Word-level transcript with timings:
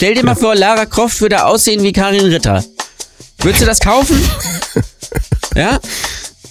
Stell 0.00 0.14
dir 0.14 0.24
mal 0.24 0.34
vor, 0.34 0.54
Lara 0.54 0.86
Croft 0.86 1.20
würde 1.20 1.44
aussehen 1.44 1.82
wie 1.82 1.92
Karin 1.92 2.24
Ritter. 2.24 2.64
Würdest 3.40 3.60
du 3.60 3.66
das 3.66 3.80
kaufen? 3.80 4.18
ja? 5.54 5.78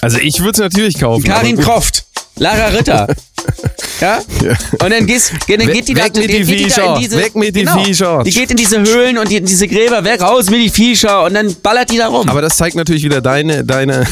Also 0.01 0.19
ich 0.19 0.41
würde 0.41 0.51
es 0.51 0.59
natürlich 0.59 0.99
kaufen. 0.99 1.23
Karin. 1.23 1.57
Croft. 1.57 2.05
Lara 2.35 2.67
Ritter. 2.67 3.07
Ja? 4.01 4.19
Und 4.81 4.89
dann, 4.89 5.05
gehst, 5.05 5.33
dann 5.47 5.59
Weg- 5.59 5.73
geht 5.73 5.87
die 5.89 5.95
weg 5.95 6.13
da, 6.13 6.19
mit 6.19 6.29
die 6.29 6.37
geht 6.37 6.47
die 6.49 6.63
da 6.63 6.69
Viecher. 6.69 6.95
in 6.95 7.01
diese, 7.01 7.17
Weg 7.17 7.35
mit 7.35 7.55
die 7.55 7.59
genau, 7.61 7.83
Viecher. 7.83 8.23
Die 8.23 8.31
geht 8.31 8.51
in 8.51 8.57
diese 8.57 8.79
Höhlen 8.79 9.17
und 9.17 9.29
die, 9.29 9.37
in 9.37 9.45
diese 9.45 9.67
Gräber, 9.67 10.03
weg 10.03 10.21
raus 10.21 10.49
mit 10.49 10.61
die 10.61 10.69
Viecher 10.69 11.23
und 11.23 11.33
dann 11.33 11.55
ballert 11.61 11.91
die 11.91 11.97
da 11.97 12.07
rum. 12.07 12.29
Aber 12.29 12.41
das 12.41 12.57
zeigt 12.57 12.75
natürlich 12.75 13.03
wieder 13.03 13.21
deine, 13.21 13.63
deine, 13.65 14.07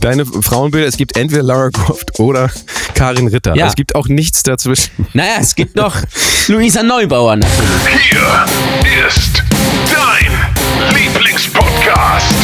deine 0.00 0.26
Frauenbilder. 0.26 0.86
Es 0.88 0.96
gibt 0.96 1.16
entweder 1.16 1.42
Lara 1.42 1.70
Croft 1.70 2.18
oder 2.18 2.50
Karin 2.94 3.28
Ritter. 3.28 3.54
Ja. 3.54 3.68
Es 3.68 3.74
gibt 3.74 3.94
auch 3.94 4.08
nichts 4.08 4.42
dazwischen. 4.42 4.90
naja, 5.12 5.36
es 5.40 5.54
gibt 5.54 5.76
noch 5.76 5.96
Luisa 6.48 6.82
Neubauer 6.82 7.36
natürlich. 7.36 7.82
Hier 8.10 9.06
ist 9.06 9.42
dein 9.86 10.96
Lieblingspodcast. 10.96 12.34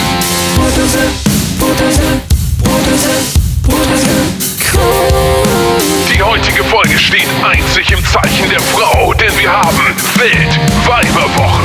Die 6.12 6.22
heutige 6.22 6.64
Folge 6.64 6.98
steht 6.98 7.28
einzig 7.44 7.90
im 7.92 8.04
Zeichen 8.04 8.48
der 8.50 8.60
Frau, 8.60 9.12
denn 9.14 9.36
wir 9.38 9.50
haben 9.50 9.78
Weltweiberwochen. 10.16 11.64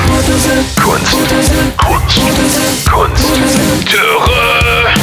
Kunst, 0.82 1.18
Kunst, 1.78 2.22
Kunst, 2.90 3.26
Töre. 3.86 4.94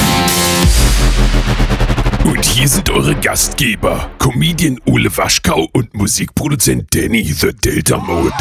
Und 2.25 2.45
hier 2.45 2.69
sind 2.69 2.91
eure 2.91 3.15
Gastgeber, 3.15 4.11
Comedian 4.19 4.79
Ole 4.87 5.17
Waschkau 5.17 5.69
und 5.73 5.95
Musikproduzent 5.95 6.95
Danny 6.95 7.25
The 7.25 7.53
Delta 7.53 7.99
Mode. 7.99 8.35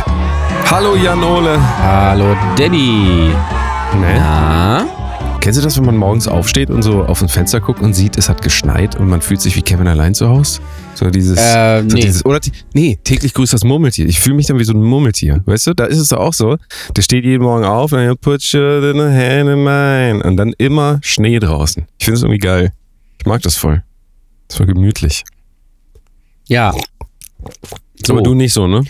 Hallo 0.70 0.96
Jan 0.96 1.24
Ole. 1.24 1.60
Hallo 1.78 2.36
Danny. 2.58 3.32
Ne? 4.00 4.22
Ah, 4.22 4.84
Kennst 5.46 5.60
du 5.60 5.64
das, 5.64 5.78
wenn 5.78 5.86
man 5.86 5.96
morgens 5.96 6.28
aufsteht 6.28 6.72
und 6.72 6.82
so 6.82 7.04
auf 7.04 7.22
ein 7.22 7.30
Fenster 7.30 7.62
guckt 7.62 7.80
und 7.80 7.94
sieht, 7.94 8.18
es 8.18 8.30
hat 8.30 8.42
geschneit 8.42 8.96
und 8.96 9.08
man 9.08 9.22
fühlt 9.22 9.40
sich 9.42 9.56
wie 9.56 9.62
Kevin 9.62 9.88
allein 9.88 10.16
zu 10.16 10.28
Hause? 10.28 10.60
So 10.96 11.12
dieses, 11.12 11.38
Äh, 11.38 11.84
so 11.88 11.96
nee. 11.96 12.02
dieses 12.02 12.26
oder 12.26 12.40
nee, 12.74 12.98
täglich 13.04 13.32
grüßt 13.36 13.54
das 13.54 13.64
Murmeltier. 13.64 14.08
Ich 14.08 14.20
fühle 14.20 14.38
mich 14.38 14.48
dann 14.48 14.58
wie 14.58 14.64
so 14.64 14.74
ein 14.74 14.82
Murmeltier. 14.82 15.44
Weißt 15.46 15.68
du, 15.68 15.76
da 15.76 15.86
ist 15.86 16.00
es 16.00 16.08
doch 16.08 16.18
auch 16.18 16.34
so. 16.34 16.58
Der 16.98 17.04
steht 17.04 17.26
jeden 17.26 17.44
Morgen 17.44 17.64
auf 17.64 17.92
und 17.92 18.00
dann 18.00 18.18
put 18.18 18.42
your 18.56 18.82
hand 18.82 19.48
in 19.48 19.64
mine. 19.64 20.24
Und 20.24 20.36
dann 20.38 20.52
immer 20.58 20.98
Schnee 21.04 21.38
draußen. 21.38 21.86
Ich 22.00 22.06
finde 22.06 22.18
es 22.18 22.24
irgendwie 22.24 22.40
geil. 22.40 22.72
Ich 23.20 23.28
mag 23.28 23.44
das 23.44 23.56
voll. 23.56 23.84
Das 24.48 24.60
war 24.60 24.66
gemütlich. 24.66 25.26
ja. 26.48 26.74
So. 28.04 28.14
Aber 28.14 28.24
du 28.24 28.34
nicht 28.34 28.54
so, 28.54 28.66
ne? 28.66 28.84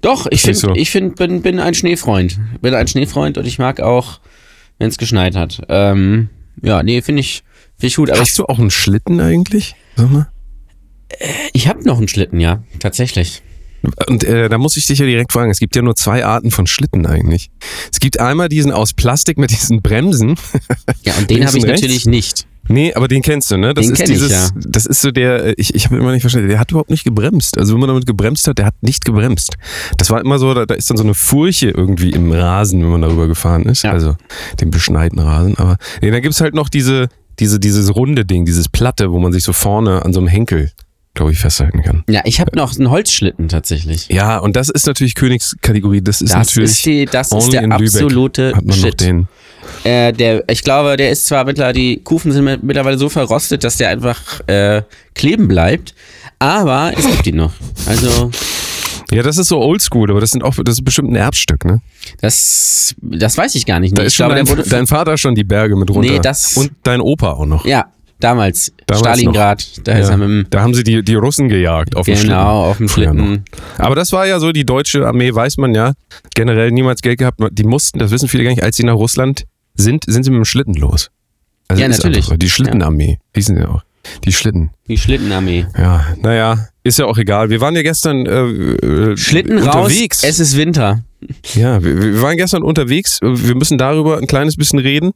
Doch, 0.00 0.26
ich 0.30 0.40
finde, 0.40 0.58
so. 0.58 0.74
ich 0.74 0.90
find, 0.90 1.16
bin, 1.16 1.42
bin 1.42 1.60
ein 1.60 1.74
Schneefreund. 1.74 2.40
Bin 2.62 2.72
ein 2.72 2.88
Schneefreund 2.88 3.36
und 3.36 3.46
ich 3.46 3.58
mag 3.58 3.80
auch, 3.80 4.20
wenn 4.78 4.88
es 4.88 4.98
geschneit 4.98 5.36
hat. 5.36 5.62
Ähm, 5.68 6.28
ja, 6.62 6.82
nee, 6.82 7.02
finde 7.02 7.20
ich, 7.20 7.42
find 7.76 7.90
ich 7.90 7.96
gut. 7.96 8.10
Aber 8.10 8.18
ich, 8.18 8.28
Hast 8.28 8.38
du 8.38 8.46
auch 8.46 8.58
einen 8.58 8.70
Schlitten 8.70 9.20
eigentlich? 9.20 9.74
Sag 9.96 10.10
mal. 10.10 10.28
ich 11.52 11.68
habe 11.68 11.84
noch 11.84 11.98
einen 11.98 12.08
Schlitten, 12.08 12.40
ja, 12.40 12.62
tatsächlich. 12.78 13.42
Und 14.08 14.24
äh, 14.24 14.48
da 14.48 14.58
muss 14.58 14.76
ich 14.76 14.86
dich 14.86 14.98
ja 14.98 15.06
direkt 15.06 15.32
fragen, 15.32 15.50
es 15.50 15.60
gibt 15.60 15.76
ja 15.76 15.82
nur 15.82 15.94
zwei 15.94 16.24
Arten 16.24 16.50
von 16.50 16.66
Schlitten 16.66 17.06
eigentlich. 17.06 17.50
Es 17.92 18.00
gibt 18.00 18.18
einmal 18.18 18.48
diesen 18.48 18.72
aus 18.72 18.92
Plastik 18.92 19.38
mit 19.38 19.50
diesen 19.50 19.82
Bremsen. 19.82 20.36
Ja, 21.04 21.14
und 21.14 21.30
den 21.30 21.46
habe 21.46 21.56
ich 21.56 21.64
rechts? 21.64 21.82
natürlich 21.82 22.06
nicht. 22.06 22.46
Nee, 22.68 22.94
aber 22.94 23.08
den 23.08 23.22
kennst 23.22 23.50
du, 23.50 23.56
ne? 23.56 23.74
Das 23.74 23.86
Den 23.86 23.92
ist 23.92 23.98
kenn 23.98 24.10
ich, 24.10 24.18
dieses, 24.18 24.30
ja. 24.32 24.48
das 24.54 24.86
ist 24.86 25.00
so 25.00 25.10
der, 25.10 25.46
äh, 25.46 25.54
ich, 25.56 25.74
ich 25.74 25.86
habe 25.86 25.96
immer 25.96 26.12
nicht 26.12 26.20
verstanden, 26.20 26.48
der 26.48 26.58
hat 26.58 26.70
überhaupt 26.70 26.90
nicht 26.90 27.04
gebremst. 27.04 27.58
Also 27.58 27.72
wenn 27.72 27.80
man 27.80 27.88
damit 27.88 28.06
gebremst 28.06 28.46
hat, 28.46 28.58
der 28.58 28.66
hat 28.66 28.74
nicht 28.82 29.04
gebremst. 29.04 29.54
Das 29.96 30.10
war 30.10 30.20
immer 30.20 30.38
so, 30.38 30.52
da, 30.54 30.66
da 30.66 30.74
ist 30.74 30.90
dann 30.90 30.96
so 30.96 31.02
eine 31.04 31.14
Furche 31.14 31.70
irgendwie 31.70 32.10
im 32.10 32.30
Rasen, 32.32 32.80
wenn 32.82 32.90
man 32.90 33.02
darüber 33.02 33.26
gefahren 33.26 33.64
ist. 33.64 33.82
Ja. 33.84 33.92
Also 33.92 34.16
den 34.60 34.70
beschneiten 34.70 35.18
Rasen. 35.18 35.56
Aber 35.58 35.76
nee, 36.02 36.10
dann 36.10 36.22
gibt's 36.22 36.40
halt 36.40 36.54
noch 36.54 36.68
diese, 36.68 37.08
diese, 37.38 37.58
dieses 37.60 37.94
runde 37.94 38.24
Ding, 38.24 38.44
dieses 38.44 38.68
Platte, 38.68 39.12
wo 39.12 39.18
man 39.18 39.32
sich 39.32 39.44
so 39.44 39.52
vorne 39.52 40.04
an 40.04 40.12
so 40.12 40.20
einem 40.20 40.28
Henkel, 40.28 40.70
glaube 41.14 41.32
ich, 41.32 41.38
festhalten 41.38 41.82
kann. 41.82 42.04
Ja, 42.08 42.20
ich 42.24 42.40
habe 42.40 42.56
noch 42.56 42.76
einen 42.76 42.90
Holzschlitten 42.90 43.48
tatsächlich. 43.48 44.08
Ja, 44.08 44.38
und 44.38 44.56
das 44.56 44.68
ist 44.68 44.86
natürlich 44.86 45.14
Königskategorie. 45.14 46.02
Das 46.02 46.20
ist 46.20 46.32
Das 46.34 46.48
natürlich 46.48 46.70
ist, 46.70 46.86
die, 46.86 47.04
das 47.06 47.32
ist 47.32 47.52
der 47.52 47.62
in 47.62 47.70
Lübeck 47.70 47.88
absolute 47.88 48.48
hat 48.54 48.64
man 48.64 48.78
noch 48.78 48.86
Shit. 48.86 49.00
den. 49.00 49.28
Äh, 49.84 50.12
der, 50.12 50.44
ich 50.50 50.62
glaube, 50.62 50.96
der 50.96 51.10
ist 51.10 51.26
zwar 51.26 51.44
mittlerweile, 51.44 51.74
die 51.74 52.00
Kufen 52.02 52.32
sind 52.32 52.44
mit- 52.44 52.62
mittlerweile 52.62 52.98
so 52.98 53.08
verrostet, 53.08 53.64
dass 53.64 53.76
der 53.76 53.88
einfach 53.90 54.40
äh, 54.48 54.82
kleben 55.14 55.48
bleibt. 55.48 55.94
Aber 56.38 56.92
es 56.96 57.06
gibt 57.06 57.26
ihn 57.26 57.36
noch. 57.36 57.52
Also, 57.86 58.30
Ja, 59.10 59.22
das 59.22 59.38
ist 59.38 59.48
so 59.48 59.58
oldschool, 59.60 60.10
aber 60.10 60.20
das 60.20 60.30
sind 60.30 60.42
auch, 60.44 60.54
das 60.62 60.74
ist 60.76 60.84
bestimmt 60.84 61.10
ein 61.10 61.16
Erbstück, 61.16 61.64
ne? 61.64 61.80
das, 62.20 62.94
das 63.00 63.36
weiß 63.38 63.54
ich 63.54 63.66
gar 63.66 63.80
nicht. 63.80 63.96
Da 63.96 64.02
ist 64.02 64.12
ich 64.12 64.16
schon 64.16 64.32
glaube, 64.34 64.54
dein, 64.62 64.68
dein 64.68 64.86
Vater 64.86 65.16
schon 65.18 65.34
die 65.34 65.44
Berge 65.44 65.76
mit 65.76 65.90
runter. 65.90 66.10
Nee, 66.12 66.18
das- 66.20 66.56
Und 66.56 66.72
dein 66.82 67.00
Opa 67.00 67.32
auch 67.32 67.46
noch. 67.46 67.64
ja, 67.64 67.86
damals. 68.20 68.72
Damals 68.86 69.00
Stalingrad. 69.00 69.86
Da 69.88 69.98
Ja. 69.98 70.10
dem. 70.16 70.46
Da 70.50 70.60
haben 70.62 70.74
sie 70.74 70.84
die, 70.84 71.02
die 71.02 71.14
Russen 71.14 71.48
gejagt 71.48 71.96
auf 71.96 72.06
dem 72.06 72.16
Schlitten. 72.16 72.30
Genau, 72.36 72.64
auf 72.66 72.76
dem 72.78 72.88
Schlitten. 72.88 73.44
Aber 73.78 73.94
das 73.94 74.12
war 74.12 74.26
ja 74.26 74.38
so, 74.40 74.52
die 74.52 74.64
deutsche 74.66 75.06
Armee, 75.06 75.34
weiß 75.34 75.56
man 75.56 75.74
ja, 75.74 75.92
generell 76.34 76.70
niemals 76.70 77.00
Geld 77.02 77.18
gehabt. 77.18 77.38
Die 77.52 77.64
mussten, 77.64 77.98
das 77.98 78.10
wissen 78.10 78.28
viele 78.28 78.44
gar 78.44 78.50
nicht, 78.50 78.62
als 78.62 78.76
sie 78.76 78.84
nach 78.84 78.94
Russland 78.94 79.44
sind, 79.78 80.04
sind 80.06 80.24
sie 80.24 80.30
mit 80.30 80.38
dem 80.38 80.44
Schlitten 80.44 80.74
los. 80.74 81.10
Also 81.68 81.82
Ja, 81.82 81.88
ist 81.88 81.98
natürlich. 81.98 82.18
einfach 82.18 82.30
so. 82.32 82.36
Die 82.36 82.50
Schlittenarmee, 82.50 83.18
hießen 83.34 83.56
sie 83.56 83.64
auch. 83.64 83.82
Die 84.24 84.32
Schlitten. 84.32 84.70
Die 84.86 84.96
Schlittenarmee. 84.96 85.66
Ja, 85.76 86.06
naja, 86.22 86.68
ist 86.82 86.98
ja 86.98 87.04
auch 87.04 87.18
egal. 87.18 87.50
Wir 87.50 87.60
waren 87.60 87.74
ja 87.76 87.82
gestern 87.82 88.24
äh, 88.26 88.40
äh, 89.12 89.16
Schlitten 89.18 89.58
raus, 89.58 89.86
unterwegs. 89.86 90.22
es 90.24 90.40
ist 90.40 90.56
Winter. 90.56 91.02
Ja, 91.54 91.82
wir, 91.82 92.00
wir 92.00 92.22
waren 92.22 92.36
gestern 92.36 92.62
unterwegs. 92.62 93.18
Wir 93.20 93.54
müssen 93.56 93.76
darüber 93.76 94.16
ein 94.18 94.26
kleines 94.28 94.56
bisschen 94.56 94.78
reden. 94.78 95.12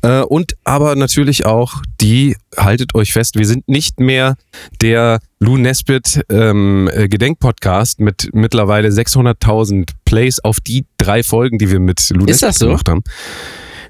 Äh, 0.00 0.22
Und 0.22 0.54
aber 0.64 0.96
natürlich 0.96 1.44
auch 1.46 1.74
die, 2.00 2.36
haltet 2.56 2.94
euch 2.96 3.12
fest, 3.12 3.36
wir 3.38 3.46
sind 3.46 3.68
nicht 3.68 4.00
mehr 4.00 4.34
der 4.80 5.20
Lou 5.38 5.56
Nesbitt 5.58 6.22
ähm, 6.30 6.90
äh, 6.92 7.06
Gedenkpodcast 7.06 8.00
mit 8.00 8.30
mittlerweile 8.32 8.88
600.000 8.88 9.90
Plays 10.04 10.40
auf 10.40 10.58
die 10.58 10.86
drei 10.96 11.22
Folgen, 11.22 11.58
die 11.58 11.70
wir 11.70 11.78
mit 11.80 12.08
Lou 12.10 12.24
Ist 12.24 12.40
Nesbitt 12.42 12.48
das 12.48 12.56
so? 12.58 12.66
gemacht 12.66 12.88
haben. 12.88 13.02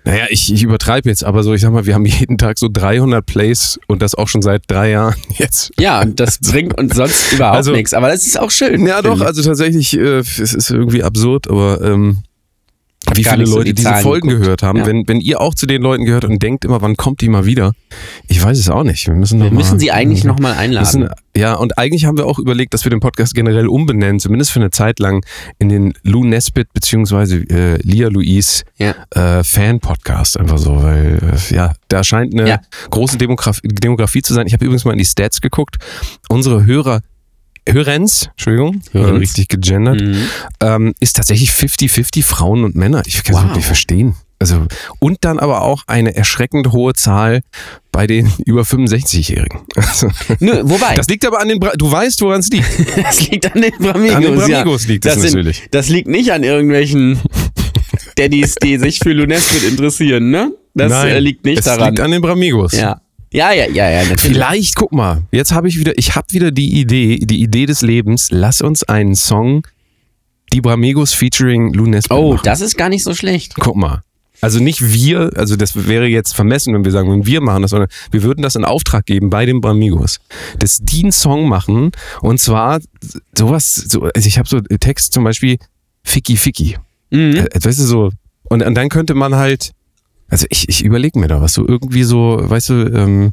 Naja, 0.04 0.24
ich, 0.30 0.52
ich 0.52 0.62
übertreibe 0.64 1.08
jetzt, 1.08 1.22
aber 1.24 1.42
so, 1.44 1.54
ich 1.54 1.60
sag 1.60 1.72
mal, 1.72 1.86
wir 1.86 1.94
haben 1.94 2.06
jeden 2.06 2.36
Tag 2.36 2.58
so 2.58 2.68
300 2.72 3.24
Plays 3.24 3.78
und 3.86 4.02
das 4.02 4.14
auch 4.16 4.26
schon 4.28 4.42
seit 4.42 4.62
drei 4.68 4.90
Jahren 4.90 5.14
jetzt. 5.38 5.70
Ja, 5.78 6.02
und 6.02 6.18
das 6.18 6.38
bringt 6.40 6.76
uns 6.78 6.96
sonst 6.96 7.32
überhaupt 7.32 7.56
Also- 7.56 7.72
nichts. 7.72 7.94
Aber 7.94 8.08
das 8.08 8.26
ist 8.26 8.38
auch 8.38 8.50
schön. 8.50 8.86
Ja, 8.86 9.00
doch, 9.02 9.20
also 9.20 9.42
tatsächlich, 9.42 9.96
äh, 9.96 10.18
es 10.18 10.38
ist 10.38 10.70
irgendwie 10.70 11.02
absurd, 11.04 11.48
aber 11.48 11.80
ähm, 11.82 12.18
wie 13.16 13.24
viele 13.24 13.46
so 13.46 13.56
Leute 13.56 13.64
die 13.70 13.74
diese 13.74 13.88
Zahlen 13.88 14.02
Folgen 14.02 14.28
geguckt. 14.28 14.44
gehört 14.44 14.62
haben. 14.62 14.78
Ja. 14.78 14.86
Wenn, 14.86 15.06
wenn 15.08 15.20
ihr 15.20 15.40
auch 15.40 15.54
zu 15.54 15.66
den 15.66 15.82
Leuten 15.82 16.04
gehört 16.04 16.24
und 16.24 16.42
denkt 16.42 16.64
immer, 16.64 16.80
wann 16.82 16.96
kommt 16.96 17.20
die 17.20 17.28
mal 17.28 17.46
wieder? 17.46 17.72
Ich 18.28 18.42
weiß 18.42 18.58
es 18.58 18.68
auch 18.70 18.82
nicht. 18.84 19.06
Wir 19.06 19.14
müssen, 19.14 19.38
noch 19.38 19.46
Wir 19.46 19.52
müssen 19.52 19.72
mal, 19.72 19.80
sie 19.80 19.90
eigentlich 19.92 20.24
nochmal 20.24 20.54
einladen. 20.54 21.00
müssen, 21.02 21.14
Ja, 21.36 21.54
und 21.54 21.78
eigentlich 21.78 22.04
haben 22.04 22.16
wir 22.18 22.26
auch 22.26 22.38
überlegt, 22.38 22.74
dass 22.74 22.84
wir 22.84 22.90
den 22.90 23.00
Podcast 23.00 23.34
generell 23.34 23.66
umbenennen, 23.68 24.18
zumindest 24.20 24.50
für 24.52 24.60
eine 24.60 24.70
Zeit 24.70 24.98
lang, 24.98 25.24
in 25.58 25.68
den 25.68 25.94
Lou 26.02 26.24
Nesbitt 26.24 26.72
beziehungsweise 26.72 27.36
äh, 27.48 27.76
Lia 27.82 28.08
Louise 28.08 28.62
Ja. 28.78 28.94
äh, 29.10 29.42
Fan-Podcast 29.44 30.38
einfach 30.38 30.58
so, 30.58 30.82
weil 30.82 31.18
äh, 31.50 31.54
ja, 31.54 31.72
da 31.88 32.04
scheint 32.04 32.32
eine 32.38 32.48
Ja. 32.48 32.60
große 32.90 33.18
Demograf 33.18 33.60
Demografie 33.62 34.22
zu 34.22 34.34
sein. 34.34 34.46
Ich 34.46 34.52
habe 34.52 34.64
übrigens 34.64 34.84
mal 34.84 34.92
in 34.92 34.98
die 34.98 35.04
Stats 35.04 35.40
geguckt. 35.40 35.76
Unsere 36.28 36.64
Hörer, 36.64 37.00
Hörens, 37.68 38.28
Entschuldigung, 38.32 38.80
Hörens. 38.92 39.20
richtig 39.20 39.48
gegendert, 39.48 40.00
Mhm. 40.00 40.16
ähm, 40.60 40.94
ist 41.00 41.16
tatsächlich 41.16 41.50
50-50 41.50 42.24
Frauen 42.24 42.64
und 42.64 42.74
Männer. 42.74 43.02
Ich 43.06 43.22
kann 43.22 43.34
es 43.36 43.40
Wow. 43.42 43.48
wirklich 43.50 43.66
verstehen. 43.66 44.14
Also, 44.40 44.66
und 44.98 45.18
dann 45.20 45.38
aber 45.38 45.62
auch 45.62 45.84
eine 45.86 46.16
erschreckend 46.16 46.72
hohe 46.72 46.94
Zahl 46.94 47.42
bei 47.92 48.08
den 48.08 48.32
über 48.44 48.62
65-Jährigen. 48.64 49.60
Also, 49.76 50.08
Nö, 50.40 50.62
wobei, 50.64 50.94
das 50.96 51.06
liegt 51.06 51.24
aber 51.24 51.40
an 51.40 51.46
den, 51.46 51.60
Bra 51.60 51.70
du 51.78 51.90
weißt, 51.92 52.20
woran 52.22 52.40
es 52.40 52.48
liegt. 52.48 52.66
das 53.04 53.28
liegt 53.30 53.54
an 53.54 53.62
den 53.62 53.70
Bramigos. 53.78 54.16
An 54.16 54.22
den 54.22 54.34
ja. 54.38 54.46
Bramigos 54.46 54.86
liegt 54.88 55.06
es 55.06 55.14
das 55.14 55.22
sind- 55.22 55.30
natürlich. 55.34 55.62
Das 55.70 55.88
liegt 55.88 56.08
nicht 56.08 56.32
an 56.32 56.42
irgendwelchen 56.42 57.20
Daddys, 58.18 58.56
die 58.56 58.78
sich 58.78 58.98
für 58.98 59.12
Lunesbit 59.12 59.62
interessieren, 59.62 60.30
ne? 60.30 60.50
Das 60.74 60.90
äh, 61.04 61.18
liegt 61.18 61.44
nicht 61.44 61.58
es 61.58 61.64
daran. 61.66 61.90
liegt 61.90 62.00
an 62.00 62.10
den 62.10 62.22
Bramigos. 62.22 62.72
ja. 62.72 63.01
Ja, 63.32 63.52
ja, 63.52 63.66
ja, 63.68 63.90
ja, 63.90 64.02
natürlich. 64.04 64.20
Vielleicht, 64.36 64.76
guck 64.76 64.92
mal, 64.92 65.22
jetzt 65.32 65.52
habe 65.52 65.68
ich 65.68 65.78
wieder, 65.78 65.96
ich 65.98 66.14
habe 66.14 66.26
wieder 66.30 66.50
die 66.50 66.80
Idee, 66.80 67.18
die 67.18 67.42
Idee 67.42 67.66
des 67.66 67.82
Lebens. 67.82 68.28
Lass 68.30 68.60
uns 68.60 68.82
einen 68.84 69.14
Song, 69.14 69.66
die 70.52 70.60
Bramigos 70.60 71.14
featuring 71.14 71.72
Lou 71.72 71.86
Nesbitt 71.86 72.16
Oh, 72.16 72.32
machen. 72.34 72.42
das 72.44 72.60
ist 72.60 72.76
gar 72.76 72.88
nicht 72.88 73.02
so 73.02 73.14
schlecht. 73.14 73.54
Guck 73.58 73.76
mal. 73.76 74.02
Also 74.40 74.58
nicht 74.58 74.80
wir, 74.92 75.30
also 75.36 75.54
das 75.54 75.86
wäre 75.86 76.06
jetzt 76.06 76.34
vermessen, 76.34 76.74
wenn 76.74 76.84
wir 76.84 76.90
sagen, 76.90 77.10
wenn 77.12 77.24
wir 77.26 77.40
machen 77.40 77.62
das, 77.62 77.70
sondern 77.70 77.88
wir 78.10 78.24
würden 78.24 78.42
das 78.42 78.56
in 78.56 78.64
Auftrag 78.64 79.06
geben 79.06 79.30
bei 79.30 79.46
den 79.46 79.60
Bramigos. 79.60 80.18
Dass 80.58 80.80
die 80.82 81.02
einen 81.04 81.12
Song 81.12 81.48
machen 81.48 81.92
und 82.22 82.40
zwar 82.40 82.80
sowas, 83.38 83.74
so, 83.76 84.02
also 84.02 84.26
ich 84.26 84.38
habe 84.38 84.48
so 84.48 84.58
Text 84.60 85.12
zum 85.12 85.22
Beispiel 85.22 85.58
Ficky 86.02 86.36
Ficky. 86.36 86.76
Mhm. 87.10 87.36
Äh, 87.36 87.46
weißt 87.64 87.78
du, 87.78 87.84
so. 87.84 88.10
Und, 88.44 88.62
und 88.64 88.74
dann 88.74 88.88
könnte 88.88 89.14
man 89.14 89.36
halt, 89.36 89.70
also 90.32 90.46
ich, 90.48 90.66
ich 90.68 90.82
überlege 90.82 91.18
mir 91.18 91.28
da 91.28 91.42
was, 91.42 91.52
so 91.52 91.68
irgendwie 91.68 92.04
so, 92.04 92.38
weißt 92.40 92.70
du, 92.70 92.74
ähm, 92.94 93.32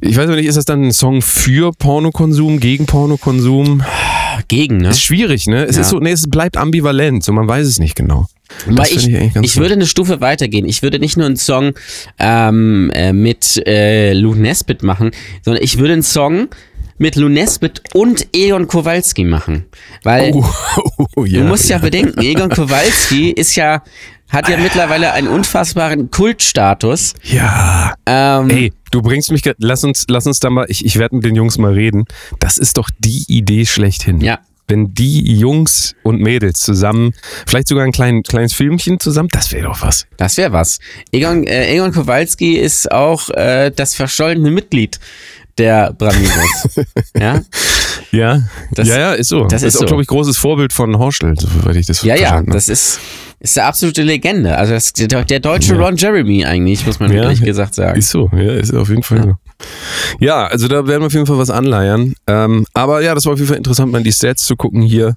ich 0.00 0.16
weiß 0.16 0.28
nicht, 0.28 0.46
ist 0.46 0.56
das 0.56 0.64
dann 0.64 0.82
ein 0.82 0.92
Song 0.92 1.22
für 1.22 1.70
Pornokonsum, 1.72 2.58
gegen 2.58 2.86
Pornokonsum? 2.86 3.82
gegen, 4.48 4.78
ne? 4.78 4.88
Ist 4.90 5.00
schwierig, 5.00 5.46
ne? 5.46 5.64
Es 5.64 5.76
Ja. 5.76 5.82
ist 5.82 5.90
so, 5.90 6.00
nee, 6.00 6.10
es 6.10 6.28
bleibt 6.28 6.56
ambivalent, 6.56 7.22
so 7.22 7.32
man 7.32 7.46
weiß 7.46 7.66
es 7.68 7.78
nicht 7.78 7.94
genau. 7.94 8.26
Das 8.68 8.90
ich, 8.90 9.08
ich 9.08 9.36
ich 9.36 9.56
würde 9.58 9.74
eine 9.74 9.86
Stufe 9.86 10.20
weitergehen. 10.20 10.66
Ich 10.66 10.82
würde 10.82 10.98
nicht 10.98 11.16
nur 11.16 11.26
einen 11.26 11.36
Song 11.36 11.74
ähm, 12.18 12.90
äh, 12.94 13.12
mit 13.12 13.62
äh, 13.64 14.12
Lou 14.12 14.34
Nesbitt 14.34 14.82
machen, 14.82 15.12
sondern 15.42 15.62
ich 15.62 15.78
würde 15.78 15.92
einen 15.94 16.02
Song 16.02 16.48
mit 16.98 17.16
Lou 17.16 17.28
Nesbitt 17.28 17.82
und 17.92 18.26
Egon 18.34 18.66
Kowalski 18.66 19.24
machen. 19.24 19.66
Weil 20.02 20.32
Oh, 20.34 20.44
oh, 21.16 21.24
ja, 21.24 21.40
du 21.40 21.46
musst 21.46 21.68
ja, 21.68 21.78
bedenken, 21.78 22.20
Egon 22.20 22.50
Kowalski 22.50 23.30
ist 23.30 23.56
ja, 23.56 23.82
hat 24.28 24.48
ja 24.48 24.56
mittlerweile 24.56 25.12
einen 25.12 25.28
unfassbaren 25.28 26.10
Kultstatus. 26.10 27.14
Ja. 27.22 27.94
Ähm, 28.06 28.50
Ey, 28.50 28.72
du 28.90 29.00
bringst 29.02 29.30
mich, 29.30 29.42
lass 29.58 29.84
uns, 29.84 30.04
lass 30.08 30.26
uns 30.26 30.40
da 30.40 30.50
mal, 30.50 30.66
ich, 30.68 30.84
ich 30.84 30.98
werde 30.98 31.16
mit 31.16 31.24
den 31.24 31.34
Jungs 31.36 31.58
mal 31.58 31.72
reden. 31.72 32.04
Das 32.40 32.58
ist 32.58 32.76
doch 32.78 32.88
die 32.98 33.24
Idee 33.28 33.64
schlechthin. 33.66 34.20
Ja. 34.20 34.40
Wenn 34.66 34.94
die 34.94 35.36
Jungs 35.36 35.94
und 36.02 36.20
Mädels 36.20 36.60
zusammen, 36.60 37.12
vielleicht 37.46 37.68
sogar 37.68 37.84
ein 37.84 37.92
klein, 37.92 38.22
kleines 38.22 38.54
Filmchen 38.54 38.98
zusammen, 38.98 39.28
das 39.30 39.52
wäre 39.52 39.64
doch 39.64 39.82
was. 39.82 40.06
Das 40.16 40.36
wäre 40.38 40.52
was. 40.52 40.78
Egon, 41.12 41.44
äh, 41.46 41.66
Egon 41.74 41.92
Kowalski 41.92 42.56
ist 42.56 42.90
auch 42.90 43.28
äh, 43.30 43.70
das 43.76 43.94
verschollene 43.94 44.50
Mitglied 44.50 44.98
der 45.58 45.92
Bramigos. 45.92 46.70
ja? 47.16 47.42
Ja, 48.10 48.42
Das- 48.72 48.88
ja, 48.88 48.98
ja, 48.98 49.12
ist 49.12 49.28
so. 49.28 49.44
das 49.44 49.62
ist 49.62 49.76
auch, 49.76 49.80
so. 49.80 49.86
glaube 49.86 50.02
ich, 50.02 50.08
großes 50.08 50.38
Vorbild 50.38 50.72
von 50.72 50.96
Horschel, 50.98 51.34
soweit 51.38 51.76
ich 51.76 51.86
das 51.86 52.02
Ja, 52.02 52.14
ja, 52.14 52.20
verstanden 52.20 52.48
habe. 52.50 52.56
das 52.56 52.68
ist, 52.68 53.00
ist 53.44 53.58
eine 53.58 53.66
absolute 53.68 54.02
Legende. 54.02 54.56
Also 54.56 54.72
das, 54.72 54.92
der, 54.94 55.24
der 55.24 55.38
deutsche 55.40 55.74
Ja. 55.74 55.80
Ron 55.84 55.96
Jeremy 55.96 56.44
eigentlich, 56.44 56.84
muss 56.86 56.98
man 56.98 57.12
Ja. 57.12 57.22
ehrlich 57.24 57.42
gesagt 57.42 57.74
sagen. 57.74 57.98
Ist 57.98 58.10
so, 58.10 58.30
ja, 58.34 58.54
ist 58.54 58.74
auf 58.74 58.88
jeden 58.88 59.02
Fall 59.02 59.22
so. 59.22 59.34
Ja, 60.18 60.46
also 60.46 60.66
da 60.66 60.86
werden 60.86 61.02
wir 61.02 61.06
auf 61.06 61.12
jeden 61.12 61.26
Fall 61.26 61.38
was 61.38 61.50
anleiern. 61.50 62.14
Ähm, 62.26 62.64
aber 62.74 63.02
ja, 63.02 63.14
das 63.14 63.26
war 63.26 63.34
auf 63.34 63.38
jeden 63.38 63.48
Fall 63.48 63.58
interessant, 63.58 63.92
mal 63.92 64.02
die 64.02 64.12
Stats 64.12 64.44
zu 64.44 64.56
gucken 64.56 64.82
hier. 64.82 65.14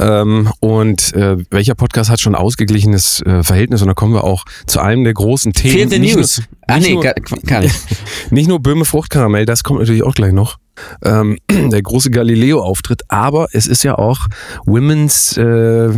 Ähm, 0.00 0.50
und 0.58 1.14
äh, 1.14 1.36
welcher 1.50 1.76
Podcast 1.76 2.10
hat 2.10 2.18
schon 2.20 2.34
ausgeglichenes 2.34 3.22
äh, 3.22 3.44
Verhältnis? 3.44 3.80
Und 3.80 3.86
da 3.88 3.94
kommen 3.94 4.12
wir 4.12 4.24
auch 4.24 4.44
zu 4.66 4.80
einem 4.80 5.04
der 5.04 5.14
großen 5.14 5.52
Themen. 5.52 5.88
Nicht 6.00 6.16
News. 6.16 6.38
Nur, 6.38 6.46
Ach 6.66 6.76
nicht 6.78 6.88
nee, 6.88 6.94
nur- 6.94 7.02
gar, 7.04 7.14
gar 7.46 7.60
nicht. 7.60 7.74
nicht 8.30 8.48
nur 8.48 8.60
Böhme 8.60 8.84
Fruchtkaramell, 8.84 9.46
das 9.46 9.62
kommt 9.62 9.78
natürlich 9.78 10.02
auch 10.02 10.14
gleich 10.14 10.32
noch. 10.32 10.56
Ähm, 11.04 11.38
der 11.50 11.80
große 11.80 12.10
Galileo-Auftritt, 12.10 13.02
aber 13.06 13.46
es 13.52 13.68
ist 13.68 13.84
ja 13.84 13.96
auch 13.96 14.26
Women's 14.66 15.36
äh, 15.36 15.90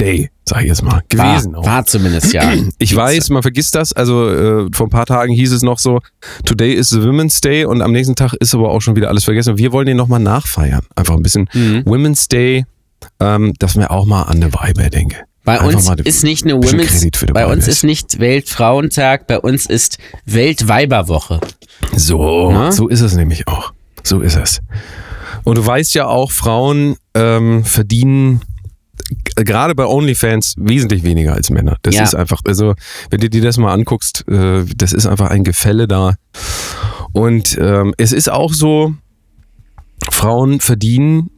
Day, 0.00 0.30
sag 0.48 0.62
ich 0.62 0.68
jetzt 0.68 0.82
mal, 0.82 1.02
gewesen. 1.08 1.54
War, 1.54 1.64
war 1.64 1.86
zumindest, 1.86 2.32
ja. 2.32 2.52
Ich 2.78 2.94
weiß, 2.94 3.30
man 3.30 3.42
vergisst 3.42 3.74
das. 3.74 3.92
Also 3.92 4.28
äh, 4.28 4.68
vor 4.72 4.86
ein 4.86 4.90
paar 4.90 5.06
Tagen 5.06 5.32
hieß 5.32 5.52
es 5.52 5.62
noch 5.62 5.78
so, 5.78 6.00
Today 6.44 6.72
is 6.74 6.88
the 6.90 7.02
Women's 7.02 7.40
Day 7.40 7.64
und 7.64 7.82
am 7.82 7.92
nächsten 7.92 8.16
Tag 8.16 8.34
ist 8.34 8.54
aber 8.54 8.70
auch 8.70 8.80
schon 8.80 8.96
wieder 8.96 9.08
alles 9.08 9.24
vergessen. 9.24 9.58
Wir 9.58 9.72
wollen 9.72 9.86
den 9.86 9.96
nochmal 9.96 10.20
nachfeiern. 10.20 10.82
Einfach 10.96 11.14
ein 11.14 11.22
bisschen 11.22 11.48
Mhm. 11.54 11.82
Women's 11.86 12.28
Day, 12.28 12.64
ähm, 13.20 13.52
dass 13.58 13.76
wir 13.76 13.90
auch 13.90 14.06
mal 14.06 14.22
an 14.22 14.36
eine 14.42 14.52
Weiber 14.52 14.90
denke. 14.90 15.16
Bei 15.44 15.60
Einfach 15.60 15.90
uns 15.90 16.00
ist 16.04 16.22
nicht 16.22 16.44
eine 16.44 16.54
Women's, 16.54 17.04
bei 17.32 17.46
uns 17.46 17.66
ist 17.66 17.82
nicht 17.82 18.20
Weltfrauentag, 18.20 19.26
bei 19.26 19.40
uns 19.40 19.66
ist 19.66 19.98
Weltweiberwoche. 20.24 21.40
So, 21.96 22.50
Na? 22.52 22.70
so 22.70 22.86
ist 22.88 23.00
es 23.00 23.14
nämlich 23.14 23.48
auch. 23.48 23.72
So 24.04 24.20
ist 24.20 24.36
es. 24.36 24.60
Und 25.44 25.58
du 25.58 25.66
weißt 25.66 25.94
ja 25.94 26.06
auch, 26.06 26.30
Frauen 26.30 26.96
ähm, 27.14 27.64
verdienen 27.64 28.40
gerade 29.36 29.74
bei 29.74 29.86
OnlyFans 29.86 30.54
wesentlich 30.58 31.02
weniger 31.04 31.34
als 31.34 31.50
Männer. 31.50 31.76
Das 31.82 31.94
Ja. 31.94 32.02
ist 32.02 32.14
einfach, 32.14 32.40
also 32.44 32.74
wenn 33.10 33.20
du 33.20 33.28
dir 33.30 33.42
das 33.42 33.56
mal 33.58 33.72
anguckst, 33.72 34.24
äh, 34.28 34.64
das 34.76 34.92
ist 34.92 35.06
einfach 35.06 35.30
ein 35.30 35.44
Gefälle 35.44 35.86
da. 35.88 36.14
Und 37.12 37.58
ähm, 37.60 37.94
es 37.98 38.12
ist 38.12 38.30
auch 38.30 38.52
so, 38.54 38.94
Frauen 40.10 40.60
verdienen 40.60 41.30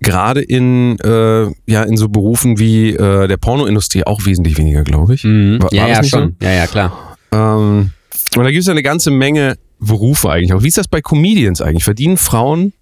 gerade 0.00 0.40
in, 0.40 0.98
äh, 1.00 1.46
ja, 1.66 1.82
in 1.82 1.96
so 1.96 2.08
Berufen 2.08 2.58
wie 2.58 2.90
äh, 2.90 3.26
der 3.28 3.36
Pornoindustrie 3.36 4.04
auch 4.04 4.24
wesentlich 4.26 4.56
weniger, 4.56 4.82
glaube 4.84 5.14
ich. 5.14 5.24
Mhm. 5.24 5.58
War- 5.60 5.72
ja, 5.72 5.82
war 5.82 5.88
ja, 5.90 6.00
nicht 6.00 6.10
so? 6.10 6.18
schon. 6.18 6.36
Ja, 6.40 6.50
ja, 6.52 6.66
klar. 6.66 7.16
Ähm, 7.32 7.90
und 8.36 8.44
da 8.44 8.50
gibt 8.50 8.60
es 8.60 8.66
ja 8.66 8.72
eine 8.72 8.82
ganze 8.82 9.10
Menge 9.10 9.56
Berufe 9.80 10.30
eigentlich 10.30 10.52
auch. 10.52 10.62
Wie 10.62 10.68
ist 10.68 10.78
das 10.78 10.88
bei 10.88 11.00
Comedians 11.00 11.60
eigentlich? 11.60 11.84
Verdienen 11.84 12.16
Frauen 12.16 12.72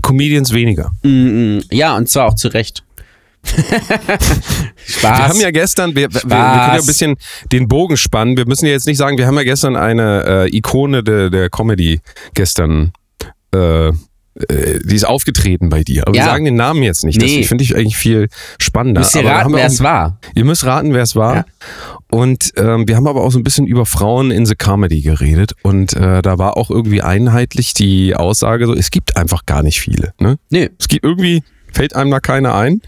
Comedians 0.00 0.52
weniger? 0.52 0.90
Mm, 1.02 1.56
mm, 1.58 1.62
Ja, 1.70 1.96
und 1.96 2.08
zwar 2.08 2.26
auch 2.28 2.34
zu 2.34 2.48
Recht. 2.48 2.82
Spaß. 4.86 5.02
Wir 5.02 5.28
haben 5.28 5.40
ja 5.40 5.50
gestern, 5.50 5.94
wir, 5.94 6.08
wir, 6.12 6.14
wir 6.14 6.20
können 6.20 6.30
ja 6.30 6.72
ein 6.72 6.86
bisschen 6.86 7.16
den 7.50 7.68
Bogen 7.68 7.96
spannen. 7.96 8.36
Wir 8.36 8.46
müssen 8.46 8.66
ja 8.66 8.72
jetzt 8.72 8.86
nicht 8.86 8.98
sagen, 8.98 9.18
wir 9.18 9.26
haben 9.26 9.36
ja 9.36 9.42
gestern 9.44 9.76
eine 9.76 10.24
äh, 10.46 10.56
Ikone 10.56 11.02
de, 11.02 11.30
der 11.30 11.50
Comedy 11.50 12.00
gestern, 12.34 12.92
äh, 13.54 13.88
äh, 13.88 13.92
die 14.84 14.94
ist 14.94 15.04
aufgetreten 15.04 15.68
bei 15.68 15.82
dir. 15.82 16.02
Aber 16.06 16.14
wir 16.14 16.20
Ja. 16.20 16.26
sagen 16.26 16.44
den 16.44 16.54
Namen 16.54 16.82
jetzt 16.82 17.04
nicht. 17.04 17.20
Nee. 17.20 17.40
Das 17.40 17.48
finde 17.48 17.64
ich 17.64 17.76
eigentlich 17.76 17.96
viel 17.96 18.28
spannender. 18.58 19.00
Müsst 19.02 19.14
ihr 19.14 19.24
raten, 19.26 19.50
wir 19.50 19.56
wer 19.58 19.66
es 19.66 19.82
war. 19.82 20.18
Ihr 20.34 20.44
müsst 20.44 20.64
raten, 20.64 20.94
wer 20.94 21.02
es 21.02 21.14
war. 21.16 21.36
Ja. 21.36 21.44
Und 22.10 22.52
ähm, 22.56 22.86
wir 22.88 22.96
haben 22.96 23.06
aber 23.06 23.22
auch 23.22 23.30
so 23.30 23.38
ein 23.38 23.44
bisschen 23.44 23.66
über 23.66 23.84
Frauen 23.86 24.30
in 24.30 24.46
the 24.46 24.54
Comedy 24.54 25.00
geredet. 25.02 25.52
Und 25.62 25.94
äh, 25.94 26.22
da 26.22 26.38
war 26.38 26.56
auch 26.56 26.70
irgendwie 26.70 27.02
einheitlich 27.02 27.74
die 27.74 28.14
Aussage 28.14 28.66
so, 28.66 28.74
es 28.74 28.90
gibt 28.90 29.16
einfach 29.16 29.44
gar 29.46 29.62
nicht 29.62 29.80
viele. 29.80 30.12
Ne? 30.18 30.36
Nö. 30.50 30.68
Es 30.78 30.88
gibt 30.88 31.04
irgendwie, 31.04 31.42
fällt 31.72 31.94
einem 31.96 32.10
da 32.10 32.20
keiner 32.20 32.54
ein. 32.54 32.80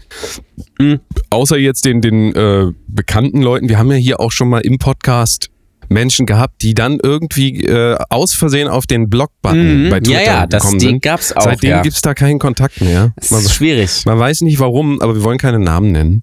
Mhm. 0.79 0.99
Außer 1.29 1.57
jetzt 1.57 1.85
den, 1.85 2.01
den 2.01 2.33
äh, 2.35 2.71
bekannten 2.87 3.41
Leuten. 3.41 3.69
Wir 3.69 3.77
haben 3.77 3.91
ja 3.91 3.97
hier 3.97 4.19
auch 4.19 4.31
schon 4.31 4.49
mal 4.49 4.59
im 4.61 4.77
Podcast 4.79 5.49
Menschen 5.87 6.25
gehabt, 6.25 6.63
die 6.63 6.73
dann 6.73 6.97
irgendwie 7.01 7.63
äh, 7.63 7.95
aus 8.09 8.33
Versehen 8.33 8.67
auf 8.67 8.87
den 8.87 9.07
Block-Button 9.07 9.85
Mhm. 9.85 9.89
bei 9.91 9.99
Twitter 9.99 10.21
Ja, 10.23 10.25
ja, 10.39 10.47
das 10.47 10.63
gekommen 10.63 10.79
sind. 10.79 11.01
gab's 11.03 11.31
auch. 11.31 11.43
Seitdem 11.43 11.69
ja. 11.69 11.81
gibt's 11.83 12.01
da 12.01 12.15
keinen 12.15 12.39
Kontakt 12.39 12.81
mehr. 12.81 13.13
Das 13.17 13.31
ist 13.31 13.53
schwierig. 13.53 14.03
Man 14.05 14.17
weiß 14.17 14.41
nicht 14.41 14.59
warum, 14.59 14.99
aber 15.01 15.13
wir 15.15 15.21
wollen 15.23 15.37
keine 15.37 15.59
Namen 15.59 15.91
nennen. 15.91 16.21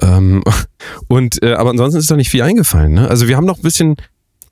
Ähm, 0.00 0.44
und 1.08 1.42
äh, 1.42 1.54
aber 1.54 1.70
ansonsten 1.70 1.98
ist 1.98 2.08
da 2.10 2.14
nicht 2.16 2.30
viel 2.30 2.42
eingefallen. 2.42 2.92
Ne? 2.92 3.08
Also 3.08 3.26
wir 3.26 3.36
haben 3.36 3.46
noch 3.46 3.58
ein 3.58 3.62
bisschen. 3.62 3.96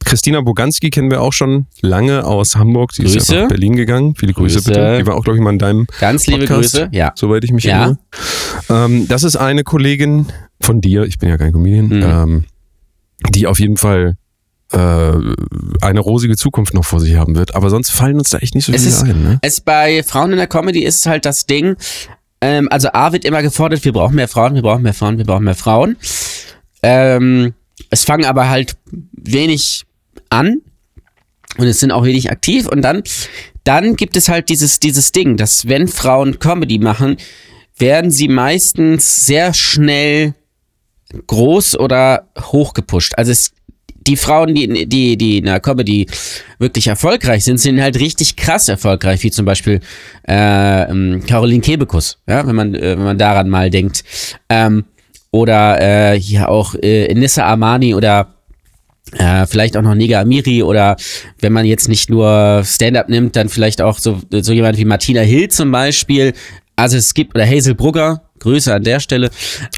Christina 0.05 0.41
Boganski 0.41 0.91
kennen 0.91 1.11
wir 1.11 1.21
auch 1.21 1.33
schon 1.33 1.67
lange 1.83 2.25
aus 2.25 2.57
Hamburg. 2.57 2.93
Die 2.93 3.03
ist 3.03 3.15
ja 3.15 3.19
Grüße. 3.19 3.37
nach 3.43 3.49
Berlin 3.49 3.77
gegangen. 3.77 4.15
Viele 4.15 4.33
Grüße, 4.33 4.57
Grüße. 4.57 4.71
bitte. 4.71 4.99
Die 5.01 5.07
war 5.07 5.17
auch, 5.17 5.25
glaube 5.25 5.37
ich, 5.39 5.43
mal 5.45 5.53
in 5.53 5.59
deinem 5.59 5.87
Ganz 6.01 6.27
liebe 6.27 6.47
Podcast, 6.47 6.75
Grüße. 6.75 6.89
Ja. 6.93 7.13
soweit 7.15 7.45
ich 7.45 7.53
mich 7.53 7.65
Ja. 7.65 7.79
erinnere. 7.81 7.99
Ähm, 8.71 9.09
das 9.09 9.23
ist 9.25 9.37
eine 9.37 9.65
Kollegin 9.65 10.27
von 10.61 10.81
dir, 10.81 11.03
ich 11.05 11.19
bin 11.19 11.29
ja 11.29 11.37
kein 11.37 11.53
Comedian, 11.53 11.87
Mhm. 11.89 12.03
ähm, 12.03 12.45
die 13.31 13.47
auf 13.47 13.59
jeden 13.61 13.77
Fall 13.77 14.17
äh, 14.71 14.77
eine 15.81 16.01
rosige 16.01 16.37
Zukunft 16.37 16.75
noch 16.75 16.85
vor 16.85 17.01
sich 17.01 17.17
haben 17.17 17.37
wird. 17.37 17.55
Aber 17.55 17.71
sonst 17.71 17.89
fallen 17.91 18.17
uns 18.19 18.29
da 18.29 18.37
echt 18.39 18.55
nicht 18.55 18.67
so 18.67 18.73
Es 18.73 18.83
viele 18.83 18.95
ist- 18.95 19.03
ein. 19.03 19.23
Ne? 19.23 19.39
Es 19.41 19.61
bei 19.63 20.03
Frauen 20.03 20.33
in 20.33 20.37
der 20.37 20.47
Comedy 20.47 20.85
ist 20.85 21.07
halt 21.07 21.25
das 21.25 21.47
Ding, 21.47 21.77
ähm, 22.43 22.69
also 22.71 22.89
A 22.93 23.13
wird 23.13 23.25
immer 23.25 23.41
gefordert, 23.41 23.83
wir 23.85 23.93
brauchen 23.95 24.15
mehr 24.17 24.29
Frauen, 24.29 24.55
wir 24.55 24.61
brauchen 24.63 24.83
mehr 24.83 24.93
Frauen, 24.93 25.17
wir 25.17 25.25
brauchen 25.25 25.45
mehr 25.45 25.55
Frauen. 25.55 25.97
Ähm, 26.83 27.55
es 27.91 28.05
fangen 28.05 28.27
aber 28.27 28.51
halt 28.51 28.77
wenig 29.13 29.85
an 30.31 30.61
und 31.57 31.67
es 31.67 31.81
sind 31.81 31.93
auch 31.93 32.05
wenig 32.05 32.31
aktiv 32.31 32.67
und 32.67 32.83
dann, 32.83 33.03
dann 33.65 33.97
gibt 33.97 34.17
es 34.17 34.29
halt 34.29 34.49
dieses, 34.49 34.81
dieses 34.81 35.13
Ding, 35.13 35.37
dass 35.37 35.69
wenn 35.69 35.89
Frauen 35.89 36.39
Comedy 36.39 36.79
machen, 36.79 37.17
werden 37.77 38.11
sie 38.11 38.29
meistens 38.29 39.27
sehr 39.27 39.55
schnell 39.55 40.35
groß 41.27 41.79
oder 41.79 42.29
hochgepusht. 42.39 43.15
Also 43.17 43.33
es, 43.33 43.53
die 43.95 44.17
Frauen, 44.17 44.55
die, 44.55 44.87
die, 44.87 45.17
die 45.17 45.39
in 45.39 45.45
der 45.45 45.61
Comedy 45.61 46.07
wirklich 46.59 46.87
erfolgreich 46.87 47.45
sind, 47.45 47.59
sind 47.59 47.81
halt 47.81 47.99
richtig 47.99 48.37
krass 48.37 48.69
erfolgreich, 48.69 49.23
wie 49.23 49.31
zum 49.31 49.45
Beispiel 49.45 49.81
äh, 50.27 50.91
ähm, 50.91 51.23
Caroline 51.27 51.61
Kebekus, 51.61 52.19
ja, 52.27 52.47
wenn 52.47 52.57
man, 52.57 52.75
äh, 52.75 52.97
wenn 52.97 53.05
man 53.05 53.19
daran 53.19 53.49
mal 53.49 53.71
denkt. 53.71 54.05
Ähm, 54.49 54.85
oder 55.31 55.81
äh, 55.81 56.19
hier 56.19 56.49
auch 56.49 56.75
äh, 56.75 57.07
Enissa 57.07 57.45
Armani 57.45 57.95
oder 57.95 58.38
äh, 59.17 59.47
vielleicht 59.47 59.77
auch 59.77 59.83
noch 59.83 59.95
Nega 59.95 60.21
Amiri 60.21 60.63
oder 60.63 60.97
wenn 61.41 61.53
man 61.53 61.65
jetzt 61.65 61.89
nicht 61.89 62.11
nur 62.11 62.63
Stand-up 62.65 63.09
nimmt, 63.09 63.37
dann 63.37 63.49
vielleicht 63.49 63.81
auch 63.83 63.99
so, 63.99 64.21
so 64.31 64.53
jemand 64.53 64.79
wie 64.79 64.85
Martina 64.85 65.21
Hill 65.21 65.49
zum 65.49 65.71
Beispiel. 65.71 66.35
Also 66.77 66.97
es 66.97 67.15
gibt, 67.15 67.35
oder 67.35 67.47
Hazel 67.47 67.75
Brugger, 67.75 68.23
Grüße 68.39 68.73
an 68.73 68.85
der 68.85 69.01
Stelle. 69.01 69.31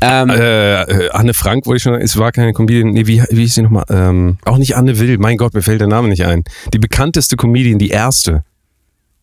Ähm, 0.03 0.29
Äh, 0.31 0.83
äh, 0.83 1.11
Anne 1.11 1.33
Frank 1.35 1.67
wollte 1.67 1.77
ich 1.79 1.83
schon, 1.83 1.95
es 1.95 2.19
war 2.19 2.33
keine 2.33 2.53
Comedian, 2.53 2.91
nee, 2.91 3.07
wie, 3.07 3.23
wie 3.31 3.41
hieß 3.41 3.55
sie 3.55 3.63
nochmal? 3.63 3.85
Ähm, 3.89 4.39
auch 4.45 4.59
nicht 4.59 4.77
Anne 4.77 4.99
Will, 4.99 5.17
mein 5.19 5.37
Gott, 5.37 5.55
mir 5.55 5.63
fällt 5.63 5.81
der 5.81 5.89
Name 5.89 6.09
nicht 6.09 6.25
ein. 6.25 6.45
Die 6.75 6.79
bekannteste 6.79 7.37
Comedian, 7.37 7.79
die 7.79 7.89
erste. 7.89 8.45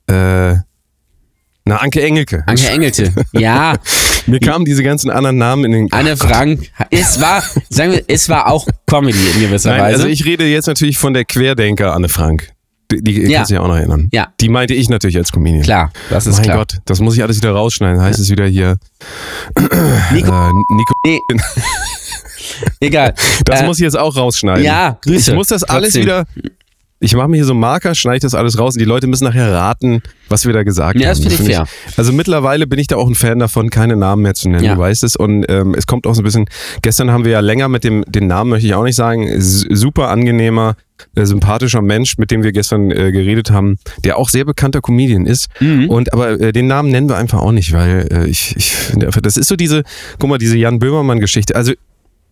Äh, 0.08 0.56
na, 1.68 1.78
Anke 1.78 2.02
Engelke. 2.04 2.44
Anke 2.48 2.68
Engelte. 2.70 3.12
Ja, 3.34 3.76
Mir 4.26 4.40
kamen 4.40 4.66
diese 4.66 4.84
ganzen 4.84 5.10
anderen 5.10 5.38
Namen 5.38 5.66
in 5.66 5.72
den... 5.72 5.92
Anne 5.94 6.18
Frank. 6.18 6.70
Es 6.90 7.20
war, 7.22 7.44
sagen 7.70 7.92
wir, 7.94 8.04
es 8.08 8.28
war 8.30 8.48
auch 8.48 8.68
Comedy 8.88 9.18
in 9.36 9.42
gewisser 9.42 9.70
Nein, 9.72 9.82
Weise. 9.82 9.96
also 9.96 10.08
ich 10.08 10.26
rede 10.26 10.46
jetzt 10.46 10.68
natürlich 10.68 10.98
von 10.98 11.14
der 11.14 11.26
Querdenker 11.26 11.94
Anne 11.94 12.10
Frank. 12.10 12.50
Die, 12.92 13.02
die 13.04 13.22
Ja. 13.30 13.40
kannst 13.40 13.52
du 13.52 13.56
ja 13.56 13.62
auch 13.62 13.68
noch 13.68 13.76
erinnern. 13.76 14.08
Ja. 14.14 14.30
Die 14.40 14.48
meinte 14.50 14.74
ich 14.74 14.88
natürlich 14.90 15.18
als 15.18 15.32
Comedian. 15.34 15.62
klar, 15.64 15.92
das 16.10 16.26
ist 16.26 16.36
mein 16.38 16.44
klar. 16.44 16.58
Gott, 16.60 16.78
das 16.86 17.02
muss 17.02 17.16
ich 17.18 17.22
alles 17.24 17.36
wieder 17.38 17.52
rausschneiden. 17.52 18.02
Heißt 18.02 18.18
es 18.20 18.30
wieder 18.30 18.46
hier. 18.48 18.78
Nico, 20.14 20.32
Äh, 20.32 20.52
Nico, 20.74 20.94
nee. 21.06 21.20
Egal. 22.80 23.14
das 23.46 23.62
Äh, 23.62 23.66
muss 23.66 23.78
ich 23.80 23.84
jetzt 23.84 23.98
auch 23.98 24.16
rausschneiden. 24.16 24.64
Ja, 24.64 24.98
Grüße. 25.02 25.32
Ich 25.32 25.36
muss 25.36 25.48
das 25.48 25.64
alles 25.64 25.94
Trotzdem. 25.94 26.04
wieder. 26.04 26.26
Ich 27.00 27.16
mache 27.16 27.28
mir 27.28 27.36
hier 27.36 27.46
so 27.46 27.52
einen 27.54 27.60
Marker, 27.60 27.94
schneide 27.94 28.22
das 28.22 28.34
alles 28.34 28.58
raus 28.58 28.74
und 28.74 28.80
die 28.80 28.86
Leute 28.86 29.06
müssen 29.06 29.26
nachher 29.26 29.54
raten, 29.54 30.02
was 30.30 30.46
wir 30.48 30.54
da 30.54 30.64
gesagt 30.64 31.00
Ja, 31.00 31.10
haben. 31.10 31.22
das 31.24 31.34
finde 31.34 31.52
ich 31.52 31.56
fair. 31.56 31.68
also 31.96 32.12
mittlerweile 32.12 32.66
bin 32.66 32.80
ich 32.80 32.88
da 32.88 32.96
auch 32.96 33.08
ein 33.08 33.14
Fan 33.14 33.38
davon, 33.38 33.70
keine 33.70 33.96
Namen 33.96 34.24
mehr 34.24 34.34
zu 34.34 34.50
nennen, 34.50 34.64
Ja. 34.64 34.74
du 34.74 34.82
weißt 34.82 35.04
es. 35.04 35.16
Und 35.16 35.46
ähm, 35.48 35.76
es 35.78 35.86
kommt 35.86 36.08
auch 36.08 36.16
so 36.16 36.22
ein 36.22 36.24
bisschen, 36.24 36.46
gestern 36.82 37.12
haben 37.12 37.24
wir 37.24 37.34
ja 37.34 37.40
länger 37.40 37.68
mit 37.70 37.84
dem, 37.84 38.04
den 38.08 38.26
Namen 38.26 38.50
möchte 38.50 38.66
ich 38.68 38.74
auch 38.74 38.84
nicht 38.84 38.96
sagen, 38.96 39.28
super 39.40 40.10
angenehmer, 40.10 40.76
äh, 41.16 41.26
sympathischer 41.26 41.84
Mensch, 41.84 42.18
mit 42.18 42.32
dem 42.32 42.42
wir 42.42 42.52
gestern 42.52 42.90
äh, 42.90 43.12
geredet 43.12 43.52
haben, 43.52 43.78
der 44.04 44.18
auch 44.18 44.30
sehr 44.30 44.46
bekannter 44.46 44.82
Comedian 44.82 45.28
ist. 45.28 45.50
Mhm. 45.60 45.90
Und 45.92 46.14
aber 46.14 46.32
äh, 46.42 46.52
den 46.52 46.66
Namen 46.66 46.90
nennen 46.90 47.10
wir 47.10 47.18
einfach 47.18 47.40
auch 47.42 47.52
nicht, 47.52 47.74
weil 47.74 48.08
äh, 48.12 48.28
ich, 48.28 48.56
ich 48.58 48.72
finde 48.72 49.06
einfach, 49.06 49.22
das 49.22 49.38
ist 49.38 49.48
so 49.50 49.56
diese, 49.56 49.84
guck 50.18 50.30
mal, 50.32 50.40
diese 50.40 50.58
Jan 50.58 50.80
Böhmermann-Geschichte. 50.80 51.56
Also 51.56 51.74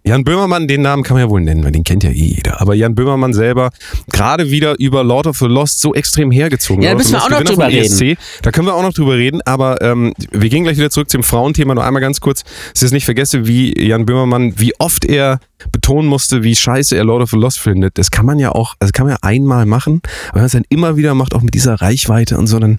Jan 0.08 0.24
Böhmermann, 0.24 0.68
den 0.68 0.84
Namen 0.84 1.02
kann 1.02 1.16
man 1.16 1.26
ja 1.26 1.30
wohl 1.32 1.42
nennen, 1.42 1.64
weil 1.64 1.72
den 1.72 1.84
kennt 1.84 2.04
ja 2.04 2.12
eh 2.12 2.14
jeder. 2.14 2.62
Aber 2.62 2.76
Jan 2.76 2.94
Böhmermann 2.94 3.34
selber, 3.34 3.72
gerade 4.12 4.52
wieder 4.52 4.80
über 4.80 5.04
Lord 5.04 5.26
of 5.26 5.38
the 5.38 5.48
Lost 5.48 5.82
so 5.82 5.96
extrem 5.96 6.30
hergezogen. 6.30 6.84
Ja, 6.84 6.92
da 6.92 6.98
müssen 6.98 7.14
wir 7.14 7.24
auch 7.24 7.30
noch 7.32 7.44
drüber 7.44 7.72
ESC. 7.72 8.16
Da 8.44 8.52
können 8.52 8.68
wir 8.68 8.76
auch 8.76 8.84
noch 8.84 8.94
drüber 8.94 9.16
reden, 9.16 9.42
aber 9.46 9.82
ähm, 9.82 10.14
wir 10.32 10.50
gehen 10.50 10.64
gleich 10.64 10.78
wieder 10.78 10.92
zurück 10.92 11.10
zum 11.10 11.24
Frauenthema. 11.24 11.74
Noch 11.74 11.84
einmal 11.84 12.04
ganz 12.04 12.22
kurz, 12.22 12.44
dass 12.44 12.84
ich 12.84 12.84
es 12.84 12.92
nicht 12.92 13.06
vergesse, 13.06 13.48
wie 13.48 13.74
Jan 13.84 14.06
Böhmermann, 14.06 14.54
wie 14.58 14.74
oft 14.78 15.06
er 15.06 15.40
betonen 15.72 16.08
musste, 16.08 16.44
wie 16.44 16.56
scheiße 16.56 16.96
er 16.96 17.04
Lord 17.04 17.24
of 17.24 17.32
the 17.32 17.38
Lost 17.38 17.60
findet. 17.60 17.98
Das 17.98 18.12
kann 18.12 18.28
man 18.28 18.38
ja 18.38 18.52
auch, 18.52 18.76
also 18.80 18.92
kann 18.94 19.08
man 19.08 19.16
ja 19.16 19.20
einmal 19.24 19.66
machen, 19.66 20.02
aber 20.28 20.36
wenn 20.36 20.42
man 20.42 20.46
es 20.46 20.52
dann 20.52 20.66
immer 20.70 20.98
wieder 20.98 21.16
macht, 21.16 21.34
auch 21.34 21.42
mit 21.42 21.56
dieser 21.56 21.82
Reichweite 21.82 22.38
und 22.38 22.46
so, 22.46 22.60
dann 22.60 22.78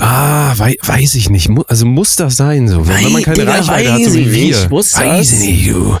Ah, 0.00 0.54
wei 0.56 0.76
weiß 0.82 1.14
ich 1.16 1.28
nicht. 1.30 1.50
Also 1.68 1.84
muss 1.86 2.16
das 2.16 2.36
sein 2.36 2.68
so. 2.68 2.86
Wenn, 2.88 3.04
wenn 3.04 3.12
man 3.12 3.22
keine 3.22 3.38
Digga, 3.40 3.52
Reichweite 3.52 3.92
hat, 3.92 4.04
so 4.04 4.14
wie 4.14 4.32
wir. 4.32 4.46
nicht. 4.46 4.70
Muss 4.70 4.96
weiß 4.98 5.30
das? 5.30 5.32
ich 5.42 5.46
nicht, 5.46 5.70
du. 5.70 5.96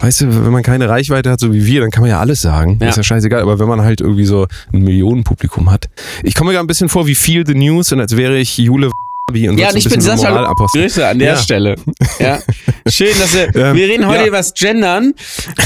Weißt 0.00 0.20
du, 0.22 0.44
wenn 0.44 0.52
man 0.52 0.62
keine 0.62 0.88
Reichweite 0.88 1.30
hat, 1.30 1.40
so 1.40 1.52
wie 1.52 1.64
wir, 1.64 1.80
dann 1.80 1.90
kann 1.90 2.00
man 2.02 2.10
ja 2.10 2.18
alles 2.20 2.40
sagen. 2.40 2.78
Ja. 2.82 2.88
Ist 2.88 2.96
ja 2.96 3.02
scheißegal. 3.02 3.42
Aber 3.42 3.58
wenn 3.58 3.68
man 3.68 3.82
halt 3.82 4.00
irgendwie 4.00 4.24
so 4.24 4.46
ein 4.72 4.82
Millionenpublikum 4.82 5.70
hat. 5.70 5.88
Ich 6.22 6.34
komme 6.34 6.48
mir 6.48 6.54
gerade 6.54 6.64
ein 6.64 6.68
bisschen 6.68 6.88
vor 6.88 7.06
wie 7.06 7.14
Feel 7.14 7.46
the 7.46 7.54
News 7.54 7.92
und 7.92 8.00
als 8.00 8.16
wäre 8.16 8.36
ich 8.38 8.58
Jule 8.58 8.90
Ja, 9.32 9.50
und 9.50 9.76
ich 9.76 9.88
bin 9.88 10.00
Sascha. 10.00 10.52
Grüße 10.72 11.06
an 11.06 11.18
der 11.18 11.34
Ja. 11.34 11.36
Stelle. 11.36 11.76
Ja. 12.18 12.40
Schön, 12.88 13.16
dass 13.18 13.32
wir, 13.34 13.54
Ähm, 13.54 13.76
wir 13.76 13.88
reden 13.88 14.06
heute 14.06 14.22
ja. 14.22 14.26
über 14.26 14.36
das 14.38 14.52
Gendern 14.54 15.14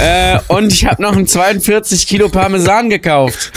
äh, 0.00 0.38
und 0.48 0.72
ich 0.72 0.84
habe 0.86 1.02
noch 1.02 1.16
ein 1.16 1.26
42 1.26 2.06
Kilo 2.06 2.28
Parmesan 2.28 2.90
gekauft 2.90 3.52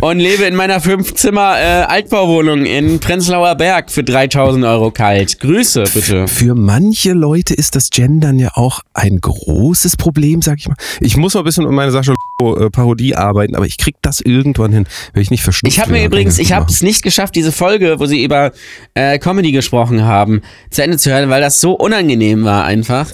und 0.00 0.18
lebe 0.18 0.44
in 0.44 0.54
meiner 0.54 0.80
Fünf-Zimmer 0.80 1.56
äh, 1.58 1.82
Altbauwohnung 1.82 2.64
in 2.64 3.00
Prenzlauer 3.00 3.54
Berg 3.54 3.90
für 3.90 4.02
3000 4.02 4.64
Euro 4.64 4.90
kalt. 4.90 5.40
Grüße 5.40 5.84
bitte. 5.92 6.26
Für 6.26 6.54
manche 6.54 7.12
Leute 7.12 7.54
ist 7.54 7.76
das 7.76 7.90
Gendern 7.90 8.38
ja 8.38 8.50
auch 8.54 8.80
ein 8.94 9.20
großes 9.20 9.96
Problem, 9.96 10.42
sag 10.42 10.58
ich 10.58 10.68
mal. 10.68 10.76
Ich 11.00 11.16
muss 11.16 11.34
mal 11.34 11.40
ein 11.40 11.44
bisschen 11.44 11.66
um 11.66 11.74
meine 11.74 11.90
Sascha 11.90 12.14
äh, 12.40 12.70
Parodie 12.70 13.14
arbeiten, 13.14 13.54
aber 13.54 13.66
ich 13.66 13.76
krieg 13.78 13.96
das 14.02 14.20
irgendwann 14.20 14.72
hin, 14.72 14.86
wenn 15.12 15.22
ich 15.22 15.30
nicht 15.30 15.42
verschnupft 15.42 15.74
Ich 15.76 15.80
habe 15.80 15.92
mir 15.92 16.04
übrigens, 16.04 16.38
ich 16.38 16.52
habe 16.52 16.64
Machen. 16.64 16.74
es 16.74 16.82
nicht 16.82 17.02
geschafft, 17.02 17.34
diese 17.36 17.52
Folge, 17.52 18.00
wo 18.00 18.06
sie 18.06 18.24
über 18.24 18.52
äh, 18.94 19.18
Comedy 19.18 19.52
gesprochen 19.52 20.04
haben, 20.04 20.40
zu 20.70 20.82
Ende 20.82 20.96
zu 20.96 21.10
hören, 21.10 21.28
weil 21.28 21.42
das 21.42 21.60
so 21.60 21.72
unangenehm 21.72 22.44
war 22.44 22.64
einfach. 22.64 23.10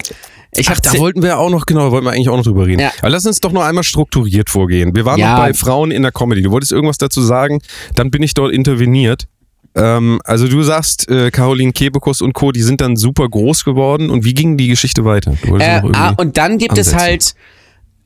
Ich 0.57 0.69
Ach, 0.69 0.79
da 0.79 0.97
wollten 0.97 1.21
wir 1.21 1.37
auch 1.37 1.49
noch, 1.49 1.65
genau, 1.65 1.85
da 1.85 1.91
wollten 1.91 2.05
wir 2.05 2.11
eigentlich 2.11 2.29
auch 2.29 2.37
noch 2.37 2.43
drüber 2.43 2.65
reden. 2.65 2.81
Ja. 2.81 2.91
Aber 2.99 3.09
lass 3.09 3.25
uns 3.25 3.39
doch 3.39 3.51
noch 3.51 3.63
einmal 3.63 3.83
strukturiert 3.83 4.49
vorgehen. 4.49 4.95
Wir 4.95 5.05
waren 5.05 5.19
Ja. 5.19 5.31
noch 5.33 5.39
bei 5.39 5.53
Frauen 5.53 5.91
in 5.91 6.01
der 6.01 6.11
Comedy. 6.11 6.41
Du 6.41 6.51
wolltest 6.51 6.71
irgendwas 6.71 6.97
dazu 6.97 7.21
sagen, 7.21 7.59
dann 7.95 8.11
bin 8.11 8.23
ich 8.23 8.33
dort 8.33 8.51
interveniert. 8.51 9.27
Ähm, 9.75 10.19
also 10.23 10.47
du 10.47 10.63
sagst, 10.63 11.09
äh, 11.09 11.29
Caroline 11.29 11.71
Kebekus 11.71 12.21
und 12.21 12.33
Co., 12.33 12.51
die 12.51 12.63
sind 12.63 12.81
dann 12.81 12.95
super 12.95 13.29
groß 13.29 13.63
geworden. 13.63 14.09
Und 14.09 14.25
wie 14.25 14.33
ging 14.33 14.57
die 14.57 14.67
Geschichte 14.67 15.05
weiter? 15.05 15.33
Du 15.43 15.57
Äh, 15.57 15.81
ah, 15.93 16.13
und 16.17 16.37
dann 16.37 16.57
gibt 16.57 16.77
es 16.77 16.95
halt, 16.95 17.33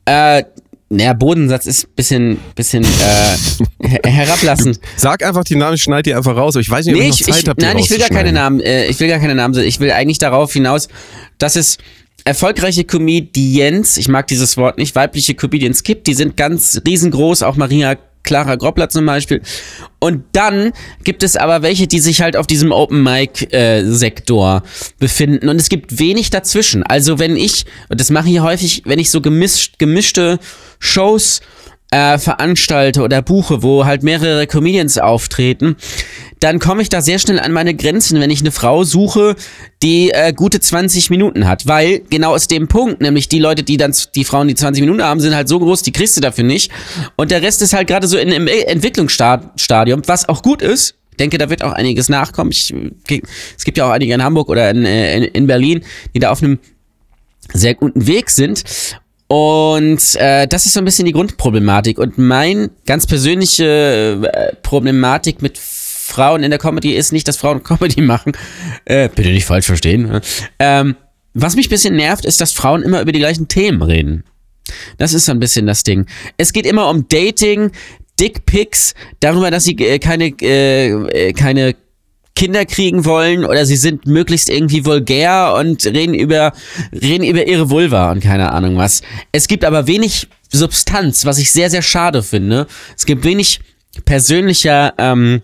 äh, 0.04 0.42
naja, 0.90 1.14
Bodensatz 1.14 1.64
ist 1.64 1.84
ein 1.86 1.92
bisschen, 1.96 2.38
bisschen 2.54 2.84
äh, 2.84 3.88
her 3.88 4.00
herablassend. 4.04 4.78
Sag 4.96 5.24
einfach 5.24 5.44
die 5.44 5.56
Namen, 5.56 5.76
ich 5.76 5.82
schneide 5.82 6.02
die 6.02 6.14
einfach 6.14 6.36
raus. 6.36 6.54
Aber 6.54 6.60
ich 6.60 6.68
weiß 6.68 6.84
nicht, 6.84 6.94
ob 6.94 7.00
Nee, 7.00 7.08
ich 7.08 7.20
ich, 7.22 7.26
noch 7.26 7.34
Zeit 7.34 7.48
habe, 7.48 7.62
nein, 7.62 7.78
ich 7.78 7.88
will 7.90 7.98
gar 7.98 8.10
keine. 8.10 8.32
Namen, 8.32 8.60
äh, 8.60 8.86
ich 8.88 9.00
will 9.00 9.08
gar 9.08 9.18
keine 9.18 9.34
Namen, 9.34 9.58
ich 9.58 9.80
will 9.80 9.90
eigentlich 9.90 10.18
darauf 10.18 10.52
hinaus, 10.52 10.88
dass 11.38 11.56
es 11.56 11.78
erfolgreiche 12.24 12.84
Comedians, 12.84 13.96
ich 13.96 14.08
mag 14.08 14.26
dieses 14.26 14.56
Wort 14.56 14.78
nicht, 14.78 14.94
weibliche 14.94 15.34
Comedians 15.34 15.82
gibt, 15.82 16.06
die 16.06 16.14
sind 16.14 16.36
ganz 16.36 16.80
riesengroß, 16.86 17.42
auch 17.42 17.56
Maria 17.56 17.96
Clara 18.22 18.54
Groppler 18.54 18.88
zum 18.88 19.04
Beispiel. 19.04 19.42
Und 19.98 20.24
dann 20.32 20.72
gibt 21.02 21.22
es 21.22 21.36
aber 21.36 21.62
welche, 21.62 21.86
die 21.86 21.98
sich 21.98 22.22
halt 22.22 22.36
auf 22.36 22.46
diesem 22.46 22.70
Open 22.70 23.02
Mic 23.02 23.52
äh, 23.52 23.84
Sektor 23.84 24.62
befinden. 24.98 25.48
Und 25.48 25.56
es 25.56 25.68
gibt 25.68 25.98
wenig 25.98 26.30
dazwischen. 26.30 26.84
Also 26.84 27.18
wenn 27.18 27.36
ich, 27.36 27.64
und 27.88 28.00
das 28.00 28.10
mache 28.10 28.28
ich 28.28 28.40
häufig, 28.40 28.82
wenn 28.84 28.98
ich 28.98 29.10
so 29.10 29.20
gemischt, 29.20 29.78
gemischte 29.78 30.38
Shows 30.78 31.40
äh, 31.40 31.61
veranstalte 31.92 33.02
oder 33.02 33.22
buche, 33.22 33.62
wo 33.62 33.84
halt 33.84 34.02
mehrere 34.02 34.46
Comedians 34.46 34.98
auftreten, 34.98 35.76
dann 36.40 36.58
komme 36.58 36.82
ich 36.82 36.88
da 36.88 37.02
sehr 37.02 37.18
schnell 37.18 37.38
an 37.38 37.52
meine 37.52 37.74
Grenzen, 37.74 38.20
wenn 38.20 38.30
ich 38.30 38.40
eine 38.40 38.50
Frau 38.50 38.82
suche, 38.82 39.36
die 39.82 40.10
äh, 40.10 40.32
gute 40.32 40.58
20 40.58 41.10
Minuten 41.10 41.46
hat. 41.46 41.66
Weil 41.66 42.00
genau 42.10 42.34
aus 42.34 42.48
dem 42.48 42.66
Punkt, 42.66 43.00
nämlich 43.00 43.28
die 43.28 43.38
Leute, 43.38 43.62
die 43.62 43.76
dann, 43.76 43.94
die 44.14 44.24
Frauen, 44.24 44.48
die 44.48 44.54
20 44.54 44.80
Minuten 44.80 45.02
haben, 45.02 45.20
sind 45.20 45.34
halt 45.34 45.48
so 45.48 45.60
groß, 45.60 45.82
die 45.82 45.92
kriegst 45.92 46.16
du 46.16 46.20
dafür 46.20 46.44
nicht. 46.44 46.72
Und 47.16 47.30
der 47.30 47.42
Rest 47.42 47.62
ist 47.62 47.74
halt 47.74 47.86
gerade 47.86 48.08
so 48.08 48.18
in, 48.18 48.30
im 48.30 48.48
Entwicklungsstadium, 48.48 50.02
was 50.06 50.28
auch 50.28 50.42
gut 50.42 50.62
ist. 50.62 50.96
Ich 51.12 51.18
denke, 51.18 51.38
da 51.38 51.50
wird 51.50 51.62
auch 51.62 51.72
einiges 51.72 52.08
nachkommen. 52.08 52.50
Ich, 52.50 52.74
es 53.56 53.64
gibt 53.64 53.78
ja 53.78 53.86
auch 53.86 53.90
einige 53.90 54.14
in 54.14 54.24
Hamburg 54.24 54.48
oder 54.48 54.70
in, 54.70 54.84
äh, 54.84 55.18
in, 55.18 55.22
in 55.24 55.46
Berlin, 55.46 55.82
die 56.14 56.18
da 56.18 56.30
auf 56.30 56.42
einem 56.42 56.58
sehr 57.52 57.74
guten 57.74 58.06
Weg 58.06 58.30
sind. 58.30 58.64
Und 59.32 60.14
äh, 60.16 60.46
das 60.46 60.66
ist 60.66 60.74
so 60.74 60.80
ein 60.80 60.84
bisschen 60.84 61.06
die 61.06 61.12
Grundproblematik. 61.12 61.98
Und 61.98 62.18
mein 62.18 62.68
ganz 62.84 63.06
persönliche 63.06 64.30
äh, 64.30 64.54
Problematik 64.56 65.40
mit 65.40 65.56
Frauen 65.56 66.42
in 66.42 66.50
der 66.50 66.58
Comedy 66.58 66.92
ist 66.92 67.12
nicht, 67.14 67.26
dass 67.26 67.38
Frauen 67.38 67.62
Comedy 67.64 68.02
machen. 68.02 68.32
Äh, 68.84 69.08
bitte 69.08 69.30
nicht 69.30 69.46
falsch 69.46 69.64
verstehen. 69.64 70.02
ne? 70.02 70.20
Ähm, 70.58 70.96
was 71.32 71.56
mich 71.56 71.68
ein 71.68 71.70
bisschen 71.70 71.96
nervt, 71.96 72.26
ist, 72.26 72.42
dass 72.42 72.52
Frauen 72.52 72.82
immer 72.82 73.00
über 73.00 73.12
die 73.12 73.20
gleichen 73.20 73.48
Themen 73.48 73.80
reden. 73.80 74.24
Das 74.98 75.14
ist 75.14 75.24
so 75.24 75.32
ein 75.32 75.40
bisschen 75.40 75.66
das 75.66 75.82
Ding. 75.82 76.04
Es 76.36 76.52
geht 76.52 76.66
immer 76.66 76.90
um 76.90 77.08
Dating, 77.08 77.70
Dickpics, 78.20 78.92
darüber, 79.20 79.50
dass 79.50 79.64
sie 79.64 79.78
äh, 79.78 79.98
keine, 79.98 80.26
äh, 80.42 80.90
äh, 80.90 81.32
keine 81.32 81.74
Kinder 82.34 82.64
kriegen 82.64 83.04
wollen 83.04 83.44
oder 83.44 83.66
sie 83.66 83.76
sind 83.76 84.06
möglichst 84.06 84.48
irgendwie 84.48 84.84
vulgär 84.84 85.54
und 85.58 85.84
reden 85.86 86.14
über, 86.14 86.52
reden 86.92 87.24
über 87.24 87.46
ihre 87.46 87.70
Vulva 87.70 88.10
und 88.10 88.20
keine 88.20 88.52
Ahnung 88.52 88.76
was. 88.76 89.02
Es 89.32 89.48
gibt 89.48 89.64
aber 89.64 89.86
wenig 89.86 90.28
Substanz, 90.50 91.24
was 91.24 91.38
ich 91.38 91.50
sehr, 91.50 91.70
sehr 91.70 91.82
schade 91.82 92.22
finde. 92.22 92.66
Es 92.96 93.06
gibt 93.06 93.24
wenig 93.24 93.60
persönlicher 94.04 94.94
ähm, 94.98 95.42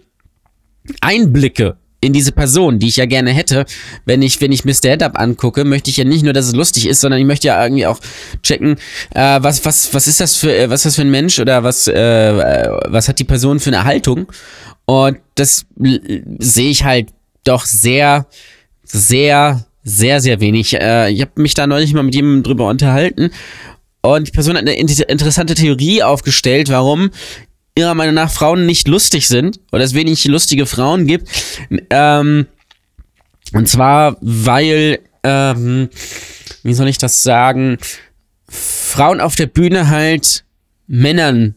Einblicke 1.01 1.78
in 2.01 2.13
diese 2.13 2.33
Person, 2.33 2.79
die 2.79 2.89
ich 2.89 2.97
ja 2.97 3.07
gerne 3.07 3.31
hätte. 3.31 3.65
Wenn 4.05 4.23
ich, 4.23 4.41
wenn 4.41 4.53
ich 4.53 4.65
mir 4.65 4.75
Stand-Up 4.75 5.19
angucke, 5.19 5.65
möchte 5.65 5.91
ich 5.91 5.97
ja 5.97 6.05
nicht 6.05 6.23
nur, 6.23 6.33
dass 6.33 6.47
es 6.47 6.55
lustig 6.55 6.87
ist, 6.87 7.01
sondern 7.01 7.21
ich 7.21 7.27
möchte 7.27 7.49
ja 7.49 7.63
irgendwie 7.63 7.87
auch 7.87 7.99
checken, 8.43 8.77
äh, 9.15 9.39
was, 9.43 9.65
was, 9.65 9.93
was 9.93 10.07
ist 10.07 10.21
das 10.21 10.37
für, 10.37 10.57
äh, 10.57 10.71
was 10.71 10.81
ist 10.81 10.87
das 10.87 10.97
für 10.97 11.03
ein 11.03 11.11
Mensch 11.11 11.39
oder 11.41 11.65
was, 11.65 11.89
äh, 11.89 11.93
äh, 11.95 12.69
was 12.87 13.09
hat 13.09 13.19
die 13.19 13.25
Person 13.25 13.59
für 13.59 13.71
eine 13.71 13.85
Haltung? 13.85 14.31
Und 14.85 15.19
das 15.35 15.67
sehe 16.39 16.71
ich 16.71 16.85
halt 16.85 17.09
doch 17.45 17.67
sehr, 17.67 18.27
sehr, 18.85 19.67
sehr, 19.83 20.21
sehr 20.21 20.41
wenig. 20.41 20.75
Äh, 20.75 21.11
ich 21.11 21.21
habe 21.21 21.33
mich 21.43 21.55
da 21.55 21.67
neulich 21.67 21.93
mal 21.95 22.05
mit 22.05 22.15
jemandem 22.15 22.43
drüber 22.45 22.69
unterhalten 22.69 23.31
und 24.03 24.29
die 24.29 24.33
Person 24.33 24.55
hat 24.55 24.63
eine 24.63 24.79
inter- 24.79 25.09
interessante 25.09 25.55
Theorie 25.55 26.03
aufgestellt, 26.03 26.69
warum 26.69 27.11
ihrer 27.79 27.95
Meinung 27.95 28.15
nach 28.15 28.31
Frauen 28.31 28.67
nicht 28.67 28.89
lustig 28.89 29.29
sind 29.29 29.61
oder 29.73 29.85
es 29.85 29.95
wenig 29.95 30.25
lustige 30.27 30.67
Frauen 30.67 31.07
gibt. 31.07 31.29
Ähm, 31.91 32.47
und 33.55 33.69
zwar, 33.69 34.17
weil, 34.21 34.99
ähm, 35.23 35.89
wie 36.63 36.75
soll 36.75 36.89
ich 36.89 36.99
das 36.99 37.23
sagen, 37.23 37.79
Frauen 38.49 39.21
auf 39.21 39.37
der 39.37 39.47
Bühne 39.47 39.89
halt 39.89 40.45
Männern 40.87 41.55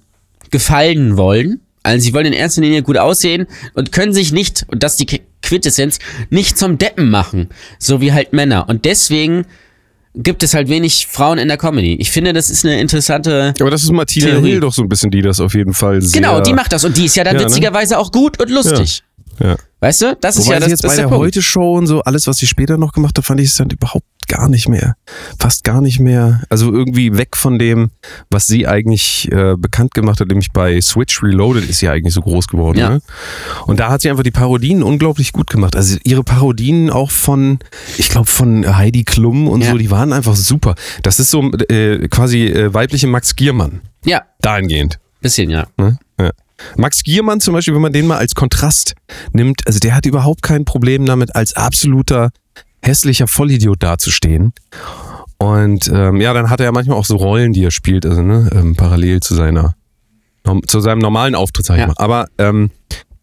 gefallen 0.51 1.17
wollen. 1.17 1.61
Also 1.83 2.03
sie 2.03 2.13
wollen 2.13 2.27
in 2.27 2.33
erster 2.33 2.61
Linie 2.61 2.83
gut 2.83 2.97
aussehen 2.97 3.47
und 3.73 3.91
können 3.91 4.13
sich 4.13 4.31
nicht, 4.31 4.65
und 4.67 4.83
das 4.83 4.93
ist 4.93 4.99
die 4.99 5.07
Qu- 5.07 5.21
Quintessenz, 5.41 5.97
nicht 6.29 6.57
zum 6.57 6.77
Deppen 6.77 7.09
machen. 7.09 7.49
So 7.79 7.99
wie 8.01 8.13
halt 8.13 8.33
Männer. 8.33 8.69
Und 8.69 8.85
deswegen 8.85 9.45
gibt 10.13 10.44
es 10.44 10.53
halt 10.53 10.68
wenig 10.68 11.08
Frauen 11.08 11.38
in 11.38 11.48
der 11.48 11.58
Comedy. 11.58 11.96
Ich 11.96 12.12
finde, 12.12 12.34
das 12.34 12.50
ist 12.50 12.65
eine 12.65 12.80
interessante 12.80 13.53
Aber 13.60 13.72
das 13.72 13.84
ist 13.84 13.91
Martina 13.91 14.27
Theorie. 14.27 14.51
Hill 14.51 14.60
doch 14.60 14.74
so 14.74 14.82
ein 14.82 14.89
bisschen, 14.89 15.12
die 15.12 15.22
das 15.22 15.39
auf 15.39 15.53
jeden 15.53 15.74
Fall 15.74 16.01
sehr... 16.01 16.22
Genau, 16.22 16.41
die 16.41 16.53
macht 16.53 16.74
das 16.74 16.84
und 16.84 16.98
die 16.98 17.06
ist 17.06 17.15
ja 17.15 17.24
dann 17.24 17.36
Ja, 17.36 17.41
ne? 17.41 17.48
witzigerweise 17.48 17.98
auch 17.98 18.12
gut 18.12 18.41
und 18.41 18.50
lustig. 18.50 19.03
Ja. 19.39 19.56
Weißt 19.80 20.01
du? 20.01 20.18
Das 20.20 20.36
ist 20.38 20.46
Wobei 20.46 20.56
ja 20.56 20.60
sie 20.60 20.62
das, 20.63 20.70
jetzt 20.72 20.84
das 20.84 20.89
bei 20.89 20.94
ist 20.94 21.00
der, 21.00 21.08
der. 21.10 21.18
Heute-Show 21.18 21.77
und 21.77 21.88
so, 21.88 22.01
alles, 22.01 22.27
was 22.27 22.38
sie 22.38 22.48
später 22.48 22.77
noch 22.77 22.91
gemacht 22.91 23.18
hat, 23.18 23.25
fand 23.25 23.39
ich 23.39 23.48
es 23.48 23.56
dann 23.56 23.70
überhaupt 23.70 24.06
gar 24.31 24.47
nicht 24.50 24.69
mehr. 24.69 24.95
Fast 25.39 25.63
gar 25.65 25.81
nicht 25.81 26.00
mehr. 26.00 26.41
Also 26.50 26.71
irgendwie 26.71 27.17
weg 27.17 27.35
von 27.35 27.59
dem, 27.59 27.91
was 28.29 28.47
sie 28.47 28.65
eigentlich 28.67 29.29
äh, 29.31 29.55
bekannt 29.57 29.93
gemacht 29.93 30.21
hat, 30.21 30.29
nämlich 30.29 30.51
bei 30.53 30.79
Switch 30.79 31.21
Reloaded 31.21 31.69
ist 31.69 31.79
sie 31.79 31.89
eigentlich 31.89 32.13
so 32.13 32.21
groß 32.21 32.47
geworden. 32.47 32.77
Ja. 32.79 32.89
Ne? 32.89 33.01
Und 33.67 33.79
da 33.81 33.89
hat 33.89 34.01
sie 34.01 34.09
einfach 34.09 34.23
die 34.23 34.31
Parodien 34.31 34.83
unglaublich 34.83 35.33
gut 35.33 35.50
gemacht. 35.50 35.75
Also 35.75 35.97
ihre 36.03 36.23
Parodien 36.23 36.89
auch 36.89 37.11
von, 37.11 37.59
ich 37.97 38.09
glaube, 38.09 38.27
von 38.27 38.77
Heidi 38.77 39.03
Klum 39.03 39.47
und 39.47 39.61
Ja. 39.61 39.71
so, 39.71 39.77
die 39.77 39.91
waren 39.91 40.13
einfach 40.13 40.35
super. 40.35 40.75
Das 41.03 41.19
ist 41.19 41.29
so 41.29 41.51
äh, 41.69 42.07
quasi 42.07 42.45
äh, 42.47 42.73
weibliche 42.73 43.07
Max 43.07 43.35
Giermann. 43.35 43.81
Ja, 44.05 44.23
Dahingehend. 44.41 45.00
bisschen, 45.19 45.50
ja. 45.50 45.67
Ne? 45.77 46.00
Ja. 46.19 46.31
Max 46.77 47.03
Giermann 47.03 47.41
zum 47.41 47.53
Beispiel, 47.55 47.73
wenn 47.73 47.81
man 47.81 47.93
den 47.93 48.07
mal 48.07 48.17
als 48.17 48.35
Kontrast 48.35 48.93
nimmt, 49.33 49.61
also 49.65 49.79
der 49.79 49.95
hat 49.95 50.05
überhaupt 50.05 50.41
kein 50.43 50.63
Problem 50.63 51.05
damit, 51.05 51.35
als 51.35 51.53
absoluter 51.55 52.29
hässlicher 52.81 53.27
Vollidiot 53.27 53.81
dazustehen. 53.83 54.53
Und 55.38 55.88
ähm, 55.93 56.21
ja, 56.21 56.33
dann 56.33 56.50
hat 56.50 56.59
er 56.59 56.67
ja 56.67 56.71
manchmal 56.71 56.97
auch 56.97 57.05
so 57.05 57.15
Rollen, 57.15 57.51
die 57.53 57.63
er 57.63 57.71
spielt, 57.71 58.05
also 58.05 58.21
ne, 58.21 58.50
ähm, 58.53 58.75
parallel 58.75 59.19
zu 59.21 59.35
seiner 59.35 59.75
zu 60.67 60.79
seinem 60.79 61.00
normalen 61.00 61.35
Auftritt, 61.35 61.65
sag 61.67 61.75
ich 61.75 61.81
Ja. 61.81 61.88
mal. 61.88 61.93
Aber 61.97 62.27
ähm, 62.39 62.71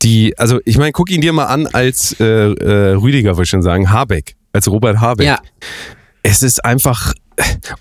die, 0.03 0.39
also 0.39 0.61
ich 0.65 0.79
meine, 0.79 0.93
guck 0.93 1.11
ihn 1.11 1.21
dir 1.21 1.33
mal 1.33 1.47
an 1.47 1.67
als 1.67 2.15
äh, 2.21 2.25
äh, 2.25 2.93
Rüdiger, 2.95 3.33
würde 3.33 3.43
ich 3.43 3.51
schon 3.51 3.63
sagen, 3.63 3.91
Habeck, 3.91 4.37
als 4.53 4.69
Robert 4.69 5.01
Habeck. 5.01 5.27
Ja, 5.27 5.39
Es 6.23 6.43
ist 6.45 6.65
einfach, 6.65 7.15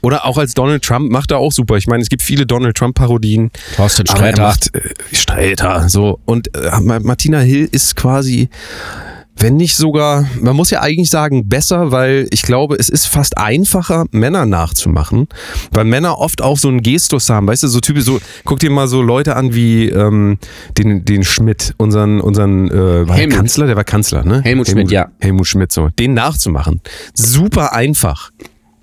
oder 0.02 0.26
auch 0.26 0.40
als 0.40 0.56
Donald 0.56 0.84
Trump 0.84 1.12
macht 1.12 1.30
er 1.30 1.38
auch 1.38 1.52
super. 1.52 1.78
Ich 1.78 1.86
meine, 1.86 2.02
es 2.02 2.10
gibt 2.10 2.24
viele 2.24 2.48
Donald 2.48 2.76
Trump-Parodien. 2.78 3.52
Thorsten 3.76 4.08
er 4.08 4.16
Sträter. 4.16 4.42
macht 4.42 4.74
äh, 4.76 4.90
Streiter, 5.16 5.88
so. 5.88 6.20
Und 6.26 6.56
äh, 6.56 6.80
Ma- 6.82 7.00
Martina 7.00 7.40
Hill 7.40 7.70
ist 7.72 7.96
quasi, 7.96 8.50
wenn 9.40 9.56
nicht 9.56 9.76
sogar, 9.76 10.26
man 10.40 10.56
muss 10.56 10.72
ja 10.72 10.82
eigentlich 10.82 11.10
sagen, 11.10 11.48
besser, 11.48 11.92
weil 11.92 12.28
ich 12.32 12.42
glaube, 12.42 12.76
es 12.80 12.90
ist 12.90 13.06
fast 13.06 13.38
einfacher, 13.38 14.06
Männer 14.12 14.46
nachzumachen, 14.46 15.28
weil 15.72 15.86
Männer 15.86 16.18
oft 16.18 16.42
auch 16.42 16.58
so 16.58 16.68
einen 16.68 16.82
Gestus 16.82 17.30
haben, 17.30 17.48
weißt 17.48 17.64
du, 17.64 17.68
so 17.68 17.80
typisch 17.80 18.04
so, 18.04 18.20
guck 18.46 18.60
dir 18.60 18.72
mal 18.72 18.88
so 18.88 19.02
Leute 19.02 19.36
an 19.36 19.54
wie 19.54 19.90
ähm, 19.90 20.38
den, 20.78 21.06
den 21.06 21.24
Schmidt, 21.24 21.74
unseren, 21.78 22.20
unseren 22.20 22.70
äh, 22.70 23.08
war 23.08 23.16
Helmut. 23.16 23.36
Kanzler, 23.36 23.68
der 23.68 23.76
war 23.76 23.84
Kanzler, 23.84 24.24
ne? 24.24 24.42
Helmut 24.44 24.68
Schmidt, 24.68 24.92
ja. 24.92 25.10
Helmut 25.20 25.48
Schmidt, 25.48 25.72
so. 25.72 25.90
Den 26.00 26.14
nachzumachen. 26.14 26.82
Super 27.14 27.74
einfach. 27.74 28.32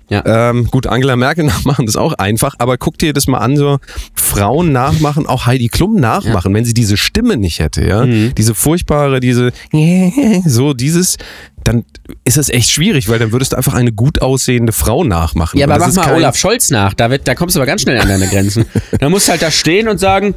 Ja. 0.09 0.49
Ähm, 0.51 0.67
gut, 0.69 0.85
Angela 0.87 1.15
Merkel 1.15 1.43
nachmachen 1.45 1.87
ist 1.87 1.95
auch 1.95 2.13
einfach, 2.13 2.55
aber 2.59 2.77
guck 2.77 2.97
dir 2.99 3.11
das 3.13 3.25
mal 3.27 3.39
an, 3.39 3.57
so 3.57 3.79
Frauen 4.13 4.71
nachmachen, 4.71 5.25
auch 5.25 5.45
Heidi 5.47 5.67
Klum 5.67 5.95
nachmachen, 5.99 6.53
wenn 6.53 6.63
sie 6.65 6.73
diese 6.75 6.95
Stimme 6.97 7.37
nicht 7.37 7.59
hätte, 7.59 7.85
ja, 7.87 8.05
Mhm. 8.05 8.33
diese 8.35 8.53
furchtbare, 8.53 9.19
diese 9.19 9.51
so 10.45 10.73
dieses, 10.73 11.17
dann 11.63 11.85
ist 12.23 12.37
das 12.37 12.49
echt 12.49 12.69
schwierig, 12.69 13.09
weil 13.09 13.17
dann 13.17 13.31
würdest 13.31 13.53
du 13.53 13.57
einfach 13.57 13.73
eine 13.73 13.91
gut 13.91 14.21
aussehende 14.21 14.73
Frau 14.73 15.03
nachmachen. 15.03 15.57
Ja, 15.59 15.65
aber 15.67 15.79
mach 15.79 15.93
mal 15.95 16.13
Olaf 16.13 16.35
Scholz 16.37 16.69
nach. 16.69 16.93
Da, 16.93 17.09
wird, 17.09 17.27
da 17.27 17.33
kommst 17.33 17.55
du 17.55 17.59
aber 17.59 17.65
ganz 17.65 17.81
schnell 17.81 17.99
an 17.99 18.07
deine 18.07 18.27
Grenzen. 18.27 18.65
da 18.99 19.09
musst 19.09 19.27
du 19.27 19.31
halt 19.31 19.41
da 19.41 19.49
stehen 19.49 19.87
und 19.87 19.97
sagen, 19.99 20.35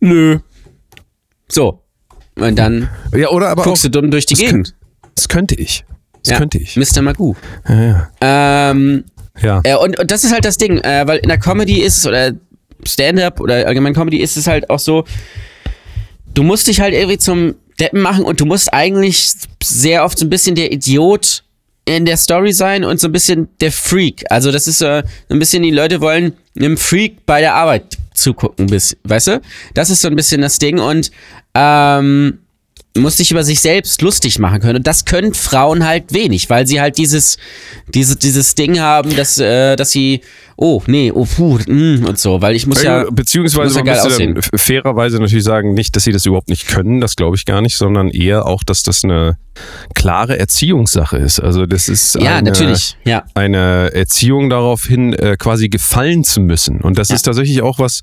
nö. 0.00 0.38
So. 1.48 1.82
Und 2.36 2.56
dann 2.58 2.88
Ja, 3.14 3.28
oder 3.28 3.50
aber 3.50 3.64
guckst 3.64 3.84
auch, 3.84 3.90
du 3.90 4.00
dumm 4.00 4.10
durch 4.10 4.24
die 4.24 4.34
Gegend. 4.34 4.74
das 5.14 5.28
könnte 5.28 5.54
ich. 5.56 5.84
Das 6.30 6.36
Ja. 6.36 6.38
könnte 6.38 6.58
ich. 6.58 6.76
Mr. 6.76 7.02
Magoo. 7.02 7.34
Ja, 7.68 8.08
ja. 8.20 8.70
Ähm, 8.70 9.04
ja. 9.42 9.60
äh, 9.64 9.74
und, 9.76 9.98
und 9.98 10.10
das 10.10 10.24
ist 10.24 10.32
halt 10.32 10.44
das 10.44 10.56
Ding, 10.56 10.78
äh, 10.78 11.06
weil 11.06 11.18
in 11.18 11.28
der 11.28 11.38
Comedy 11.38 11.80
ist 11.80 11.98
es, 11.98 12.06
oder 12.06 12.32
Stand-up 12.86 13.40
oder 13.40 13.66
allgemein 13.66 13.94
Comedy 13.94 14.18
ist 14.18 14.36
es 14.36 14.46
halt 14.46 14.70
auch 14.70 14.78
so, 14.78 15.04
du 16.34 16.42
musst 16.42 16.66
dich 16.66 16.80
halt 16.80 16.94
irgendwie 16.94 17.18
zum 17.18 17.54
Deppen 17.78 18.00
machen 18.00 18.24
und 18.24 18.40
du 18.40 18.46
musst 18.46 18.72
eigentlich 18.72 19.32
sehr 19.62 20.04
oft 20.04 20.18
so 20.18 20.26
ein 20.26 20.30
bisschen 20.30 20.54
der 20.54 20.72
Idiot 20.72 21.42
in 21.86 22.04
der 22.04 22.16
Story 22.16 22.52
sein 22.52 22.84
und 22.84 23.00
so 23.00 23.08
ein 23.08 23.12
bisschen 23.12 23.48
der 23.60 23.72
Freak. 23.72 24.24
Also 24.30 24.52
das 24.52 24.66
ist 24.68 24.80
äh, 24.82 25.02
so 25.28 25.34
ein 25.34 25.38
bisschen, 25.38 25.62
die 25.62 25.70
Leute 25.70 26.00
wollen 26.00 26.34
einem 26.56 26.76
Freak 26.76 27.24
bei 27.26 27.40
der 27.40 27.54
Arbeit 27.54 27.98
zugucken, 28.14 28.66
bis, 28.66 28.96
weißt 29.04 29.26
du? 29.28 29.40
Das 29.74 29.90
ist 29.90 30.02
so 30.02 30.08
ein 30.08 30.16
bisschen 30.16 30.42
das 30.42 30.58
Ding 30.58 30.78
und 30.78 31.10
ähm, 31.54 32.38
muss 32.98 33.18
sich 33.18 33.30
über 33.30 33.44
sich 33.44 33.60
selbst 33.60 34.02
lustig 34.02 34.38
machen 34.40 34.60
können. 34.60 34.78
Und 34.78 34.86
das 34.86 35.04
können 35.04 35.32
Frauen 35.32 35.86
halt 35.86 36.12
wenig, 36.12 36.50
weil 36.50 36.66
sie 36.66 36.80
halt 36.80 36.98
dieses, 36.98 37.36
diese, 37.94 38.16
dieses 38.16 38.56
Ding 38.56 38.80
haben, 38.80 39.14
dass, 39.14 39.38
äh, 39.38 39.76
dass 39.76 39.92
sie, 39.92 40.22
oh, 40.56 40.82
nee, 40.86 41.12
oh, 41.14 41.24
puh, 41.24 41.58
mm, 41.66 42.04
und 42.04 42.18
so, 42.18 42.42
weil 42.42 42.56
ich 42.56 42.66
muss 42.66 42.82
ja, 42.82 43.04
Beziehungsweise 43.08 43.64
muss 43.64 43.76
ja 43.76 43.84
man 43.84 43.94
geil 43.94 44.00
aussehen. 44.00 44.40
fairerweise 44.56 45.20
natürlich 45.20 45.44
sagen, 45.44 45.72
nicht, 45.72 45.94
dass 45.94 46.02
sie 46.02 46.10
das 46.10 46.26
überhaupt 46.26 46.48
nicht 46.48 46.66
können, 46.66 47.00
das 47.00 47.14
glaube 47.14 47.36
ich 47.36 47.44
gar 47.44 47.60
nicht, 47.60 47.76
sondern 47.76 48.08
eher 48.08 48.46
auch, 48.46 48.64
dass 48.64 48.82
das 48.82 49.04
eine 49.04 49.36
klare 49.94 50.36
Erziehungssache 50.38 51.16
ist. 51.16 51.38
Also 51.38 51.66
das 51.66 51.88
ist 51.88 52.16
ja, 52.16 52.38
eine, 52.38 52.50
natürlich, 52.50 52.96
ja. 53.04 53.22
eine 53.34 53.92
Erziehung 53.94 54.50
darauf 54.50 54.84
hin, 54.84 55.12
äh, 55.12 55.36
quasi 55.38 55.68
gefallen 55.68 56.24
zu 56.24 56.40
müssen. 56.40 56.80
Und 56.80 56.98
das 56.98 57.10
Ja. 57.10 57.14
ist 57.14 57.22
tatsächlich 57.22 57.62
auch 57.62 57.78
was, 57.78 58.00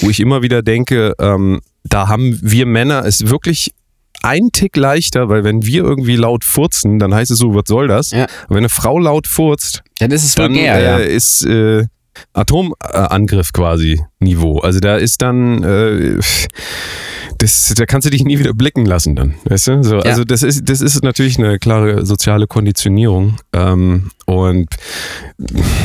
wo 0.00 0.08
ich 0.08 0.20
immer 0.20 0.40
wieder 0.40 0.62
denke, 0.62 1.12
ähm, 1.20 1.60
da 1.84 2.08
haben 2.08 2.38
wir 2.40 2.64
Männer 2.64 3.04
es 3.04 3.28
wirklich 3.28 3.72
ein 4.22 4.50
Tick 4.52 4.76
leichter, 4.76 5.28
weil 5.28 5.44
wenn 5.44 5.64
wir 5.64 5.82
irgendwie 5.82 6.16
laut 6.16 6.44
furzen, 6.44 6.98
dann 6.98 7.14
heißt 7.14 7.30
es 7.30 7.38
so, 7.38 7.54
was 7.54 7.64
soll 7.66 7.88
das? 7.88 8.10
Ja. 8.10 8.24
Und 8.48 8.50
wenn 8.50 8.58
eine 8.58 8.68
Frau 8.68 8.98
laut 8.98 9.26
furzt, 9.26 9.82
Dann 9.98 10.10
ist 10.10 10.24
es 10.24 10.34
dann 10.34 10.52
vulgär, 10.52 10.76
äh, 10.76 10.84
ja. 10.84 10.96
ist 10.98 11.44
äh, 11.44 11.84
Atomangriff 12.34 13.52
quasi 13.52 14.00
Niveau. 14.20 14.58
Also 14.58 14.80
da 14.80 14.96
ist 14.96 15.22
dann 15.22 15.62
äh, 15.62 16.18
das, 17.38 17.74
da 17.76 17.86
kannst 17.86 18.06
du 18.06 18.10
dich 18.10 18.22
nie 18.24 18.38
wieder 18.38 18.52
blicken 18.54 18.84
lassen 18.84 19.16
dann, 19.16 19.34
weißt 19.44 19.66
du? 19.68 19.82
So, 19.82 19.98
Also 19.98 20.24
das 20.24 20.42
ist 20.42 20.68
das 20.68 20.80
ist 20.80 21.02
natürlich 21.02 21.38
eine 21.38 21.58
klare 21.58 22.04
soziale 22.06 22.46
Konditionierung 22.46 23.36
ähm, 23.52 24.10
und 24.26 24.68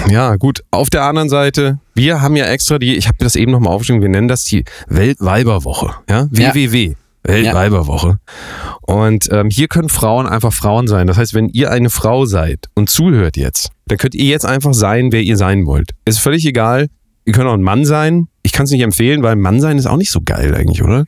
ja 0.10 0.36
gut. 0.36 0.64
Auf 0.72 0.90
der 0.90 1.04
anderen 1.04 1.30
Seite, 1.30 1.80
wir 1.96 2.22
haben 2.22 2.36
ja 2.36 2.46
extra 2.46 2.78
die, 2.78 2.96
ich 2.96 3.08
habe 3.08 3.18
das 3.20 3.36
eben 3.36 3.52
nochmal 3.52 3.74
aufgeschrieben, 3.74 4.02
wir 4.02 4.10
nennen 4.10 4.28
das 4.28 4.44
die 4.44 4.66
Weltweiberwoche, 4.88 5.96
ja, 6.10 6.28
Ja. 6.90 6.94
Weltweiberwoche. 7.28 8.20
Und 8.82 9.30
ähm, 9.32 9.50
hier 9.50 9.68
können 9.68 9.90
Frauen 9.90 10.28
einfach 10.28 10.54
Frauen 10.54 10.88
sein. 10.88 11.08
Das 11.08 11.18
heißt, 11.18 11.34
wenn 11.34 11.50
ihr 11.50 11.72
eine 11.72 11.90
Frau 11.90 12.26
seid 12.26 12.68
und 12.74 12.90
zuhört 12.90 13.38
jetzt, 13.38 13.70
dann 13.88 13.98
könnt 13.98 14.16
ihr 14.16 14.26
jetzt 14.26 14.46
einfach 14.46 14.74
sein, 14.74 15.12
wer 15.12 15.22
ihr 15.22 15.38
sein 15.38 15.66
wollt. 15.66 15.92
Ist 16.06 16.20
völlig 16.20 16.46
egal. 16.46 16.88
Ihr 17.26 17.34
könnt 17.34 17.48
auch 17.48 17.54
ein 17.54 17.62
Mann 17.62 17.86
sein. 17.86 18.28
Ich 18.44 18.54
kann 18.54 18.64
es 18.66 18.72
nicht 18.72 18.82
empfehlen, 18.82 19.22
weil 19.24 19.36
Mann 19.36 19.60
sein 19.60 19.78
ist 19.78 19.86
auch 19.86 19.98
nicht 19.98 20.12
so 20.12 20.22
geil 20.24 20.56
eigentlich, 20.56 20.82
oder? 20.82 21.06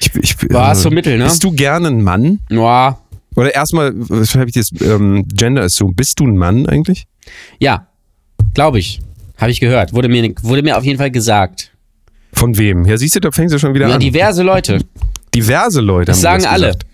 Ich, 0.00 0.10
ich, 0.16 0.50
War 0.52 0.72
es 0.72 0.82
so 0.82 0.90
mittel, 0.90 1.16
ne? 1.16 1.24
Bist 1.24 1.44
du 1.44 1.52
gerne 1.52 1.88
ein 1.88 2.02
Mann? 2.02 2.40
Ja, 2.50 2.98
Oder 3.36 3.54
erstmal, 3.54 3.92
was 3.94 4.34
habe 4.34 4.50
ich 4.50 4.56
jetzt, 4.56 4.82
ähm, 4.82 5.24
Gender 5.32 5.62
ist 5.62 5.76
so, 5.76 5.86
bist 5.88 6.18
du 6.18 6.26
ein 6.26 6.36
Mann 6.36 6.66
eigentlich? 6.66 7.06
ja, 7.60 7.86
glaube 8.54 8.80
ich. 8.80 9.00
Habe 9.38 9.52
ich 9.52 9.60
gehört. 9.60 9.92
Wurde 9.94 10.08
mir, 10.08 10.34
wurde 10.42 10.62
mir 10.62 10.76
auf 10.76 10.84
jeden 10.84 10.98
Fall 10.98 11.10
gesagt. 11.10 11.70
Von 12.32 12.58
wem? 12.58 12.84
Ja, 12.84 12.98
siehst 12.98 13.14
du, 13.16 13.20
da 13.20 13.30
fängst 13.30 13.54
du 13.54 13.58
schon 13.58 13.72
wieder 13.72 13.88
Ja, 13.88 13.94
an. 13.94 14.00
diverse 14.00 14.42
Leute. 14.42 14.80
Diverse 15.42 15.80
Leute 15.80 16.06
Das 16.06 16.20
sagen 16.20 16.44
alle. 16.46 16.66
gesagt. 16.68 16.86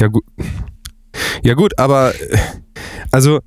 Ja 0.00 0.06
gut. 0.08 0.24
Ja 1.42 1.54
gut, 1.54 1.78
aber 1.78 2.12
also 3.10 3.40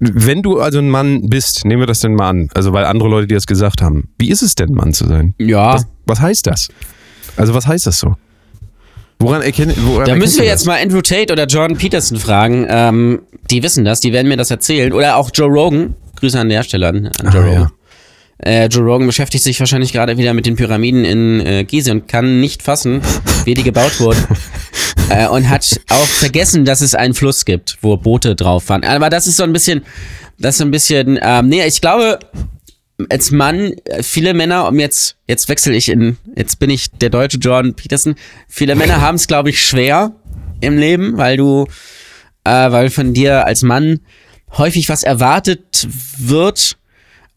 wenn 0.00 0.42
du 0.42 0.60
also 0.60 0.78
ein 0.78 0.90
Mann 0.90 1.28
bist, 1.28 1.64
nehmen 1.64 1.80
wir 1.82 1.86
das 1.86 2.00
denn 2.00 2.14
mal 2.14 2.28
an, 2.30 2.48
also 2.54 2.72
weil 2.72 2.84
andere 2.84 3.08
Leute 3.08 3.26
dir 3.26 3.34
das 3.34 3.46
gesagt 3.46 3.82
haben. 3.82 4.08
Wie 4.18 4.30
ist 4.30 4.42
es 4.42 4.54
denn, 4.54 4.72
Mann 4.72 4.92
zu 4.92 5.06
sein? 5.06 5.34
Ja. 5.38 5.74
Was, 5.74 5.86
was 6.06 6.20
heißt 6.20 6.46
das? 6.46 6.68
Also 7.36 7.54
was 7.54 7.66
heißt 7.66 7.86
das 7.86 7.98
so? 7.98 8.14
Woran 9.20 9.42
erkennen 9.42 9.74
woran 9.80 10.06
Da 10.06 10.14
müssen 10.14 10.36
wir 10.36 10.44
das? 10.44 10.60
jetzt 10.60 10.66
mal 10.66 10.80
Andrew 10.80 11.00
Tate 11.00 11.32
oder 11.32 11.46
Jordan 11.46 11.76
Peterson 11.76 12.18
fragen. 12.18 12.66
Ähm, 12.68 13.22
die 13.50 13.62
wissen 13.64 13.84
das, 13.84 13.98
die 13.98 14.12
werden 14.12 14.28
mir 14.28 14.36
das 14.36 14.50
erzählen. 14.52 14.92
Oder 14.92 15.16
auch 15.16 15.30
Joe 15.34 15.48
Rogan. 15.48 15.94
Grüße 16.20 16.38
an 16.38 16.48
der 16.48 16.62
Stelle 16.62 16.88
an, 16.88 17.06
an 17.06 17.32
Joe 17.32 17.42
Ah, 17.42 17.46
Rogan. 17.46 17.52
ja. 17.62 17.70
Äh, 18.38 18.66
Joe 18.66 18.84
Rogan 18.84 19.06
beschäftigt 19.06 19.42
sich 19.42 19.58
wahrscheinlich 19.58 19.92
gerade 19.92 20.16
wieder 20.16 20.32
mit 20.32 20.46
den 20.46 20.56
Pyramiden 20.56 21.04
in 21.04 21.40
äh, 21.40 21.64
Gizeh 21.64 21.90
und 21.90 22.06
kann 22.08 22.40
nicht 22.40 22.62
fassen, 22.62 23.02
wie 23.44 23.54
die 23.54 23.64
gebaut 23.64 23.98
wurden. 23.98 24.24
äh, 25.10 25.26
und 25.28 25.48
hat 25.48 25.80
auch 25.88 26.06
vergessen, 26.06 26.64
dass 26.64 26.80
es 26.80 26.94
einen 26.94 27.14
Fluss 27.14 27.44
gibt, 27.44 27.78
wo 27.82 27.96
Boote 27.96 28.36
drauf 28.36 28.64
fahren. 28.64 28.84
Aber 28.84 29.10
das 29.10 29.26
ist 29.26 29.36
so 29.36 29.42
ein 29.42 29.52
bisschen, 29.52 29.84
das 30.38 30.54
ist 30.54 30.58
so 30.58 30.64
ein 30.64 30.70
bisschen, 30.70 31.18
ähm, 31.20 31.48
nee, 31.48 31.64
ich 31.66 31.80
glaube, 31.80 32.20
als 33.08 33.30
Mann, 33.30 33.72
äh, 33.84 34.02
viele 34.02 34.34
Männer, 34.34 34.68
um 34.68 34.78
jetzt, 34.78 35.16
jetzt 35.26 35.48
wechsle 35.48 35.74
ich 35.74 35.88
in, 35.88 36.16
jetzt 36.36 36.58
bin 36.58 36.70
ich 36.70 36.90
der 36.90 37.10
deutsche 37.10 37.38
Jordan 37.38 37.74
Peterson, 37.74 38.14
viele 38.48 38.74
Männer 38.74 39.00
haben 39.00 39.16
es, 39.16 39.26
glaube 39.26 39.50
ich, 39.50 39.64
schwer 39.64 40.12
im 40.60 40.78
Leben, 40.78 41.16
weil 41.16 41.36
du, 41.36 41.66
äh, 42.44 42.70
weil 42.70 42.90
von 42.90 43.14
dir 43.14 43.46
als 43.46 43.62
Mann 43.62 44.00
häufig 44.56 44.88
was 44.88 45.02
erwartet 45.02 45.86
wird, 46.18 46.76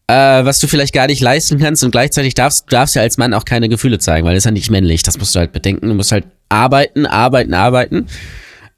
äh, 0.06 0.44
was 0.44 0.58
du 0.58 0.66
vielleicht 0.66 0.92
gar 0.92 1.06
nicht 1.06 1.20
leisten 1.20 1.58
kannst 1.58 1.84
und 1.84 1.90
gleichzeitig 1.90 2.34
darfst 2.34 2.64
du 2.66 2.76
darfst 2.76 2.94
ja 2.94 3.02
als 3.02 3.18
Mann 3.18 3.34
auch 3.34 3.44
keine 3.44 3.68
Gefühle 3.68 3.98
zeigen, 3.98 4.26
weil 4.26 4.34
das 4.34 4.42
ist 4.42 4.46
ja 4.46 4.50
nicht 4.50 4.70
männlich. 4.70 5.02
Das 5.02 5.18
musst 5.18 5.34
du 5.34 5.38
halt 5.38 5.52
bedenken. 5.52 5.88
Du 5.88 5.94
musst 5.94 6.12
halt 6.12 6.24
arbeiten, 6.48 7.06
arbeiten, 7.06 7.54
arbeiten. 7.54 8.06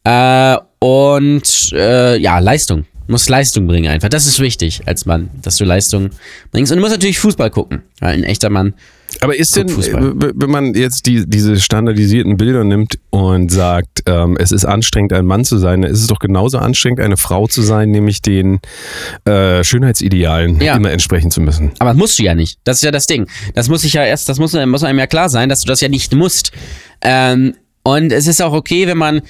Äh, 0.04 0.56
und 0.78 1.72
äh, 1.72 2.18
ja, 2.18 2.38
Leistung. 2.38 2.84
Du 3.06 3.12
musst 3.12 3.28
Leistung 3.28 3.66
bringen 3.66 3.90
einfach. 3.90 4.08
Das 4.08 4.26
ist 4.26 4.38
wichtig 4.40 4.82
als 4.86 5.06
Mann, 5.06 5.30
dass 5.42 5.56
du 5.56 5.64
Leistung 5.64 6.10
bringst. 6.52 6.72
Und 6.72 6.76
du 6.76 6.80
musst 6.82 6.94
natürlich 6.94 7.18
Fußball 7.18 7.50
gucken. 7.50 7.82
Weil 8.00 8.14
ein 8.14 8.24
echter 8.24 8.50
Mann. 8.50 8.74
Aber 9.24 9.36
ist 9.36 9.56
denn, 9.56 9.68
wenn 9.68 10.50
man 10.50 10.74
jetzt 10.74 11.06
die, 11.06 11.24
diese 11.26 11.58
standardisierten 11.58 12.36
Bilder 12.36 12.64
nimmt 12.64 12.98
und 13.10 13.50
sagt, 13.50 14.02
ähm, 14.06 14.36
es 14.38 14.52
ist 14.52 14.64
anstrengend, 14.64 15.12
ein 15.12 15.26
Mann 15.26 15.44
zu 15.44 15.58
sein, 15.58 15.82
dann 15.82 15.90
ist 15.90 16.00
es 16.00 16.06
doch 16.06 16.18
genauso 16.18 16.58
anstrengend, 16.58 17.00
eine 17.00 17.16
Frau 17.16 17.46
zu 17.46 17.62
sein, 17.62 17.90
nämlich 17.90 18.22
den 18.22 18.60
äh, 19.24 19.64
Schönheitsidealen 19.64 20.60
Ja. 20.60 20.76
immer 20.76 20.90
entsprechen 20.90 21.30
zu 21.30 21.40
müssen. 21.40 21.72
Aber 21.78 21.90
das 21.90 21.98
musst 21.98 22.18
du 22.18 22.22
ja 22.22 22.34
nicht. 22.34 22.58
Das 22.64 22.78
ist 22.78 22.82
ja 22.84 22.90
das 22.90 23.06
Ding. 23.06 23.26
Das 23.54 23.68
muss 23.68 23.84
ich 23.84 23.94
ja 23.94 24.04
erst, 24.04 24.28
das 24.28 24.38
muss, 24.38 24.52
muss 24.66 24.84
einem 24.84 24.98
ja 24.98 25.06
klar 25.06 25.28
sein, 25.28 25.48
dass 25.48 25.60
du 25.62 25.66
das 25.66 25.80
ja 25.80 25.88
nicht 25.88 26.14
musst. 26.14 26.52
Ähm, 27.00 27.54
und 27.82 28.12
es 28.12 28.26
ist 28.26 28.40
auch 28.42 28.52
okay, 28.52 28.86
wenn 28.86 28.98
man 28.98 29.20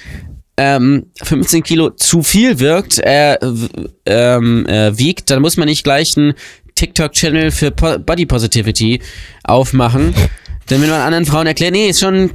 ähm, 0.57 1.07
15 1.23 1.63
Kilo 1.65 1.91
zu 1.91 2.23
viel 2.23 2.61
wirkt, 2.61 2.99
äh, 3.01 3.37
ähm, 4.07 4.67
äh, 4.67 4.97
wiegt, 4.97 5.31
dann 5.31 5.43
muss 5.43 5.57
man 5.57 5.67
nicht 5.67 5.83
gleich 5.83 6.17
einen 6.17 6.35
TikTok-Channel 6.75 7.51
für 7.51 7.71
po 7.71 7.99
Body 7.99 8.27
Positivity 8.27 9.01
aufmachen. 9.45 10.15
Dann 10.67 10.81
will 10.81 10.89
man 10.89 11.01
anderen 11.01 11.27
Frauen 11.27 11.47
erklären, 11.47 11.73
nee, 11.73 11.89
ist 11.89 12.01
schon, 12.01 12.31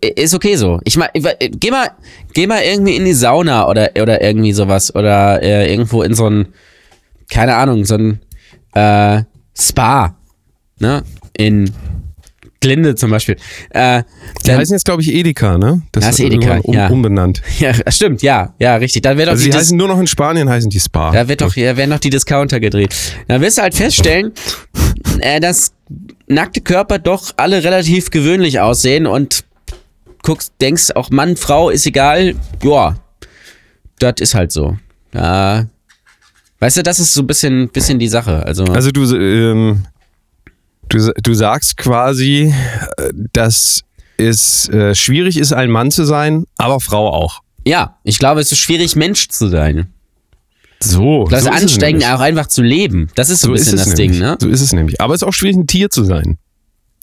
ist 0.00 0.34
okay 0.34 0.56
so. 0.56 0.80
Ich 0.84 0.96
meine, 0.96 1.10
geh 1.38 1.70
mal, 1.70 1.90
geh 2.32 2.46
mal 2.46 2.62
irgendwie 2.62 2.96
in 2.96 3.04
die 3.04 3.14
Sauna 3.14 3.68
oder, 3.68 3.90
oder 4.00 4.22
irgendwie 4.22 4.52
sowas 4.52 4.94
oder 4.94 5.42
äh, 5.42 5.70
irgendwo 5.70 6.02
in 6.02 6.14
so 6.14 6.28
ein, 6.28 6.48
keine 7.28 7.56
Ahnung, 7.56 7.84
so 7.84 7.96
ein 7.96 8.20
äh, 8.74 9.22
Spa, 9.58 10.16
ne? 10.78 11.02
In 11.36 11.72
Glinde 12.60 12.94
zum 12.96 13.10
Beispiel. 13.10 13.36
Äh, 13.70 14.02
Die 14.44 14.52
heißen 14.52 14.74
jetzt, 14.74 14.84
glaube 14.84 15.02
ich, 15.02 15.12
Edeka, 15.14 15.58
ne? 15.58 15.82
Das 15.92 16.08
ist 16.08 16.20
Edeka, 16.20 16.58
um, 16.62 16.74
ja. 16.74 16.88
umbenannt. 16.88 17.40
ja, 17.58 17.72
stimmt, 17.90 18.22
ja, 18.22 18.54
ja, 18.58 18.76
richtig. 18.76 19.02
Dann 19.02 19.16
wird 19.16 19.28
doch 19.28 19.32
Also 19.32 19.44
die 19.44 19.50
die 19.50 19.56
heißen 19.56 19.76
nur 19.76 19.88
noch 19.88 19.98
in 20.00 20.06
Spanien, 20.06 20.48
heißen 20.48 20.70
die 20.70 20.80
Spa. 20.80 21.12
Da 21.12 21.28
wird 21.28 21.40
doch, 21.40 21.54
da 21.54 21.76
werden 21.76 21.90
noch 21.90 22.00
die 22.00 22.10
Discounter 22.10 22.58
gedreht. 22.58 22.94
Dann 23.28 23.40
wirst 23.40 23.58
du 23.58 23.62
halt 23.62 23.74
feststellen, 23.74 24.32
äh, 25.20 25.38
dass 25.40 25.72
nackte 26.26 26.60
Körper 26.60 26.98
doch 26.98 27.32
alle 27.36 27.62
relativ 27.62 28.10
gewöhnlich 28.10 28.60
aussehen 28.60 29.06
und 29.06 29.44
guckst, 30.22 30.52
denkst 30.60 30.90
auch 30.94 31.10
Mann, 31.10 31.36
Frau 31.36 31.70
ist 31.70 31.86
egal. 31.86 32.34
Ja, 32.62 32.96
das 33.98 34.14
ist 34.20 34.34
halt 34.34 34.52
so. 34.52 34.76
Ja. 35.14 35.66
Weißt 36.60 36.76
du, 36.76 36.82
das 36.82 36.98
ist 36.98 37.14
so 37.14 37.22
ein 37.22 37.26
bisschen, 37.26 37.68
bisschen 37.68 37.98
die 37.98 38.08
Sache. 38.08 38.44
Also, 38.44 38.64
Also 38.64 38.90
du, 38.90 39.04
ähm, 39.14 39.84
du, 40.88 41.12
du 41.22 41.34
sagst 41.34 41.76
quasi, 41.76 42.54
äh, 42.96 43.10
dass 43.32 43.82
es 44.16 44.68
äh, 44.70 44.94
schwierig 44.94 45.38
ist, 45.38 45.52
ein 45.52 45.70
Mann 45.70 45.90
zu 45.90 46.04
sein, 46.04 46.44
aber 46.56 46.80
Frau 46.80 47.12
auch. 47.12 47.40
ja, 47.64 47.98
ich 48.04 48.18
glaube, 48.18 48.40
es 48.40 48.50
ist 48.50 48.58
schwierig, 48.58 48.96
Mensch 48.96 49.28
zu 49.28 49.48
sein. 49.48 49.88
So. 50.80 51.26
Das 51.28 51.44
so 51.44 51.50
nämlich. 51.80 52.06
auch 52.06 52.20
einfach 52.20 52.46
zu 52.46 52.62
leben. 52.62 53.08
Das 53.14 53.30
ist 53.30 53.40
so 53.40 53.48
ein 53.48 53.54
bisschen 53.54 53.74
es 53.74 53.84
das 53.84 53.96
nämlich. 53.96 54.18
Ding, 54.18 54.20
ne? 54.20 54.38
So 54.40 54.48
ist 54.48 54.60
es 54.60 54.72
nämlich. 54.72 55.00
Aber 55.00 55.14
es 55.14 55.22
ist 55.22 55.28
auch 55.28 55.32
schwierig, 55.32 55.56
ein 55.56 55.66
Tier 55.66 55.90
zu 55.90 56.04
sein. 56.04 56.38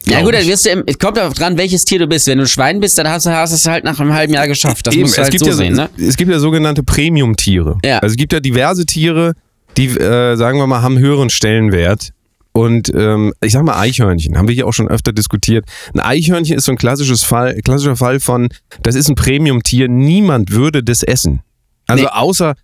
Ja 0.08 0.22
gut, 0.22 0.34
dann 0.34 0.46
wirst 0.46 0.66
du, 0.66 0.84
es 0.86 1.00
kommt 1.00 1.18
darauf 1.18 1.34
dran, 1.34 1.58
welches 1.58 1.84
Tier 1.84 2.00
du 2.00 2.08
bist. 2.08 2.28
Wenn 2.28 2.38
du 2.38 2.44
ein 2.44 2.48
Schwein 2.48 2.80
bist, 2.80 2.98
dann 2.98 3.10
hast 3.10 3.26
du, 3.26 3.32
hast 3.32 3.52
du 3.52 3.56
es 3.56 3.66
halt 3.66 3.84
nach 3.84 4.00
einem 4.00 4.14
halben 4.14 4.34
Jahr 4.34 4.48
geschafft. 4.48 4.86
Das 4.86 4.94
Eben, 4.94 5.04
musst 5.04 5.18
du 5.18 5.22
es, 5.22 5.26
halt 5.26 5.32
gibt 5.32 5.44
so 5.44 5.50
ja, 5.50 5.56
sehen, 5.56 5.74
ne? 5.74 5.90
es 5.98 6.16
gibt 6.16 6.32
ja 6.32 6.40
sogenannte 6.40 6.84
Premium-Tiere. 6.84 7.78
Ja. 7.84 8.00
Also 8.00 8.14
es 8.14 8.18
gibt 8.18 8.32
ja 8.32 8.40
diverse 8.40 8.86
Tiere, 8.86 9.34
die, 9.78 9.88
äh, 9.88 10.36
sagen 10.36 10.60
wir 10.60 10.68
mal, 10.68 10.82
haben 10.82 11.00
höheren 11.00 11.30
Stellenwert. 11.30 12.12
Und 12.56 12.90
ähm, 12.96 13.34
ich 13.42 13.52
sag 13.52 13.64
mal 13.64 13.78
Eichhörnchen, 13.78 14.38
haben 14.38 14.48
wir 14.48 14.56
hier 14.56 14.66
auch 14.66 14.72
schon 14.72 14.88
öfter 14.88 15.12
diskutiert. 15.12 15.66
Ein 15.94 16.00
Eichhörnchen 16.00 16.58
ist 16.58 16.64
so 16.64 16.72
ein 16.72 16.78
klassisches 16.78 17.22
Fall, 17.22 17.60
klassischer 17.62 17.98
Fall 17.98 18.22
von, 18.22 18.48
das 18.82 18.96
ist 18.96 19.10
ein 19.10 19.16
Premium-Tier, 19.16 19.90
niemand 19.90 20.52
würde 20.52 20.82
das 20.82 21.04
essen. 21.04 21.42
Also 21.86 22.06
Nee. 22.06 22.10
außer, 22.14 22.56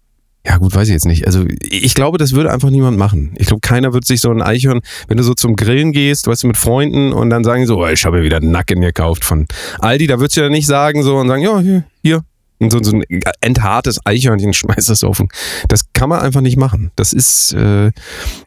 ja 0.47 0.57
gut, 0.59 0.73
weiß 0.73 0.87
ich 0.87 0.93
jetzt 0.93 1.05
nicht. 1.05 1.27
Also 1.27 1.43
ich 1.59 1.93
glaube, 1.93 2.17
das 2.17 2.31
würde 2.31 2.53
einfach 2.53 2.69
niemand 2.69 2.97
machen. 2.97 3.33
Ich 3.37 3.47
glaube, 3.47 3.59
keiner 3.59 3.91
wird 3.91 4.05
sich 4.05 4.21
so 4.21 4.31
ein 4.31 4.41
Eichhörn, 4.41 4.79
wenn 5.09 5.17
du 5.17 5.23
so 5.23 5.33
zum 5.33 5.57
Grillen 5.57 5.91
gehst, 5.91 6.25
weißt 6.25 6.43
du, 6.43 6.47
mit 6.47 6.55
Freunden 6.57 7.11
und 7.11 7.29
dann 7.29 7.43
sagen 7.43 7.59
die 7.63 7.67
so, 7.67 7.77
oh, 7.83 7.87
ich 7.87 8.05
habe 8.05 8.19
mir 8.19 8.23
wieder 8.23 8.37
einen 8.37 8.51
Nacken 8.51 8.79
gekauft 8.79 9.25
von 9.25 9.45
Aldi, 9.79 10.07
da 10.07 10.19
würdest 10.21 10.37
du 10.37 10.41
ja 10.41 10.49
nicht 10.49 10.67
sagen 10.67 11.03
so 11.03 11.17
und 11.17 11.27
sagen, 11.27 11.43
ja, 11.43 11.59
hier, 11.59 11.83
hier. 12.01 12.21
Und 12.61 12.71
so, 12.71 12.81
so 12.83 12.95
ein 12.95 13.03
enthartes 13.41 13.99
Eichhörnchen 14.05 14.53
schmeißt 14.53 14.89
das 14.89 15.03
auf. 15.03 15.21
Das 15.67 15.91
kann 15.93 16.09
man 16.09 16.19
einfach 16.19 16.41
nicht 16.41 16.57
machen. 16.57 16.91
Das 16.95 17.11
ist, 17.11 17.53
äh, 17.53 17.91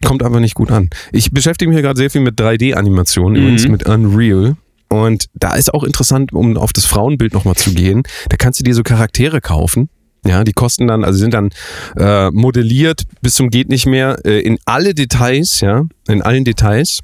kommt 0.04 0.22
einfach 0.22 0.40
nicht 0.40 0.54
gut 0.54 0.70
an. 0.70 0.90
Ich 1.12 1.32
beschäftige 1.32 1.68
mich 1.68 1.76
hier 1.76 1.82
gerade 1.82 1.98
sehr 1.98 2.10
viel 2.10 2.20
mit 2.20 2.40
3D-Animationen, 2.40 3.36
übrigens 3.36 3.66
mit 3.66 3.88
Unreal. 3.88 4.56
Und 4.88 5.26
da 5.34 5.54
ist 5.54 5.74
auch 5.74 5.82
interessant, 5.82 6.32
um 6.32 6.56
auf 6.56 6.72
das 6.72 6.86
Frauenbild 6.86 7.34
nochmal 7.34 7.56
zu 7.56 7.74
gehen, 7.74 8.04
da 8.28 8.36
kannst 8.36 8.60
du 8.60 8.64
dir 8.64 8.74
so 8.74 8.84
Charaktere 8.84 9.40
kaufen. 9.40 9.88
Ja, 10.24 10.44
die 10.44 10.52
kosten 10.52 10.86
dann, 10.86 11.04
also 11.04 11.18
sind 11.18 11.34
dann 11.34 11.50
äh, 11.96 12.30
modelliert 12.30 13.02
bis 13.20 13.34
zum 13.34 13.50
geht 13.50 13.68
nicht 13.68 13.86
mehr 13.86 14.18
äh, 14.24 14.40
in 14.40 14.58
alle 14.64 14.94
Details, 14.94 15.60
ja, 15.60 15.84
in 16.08 16.22
allen 16.22 16.44
Details. 16.44 17.00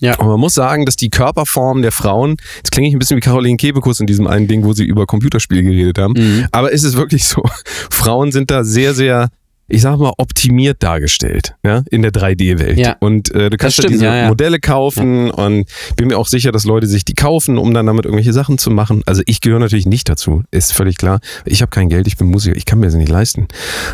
Ja. 0.00 0.16
Und 0.18 0.26
man 0.28 0.38
muss 0.40 0.54
sagen, 0.54 0.86
dass 0.86 0.96
die 0.96 1.10
Körperform 1.10 1.82
der 1.82 1.92
Frauen, 1.92 2.36
jetzt 2.56 2.70
klinge 2.72 2.88
ich 2.88 2.94
ein 2.94 2.98
bisschen 2.98 3.16
wie 3.16 3.20
Caroline 3.20 3.56
Kebekus 3.56 4.00
in 4.00 4.06
diesem 4.06 4.26
einen 4.26 4.46
Ding, 4.48 4.64
wo 4.64 4.72
sie 4.72 4.84
über 4.84 5.06
Computerspiele 5.06 5.62
geredet 5.62 5.98
haben, 5.98 6.14
Mhm. 6.16 6.46
aber 6.52 6.72
es 6.72 6.84
ist 6.84 6.96
wirklich 6.96 7.24
so, 7.26 7.42
Frauen 7.90 8.32
sind 8.32 8.50
da 8.50 8.64
sehr, 8.64 8.94
sehr, 8.94 9.28
ich 9.70 9.82
sag 9.82 9.98
mal, 9.98 10.12
optimiert 10.16 10.82
dargestellt, 10.82 11.54
ja, 11.62 11.82
in 11.90 12.00
der 12.02 12.10
3D-Welt. 12.10 12.78
Ja. 12.78 12.96
Und 13.00 13.34
äh, 13.34 13.50
du 13.50 13.56
kannst 13.58 13.76
stimmt, 13.76 13.92
diese 13.92 14.06
ja, 14.06 14.16
ja. 14.16 14.28
Modelle 14.28 14.60
kaufen 14.60 15.30
und 15.30 15.66
bin 15.96 16.08
mir 16.08 16.16
auch 16.16 16.26
sicher, 16.26 16.52
dass 16.52 16.64
Leute 16.64 16.86
sich 16.86 17.04
die 17.04 17.14
kaufen, 17.14 17.58
um 17.58 17.74
dann 17.74 17.84
damit 17.84 18.06
irgendwelche 18.06 18.32
Sachen 18.32 18.56
zu 18.56 18.70
machen. 18.70 19.02
Also 19.04 19.20
ich 19.26 19.40
gehöre 19.42 19.58
natürlich 19.58 19.84
nicht 19.86 20.08
dazu, 20.08 20.42
ist 20.52 20.72
völlig 20.72 20.96
klar. 20.96 21.20
Ich 21.44 21.60
habe 21.60 21.70
kein 21.70 21.90
Geld, 21.90 22.06
ich 22.06 22.16
bin 22.16 22.28
Musiker, 22.28 22.56
ich 22.56 22.64
kann 22.64 22.78
mir 22.78 22.86
das 22.86 22.94
nicht 22.94 23.10
leisten. 23.10 23.46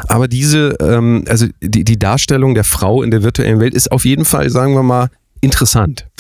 Aber 0.07 0.29
diese, 0.29 0.77
ähm, 0.81 1.25
also 1.29 1.47
die, 1.61 1.83
die 1.83 1.99
Darstellung 1.99 2.55
der 2.55 2.65
Frau 2.65 3.03
in 3.03 3.11
der 3.11 3.25
virtuellen 3.25 3.59
Welt 3.59 3.75
ist 3.75 3.91
auf 3.91 4.05
jeden 4.05 4.25
Fall, 4.25 4.51
sagen 4.51 4.75
wir 4.75 4.83
mal, 4.85 5.09
interessant. 5.45 6.07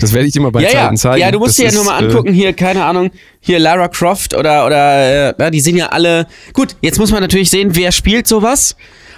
Das 0.00 0.12
werde 0.12 0.26
ich 0.26 0.32
dir 0.32 0.40
mal 0.40 0.50
bei 0.50 0.62
Ja, 0.62 0.68
ja. 0.68 0.74
Zeiten 0.82 0.96
zeigen. 0.96 1.20
ja, 1.20 1.30
du 1.30 1.38
musst 1.38 1.50
Das 1.50 1.56
dir 1.56 1.66
ja 1.66 1.72
nur 1.72 1.84
mal 1.84 2.02
äh, 2.02 2.06
angucken, 2.06 2.32
hier, 2.34 2.52
keine 2.54 2.84
Ahnung, 2.84 3.10
hier 3.40 3.60
Lara 3.60 3.86
Croft 3.86 4.34
oder, 4.34 4.66
oder 4.66 5.28
äh, 5.30 5.34
ja, 5.38 5.48
die 5.50 5.60
sind 5.60 5.76
ja 5.76 5.86
alle. 5.90 6.26
Gut, 6.54 6.74
jetzt 6.80 6.98
muss 6.98 7.12
man 7.12 7.20
natürlich 7.20 7.50
sehen, 7.50 7.76
wer 7.76 7.92
spielt 7.92 8.26
sowas. 8.26 8.74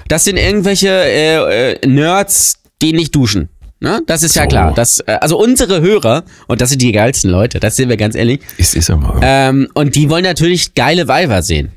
Das 0.09 0.24
sind 0.24 0.37
irgendwelche 0.37 0.88
äh, 0.90 1.72
äh, 1.72 1.87
Nerds, 1.87 2.57
die 2.83 2.92
nicht 2.92 3.14
duschen. 3.16 3.48
Ne? 3.80 4.02
Das 4.07 4.22
ist 4.22 4.37
ja 4.37 4.42
So. 4.42 4.48
klar. 4.48 4.74
Das, 4.74 4.98
äh, 5.00 5.12
also 5.22 5.38
unsere 5.38 5.80
Hörer, 5.80 6.22
und 6.48 6.61
das 6.61 6.68
sind 6.68 6.83
die 6.83 6.92
geilsten 6.92 7.30
Leute, 7.30 7.61
das 7.61 7.76
sind 7.76 7.88
wir 7.88 7.96
ganz 7.96 8.14
ehrlich, 8.14 8.40
Es 8.59 8.74
ist 8.74 8.90
aber. 8.90 9.18
ähm, 9.22 9.68
und 9.72 9.94
die 9.94 10.11
wollen 10.11 10.24
natürlich 10.24 10.74
geile 10.74 11.09
Weiber 11.09 11.40
sehen. 11.42 11.72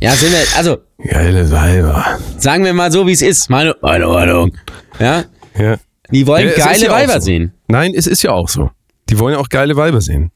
Ja, 0.00 0.12
sind 0.12 0.32
wir, 0.32 0.38
also 0.56 0.78
Geile 1.06 1.50
Weiber. 1.50 2.18
sagen 2.38 2.64
wir 2.64 2.72
mal 2.72 2.90
so, 2.90 3.06
wie 3.06 3.12
es 3.12 3.20
ist. 3.22 3.50
Meine, 3.50 3.76
meine 3.82 4.06
Meinung. 4.06 4.52
Ja, 4.98 5.24
Ja. 5.58 5.76
die 6.10 6.26
wollen 6.26 6.48
Ja, 6.48 6.54
geile 6.64 6.88
Weiber 6.90 7.14
so. 7.14 7.26
sehen. 7.26 7.52
Nein, 7.68 7.92
es 7.94 8.06
ist 8.06 8.22
ja 8.22 8.32
auch 8.32 8.48
so. 8.48 8.70
Die 9.08 9.18
wollen 9.18 9.34
ja 9.34 9.40
auch 9.40 9.48
geile 9.48 9.76
Weiber 9.76 10.00
sehen. 10.00 10.30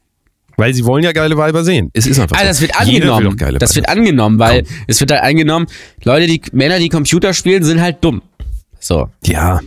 Weil 0.57 0.73
sie 0.73 0.85
wollen 0.85 1.03
ja 1.03 1.11
geile 1.11 1.35
Weiber 1.37 1.63
sehen. 1.63 1.89
Es 1.93 2.07
ist 2.07 2.17
einfach 2.19 2.37
Also 2.37 2.45
so. 2.45 2.49
das 2.49 2.61
wird 2.61 2.71
will 2.87 2.95
angenommen. 3.03 3.37
geile 3.37 3.59
Das 3.59 3.75
wird 3.75 3.89
angenommen, 3.89 4.39
weil 4.39 4.65
es 4.87 4.99
wird 5.01 5.11
halt 5.11 5.21
angenommen, 5.23 5.67
Leute, 6.03 6.27
die 6.27 6.41
Männer, 6.53 6.79
die 6.79 6.87
Computer 6.89 7.33
spielen, 7.33 7.63
sind 7.63 7.81
halt 7.81 7.97
dumm. 8.01 8.21
So. 8.79 9.09
Ja, 9.25 9.59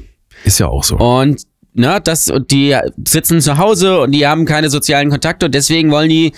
ist 0.44 0.61
ja 0.61 0.68
auch 0.68 0.82
so. 0.84 0.96
Und 0.96 1.42
ne, 1.74 2.00
das 2.02 2.28
und 2.30 2.50
die 2.50 2.74
sitzen 3.06 3.40
zu 3.42 3.58
Hause 3.58 4.00
und 4.00 4.12
die 4.12 4.26
haben 4.26 4.46
keine 4.46 4.70
sozialen 4.70 5.11
Kontakte 5.11 5.46
und 5.46 5.54
deswegen 5.54 5.90
wollen 5.90 6.08
die, 6.08 6.32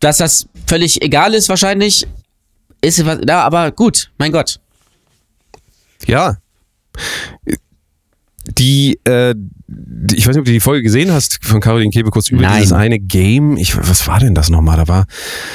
dass 0.00 0.16
das 0.16 0.48
völlig 0.66 1.00
egal 1.02 1.34
ist 1.34 1.48
wahrscheinlich. 1.48 2.06
Ist 2.80 3.04
was, 3.06 3.18
ja, 3.28 3.42
aber 3.44 3.70
gut, 3.70 4.10
mein 4.18 4.32
Gott. 4.32 4.58
Ja. 6.06 6.36
Die, 8.58 8.98
äh, 9.04 9.34
die- 9.36 10.16
ich 10.16 10.26
weiß 10.26 10.34
nicht, 10.34 10.40
ob 10.40 10.44
du 10.46 10.52
die 10.52 10.60
Folge 10.60 10.82
gesehen 10.82 11.12
hast 11.12 11.38
von 11.44 11.60
Caroline 11.60 11.90
Kebekus 11.90 12.28
über 12.30 12.42
Nein. 12.42 12.58
dieses 12.60 12.72
eine 12.72 12.98
Game. 12.98 13.56
Ich, 13.56 13.76
was 13.76 14.06
war 14.08 14.18
denn 14.20 14.34
das 14.34 14.50
nochmal? 14.50 14.76
Da 14.78 14.88
war, 14.88 15.06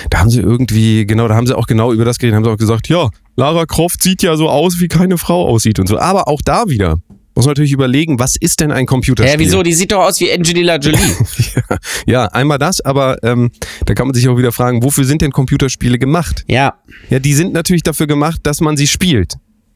da 0.10 0.20
haben 0.20 0.30
sie 0.30 0.40
irgendwie, 0.40 1.06
genau, 1.06 1.28
da 1.28 1.36
haben 1.36 1.48
sie 1.48 1.58
auch 1.58 1.68
genau 1.68 1.92
über 1.94 2.06
das 2.06 2.18
geredet, 2.20 2.36
haben 2.36 2.44
sie 2.46 2.52
auch 2.52 2.58
gesagt, 2.58 2.88
ja, 2.90 3.10
Lara 3.36 3.66
Croft 3.66 4.02
sieht 4.04 4.22
ja 4.24 4.36
so 4.38 4.50
aus, 4.50 4.80
wie 4.80 4.88
keine 4.88 5.18
Frau 5.18 5.48
aussieht 5.48 5.80
und 5.80 5.88
so. 5.88 5.98
Aber 5.98 6.28
auch 6.28 6.42
da 6.44 6.70
wieder 6.70 6.98
muss 7.36 7.46
man 7.46 7.54
natürlich 7.54 7.72
überlegen, 7.72 8.20
was 8.20 8.36
ist 8.36 8.60
denn 8.60 8.72
ein 8.72 8.86
Computerspiel? 8.86 9.34
Ja, 9.34 9.44
wieso? 9.44 9.64
Die 9.64 9.74
sieht 9.74 9.92
doch 9.92 10.04
aus 10.04 10.20
wie 10.20 10.32
Angelina 10.32 10.76
Jolie. 10.78 11.00
Ja, 12.06 12.26
einmal 12.26 12.60
das, 12.60 12.80
aber 12.82 13.18
ähm, 13.24 13.50
da 13.86 13.94
kann 13.96 14.06
man 14.08 14.14
sich 14.14 14.28
auch 14.28 14.38
wieder 14.38 14.52
fragen, 14.52 14.84
wofür 14.84 15.04
sind 15.04 15.22
denn 15.24 15.32
Computerspiele 15.32 15.98
gemacht? 15.98 16.44
ja. 16.48 16.76
Ja, 17.10 17.20
die 17.20 17.34
sind 17.34 17.54
natürlich 17.54 17.82
dafür 17.84 18.06
gemacht, 18.08 18.40
dass 18.44 18.62
man 18.62 18.78
sie 18.78 18.86
spielt. 18.88 19.34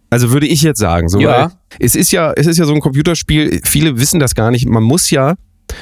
Also 0.10 0.32
würde 0.32 0.48
ich 0.48 0.62
jetzt 0.62 0.80
sagen. 0.80 1.10
So, 1.10 1.20
Ja. 1.20 1.52
Es 1.80 1.96
ist 1.96 2.12
ja, 2.12 2.32
es 2.36 2.48
ist 2.48 2.58
ja 2.58 2.66
so 2.66 2.74
ein 2.74 2.80
Computerspiel, 2.82 3.60
viele 3.64 4.00
wissen 4.00 4.20
das 4.20 4.36
gar 4.36 4.52
nicht. 4.52 4.68
Man 4.68 4.84
muss 4.84 5.10
ja 5.10 5.36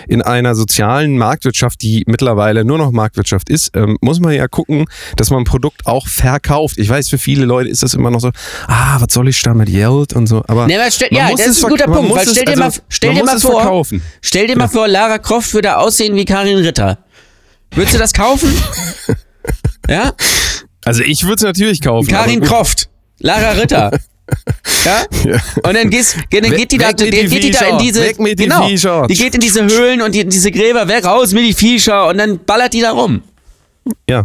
in 0.07 0.23
einer 0.23 0.55
sozialen 0.55 1.15
Marktwirtschaft, 1.17 1.79
die 1.83 2.03
mittlerweile 2.07 2.65
nur 2.65 2.79
noch 2.79 2.91
Marktwirtschaft 2.91 3.49
ist, 3.51 3.69
ähm, 3.75 3.97
muss 4.01 4.19
man 4.19 4.33
ja 4.33 4.47
gucken, 4.47 4.85
dass 5.15 5.29
man 5.29 5.41
ein 5.41 5.45
Produkt 5.45 5.85
auch 5.85 6.07
verkauft. 6.07 6.79
Ich 6.79 6.89
weiß, 6.89 7.07
für 7.07 7.19
viele 7.19 7.45
Leute 7.45 7.69
ist 7.69 7.83
das 7.83 7.93
immer 7.93 8.09
noch 8.09 8.19
so, 8.19 8.31
ah, 8.67 8.97
was 8.99 9.13
soll 9.13 9.27
ich 9.29 9.39
da 9.43 9.53
mit 9.53 9.69
Geld 9.69 10.13
und 10.13 10.25
so. 10.25 10.43
Aber 10.47 10.65
Nee, 10.65 10.79
stell, 10.89 11.09
ja, 11.11 11.29
das 11.29 11.39
es 11.41 11.47
ist 11.57 11.65
ein 11.65 11.69
guter 11.69 11.85
Punkt, 11.85 12.11
weil 12.15 12.25
es- 12.25 12.31
stell 12.31 12.45
dir 12.45 12.51
also, 12.51 12.63
mal, 12.63 12.71
stell 12.89 13.13
dir 13.13 13.23
mal 13.23 13.35
es 13.35 13.41
vor, 13.43 13.61
verkaufen. 13.61 14.01
stell 14.21 14.47
dir 14.47 14.57
mal 14.57 14.67
vor, 14.67 14.87
Lara 14.87 15.19
Croft 15.19 15.53
würde 15.53 15.77
aussehen 15.77 16.15
wie 16.15 16.25
Karin 16.25 16.57
Ritter. 16.57 16.97
Würdest 17.75 17.93
du 17.93 17.99
das 17.99 18.11
kaufen? 18.11 18.51
ja? 19.87 20.13
Also 20.83 21.03
ich 21.03 21.23
würde 21.23 21.35
es 21.35 21.43
natürlich 21.43 21.81
kaufen. 21.81 22.09
Karin. 22.09 22.41
Croft, 22.41 22.89
Lara 23.19 23.51
Ritter. 23.51 23.91
Ja? 24.85 25.03
Und 25.63 25.73
dann, 25.75 25.89
gehst, 25.89 26.15
dann 26.31 26.43
Weg- 26.43 26.57
geht 26.57 26.71
die 26.71 26.77
da, 26.77 26.91
dann 26.93 27.09
die 27.09 27.25
geht 27.27 27.43
die 27.43 27.51
da 27.51 27.65
in 27.65 27.77
diese, 27.79 28.01
weg 28.01 28.19
mit 28.19 28.37
die 28.39 28.43
genau, 28.43 28.67
Viecher. 28.67 29.07
die 29.07 29.15
geht 29.15 29.33
in 29.35 29.41
diese 29.41 29.63
Höhlen 29.65 30.01
und 30.01 30.13
die, 30.13 30.25
diese 30.25 30.51
Gräber, 30.51 30.87
weg 30.87 31.05
raus 31.05 31.33
mit 31.33 31.43
die 31.43 31.53
Viecher 31.53 32.07
und 32.07 32.17
dann 32.17 32.39
ballert 32.45 32.73
die 32.73 32.81
da 32.81 32.91
rum. 32.91 33.21
Ja. 34.09 34.23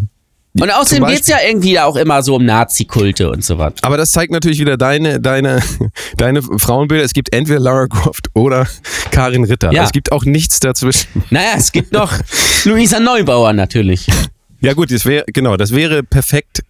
Und 0.59 0.69
außerdem 0.71 1.03
Beispiel- 1.03 1.17
geht's 1.17 1.29
ja 1.29 1.37
irgendwie 1.47 1.79
auch 1.79 1.95
immer 1.97 2.23
so 2.23 2.35
um 2.35 2.45
Nazi-Kulte 2.45 3.31
und 3.31 3.45
so 3.45 3.57
was. 3.59 3.75
Aber 3.83 3.97
das 3.97 4.11
zeigt 4.11 4.33
natürlich 4.33 4.59
wieder 4.59 4.77
deine, 4.77 5.21
deine, 5.21 5.63
deine 6.17 6.43
Frauenbilder. 6.43 7.05
Es 7.05 7.13
gibt 7.13 7.33
entweder 7.33 7.61
Lara 7.61 7.87
Croft 7.87 8.29
oder 8.35 8.67
Karin 9.13 9.45
Ritter. 9.45 9.73
Ja. 9.73 9.85
Es 9.85 9.93
gibt 9.93 10.11
auch 10.13 10.25
nichts 10.25 10.59
dazwischen. 10.61 11.07
Naja, 11.31 11.53
es 11.57 11.71
gibt 11.71 11.93
noch 11.93 12.13
Luisa 12.65 12.99
Neubauer 12.99 13.53
natürlich. 13.53 14.07
Ja 14.61 14.73
gut, 14.75 14.91
das 14.91 15.07
wäre 15.07 15.25
genau, 15.33 15.57
das 15.57 15.71
wäre 15.73 16.03
perfekt 16.03 16.63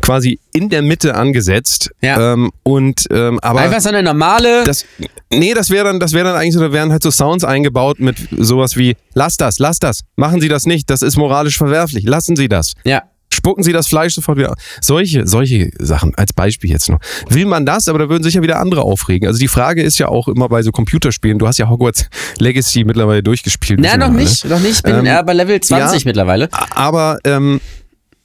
quasi 0.00 0.38
in 0.52 0.68
der 0.68 0.82
Mitte 0.82 1.14
angesetzt. 1.14 1.90
Ja. 2.00 2.32
Ähm, 2.34 2.50
und 2.62 3.06
ähm, 3.10 3.38
aber 3.40 3.60
Einfach 3.60 3.80
so 3.80 3.88
eine 3.88 4.02
normale. 4.02 4.64
das, 4.64 4.84
nee, 5.30 5.54
das 5.54 5.70
wäre 5.70 5.84
dann, 5.84 6.00
das 6.00 6.12
wäre 6.12 6.24
dann 6.26 6.36
eigentlich 6.36 6.54
so, 6.54 6.60
da 6.60 6.72
wären 6.72 6.92
halt 6.92 7.02
so 7.02 7.10
Sounds 7.10 7.44
eingebaut 7.44 8.00
mit 8.00 8.16
sowas 8.36 8.76
wie, 8.76 8.96
lass 9.14 9.36
das, 9.36 9.58
lass 9.58 9.78
das, 9.78 10.00
machen 10.16 10.40
Sie 10.40 10.48
das 10.48 10.66
nicht, 10.66 10.90
das 10.90 11.02
ist 11.02 11.16
moralisch 11.16 11.56
verwerflich, 11.58 12.04
lassen 12.04 12.36
Sie 12.36 12.48
das. 12.48 12.72
ja. 12.84 13.02
Spucken 13.34 13.64
Sie 13.64 13.72
das 13.72 13.88
Fleisch 13.88 14.14
sofort 14.14 14.36
wieder. 14.36 14.54
Solche, 14.82 15.26
solche 15.26 15.70
Sachen 15.78 16.14
als 16.16 16.34
Beispiel 16.34 16.68
jetzt 16.68 16.90
noch. 16.90 16.98
Will 17.30 17.46
man 17.46 17.64
das, 17.64 17.88
aber 17.88 17.98
da 18.00 18.08
würden 18.10 18.22
sich 18.22 18.34
ja 18.34 18.42
wieder 18.42 18.60
andere 18.60 18.82
aufregen. 18.82 19.26
Also 19.26 19.40
die 19.40 19.48
Frage 19.48 19.82
ist 19.82 19.96
ja 19.98 20.08
auch 20.08 20.28
immer 20.28 20.50
bei 20.50 20.62
so 20.62 20.70
Computerspielen, 20.70 21.38
du 21.38 21.46
hast 21.48 21.58
ja 21.58 21.66
Hogwarts 21.66 22.10
Legacy 22.38 22.84
mittlerweile 22.84 23.22
durchgespielt. 23.22 23.82
Wissen 23.82 24.00
noch 24.00 24.12
nicht, 24.12 24.44
noch 24.44 24.60
nicht. 24.60 24.76
Ich 24.76 24.82
bin 24.82 24.96
Ähm, 24.96 25.06
äh, 25.06 25.22
bei 25.24 25.32
Level 25.32 25.58
20 25.58 26.02
ja. 26.02 26.08
mittlerweile. 26.08 26.50
Aber 26.72 27.20
ähm, 27.24 27.62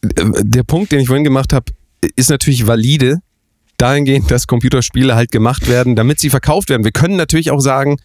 der 0.02 0.64
Punkt, 0.64 0.92
den 0.92 1.00
ich 1.00 1.08
vorhin 1.08 1.24
gemacht 1.24 1.54
habe, 1.54 1.66
ist 2.16 2.30
natürlich 2.30 2.68
valide. 2.68 3.20
Dahingehend, 3.78 4.32
dass 4.32 4.48
Computerspiele 4.48 5.16
halt 5.16 5.32
gemacht 5.32 5.68
werden, 5.68 5.96
damit 5.96 6.20
sie 6.20 6.32
verkauft 6.32 6.70
werden. 6.70 6.84
Wir 6.84 6.92
können 6.92 7.16
natürlich 7.16 7.52
auch 7.52 7.60
sagen, 7.60 7.98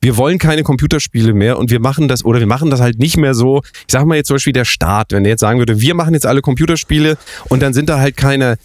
wir 0.00 0.16
wollen 0.16 0.38
keine 0.38 0.62
Computerspiele 0.62 1.34
mehr 1.34 1.58
und 1.58 1.70
wir 1.70 1.80
machen 1.80 2.08
das 2.08 2.24
oder 2.24 2.38
wir 2.38 2.46
machen 2.46 2.70
das 2.70 2.80
halt 2.80 2.98
nicht 2.98 3.16
mehr 3.16 3.34
so. 3.34 3.62
Ich 3.64 3.92
sag 3.92 4.06
mal 4.06 4.16
jetzt 4.16 4.28
zum 4.28 4.36
Beispiel 4.36 4.52
der 4.52 4.64
Staat, 4.64 5.12
wenn 5.12 5.24
der 5.24 5.32
jetzt 5.32 5.40
sagen 5.40 5.58
würde, 5.58 5.80
wir 5.80 5.94
machen 5.94 6.14
jetzt 6.14 6.26
alle 6.26 6.42
Computerspiele 6.42 7.18
und 7.48 7.60
dann 7.60 7.74
sind 7.74 7.88
da 7.88 7.98
halt 7.98 8.16
keine, 8.16 8.56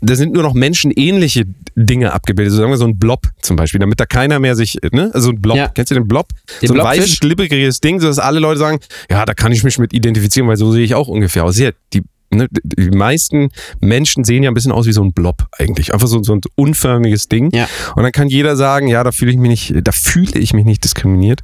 da 0.00 0.14
sind 0.14 0.32
nur 0.32 0.42
noch 0.42 0.54
menschenähnliche 0.54 1.44
Dinge 1.74 2.12
abgebildet. 2.12 2.52
So 2.52 2.58
sagen 2.58 2.70
wir 2.70 2.76
so 2.76 2.84
ein 2.86 2.98
Blob 2.98 3.28
zum 3.40 3.56
Beispiel, 3.56 3.80
damit 3.80 3.98
da 3.98 4.06
keiner 4.06 4.38
mehr 4.38 4.54
sich, 4.54 4.78
ne? 4.92 5.10
Also 5.12 5.30
ein 5.30 5.40
Blob, 5.40 5.56
Ja. 5.56 5.68
kennst 5.68 5.90
du 5.90 5.94
den 5.94 6.06
Blob? 6.06 6.28
Den 6.60 6.68
so 6.68 6.74
ein 6.74 6.80
Blobfisch? 6.80 7.00
weißes, 7.00 7.20
glibbriges 7.20 7.80
Ding, 7.80 8.00
sodass 8.00 8.18
alle 8.18 8.38
Leute 8.38 8.58
sagen, 8.60 8.78
ja, 9.10 9.24
da 9.24 9.34
kann 9.34 9.52
ich 9.52 9.64
mich 9.64 9.78
mit 9.78 9.92
identifizieren, 9.92 10.48
weil 10.48 10.56
so 10.56 10.70
sehe 10.72 10.84
ich 10.84 10.94
auch 10.94 11.08
ungefähr 11.08 11.44
aus. 11.44 11.58
Ja, 11.58 11.70
die, 11.92 12.02
ne, 12.30 12.46
die 12.62 12.90
meisten 12.90 13.50
Menschen 13.80 14.24
sehen 14.24 14.42
ja 14.42 14.50
ein 14.50 14.54
bisschen 14.54 14.72
aus 14.72 14.86
wie 14.86 14.92
so 14.92 15.02
ein 15.02 15.12
Blob 15.12 15.46
eigentlich. 15.58 15.92
Einfach 15.94 16.06
so, 16.08 16.22
so 16.22 16.34
ein 16.34 16.40
unförmiges 16.54 17.28
Ding. 17.28 17.50
Ja. 17.54 17.68
Und 17.96 18.02
dann 18.04 18.12
kann 18.12 18.28
jeder 18.28 18.56
sagen, 18.56 18.86
ja, 18.86 19.02
da 19.02 19.10
fühle 19.12 19.32
ich 19.32 19.38
mich 19.38 19.48
nicht, 19.72 19.74
da 19.86 19.92
fühle 19.92 20.38
ich 20.38 20.52
mich 20.52 20.64
nicht 20.64 20.84
diskriminiert. 20.84 21.40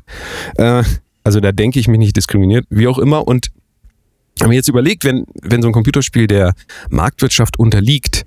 Äh, 0.57 0.83
also 1.24 1.40
da 1.40 1.53
denke 1.53 1.79
ich 1.81 1.88
mich 1.88 1.98
nicht 1.98 2.16
diskriminiert, 2.16 2.66
wie 2.70 2.87
auch 2.87 2.98
immer. 2.98 3.27
Und 3.27 3.48
wenn 4.40 4.48
man 4.48 4.55
jetzt 4.55 4.68
überlegt, 4.68 5.05
wenn, 5.05 5.24
wenn 5.42 5.62
so 5.62 5.68
ein 5.68 5.72
Computerspiel 5.72 6.27
der 6.27 6.55
Marktwirtschaft 6.90 7.59
unterliegt 7.59 8.24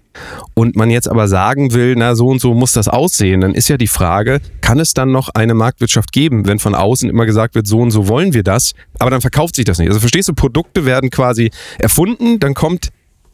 und 0.54 0.76
man 0.76 0.90
jetzt 0.90 1.08
aber 1.08 1.28
sagen 1.28 1.74
will, 1.74 1.96
na 1.96 2.16
so 2.16 2.28
und 2.28 2.42
so 2.42 2.54
muss 2.54 2.74
das 2.74 2.88
aussehen, 2.88 3.42
dann 3.42 3.54
ist 3.54 3.70
ja 3.70 3.78
die 3.78 3.88
Frage, 3.88 4.42
kann 4.62 4.80
es 4.80 4.94
dann 4.94 5.12
noch 5.12 5.30
eine 5.30 5.54
Marktwirtschaft 5.54 6.12
geben, 6.12 6.48
wenn 6.48 6.60
von 6.60 6.76
außen 6.76 7.10
immer 7.10 7.26
gesagt 7.26 7.56
wird, 7.56 7.68
so 7.68 7.80
und 7.80 7.92
so 7.92 8.08
wollen 8.08 8.34
wir 8.34 8.44
das, 8.44 8.74
aber 9.00 9.10
dann 9.10 9.22
verkauft 9.22 9.56
sich 9.56 9.66
das 9.66 9.78
nicht. 9.78 9.88
Also 9.88 10.00
verstehst 10.00 10.28
du, 10.28 10.34
Produkte 10.34 10.86
werden 10.86 11.10
quasi 11.10 11.52
erfunden, 11.80 12.40
dann 12.40 12.54
kommt 12.54 12.90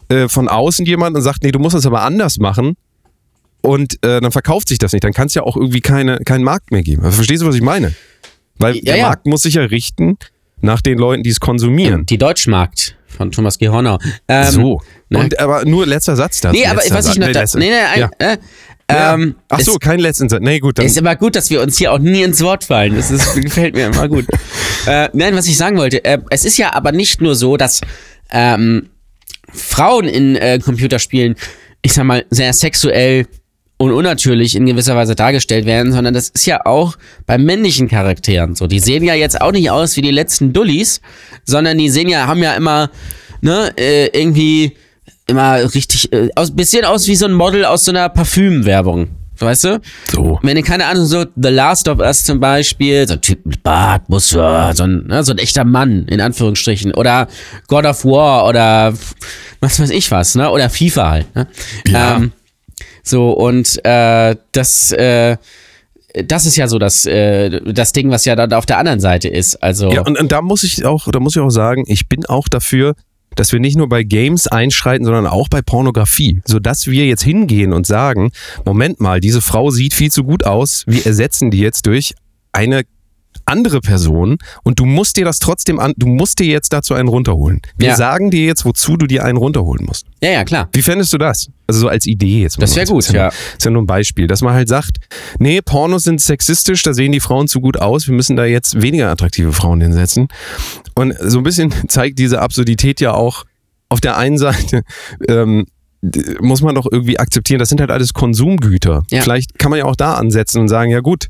äh, 0.10 0.28
von 0.28 0.48
außen 0.48 0.86
jemand 0.86 1.16
und 1.16 1.22
sagt, 1.22 1.44
nee, 1.44 1.52
du 1.52 1.60
musst 1.60 1.76
das 1.76 1.86
aber 1.86 2.04
anders 2.04 2.38
machen 2.38 2.76
und 3.62 3.96
äh, 4.06 4.22
dann 4.22 4.32
verkauft 4.32 4.70
sich 4.70 4.78
das 4.78 4.94
nicht. 4.94 5.04
Dann 5.04 5.14
kann 5.14 5.28
es 5.28 5.34
ja 5.34 5.44
auch 5.44 5.58
irgendwie 5.58 5.82
keine, 5.82 6.20
keinen 6.20 6.44
Markt 6.44 6.72
mehr 6.72 6.84
geben. 6.84 7.04
Also 7.04 7.16
verstehst 7.16 7.42
du, 7.42 7.48
was 7.48 7.56
ich 7.56 7.62
meine? 7.62 7.94
Weil 8.58 8.76
Ja, 8.78 8.82
der 8.84 8.98
ja. 8.98 9.08
Markt 9.08 9.26
muss 9.26 9.42
sich 9.42 9.56
ja 9.56 9.64
richten 9.64 10.18
nach 10.62 10.82
den 10.82 10.98
Leuten, 10.98 11.24
die 11.24 11.30
es 11.30 11.40
konsumieren. 11.40 12.06
Die 12.06 12.18
Deutschmarkt 12.18 12.96
von 13.08 13.32
Thomas 13.32 13.58
G. 13.58 13.70
Hornau. 13.70 14.00
Ähm, 14.28 14.52
so. 14.52 14.82
ne? 15.10 15.20
Und 15.20 15.40
aber 15.40 15.66
nur 15.66 15.86
letzter 15.86 16.16
Satz 16.16 16.42
dazu. 16.42 16.58
Nee, 16.58 16.66
aber 16.66 16.78
was 16.78 16.86
ich 16.86 16.92
Satz. 16.94 17.18
noch 17.18 17.28
Nee, 17.28 17.34
da, 17.34 17.44
nee, 17.56 17.70
nee, 17.70 17.74
ein, 17.74 18.00
Ja. 18.00 18.10
äh, 18.20 18.38
Ja. 18.90 19.14
ähm, 19.16 19.36
Ach 19.50 19.60
so, 19.60 19.74
es, 19.74 19.80
kein 19.80 20.00
letzten 20.00 20.30
Satz. 20.30 20.42
Nee, 20.42 20.60
gut, 20.60 20.78
dann. 20.78 20.86
ist 20.86 20.98
immer 20.98 21.16
gut, 21.16 21.36
dass 21.36 21.50
wir 21.50 21.62
uns 21.62 21.78
hier 21.78 21.92
auch 21.92 22.00
nie 22.00 22.22
ins 22.22 22.42
Wort 22.42 22.64
fallen. 22.64 22.96
Das 22.96 23.12
ist, 23.12 23.36
gefällt 23.42 23.76
mir 23.76 23.88
immer 23.88 24.08
gut. 24.08 24.26
äh, 24.88 25.10
nein, 25.14 25.36
was 25.36 25.48
ich 25.48 25.58
sagen 25.58 25.78
wollte, 25.78 26.04
äh, 26.06 26.20
es 26.30 26.46
ist 26.46 26.58
ja 26.58 26.74
aber 26.74 26.92
nicht 26.92 27.22
nur 27.22 27.36
so, 27.36 27.58
dass 27.58 27.82
ähm, 28.32 28.90
Frauen 29.54 30.06
in 30.08 30.36
äh, 30.36 30.60
Computerspielen, 30.64 31.36
ich 31.82 31.94
sag 31.94 32.06
mal, 32.06 32.26
sehr 32.30 32.54
sexuell 32.54 33.28
und 33.78 33.92
unnatürlich 33.92 34.56
in 34.56 34.66
gewisser 34.66 34.96
Weise 34.96 35.16
dargestellt 35.16 35.66
werden, 35.66 35.92
sondern 35.92 36.14
das 36.14 36.30
ist 36.30 36.46
ja 36.46 36.66
auch 36.66 36.98
bei 37.26 37.38
männlichen 37.38 37.88
Charakteren 37.88 38.56
so. 38.56 38.68
Die 38.68 38.80
sehen 38.80 39.04
ja 39.04 39.14
jetzt 39.14 39.40
auch 39.40 39.52
nicht 39.52 39.70
aus 39.70 39.96
wie 39.98 40.02
die 40.02 40.12
letzten 40.12 40.52
Dullis, 40.52 41.02
sondern 41.46 41.78
die 41.78 41.90
sehen 41.90 42.10
ja, 42.10 42.28
haben 42.28 42.42
ja 42.42 42.56
immer, 42.56 42.90
ne, 43.42 43.72
äh, 43.78 44.08
irgendwie 44.08 44.76
immer 45.28 45.74
richtig, 45.76 46.12
äh, 46.12 46.30
aus, 46.36 46.56
bisschen 46.56 46.86
aus 46.86 47.08
wie 47.08 47.16
so 47.16 47.26
ein 47.26 47.34
Model 47.34 47.66
aus 47.66 47.86
so 47.86 47.92
einer 47.92 48.10
Parfümwerbung. 48.10 49.10
Weißt 49.40 49.66
du? 49.66 49.82
So. 50.12 50.40
Wenn 50.42 50.56
du 50.56 50.64
keine 50.64 50.88
Ahnung, 50.88 51.06
so 51.06 51.26
The 51.36 51.50
Last 51.50 51.88
of 51.88 52.00
Us 52.00 52.24
zum 52.24 52.40
Beispiel, 52.40 53.08
so 53.08 53.14
ein 53.14 53.22
Typ 53.22 53.46
mit 53.46 53.62
Bart, 53.62 54.10
muss 54.10 54.32
ja, 54.32 54.74
so 54.74 54.84
ein, 54.84 55.06
ne, 55.06 55.24
so 55.24 55.32
ein 55.32 55.38
echter 55.38 55.64
Mann, 55.64 56.08
in 56.08 56.22
Anführungsstrichen. 56.22 56.96
Oder 56.96 57.28
God 57.68 57.86
of 57.86 58.04
War 58.04 58.48
oder 58.48 58.94
was 59.60 59.80
weiß 59.80 59.92
ich 59.92 60.10
was, 60.10 60.34
ne? 60.36 60.50
Oder 60.50 60.72
FIFA 60.72 61.10
halt. 61.10 61.36
Ne? 61.36 61.48
Ja. 61.88 62.16
Ähm, 62.18 62.32
so, 63.08 63.32
und 63.32 63.84
äh, 63.86 64.36
das, 64.52 64.92
äh, 64.92 65.38
das 66.14 66.46
ist 66.46 66.56
ja 66.56 66.68
so 66.68 66.80
das, 66.80 67.06
äh, 67.06 67.62
das 67.74 67.92
Ding, 67.92 68.10
was 68.10 68.26
ja 68.26 68.36
da 68.36 68.58
auf 68.58 68.66
der 68.66 68.78
anderen 68.78 69.00
Seite 69.00 69.28
ist. 69.28 69.56
Also, 69.58 69.92
Ja, 69.92 70.02
und, 70.02 70.20
und 70.20 70.32
da 70.32 70.42
muss 70.42 70.64
ich 70.64 70.86
auch, 70.86 71.08
da 71.12 71.20
muss 71.20 71.36
ich 71.36 71.42
auch 71.42 71.50
sagen, 71.50 71.84
ich 71.88 72.08
bin 72.08 72.26
auch 72.26 72.48
dafür, 72.48 72.96
dass 73.36 73.52
wir 73.52 73.60
nicht 73.60 73.78
nur 73.78 73.88
bei 73.88 74.04
Games 74.04 74.48
einschreiten, 74.48 75.06
sondern 75.06 75.28
auch 75.28 75.48
bei 75.48 75.62
Pornografie. 75.62 76.42
Sodass 76.46 76.88
wir 76.88 77.06
jetzt 77.06 77.24
hingehen 77.24 77.72
und 77.72 77.86
sagen, 77.86 78.32
Moment 78.66 79.00
mal, 79.00 79.20
diese 79.20 79.42
Frau 79.42 79.70
sieht 79.70 79.94
viel 79.94 80.12
zu 80.12 80.24
gut 80.24 80.46
aus, 80.46 80.84
wir 80.88 81.06
ersetzen 81.06 81.52
die 81.52 81.60
jetzt 81.60 81.86
durch 81.86 82.16
eine 82.52 82.84
andere 83.48 83.80
Person 83.82 84.38
und 84.64 84.80
du 84.80 84.86
musst 84.86 85.18
dir 85.18 85.26
das 85.26 85.40
trotzdem 85.40 85.80
an, 85.80 85.94
du 85.98 86.06
musst 86.08 86.40
dir 86.40 86.46
jetzt 86.48 86.74
dazu 86.74 86.94
einen 86.94 87.08
runterholen. 87.08 87.62
Wir 87.78 87.90
Ja. 87.90 87.96
sagen 87.96 88.30
dir 88.30 88.46
jetzt, 88.46 88.66
wozu 88.66 88.98
du 88.98 89.08
dir 89.08 89.24
einen 89.26 89.38
runterholen 89.38 89.86
musst. 89.86 90.06
ja, 90.22 90.30
ja, 90.32 90.44
klar. 90.44 90.70
Wie 90.74 90.82
fändest 90.82 91.14
du 91.14 91.18
das? 91.18 91.50
Also 91.66 91.82
so 91.82 91.88
als 91.88 92.06
Idee 92.08 92.42
jetzt. 92.44 92.58
mal. 92.58 92.62
Das 92.66 92.76
wär 92.76 92.86
gut, 92.86 93.00
ist 93.04 93.12
ja. 93.14 93.24
ja. 93.24 93.28
Ist 93.30 93.66
ja 93.66 93.72
nur 93.72 93.82
ein 93.82 93.88
Beispiel, 93.88 94.28
dass 94.28 94.42
man 94.42 94.54
halt 94.54 94.68
sagt, 94.68 94.98
nee, 95.40 95.62
Pornos 95.62 96.04
sind 96.04 96.22
sexistisch, 96.22 96.84
da 96.84 96.94
sehen 96.94 97.12
die 97.12 97.20
Frauen 97.20 97.48
zu 97.48 97.60
gut 97.62 97.78
aus, 97.80 98.08
wir 98.08 98.16
müssen 98.16 98.36
da 98.36 98.46
jetzt 98.46 98.82
weniger 98.82 99.10
attraktive 99.10 99.52
Frauen 99.54 99.82
hinsetzen. 99.82 100.28
Und 100.96 101.14
so 101.20 101.40
ein 101.40 101.44
bisschen 101.44 101.74
zeigt 101.88 102.20
diese 102.20 102.42
Absurdität 102.42 103.02
ja 103.02 103.14
auch 103.14 103.44
auf 103.90 104.02
der 104.02 104.18
einen 104.18 104.38
Seite, 104.38 104.82
ähm, 105.28 105.66
muss 106.42 106.62
man 106.62 106.76
doch 106.76 106.86
irgendwie 106.92 107.18
akzeptieren, 107.20 107.60
das 107.60 107.70
sind 107.70 107.80
halt 107.82 107.92
alles 107.92 108.14
Konsumgüter. 108.14 109.04
Ja. 109.12 109.22
Vielleicht 109.22 109.58
kann 109.58 109.72
man 109.72 109.80
ja 109.80 109.86
auch 109.86 109.96
da 109.96 110.14
ansetzen 110.14 110.60
und 110.62 110.68
sagen, 110.68 110.92
ja 110.92 111.00
gut, 111.00 111.28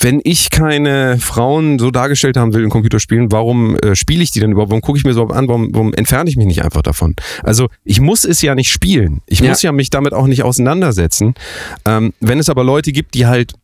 wenn 0.00 0.20
ich 0.22 0.50
keine 0.50 1.18
Frauen 1.18 1.78
so 1.78 1.90
dargestellt 1.90 2.36
haben 2.36 2.54
will 2.54 2.62
in 2.62 2.70
Computerspielen, 2.70 3.32
warum 3.32 3.76
äh, 3.78 3.96
spiele 3.96 4.22
ich 4.22 4.30
die 4.30 4.38
denn 4.40 4.52
überhaupt? 4.52 4.70
Warum 4.70 4.80
gucke 4.80 4.96
ich 4.98 5.04
mir 5.04 5.12
so 5.12 5.26
an? 5.28 5.48
Warum, 5.48 5.74
warum 5.74 5.92
entferne 5.92 6.30
ich 6.30 6.36
mich 6.36 6.46
nicht 6.46 6.62
einfach 6.62 6.82
davon? 6.82 7.16
Also 7.42 7.68
ich 7.84 8.00
muss 8.00 8.24
es 8.24 8.40
ja 8.40 8.54
nicht 8.54 8.70
spielen. 8.70 9.22
Ich 9.26 9.40
Ja. 9.40 9.48
muss 9.50 9.62
ja 9.62 9.72
mich 9.72 9.90
damit 9.90 10.12
auch 10.14 10.26
nicht 10.28 10.44
auseinandersetzen. 10.44 11.34
Ähm, 11.84 12.12
wenn 12.20 12.38
es 12.38 12.48
aber 12.48 12.62
Leute 12.64 12.92
gibt, 12.92 13.14
die 13.14 13.26
halt 13.26 13.54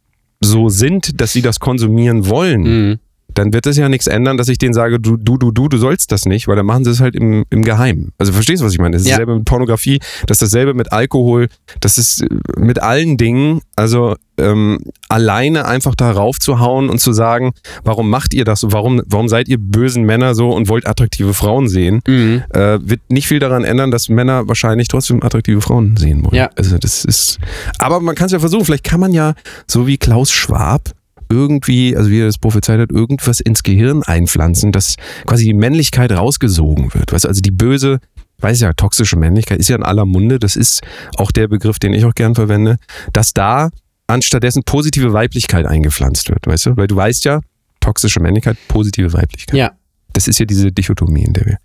so 0.40 0.68
sind, 0.68 1.20
dass 1.20 1.32
sie 1.32 1.40
das 1.42 1.60
konsumieren 1.60 2.28
wollen, 2.28 2.62
Mhm. 2.88 2.98
Dann 3.34 3.52
wird 3.52 3.66
es 3.66 3.76
ja 3.76 3.88
nichts 3.88 4.06
ändern, 4.06 4.36
dass 4.36 4.48
ich 4.48 4.58
denen 4.58 4.74
sage, 4.74 5.00
du, 5.00 5.16
du, 5.16 5.36
du, 5.36 5.50
du, 5.50 5.68
du 5.68 5.76
sollst 5.76 6.12
das 6.12 6.26
nicht, 6.26 6.48
weil 6.48 6.56
dann 6.56 6.66
machen 6.66 6.84
sie 6.84 6.90
es 6.90 7.00
halt 7.00 7.14
im, 7.14 7.44
im 7.50 7.62
Geheimen. 7.62 8.12
Also 8.18 8.32
verstehst 8.32 8.62
du, 8.62 8.66
was 8.66 8.72
ich 8.72 8.78
meine? 8.78 8.92
Das 8.96 9.02
ist 9.02 9.08
Ja. 9.08 9.14
dasselbe 9.16 9.36
mit 9.36 9.44
Pornografie, 9.44 9.98
das 10.26 10.36
ist 10.40 10.42
dasselbe 10.52 10.74
mit 10.74 10.92
Alkohol, 10.92 11.48
das 11.80 11.98
ist 11.98 12.22
äh, 12.22 12.28
mit 12.56 12.80
allen 12.82 13.16
Dingen, 13.16 13.60
also 13.76 14.14
ähm, 14.36 14.78
alleine 15.08 15.66
einfach 15.66 15.94
da 15.94 16.10
raufzuhauen 16.10 16.90
und 16.90 16.98
zu 16.98 17.12
sagen, 17.12 17.52
warum 17.84 18.10
macht 18.10 18.34
ihr 18.34 18.44
das 18.44 18.60
so, 18.60 18.72
warum, 18.72 19.00
warum 19.06 19.28
seid 19.28 19.48
ihr 19.48 19.58
bösen 19.58 20.04
Männer 20.04 20.34
so 20.34 20.50
und 20.50 20.68
wollt 20.68 20.86
attraktive 20.86 21.34
Frauen 21.34 21.68
sehen, 21.68 22.00
Mhm. 22.08 22.42
äh, 22.52 22.78
wird 22.82 23.00
nicht 23.08 23.28
viel 23.28 23.38
daran 23.38 23.62
ändern, 23.64 23.90
dass 23.90 24.08
Männer 24.08 24.48
wahrscheinlich 24.48 24.88
trotzdem 24.88 25.22
attraktive 25.22 25.60
Frauen 25.60 25.96
sehen 25.96 26.24
wollen. 26.24 26.34
Ja. 26.34 26.50
Also 26.56 26.78
das 26.78 27.04
ist, 27.04 27.38
aber 27.78 28.00
man 28.00 28.14
kann 28.16 28.26
es 28.26 28.32
ja 28.32 28.38
versuchen, 28.40 28.64
vielleicht 28.64 28.84
kann 28.84 29.00
man 29.00 29.12
ja, 29.12 29.34
so 29.68 29.86
wie 29.86 29.98
Klaus 29.98 30.32
Schwab, 30.32 30.90
irgendwie, 31.34 31.96
also 31.96 32.10
wie 32.10 32.20
er 32.20 32.26
das 32.26 32.38
prophezeit 32.38 32.80
hat, 32.80 32.90
irgendwas 32.90 33.40
ins 33.40 33.62
Gehirn 33.62 34.02
einpflanzen, 34.02 34.72
dass 34.72 34.96
quasi 35.26 35.44
die 35.44 35.54
Männlichkeit 35.54 36.12
rausgesogen 36.12 36.94
wird. 36.94 37.12
Weißt 37.12 37.24
du, 37.24 37.28
also 37.28 37.40
die 37.40 37.50
böse, 37.50 37.98
weiß 38.38 38.60
ja, 38.60 38.72
toxische 38.72 39.16
Männlichkeit 39.16 39.58
ist 39.58 39.68
ja 39.68 39.76
in 39.76 39.82
aller 39.82 40.06
Munde, 40.06 40.38
das 40.38 40.56
ist 40.56 40.82
auch 41.16 41.32
der 41.32 41.48
Begriff, 41.48 41.78
den 41.78 41.92
ich 41.92 42.04
auch 42.04 42.14
gern 42.14 42.34
verwende, 42.34 42.76
dass 43.12 43.32
da 43.34 43.70
anstattdessen 44.06 44.62
positive 44.64 45.12
Weiblichkeit 45.12 45.66
eingepflanzt 45.66 46.28
wird, 46.28 46.46
weißt 46.46 46.66
du? 46.66 46.76
Weil 46.76 46.86
du 46.86 46.96
weißt 46.96 47.24
ja, 47.24 47.40
toxische 47.80 48.20
Männlichkeit, 48.20 48.56
positive 48.68 49.12
Weiblichkeit. 49.12 49.56
Ja. 49.56 49.72
Das 50.12 50.28
ist 50.28 50.38
ja 50.38 50.46
diese 50.46 50.70
Dichotomie, 50.72 51.24
in 51.24 51.32
der 51.32 51.46
wir 51.46 51.58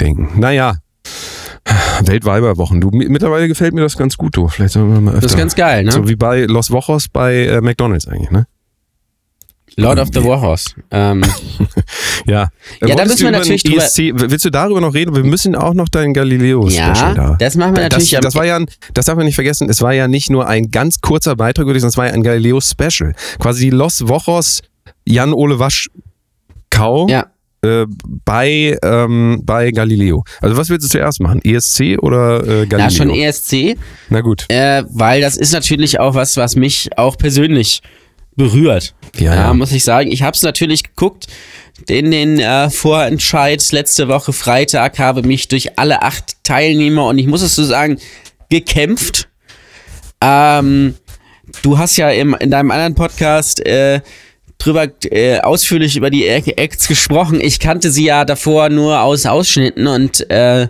denken. 0.00 0.38
Naja, 0.38 0.76
Weltweiberwochen. 2.04 2.80
Du, 2.80 2.90
mi- 2.90 3.08
mittlerweile 3.08 3.48
gefällt 3.48 3.74
mir 3.74 3.80
das 3.80 3.96
ganz 3.96 4.16
gut, 4.16 4.36
du. 4.36 4.48
Vielleicht 4.48 4.74
sollen 4.74 4.92
wir 4.92 5.00
mal 5.00 5.10
öfter. 5.14 5.22
Das 5.22 5.32
ist 5.32 5.38
ganz 5.38 5.54
geil, 5.54 5.84
ne? 5.84 5.92
So 5.92 6.08
wie 6.08 6.16
bei 6.16 6.44
Los 6.44 6.70
Wochos 6.70 7.08
bei 7.08 7.46
äh, 7.46 7.60
McDonalds 7.60 8.06
eigentlich, 8.06 8.30
ne? 8.30 8.46
Lord 9.82 9.98
of 9.98 10.08
the 10.12 10.22
Warhorse. 10.24 10.70
Ähm, 10.90 11.22
Ja. 12.26 12.48
Äh, 12.80 12.88
Ja, 12.88 12.96
da 12.96 13.04
müssen 13.04 13.24
wir 13.24 13.30
natürlich 13.30 13.62
drüber- 13.62 13.82
ESC, 13.82 14.12
willst 14.14 14.44
du 14.44 14.50
darüber 14.50 14.80
noch 14.80 14.92
reden? 14.94 15.14
Wir 15.14 15.24
müssen 15.24 15.54
auch 15.54 15.72
noch 15.74 15.88
dein 15.88 16.12
Galileo-Special 16.12 16.94
ja, 16.96 17.14
da. 17.14 17.36
das 17.38 17.56
machen 17.56 17.76
wir 17.76 17.84
natürlich. 17.84 18.10
das, 18.10 18.20
das 18.20 18.34
war 18.34 18.44
ja, 18.44 18.56
ein, 18.56 18.66
das 18.94 19.06
darf 19.06 19.16
man 19.16 19.24
nicht 19.24 19.34
vergessen, 19.36 19.70
es 19.70 19.80
war 19.80 19.92
ja 19.94 20.08
nicht 20.08 20.28
nur 20.30 20.46
ein 20.46 20.70
ganz 20.70 21.00
kurzer 21.00 21.36
Beitrag 21.36 21.66
gewesen, 21.66 21.86
es 21.86 21.96
war 21.96 22.06
ja 22.06 22.12
ein 22.12 22.22
Galileo-Special. 22.22 23.14
Quasi 23.38 23.64
die 23.64 23.70
Los 23.70 24.06
Wochos 24.08 24.60
Jan-Ole 25.06 25.58
Waschkau 25.58 27.08
ja, 27.08 27.26
äh, 27.62 27.86
bei, 28.24 28.76
ähm, 28.82 29.40
bei 29.44 29.70
Galileo. 29.70 30.22
Also 30.40 30.56
was 30.56 30.68
willst 30.68 30.84
du 30.86 30.90
zuerst 30.90 31.20
machen? 31.20 31.40
ESC 31.42 31.98
oder 32.00 32.40
äh, 32.42 32.66
Galileo? 32.66 32.78
Ja, 32.78 32.90
schon 32.90 33.10
ESC, 33.10 33.76
Na 34.10 34.20
gut. 34.20 34.44
äh, 34.48 34.82
weil 34.90 35.20
das 35.20 35.36
ist 35.36 35.52
natürlich 35.52 35.98
auch 35.98 36.14
was, 36.14 36.36
was 36.36 36.56
mich 36.56 36.90
auch 36.96 37.16
persönlich 37.16 37.80
berührt. 38.38 38.94
Ja, 39.18 39.34
ja. 39.34 39.54
muss 39.54 39.72
ich 39.72 39.84
sagen. 39.84 40.10
Ich 40.10 40.22
habe 40.22 40.34
es 40.34 40.42
natürlich 40.42 40.84
geguckt. 40.84 41.26
In 41.86 42.10
den 42.10 42.40
äh, 42.40 42.70
Vorentscheid 42.70 43.70
letzte 43.72 44.08
Woche 44.08 44.32
Freitag 44.32 44.98
habe 44.98 45.22
mich 45.22 45.48
durch 45.48 45.78
alle 45.78 46.02
acht 46.02 46.42
Teilnehmer 46.44 47.06
und 47.06 47.18
ich 47.18 47.26
muss 47.26 47.42
es 47.42 47.54
so 47.54 47.64
sagen, 47.64 47.98
gekämpft. 48.48 49.28
Ähm, 50.20 50.94
du 51.62 51.78
hast 51.78 51.96
ja 51.98 52.10
im, 52.10 52.34
in 52.34 52.50
deinem 52.50 52.70
anderen 52.70 52.94
Podcast 52.94 53.64
äh, 53.66 54.00
drüber 54.58 54.88
äh, 55.04 55.40
ausführlich 55.40 55.96
über 55.96 56.10
die 56.10 56.26
Acts 56.26 56.88
gesprochen. 56.88 57.40
Ich 57.40 57.60
kannte 57.60 57.90
sie 57.90 58.06
ja 58.06 58.24
davor 58.24 58.70
nur 58.70 59.00
aus 59.02 59.26
Ausschnitten 59.26 59.86
und 59.86 60.28
äh, 60.30 60.68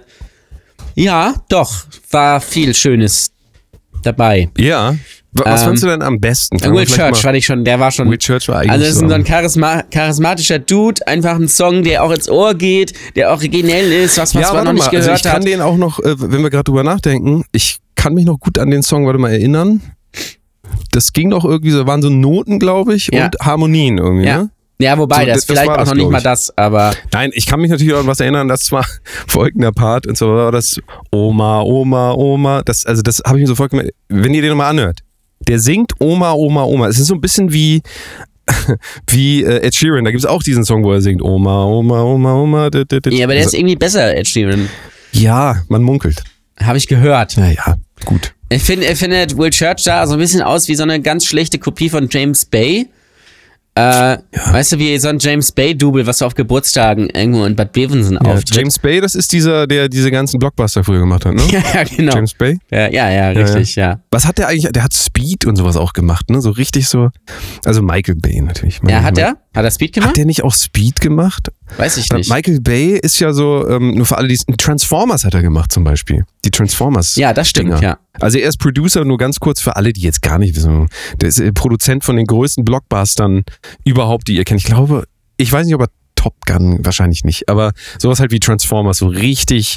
ja, 0.94 1.34
doch, 1.48 1.86
war 2.10 2.40
viel 2.40 2.74
Schönes 2.74 3.30
dabei. 4.02 4.50
Ja. 4.56 4.96
Was 5.32 5.60
Ähm, 5.60 5.66
fandst 5.68 5.82
du 5.82 5.88
denn 5.88 6.00
am 6.02 6.20
besten? 6.20 6.58
Wir 6.60 6.72
Will 6.72 6.86
Church 6.86 7.20
fand 7.20 7.36
ich 7.36 7.44
schon, 7.44 7.62
der 7.64 7.78
war 7.78 7.90
schon. 7.90 8.10
Will 8.10 8.16
Church 8.18 8.48
war 8.48 8.60
eigentlich 8.60 8.70
also, 8.72 8.84
das 8.86 8.94
ist 8.94 9.08
so 9.08 9.14
ein 9.14 9.26
charisma 9.26 9.82
charismatischer 9.90 10.58
Dude, 10.58 11.06
einfach 11.06 11.34
ein 11.36 11.48
Song, 11.48 11.82
der 11.82 12.02
auch 12.02 12.10
ins 12.10 12.28
Ohr 12.30 12.54
geht, 12.54 12.94
der 13.14 13.30
originell 13.30 13.92
ist, 13.92 14.16
was, 14.16 14.34
was 14.34 14.42
ja, 14.42 14.52
man 14.54 14.64
noch 14.64 14.72
nicht 14.72 14.80
mal. 14.90 14.96
Also 14.96 15.06
gehört 15.06 15.18
ich 15.18 15.30
kann 15.30 15.42
hat. 15.42 15.46
den 15.46 15.60
auch 15.60 15.76
noch, 15.76 15.98
äh, 16.00 16.14
wenn 16.18 16.42
wir 16.42 16.48
gerade 16.50 16.64
drüber 16.64 16.82
nachdenken, 16.82 17.44
ich 17.52 17.78
kann 17.94 18.14
mich 18.14 18.24
noch 18.24 18.38
gut 18.40 18.58
an 18.58 18.70
den 18.70 18.82
Song, 18.82 19.04
warte 19.06 19.18
mal, 19.18 19.30
erinnern. 19.30 19.82
Das 20.92 21.12
ging 21.12 21.30
doch 21.30 21.44
irgendwie 21.44 21.70
so, 21.70 21.86
waren 21.86 22.02
so 22.02 22.08
Noten, 22.10 22.58
glaube 22.58 22.94
ich, 22.94 23.08
Ja. 23.12 23.26
und 23.26 23.36
Harmonien 23.40 23.98
irgendwie, 23.98 24.26
Ja. 24.26 24.38
ne? 24.44 24.50
Ja, 24.80 24.96
wobei, 24.96 25.20
So, 25.22 25.26
das 25.26 25.28
das- 25.28 25.38
ist 25.38 25.44
vielleicht 25.50 25.70
auch 25.70 25.76
das, 25.76 25.88
noch 25.88 25.94
nicht 25.96 26.10
mal 26.10 26.18
ich. 26.18 26.24
das, 26.24 26.56
aber 26.56 26.92
Nein, 27.12 27.30
ich 27.34 27.46
kann 27.46 27.60
mich 27.60 27.70
natürlich 27.70 27.92
auch 27.94 27.98
an 28.00 28.06
was 28.06 28.20
erinnern, 28.20 28.46
das 28.48 28.70
war 28.70 28.86
folgender 29.26 29.72
Part 29.72 30.06
und 30.06 30.16
so 30.16 30.28
war 30.28 30.52
das 30.52 30.78
Oma, 31.10 31.62
Oma, 31.62 32.12
Oma. 32.12 32.62
Das, 32.64 32.86
also 32.86 33.02
das 33.02 33.20
habe 33.26 33.38
ich 33.38 33.42
mir 33.42 33.48
sofort 33.48 33.70
gemerkt. 33.72 33.90
Wenn 34.08 34.32
ihr 34.34 34.40
den 34.42 34.50
nochmal 34.50 34.70
anhört, 34.70 35.00
der 35.48 35.58
singt 35.58 35.92
Oma, 35.98 36.32
Oma, 36.32 36.64
Oma. 36.64 36.88
Es 36.88 36.98
ist 36.98 37.06
so 37.06 37.14
ein 37.14 37.20
bisschen 37.20 37.52
wie, 37.52 37.82
wie 39.08 39.42
äh, 39.42 39.66
Ed 39.66 39.74
Sheeran. 39.74 40.04
Da 40.04 40.10
gibt 40.10 40.22
es 40.22 40.28
auch 40.28 40.42
diesen 40.42 40.64
Song, 40.64 40.84
wo 40.84 40.92
er 40.92 41.00
singt 41.00 41.22
Oma, 41.22 41.64
Oma, 41.64 42.02
Oma, 42.02 42.34
Oma. 42.34 42.70
dit, 42.70 42.90
dit, 42.90 43.04
dit. 43.04 43.14
ja, 43.14 43.24
aber 43.24 43.32
der 43.32 43.42
ist 43.42 43.48
also, 43.48 43.58
irgendwie 43.58 43.76
besser, 43.76 44.14
Ed 44.16 44.28
Sheeran. 44.28 44.68
ja, 45.12 45.62
man 45.68 45.82
munkelt. 45.82 46.22
Habe 46.62 46.78
ich 46.78 46.86
gehört. 46.86 47.36
Naja, 47.36 47.76
gut. 48.04 48.34
Ich 48.50 48.62
finde, 48.62 48.86
ich 48.86 48.98
finde 48.98 49.26
Will 49.36 49.50
Church 49.50 49.84
da 49.84 50.06
so 50.06 50.14
ein 50.14 50.18
bisschen 50.18 50.42
aus 50.42 50.68
wie 50.68 50.74
so 50.74 50.82
eine 50.82 51.00
ganz 51.00 51.24
schlechte 51.24 51.58
Kopie 51.58 51.88
von 51.88 52.08
James 52.10 52.44
Bay. 52.44 52.88
Äh, 53.78 54.18
Weißt 54.52 54.72
du, 54.72 54.78
wie 54.78 54.98
so 54.98 55.08
ein 55.08 55.18
James 55.20 55.52
Bay-Double, 55.52 56.06
was 56.06 56.18
so 56.18 56.26
auf 56.26 56.34
Geburtstagen 56.34 57.08
irgendwo 57.10 57.44
in 57.44 57.54
Bad 57.54 57.72
Bevensen 57.72 58.14
Ja, 58.22 58.32
auftritt. 58.32 58.56
James 58.56 58.78
Bay, 58.78 59.00
das 59.00 59.14
ist 59.14 59.32
dieser, 59.32 59.66
der 59.66 59.88
diese 59.88 60.10
ganzen 60.10 60.38
Blockbuster 60.38 60.82
früher 60.82 61.00
gemacht 61.00 61.24
hat, 61.24 61.34
ne? 61.34 61.42
ja, 61.50 61.62
ja, 61.74 61.84
genau. 61.84 62.14
James 62.14 62.34
Bay. 62.34 62.58
Ja, 62.70 62.88
ja, 62.88 63.10
ja, 63.10 63.28
richtig, 63.28 63.76
ja. 63.76 64.00
Was 64.10 64.26
hat 64.26 64.38
der 64.38 64.48
eigentlich? 64.48 64.72
Der 64.72 64.82
hat 64.82 64.94
Speed 64.94 65.44
und 65.46 65.56
sowas 65.56 65.76
auch 65.76 65.92
gemacht, 65.92 66.30
ne? 66.30 66.40
So 66.40 66.50
richtig 66.50 66.88
so. 66.88 67.10
Also 67.64 67.82
Michael 67.82 68.16
Bay 68.16 68.40
natürlich. 68.40 68.80
Ja, 68.88 69.02
hat 69.02 69.18
er? 69.18 69.36
Hat 69.54 69.64
er 69.64 69.70
Speed 69.70 69.92
gemacht? 69.92 70.10
Hat 70.10 70.16
der 70.16 70.26
nicht 70.26 70.42
auch 70.42 70.54
Speed 70.54 71.00
gemacht? 71.00 71.48
Weiß 71.76 71.96
ich 71.96 72.10
nicht. 72.12 72.30
Michael 72.30 72.60
Bay 72.60 72.98
ist 72.98 73.18
ja 73.20 73.32
so, 73.32 73.68
ähm, 73.68 73.94
nur 73.94 74.06
für 74.06 74.16
alle, 74.16 74.28
die 74.28 74.38
Transformers 74.56 75.24
hat 75.24 75.34
er 75.34 75.42
gemacht 75.42 75.70
zum 75.72 75.84
Beispiel. 75.84 76.24
Die 76.44 76.50
Transformers. 76.50 77.16
Ja, 77.16 77.32
das 77.32 77.48
stimmt, 77.48 77.68
Dinger. 77.68 77.82
ja. 77.82 77.98
Also 78.20 78.38
er 78.38 78.48
ist 78.48 78.58
Producer, 78.58 79.04
nur 79.04 79.18
ganz 79.18 79.38
kurz 79.38 79.60
für 79.60 79.76
alle, 79.76 79.92
die 79.92 80.00
jetzt 80.00 80.22
gar 80.22 80.38
nicht 80.38 80.56
wissen. 80.56 80.88
Der 81.20 81.28
ist 81.28 81.38
äh, 81.38 81.52
Produzent 81.52 82.04
von 82.04 82.16
den 82.16 82.26
größten 82.26 82.64
Blockbustern 82.64 83.44
überhaupt, 83.84 84.28
die 84.28 84.36
ihr 84.36 84.44
kennt. 84.44 84.60
Ich 84.60 84.66
glaube, 84.66 85.04
ich 85.36 85.52
weiß 85.52 85.66
nicht, 85.66 85.74
ob 85.74 85.82
er 85.82 85.88
Top 86.14 86.34
Gun, 86.46 86.84
wahrscheinlich 86.84 87.22
nicht, 87.24 87.48
aber 87.48 87.72
sowas 87.98 88.18
halt 88.18 88.32
wie 88.32 88.40
Transformers, 88.40 88.98
so 88.98 89.06
richtig 89.06 89.76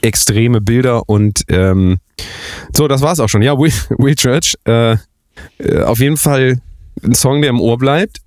extreme 0.00 0.60
Bilder 0.60 1.08
und 1.08 1.42
ähm, 1.48 1.98
so, 2.74 2.88
das 2.88 3.02
war's 3.02 3.20
auch 3.20 3.28
schon. 3.28 3.42
Ja, 3.42 3.58
Will, 3.58 3.72
Will 3.98 4.14
Church, 4.14 4.54
äh, 4.66 4.96
äh, 5.58 5.82
auf 5.84 5.98
jeden 6.00 6.16
Fall 6.16 6.60
ein 7.02 7.14
Song, 7.14 7.40
der 7.42 7.50
im 7.50 7.60
Ohr 7.60 7.78
bleibt. 7.78 8.18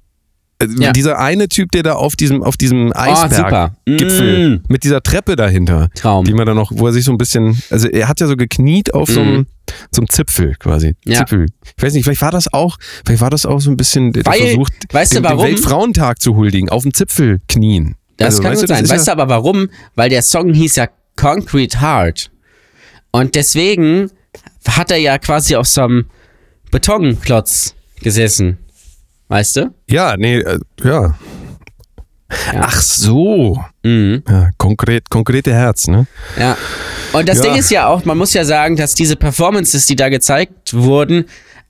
Äh, 0.60 0.68
Ja. 0.80 0.92
Dieser 0.94 1.20
eine 1.20 1.50
Typ, 1.50 1.72
der 1.72 1.84
da 1.84 1.94
auf 1.94 2.16
diesem, 2.16 2.42
auf 2.44 2.56
diesem 2.58 2.88
super. 2.88 3.00
Eisberg-Gipfel 3.02 4.50
Mm. 4.58 4.64
mit 4.70 4.84
dieser 4.84 5.02
Treppe 5.04 5.36
dahinter, 5.36 5.90
Traum. 5.96 6.26
die 6.26 6.34
man 6.34 6.46
dann 6.46 6.56
noch, 6.56 6.72
wo 6.74 6.88
er 6.88 6.94
sich 6.94 7.04
so 7.04 7.12
ein 7.12 7.18
bisschen, 7.18 7.62
also 7.70 7.88
er 7.90 8.08
hat 8.08 8.20
ja 8.22 8.28
so 8.28 8.36
gekniet 8.38 8.94
auf 8.94 9.10
so 9.10 9.20
einem, 9.22 9.48
so 9.92 10.02
einem 10.02 10.10
Zipfel 10.10 10.56
quasi. 10.58 10.96
Ja. 11.04 11.18
Zipfel. 11.20 11.48
Ich 11.78 11.84
weiß 11.84 11.94
nicht, 11.94 12.04
vielleicht 12.06 12.22
war 12.22 12.32
das 12.32 12.52
auch, 12.54 12.78
vielleicht 13.06 13.22
war 13.22 13.30
das 13.30 13.46
auch 13.46 13.60
so 13.60 13.70
ein 13.70 13.78
bisschen 13.78 14.14
der 14.14 14.26
Weil, 14.26 14.40
Versuch, 14.40 14.70
weißt 14.92 15.12
du 15.14 15.16
den, 15.18 15.24
den 15.24 15.30
warum? 15.32 15.44
Weltfrauentag 15.46 16.22
zu 16.22 16.36
huldigen, 16.36 16.70
auf 16.70 16.84
dem 16.84 16.94
Zipfel 16.94 17.42
knien. 17.50 17.96
Das 18.18 18.28
Also, 18.28 18.44
kann 18.44 18.52
weißt 18.54 18.62
gut 18.62 18.70
du, 18.70 18.76
sein. 18.76 18.90
Weißt 18.90 19.08
du 19.08 19.12
aber 19.12 19.28
warum? 19.28 19.70
Weil 19.96 20.10
der 20.10 20.22
Song 20.22 20.54
hieß 20.54 20.78
ja 20.78 20.88
Concrete 21.18 21.82
Heart. 21.82 22.32
Und 23.12 23.36
deswegen 23.36 24.10
hat 24.68 24.90
er 24.92 24.98
ja 24.98 25.18
quasi 25.18 25.56
auf 25.58 25.68
so 25.68 25.82
einem 25.82 26.06
Betonklotz 26.72 27.76
gesessen. 28.02 28.58
Weißt 29.28 29.56
du? 29.58 29.74
Ja, 29.90 30.16
nee, 30.18 30.38
äh, 30.40 30.60
ja. 30.84 31.16
Ach 32.60 32.82
so. 32.82 33.64
Mhm. 33.84 34.24
Ja, 34.28 34.50
konkret, 34.58 35.10
konkrete 35.10 35.54
Herz, 35.54 35.88
ne? 35.88 36.08
Ja. 36.40 36.58
Und 37.14 37.30
das 37.30 37.38
Ja. 37.38 37.44
Ding 37.44 37.56
ist 37.56 37.70
ja 37.70 37.88
auch, 37.88 38.04
man 38.06 38.18
muss 38.18 38.34
ja 38.34 38.44
sagen, 38.44 38.76
dass 38.76 38.94
diese 38.94 39.16
Performances, 39.16 39.86
die 39.86 39.96
da 39.96 40.10
gezeigt 40.10 40.74
wurden, 40.74 41.26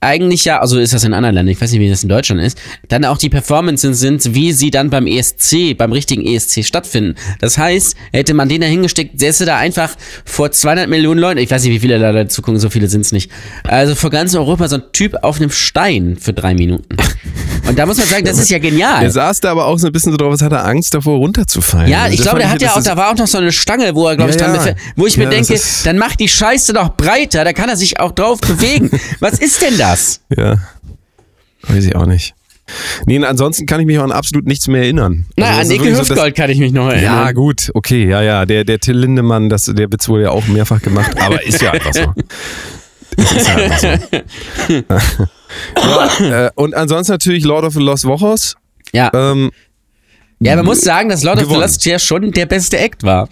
eigentlich 0.06 0.44
ja, 0.44 0.60
also 0.60 0.78
ist 0.78 0.92
das 0.92 1.04
in 1.04 1.12
anderen 1.12 1.34
Ländern, 1.34 1.52
ich 1.52 1.60
weiß 1.60 1.72
nicht, 1.72 1.80
wie 1.80 1.90
das 1.90 2.02
in 2.02 2.08
Deutschland 2.08 2.40
ist, 2.40 2.58
dann 2.88 3.04
auch 3.04 3.18
die 3.18 3.28
Performances 3.28 3.98
sind, 3.98 4.34
wie 4.34 4.52
sie 4.52 4.70
dann 4.70 4.88
beim 4.88 5.06
ESC, 5.06 5.76
beim 5.76 5.92
richtigen 5.92 6.24
ESC 6.24 6.64
stattfinden. 6.64 7.16
Das 7.40 7.58
heißt, 7.58 7.96
hätte 8.12 8.34
man 8.34 8.48
den 8.48 8.60
da 8.60 8.66
hingesteckt, 8.66 9.18
säße 9.18 9.44
da 9.44 9.56
einfach 9.56 9.94
vor 10.24 10.50
200 10.52 10.88
Millionen 10.88 11.20
Leuten, 11.20 11.38
ich 11.38 11.50
weiß 11.50 11.64
nicht, 11.64 11.72
wie 11.72 11.80
viele 11.80 11.98
da 11.98 12.12
dazu 12.12 12.40
gucken, 12.40 12.60
so 12.60 12.70
viele 12.70 12.88
sind 12.88 13.00
es 13.02 13.12
nicht, 13.12 13.30
also 13.64 13.94
vor 13.94 14.10
ganz 14.10 14.34
Europa 14.34 14.68
so 14.68 14.76
ein 14.76 14.82
Typ 14.92 15.16
auf 15.22 15.36
einem 15.40 15.50
Stein 15.50 16.16
für 16.20 16.32
drei 16.32 16.54
Minuten. 16.54 16.96
Und 17.68 17.78
da 17.78 17.86
muss 17.86 17.98
man 17.98 18.06
sagen, 18.06 18.24
das 18.24 18.38
ist 18.38 18.50
ja 18.50 18.58
genial. 18.58 19.02
Er 19.02 19.10
saß 19.10 19.40
da 19.40 19.50
aber 19.50 19.66
auch 19.66 19.78
so 19.78 19.88
ein 19.88 19.92
bisschen 19.92 20.12
so 20.12 20.18
drauf, 20.18 20.30
als 20.30 20.42
hat 20.42 20.52
er 20.52 20.64
Angst 20.64 20.94
davor 20.94 21.18
runterzufallen. 21.18 21.90
Ja, 21.90 22.06
ich 22.08 22.20
glaube, 22.20 22.38
der 22.38 22.50
hat 22.50 22.62
ja 22.62 22.74
auch, 22.74 22.82
da 22.82 22.96
war 22.96 23.10
auch 23.10 23.16
noch 23.16 23.26
so 23.26 23.38
eine 23.38 23.50
Stange, 23.50 23.94
wo 23.94 24.06
er, 24.06 24.16
glaube 24.16 24.30
ich, 24.30 24.40
Ja, 24.40 24.52
dran 24.52 24.66
ja. 24.66 24.74
Wo 24.94 25.06
ich 25.06 25.16
mir 25.16 25.24
Ja, 25.24 25.30
das 25.30 25.48
denke, 25.48 25.62
dann 25.84 25.98
macht 25.98 26.20
die 26.20 26.28
Scheiße 26.28 26.72
doch 26.72 26.96
breiter, 26.96 27.44
da 27.44 27.52
kann 27.52 27.68
er 27.68 27.76
sich 27.76 27.98
auch 27.98 28.12
drauf 28.12 28.40
bewegen. 28.40 28.90
Was 29.20 29.38
ist 29.38 29.62
denn 29.62 29.76
das? 29.96 30.20
Ja. 30.36 30.56
Weiß 31.62 31.84
ich 31.84 31.96
auch 31.96 32.06
nicht. 32.06 32.34
Nee, 33.06 33.24
ansonsten 33.24 33.66
kann 33.66 33.80
ich 33.80 33.86
mich 33.86 33.98
auch 33.98 34.04
an 34.04 34.12
absolut 34.12 34.46
nichts 34.46 34.66
mehr 34.66 34.82
erinnern. 34.82 35.26
Na, 35.36 35.46
Also 35.46 35.60
an 35.60 35.68
Nicke 35.68 35.84
wirklich 35.84 35.94
so, 35.96 36.14
Hüftgold 36.14 36.34
kann 36.34 36.50
ich 36.50 36.58
mich 36.58 36.72
noch 36.72 36.88
erinnern. 36.88 37.04
Ja, 37.04 37.32
gut, 37.32 37.70
okay, 37.74 38.08
ja, 38.08 38.22
ja. 38.22 38.44
Der, 38.44 38.64
der 38.64 38.80
Till 38.80 38.96
Lindemann, 38.96 39.48
das, 39.48 39.66
der 39.66 39.90
Witz 39.92 40.08
wurde 40.08 40.24
ja 40.24 40.30
auch 40.30 40.46
mehrfach 40.48 40.82
gemacht, 40.82 41.12
aber 41.20 41.44
ist 41.44 41.62
ja 41.62 41.70
einfach 41.72 41.94
so. 41.94 42.12
Ist 43.16 43.48
ja 43.48 43.54
einfach 43.56 43.80
so. 43.80 44.84
ja, 46.24 46.46
äh, 46.46 46.50
und 46.56 46.74
ansonsten 46.74 47.12
natürlich 47.12 47.44
Lord 47.44 47.64
of 47.64 47.72
the 47.74 47.80
Lost 47.80 48.04
Wochos. 48.04 48.56
Ja. 48.92 49.10
Ähm, 49.14 49.52
ja, 50.40 50.56
man 50.56 50.66
muss 50.66 50.82
sagen, 50.82 51.08
dass 51.08 51.22
Lord 51.22 51.36
of 51.36 51.44
the 51.44 51.48
gewonnen. 51.48 51.62
Lost 51.62 51.84
ja 51.86 51.98
schon 51.98 52.30
der 52.32 52.46
beste 52.46 52.78
Act 52.78 53.04
war. 53.04 53.28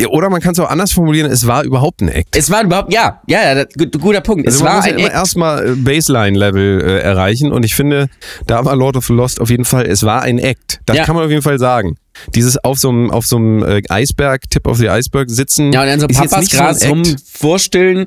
Ja, 0.00 0.08
oder 0.08 0.30
man 0.30 0.40
kann 0.40 0.52
es 0.52 0.58
auch 0.58 0.68
anders 0.70 0.92
formulieren, 0.92 1.30
es 1.30 1.46
war 1.46 1.64
überhaupt 1.64 2.00
ein 2.00 2.08
Act. 2.08 2.36
Es 2.36 2.50
war 2.50 2.62
überhaupt, 2.64 2.92
ja, 2.92 3.20
ja, 3.26 3.56
ja, 3.58 3.64
guter 4.00 4.20
Punkt. 4.20 4.46
Es 4.46 4.54
Also 4.54 4.64
man 4.64 4.72
war 4.72 4.76
muss 4.78 4.86
ja 4.86 4.92
ein 4.92 4.98
immer 4.98 5.08
Act. 5.08 5.16
erstmal 5.16 5.66
äh, 5.70 5.74
Baseline-Level 5.76 6.80
äh, 6.82 6.98
erreichen 7.00 7.52
und 7.52 7.64
ich 7.64 7.74
finde, 7.74 8.08
da 8.46 8.64
war 8.64 8.74
Lord 8.76 8.96
of 8.96 9.06
the 9.06 9.12
Lost 9.12 9.40
auf 9.40 9.50
jeden 9.50 9.64
Fall, 9.64 9.86
es 9.86 10.02
war 10.02 10.22
ein 10.22 10.38
Act. 10.38 10.80
Das 10.86 10.96
Ja. 10.96 11.04
kann 11.04 11.14
man 11.16 11.24
auf 11.24 11.30
jeden 11.30 11.42
Fall 11.42 11.58
sagen. 11.58 11.96
Dieses 12.34 12.62
auf 12.64 12.78
so 12.78 12.88
einem 12.88 13.10
auf 13.12 13.26
so 13.26 13.36
einem 13.36 13.62
äh, 13.62 13.82
Eisberg, 13.88 14.42
Tip 14.50 14.66
of 14.66 14.76
the 14.78 14.88
Iceberg 14.88 15.30
sitzen. 15.30 15.72
Ja, 15.72 15.82
und 15.82 15.86
dann 15.86 16.00
so 16.00 16.08
Papas 16.08 16.46
so 16.46 16.56
Gras 16.56 16.82
Act. 16.82 16.90
rumwursteln. 16.90 18.06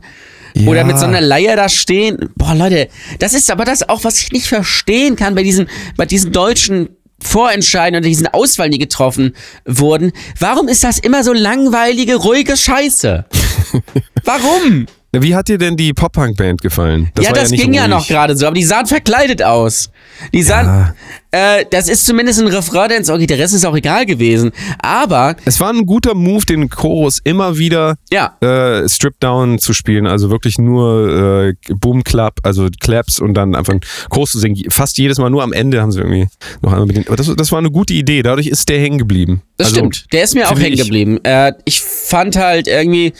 Oder 0.67 0.79
Ja. 0.81 0.83
mit 0.85 0.99
so 0.99 1.05
einer 1.05 1.21
Leier 1.21 1.55
da 1.55 1.69
stehen. 1.69 2.29
Boah, 2.35 2.53
Leute, 2.53 2.89
das 3.19 3.33
ist 3.33 3.49
aber 3.49 3.63
das 3.63 3.87
auch, 3.87 4.03
was 4.03 4.19
ich 4.21 4.33
nicht 4.33 4.47
verstehen 4.47 5.15
kann 5.15 5.33
bei 5.33 5.43
diesen, 5.43 5.69
bei 5.95 6.05
diesen 6.05 6.33
deutschen 6.33 6.89
Vorentscheiden 7.21 7.97
und 7.97 8.05
diesen 8.05 8.27
Auswahlen, 8.27 8.71
die 8.71 8.79
getroffen 8.79 9.35
wurden. 9.65 10.11
Warum 10.39 10.67
ist 10.67 10.83
das 10.83 10.99
immer 10.99 11.23
so 11.23 11.33
langweilige, 11.33 12.15
ruhige 12.15 12.57
Scheiße? 12.57 13.25
Warum? 14.23 14.87
Wie 15.13 15.35
hat 15.35 15.49
dir 15.49 15.57
denn 15.57 15.75
die 15.75 15.93
Pop-Punk-Band 15.93 16.61
gefallen? 16.61 17.11
ja, 17.19 17.25
war 17.25 17.33
das 17.33 17.51
nicht 17.51 17.61
ging 17.61 17.73
ja 17.73 17.83
ruhig. 17.83 17.91
noch 17.91 18.07
gerade 18.07 18.37
so, 18.37 18.47
aber 18.47 18.55
die 18.55 18.63
sahen 18.63 18.85
verkleidet 18.85 19.43
aus. 19.43 19.89
Die 20.33 20.41
sahen, 20.41 20.93
äh, 21.31 21.65
das 21.69 21.87
ist 21.89 22.05
zumindest 22.05 22.41
ein 22.41 22.47
Refrain, 22.47 22.89
der 22.89 22.97
ins 22.97 23.09
okay, 23.09 23.25
der 23.27 23.39
Rest 23.39 23.53
ist 23.53 23.65
auch 23.65 23.75
egal 23.75 24.05
gewesen. 24.05 24.51
Aber, 24.79 25.35
Es 25.45 25.59
war 25.59 25.69
ein 25.71 25.85
guter 25.85 26.13
Move, 26.13 26.45
den 26.45 26.69
Chorus 26.69 27.19
immer 27.23 27.57
wieder 27.57 27.95
ja, 28.11 28.35
äh, 28.41 28.87
Strip 28.89 29.19
Down 29.19 29.59
zu 29.59 29.73
spielen, 29.73 30.07
also 30.07 30.29
wirklich 30.29 30.57
nur 30.57 31.47
äh, 31.47 31.73
Boom 31.75 32.03
Clap, 32.03 32.39
also 32.43 32.67
Claps 32.79 33.19
und 33.19 33.33
dann 33.33 33.55
einfach 33.55 33.71
einen 33.73 33.81
Chorus 34.09 34.31
zu 34.31 34.39
singen. 34.39 34.57
Fast 34.69 34.97
jedes 34.97 35.17
Mal 35.19 35.29
nur 35.29 35.43
am 35.43 35.53
Ende 35.53 35.81
haben 35.81 35.91
sie 35.91 35.99
irgendwie 35.99 36.27
noch 36.61 36.71
einmal 36.71 36.87
bedient. 36.87 37.07
Aber 37.07 37.15
das, 37.17 37.33
das 37.35 37.51
war 37.51 37.59
eine 37.59 37.71
gute 37.71 37.93
Idee, 37.93 38.21
dadurch 38.23 38.47
ist 38.47 38.67
der 38.69 38.79
hängen 38.79 38.97
geblieben. 38.97 39.41
Das 39.57 39.67
also, 39.67 39.77
stimmt. 39.79 40.05
Der 40.11 40.23
ist 40.23 40.35
mir 40.35 40.49
auch 40.49 40.59
hängen 40.59 40.73
ich- 40.73 40.81
geblieben. 40.83 41.19
Äh, 41.23 41.53
ich 41.65 41.81
fand 41.81 42.35
halt 42.35 42.67
irgendwie, 42.67 43.13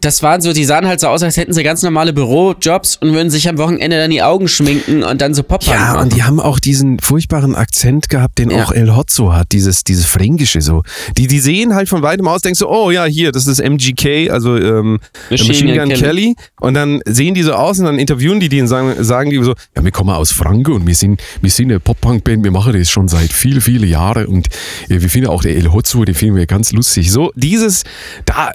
das 0.00 0.22
waren 0.22 0.40
so, 0.40 0.52
die 0.52 0.64
sahen 0.64 0.86
halt 0.86 1.00
so 1.00 1.06
aus, 1.08 1.22
als 1.22 1.36
hätten 1.36 1.52
sie 1.52 1.62
ganz 1.62 1.82
normale 1.82 2.12
Bürojobs 2.12 2.96
und 2.96 3.12
würden 3.14 3.30
sich 3.30 3.48
am 3.48 3.58
Wochenende 3.58 3.96
dann 3.96 4.10
die 4.10 4.22
Augen 4.22 4.48
schminken 4.48 5.02
und 5.02 5.20
dann 5.20 5.34
so 5.34 5.42
Pop 5.42 5.62
Ja, 5.64 6.00
und 6.00 6.14
die 6.14 6.22
haben 6.24 6.40
auch 6.40 6.58
diesen 6.58 6.98
furchtbaren 6.98 7.53
einen 7.54 7.62
Akzent 7.62 8.08
gehabt, 8.08 8.38
den 8.38 8.50
Ja. 8.50 8.64
auch 8.64 8.72
El 8.72 8.94
Hotzo 8.94 9.32
hat, 9.32 9.52
dieses, 9.52 9.84
dieses 9.84 10.06
Fränkische 10.06 10.60
so. 10.60 10.82
Die, 11.16 11.26
die 11.26 11.40
sehen 11.40 11.74
halt 11.74 11.88
von 11.88 12.02
weitem 12.02 12.26
aus, 12.28 12.42
denkst 12.42 12.60
du, 12.60 12.68
oh 12.68 12.90
ja, 12.90 13.04
hier, 13.04 13.32
das 13.32 13.46
ist 13.46 13.60
MGK, 13.60 14.30
also 14.30 14.56
ähm, 14.56 15.00
Machine, 15.30 15.78
Gun 15.78 15.88
Kelly. 15.90 16.34
Und 16.60 16.74
dann 16.74 17.00
sehen 17.06 17.34
die 17.34 17.42
so 17.42 17.52
aus 17.52 17.78
und 17.78 17.86
dann 17.86 17.98
interviewen 17.98 18.40
die 18.40 18.48
die 18.48 18.60
und 18.60 18.68
sagen, 18.68 19.02
sagen 19.02 19.30
die 19.30 19.42
so, 19.42 19.54
ja, 19.76 19.84
wir 19.84 19.90
kommen 19.90 20.10
aus 20.10 20.32
Franke 20.32 20.72
und 20.72 20.86
wir 20.86 20.94
sind, 20.94 21.22
wir 21.40 21.50
sind 21.50 21.70
eine 21.70 21.80
Pop-Punk-Band, 21.80 22.44
wir 22.44 22.50
machen 22.50 22.72
das 22.72 22.90
schon 22.90 23.08
seit 23.08 23.32
viele, 23.32 23.60
viele 23.60 23.86
Jahren 23.86 24.26
und 24.26 24.48
äh, 24.88 25.00
wir 25.00 25.08
finden 25.08 25.28
auch 25.28 25.42
der 25.42 25.56
El 25.56 25.72
Hotzo, 25.72 26.04
den 26.04 26.14
finden 26.14 26.36
wir 26.36 26.46
ganz 26.46 26.72
lustig. 26.72 27.10
So, 27.10 27.32
dieses, 27.34 27.84
da, 28.24 28.52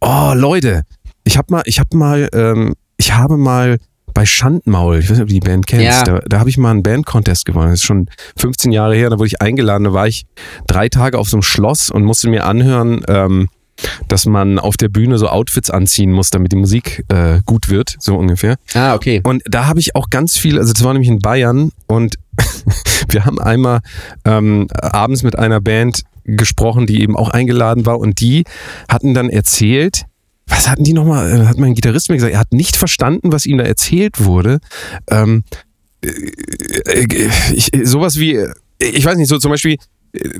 oh 0.00 0.32
Leute, 0.34 0.82
ich 1.24 1.36
hab 1.38 1.50
mal, 1.50 1.62
ich 1.66 1.78
hab 1.78 1.92
mal, 1.94 2.28
ähm, 2.32 2.74
ich 2.96 3.14
habe 3.14 3.36
mal 3.36 3.78
bei 4.14 4.26
Schandmaul, 4.26 4.98
ich 4.98 5.04
weiß 5.06 5.16
nicht, 5.18 5.22
ob 5.22 5.28
du 5.28 5.34
die 5.34 5.40
Band 5.40 5.66
kennst, 5.66 5.84
Ja. 5.84 6.02
da, 6.04 6.20
da 6.26 6.38
habe 6.38 6.50
ich 6.50 6.58
mal 6.58 6.70
einen 6.70 6.82
Band-Contest 6.82 7.44
gewonnen. 7.44 7.70
Das 7.70 7.80
ist 7.80 7.84
schon 7.86 8.08
15 8.36 8.72
Jahre 8.72 8.94
her, 8.94 9.10
da 9.10 9.18
wurde 9.18 9.28
ich 9.28 9.40
eingeladen, 9.42 9.84
da 9.84 9.92
war 9.92 10.06
ich 10.06 10.26
drei 10.66 10.88
Tage 10.88 11.18
auf 11.18 11.28
so 11.28 11.36
einem 11.36 11.42
Schloss 11.42 11.90
und 11.90 12.04
musste 12.04 12.28
mir 12.28 12.44
anhören, 12.44 13.02
ähm, 13.08 13.48
dass 14.08 14.26
man 14.26 14.58
auf 14.58 14.76
der 14.76 14.88
Bühne 14.88 15.18
so 15.18 15.28
Outfits 15.28 15.70
anziehen 15.70 16.12
muss, 16.12 16.30
damit 16.30 16.52
die 16.52 16.56
Musik 16.56 17.04
äh, 17.08 17.40
gut 17.46 17.68
wird, 17.68 17.96
so 17.98 18.16
ungefähr. 18.16 18.56
Ah, 18.74 18.94
okay. 18.94 19.20
Und 19.24 19.42
da 19.46 19.66
habe 19.66 19.80
ich 19.80 19.96
auch 19.96 20.10
ganz 20.10 20.36
viel, 20.36 20.58
also 20.58 20.72
das 20.72 20.84
war 20.84 20.92
nämlich 20.92 21.08
in 21.10 21.18
Bayern 21.18 21.72
und 21.86 22.16
wir 23.08 23.24
haben 23.24 23.40
einmal 23.40 23.80
ähm, 24.24 24.68
abends 24.70 25.22
mit 25.22 25.38
einer 25.38 25.60
Band 25.60 26.02
gesprochen, 26.24 26.86
die 26.86 27.02
eben 27.02 27.16
auch 27.16 27.30
eingeladen 27.30 27.84
war 27.86 27.98
und 27.98 28.20
die 28.20 28.44
hatten 28.88 29.14
dann 29.14 29.28
erzählt, 29.30 30.04
was 30.52 30.68
hatten 30.68 30.84
die 30.84 30.92
nochmal, 30.92 31.30
äh, 31.30 31.46
hat 31.46 31.58
mein 31.58 31.74
Gitarrist 31.74 32.08
mir 32.08 32.16
gesagt, 32.16 32.32
er 32.32 32.40
hat 32.40 32.52
nicht 32.52 32.76
verstanden, 32.76 33.32
was 33.32 33.46
ihm 33.46 33.58
da 33.58 33.64
erzählt 33.64 34.24
wurde. 34.24 34.60
Ähm, 35.10 35.44
äh, 36.04 36.08
äh, 36.08 37.30
ich, 37.54 37.70
sowas 37.84 38.18
wie, 38.18 38.38
ich 38.78 39.04
weiß 39.04 39.16
nicht, 39.16 39.28
so 39.28 39.38
zum 39.38 39.50
Beispiel, 39.50 39.76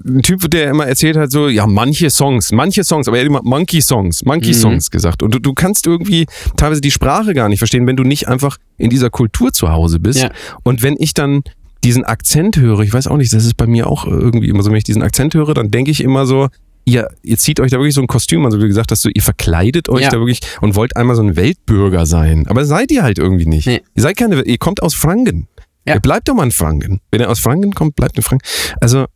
ein 0.07 0.21
Typ, 0.23 0.51
der 0.51 0.69
immer 0.69 0.87
erzählt 0.87 1.17
hat, 1.17 1.31
so, 1.31 1.49
ja, 1.49 1.67
manche 1.67 2.11
Songs, 2.11 2.53
manche 2.53 2.85
Songs, 2.85 3.09
aber 3.09 3.17
er 3.17 3.23
hat 3.23 3.29
immer 3.29 3.41
Monkey 3.43 3.81
Songs, 3.81 4.23
Monkey 4.25 4.51
Mhm. 4.51 4.55
Songs 4.55 4.91
gesagt. 4.91 5.23
Und 5.23 5.35
du, 5.35 5.39
du 5.39 5.55
kannst 5.55 5.87
irgendwie 5.87 6.27
teilweise 6.59 6.83
die 6.83 6.91
Sprache 6.91 7.33
gar 7.33 7.49
nicht 7.49 7.59
verstehen, 7.59 7.87
wenn 7.87 7.97
du 7.97 8.03
nicht 8.03 8.29
einfach 8.29 8.59
in 8.77 8.91
dieser 8.91 9.09
Kultur 9.09 9.53
zu 9.53 9.71
Hause 9.71 9.99
bist. 9.99 10.21
Ja. 10.21 10.31
Und 10.63 10.83
wenn 10.83 10.97
ich 10.99 11.15
dann 11.15 11.43
diesen 11.85 12.05
Akzent 12.05 12.59
höre, 12.59 12.81
ich 12.81 12.93
weiß 12.93 13.07
auch 13.07 13.17
nicht, 13.17 13.33
das 13.33 13.47
ist 13.47 13.57
bei 13.57 13.67
mir 13.67 13.87
auch 13.87 14.07
irgendwie 14.07 14.49
immer 14.49 14.63
so, 14.63 14.71
wenn 14.71 14.77
ich 14.77 14.85
diesen 14.85 15.03
Akzent 15.03 15.35
höre, 15.35 15.55
dann 15.55 15.71
denke 15.71 15.91
ich 15.91 16.03
immer 16.03 16.27
so, 16.27 16.49
ihr, 16.85 17.09
ihr 17.23 17.39
zieht 17.39 17.61
euch 17.61 17.71
da 17.71 17.79
wirklich 17.79 17.95
so 17.95 18.01
ein 18.01 18.07
Kostüm 18.07 18.45
an, 18.45 18.51
so 18.51 18.59
wie 18.59 18.63
du 18.63 18.69
gesagt 18.69 18.91
hast, 18.91 19.03
so, 19.03 19.09
ihr 19.13 19.23
verkleidet 19.23 19.89
euch 19.89 20.03
Ja. 20.03 20.11
da 20.11 20.19
wirklich 20.19 20.41
und 20.61 20.75
wollt 20.75 20.97
einmal 20.97 21.17
so 21.17 21.23
ein 21.23 21.37
Weltbürger 21.37 22.07
sein. 22.07 22.47
Aber 22.49 22.65
seid 22.65 22.91
ihr 22.91 23.03
halt 23.03 23.19
irgendwie 23.19 23.47
nicht. 23.47 23.67
Nee. 23.67 23.83
Ihr 23.95 24.03
seid 24.03 24.17
keine, 24.17 24.43
ihr 24.43 24.59
kommt 24.59 24.83
aus 24.83 24.95
Franken. 24.95 25.49
Ja. 25.87 25.95
Ihr 25.95 26.01
bleibt 26.01 26.29
doch 26.29 26.35
mal 26.35 26.45
in 26.45 26.53
Franken. 26.53 27.01
Wenn 27.11 27.21
ihr 27.21 27.31
aus 27.31 27.41
Franken 27.41 27.73
kommt, 27.73 27.97
bleibt 27.97 28.17
in 28.17 28.23
Franken. 28.23 28.47
Also 28.81 29.07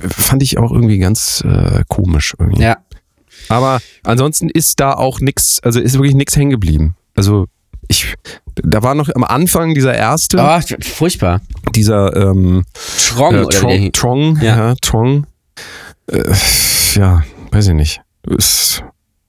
fand 0.00 0.42
ich 0.42 0.58
auch 0.58 0.72
irgendwie 0.72 0.98
ganz 0.98 1.42
äh, 1.46 1.82
komisch 1.88 2.34
irgendwie. 2.38 2.62
Ja. 2.62 2.78
Aber 3.48 3.80
ansonsten 4.02 4.48
ist 4.50 4.80
da 4.80 4.92
auch 4.94 5.20
nichts, 5.20 5.60
also 5.62 5.78
ist 5.80 5.94
wirklich 5.94 6.14
nichts 6.14 6.36
hängen 6.36 6.50
geblieben. 6.50 6.96
Also 7.14 7.46
ich, 7.88 8.14
da 8.56 8.82
war 8.82 8.94
noch 8.94 9.08
am 9.14 9.22
Anfang 9.24 9.74
dieser 9.74 9.94
erste, 9.94 10.38
Oh, 10.40 10.58
furchtbar. 10.82 11.40
dieser 11.74 12.16
ähm, 12.16 12.64
Trong 12.98 13.34
äh, 13.34 13.46
Trong. 13.48 13.92
Trong, 13.92 14.38
Ja. 14.42 14.56
ja, 14.70 14.74
Trong. 14.80 15.26
Äh, 16.10 16.22
ja, 16.96 17.22
weiß 17.52 17.68
ich 17.68 17.74
nicht. 17.74 18.00
Es 18.38 18.82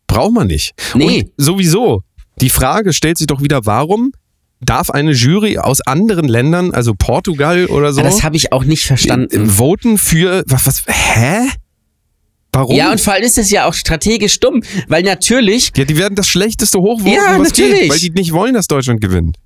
braucht 0.08 0.34
man 0.34 0.48
nicht. 0.48 0.74
Nee. 0.96 1.24
Und 1.24 1.32
sowieso, 1.38 2.02
die 2.42 2.50
Frage 2.50 2.94
stellt 2.94 3.18
sich 3.18 3.28
doch 3.28 3.42
wieder, 3.42 3.66
warum 3.66 4.12
darf 4.60 4.90
eine 4.90 5.12
Jury 5.12 5.58
aus 5.60 5.82
anderen 5.82 6.28
Ländern, 6.28 6.74
also 6.74 6.94
Portugal 6.98 7.68
oder 7.68 7.94
so, 7.94 8.02
Ah, 8.02 8.06
Das 8.06 8.24
habe 8.24 8.36
ich 8.36 8.52
auch 8.52 8.64
nicht 8.64 8.86
verstanden. 8.86 9.46
äh, 9.46 9.50
voten 9.50 9.98
für, 10.00 10.44
was, 10.48 10.66
was, 10.66 10.84
hä? 10.88 11.48
Warum? 12.52 12.76
Ja, 12.76 12.92
und 12.92 13.00
vor 13.00 13.14
allem 13.14 13.24
ist 13.24 13.38
es 13.38 13.52
ja 13.52 13.66
auch 13.68 13.74
strategisch 13.76 14.40
dumm, 14.40 14.64
weil 14.88 15.04
natürlich, 15.04 15.72
Ja, 15.78 15.86
die 15.86 15.96
werden 15.98 16.16
das 16.16 16.28
Schlechteste 16.28 16.80
hochvoten, 16.80 17.14
Ja, 17.14 17.38
was 17.38 17.50
natürlich. 17.50 17.82
geht, 17.82 17.92
weil 17.92 18.00
die 18.00 18.10
nicht 18.12 18.32
wollen, 18.34 18.56
dass 18.56 18.66
Deutschland 18.66 19.00
gewinnt. 19.02 19.38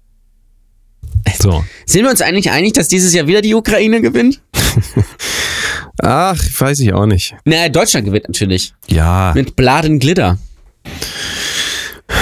So. 1.39 1.63
sind 1.86 2.03
wir 2.03 2.09
uns 2.09 2.22
eigentlich 2.22 2.51
einig, 2.51 2.74
dass 2.74 2.88
dieses 2.88 3.13
Jahr 3.13 3.28
wieder 3.28 3.41
die 3.41 3.53
Ukraine 3.53 3.99
gewinnt? 4.01 4.41
Ach, 6.01 6.37
weiß 6.59 6.79
ich 6.79 6.93
auch 6.93 7.05
nicht. 7.05 7.35
Naja, 7.45 7.69
Deutschland 7.69 8.05
gewinnt 8.05 8.27
natürlich. 8.27 8.73
Ja, 8.87 9.31
Mit 9.35 9.55
Bladen 9.55 9.99
Glitter. 9.99 10.37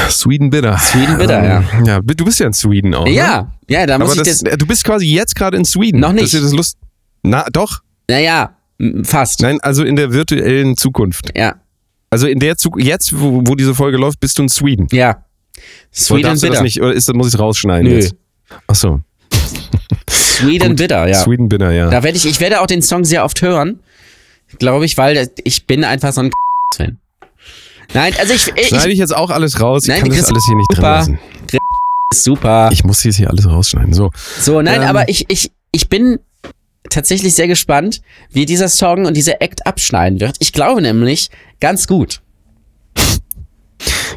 Sweden 0.10 0.50
bitter. 0.50 0.78
Sweden 0.78 1.18
bitter, 1.18 1.44
ja. 1.44 1.64
Ähm, 1.74 1.86
Ja, 1.86 2.00
du 2.02 2.26
bist 2.26 2.40
ja 2.40 2.48
in 2.48 2.54
Sweden 2.54 2.94
auch. 2.94 3.06
Ne? 3.06 3.12
Ja, 3.12 3.52
ja, 3.70 3.86
da 3.86 3.98
muss 3.98 4.12
Aber 4.12 4.22
ich 4.22 4.28
das, 4.28 4.40
das. 4.44 4.58
du 4.58 4.66
bist 4.66 4.84
quasi 4.84 5.06
jetzt 5.08 5.36
gerade 5.36 5.58
in 5.58 5.66
Sweden. 5.66 6.00
Noch 6.00 6.12
nicht. 6.12 6.24
Das 6.24 6.34
ist 6.34 6.40
ja 6.40 6.42
das 6.42 6.54
Lust. 6.54 6.78
Na, 7.24 7.46
doch. 7.52 7.80
Naja, 8.10 8.56
fast. 9.04 9.42
Nein, 9.42 9.60
also 9.62 9.84
in 9.84 9.96
der 9.96 10.12
virtuellen 10.14 10.76
Zukunft. 10.78 11.32
Ja, 11.38 11.56
Also 12.10 12.28
in 12.28 12.40
der 12.40 12.58
Zukunft, 12.58 12.86
jetzt, 12.88 13.18
wo, 13.20 13.42
wo 13.46 13.56
diese 13.56 13.76
Folge 13.76 13.98
läuft, 13.98 14.20
bist 14.20 14.38
du 14.38 14.44
in 14.44 14.50
Sweden. 14.50 14.88
ja. 14.92 15.24
Sweden 15.94 16.24
du 16.24 16.30
das 16.30 16.42
bitter. 16.42 16.62
nicht, 16.64 16.82
oder 16.82 16.94
ist, 16.94 17.14
muss 17.14 17.28
ich 17.28 17.34
es 17.34 17.40
rausschneiden 17.40 17.90
Nö. 17.92 17.96
jetzt? 17.98 18.16
Ach 18.68 18.76
so. 18.76 19.02
Sweden 20.40 20.76
bitter, 20.76 21.08
ja. 21.08 21.16
Sweden 21.16 21.50
bitter, 21.50 21.72
ja. 21.72 21.90
Da 21.90 22.04
werde 22.04 22.18
ich, 22.18 22.26
ich 22.26 22.40
werde 22.40 22.62
auch 22.62 22.68
den 22.68 22.82
Song 22.82 23.06
sehr 23.06 23.24
oft 23.26 23.42
hören, 23.42 23.80
glaube 24.58 24.86
ich, 24.86 24.98
weil 24.98 25.30
ich 25.44 25.66
bin 25.66 25.84
einfach 25.84 26.14
so 26.14 26.22
ein 26.22 26.32
Fan. 26.76 26.98
Nein, 27.94 28.14
also 28.20 28.34
ich, 28.34 28.48
ich, 28.56 28.68
Schneide 28.68 28.92
ich 28.92 29.00
jetzt 29.00 29.16
auch 29.16 29.30
alles 29.32 29.60
raus? 29.60 29.84
Ich 29.84 29.90
Nein, 29.90 30.02
kann 30.02 30.10
das 30.12 30.30
alles 30.30 30.46
hier 30.46 30.56
nicht 30.56 30.70
drin 30.72 30.78
super. 30.78 30.90
lassen. 30.90 31.20
ist 32.14 32.24
super. 32.24 32.70
Ich 32.72 32.84
muss 32.84 33.04
jetzt 33.04 33.16
hier 33.16 33.30
alles 33.30 33.48
rausschneiden. 33.50 33.94
So. 33.94 34.12
So, 34.40 34.62
nein, 34.62 34.82
Ähm. 34.82 34.88
aber 34.88 35.10
ich, 35.10 35.26
ich, 35.30 35.52
ich 35.72 35.90
bin 35.90 36.20
tatsächlich 36.90 37.34
sehr 37.34 37.48
gespannt, 37.48 38.02
wie 38.32 38.46
dieser 38.46 38.70
Song 38.70 39.06
und 39.06 39.16
dieser 39.18 39.42
Act 39.42 39.66
abschneiden 39.66 40.20
wird. 40.20 40.36
Ich 40.40 40.54
glaube 40.54 40.82
nämlich 40.82 41.30
ganz 41.60 41.88
gut. 41.88 42.22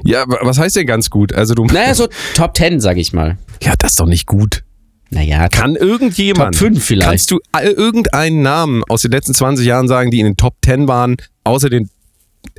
Ja, 0.05 0.25
was 0.27 0.59
heißt 0.59 0.77
denn 0.77 0.87
ganz 0.87 1.11
gut? 1.11 1.33
Also 1.33 1.55
du. 1.55 1.64
Naja, 1.66 1.95
so 1.95 2.09
Top 2.35 2.57
10, 2.57 2.81
sag 2.81 2.97
ich 2.97 3.12
mal. 3.12 3.39
Ja, 3.62 3.75
das 3.79 3.93
ist 3.93 4.01
doch 4.01 4.07
nicht 4.07 4.27
gut. 4.27 4.64
Naja, 5.12 5.48
Kann 5.48 5.76
irgendjemand. 5.76 6.54
Top 6.54 6.68
5 6.68 6.84
vielleicht. 6.84 7.08
Kannst 7.08 7.30
du 7.30 7.38
all- 7.52 7.66
irgendeinen 7.70 8.40
Namen 8.42 8.82
aus 8.88 9.02
den 9.02 9.10
letzten 9.10 9.34
20 9.34 9.66
Jahren 9.66 9.86
sagen, 9.86 10.10
die 10.10 10.20
in 10.20 10.24
den 10.26 10.36
Top 10.36 10.54
10 10.64 10.88
waren, 10.88 11.16
außer 11.44 11.68
den 11.70 11.90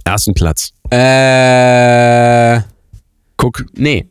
ersten 0.06 0.34
Platz? 0.36 0.72
äh, 0.92 2.62
Guck, 3.38 3.66
nee. 3.76 4.08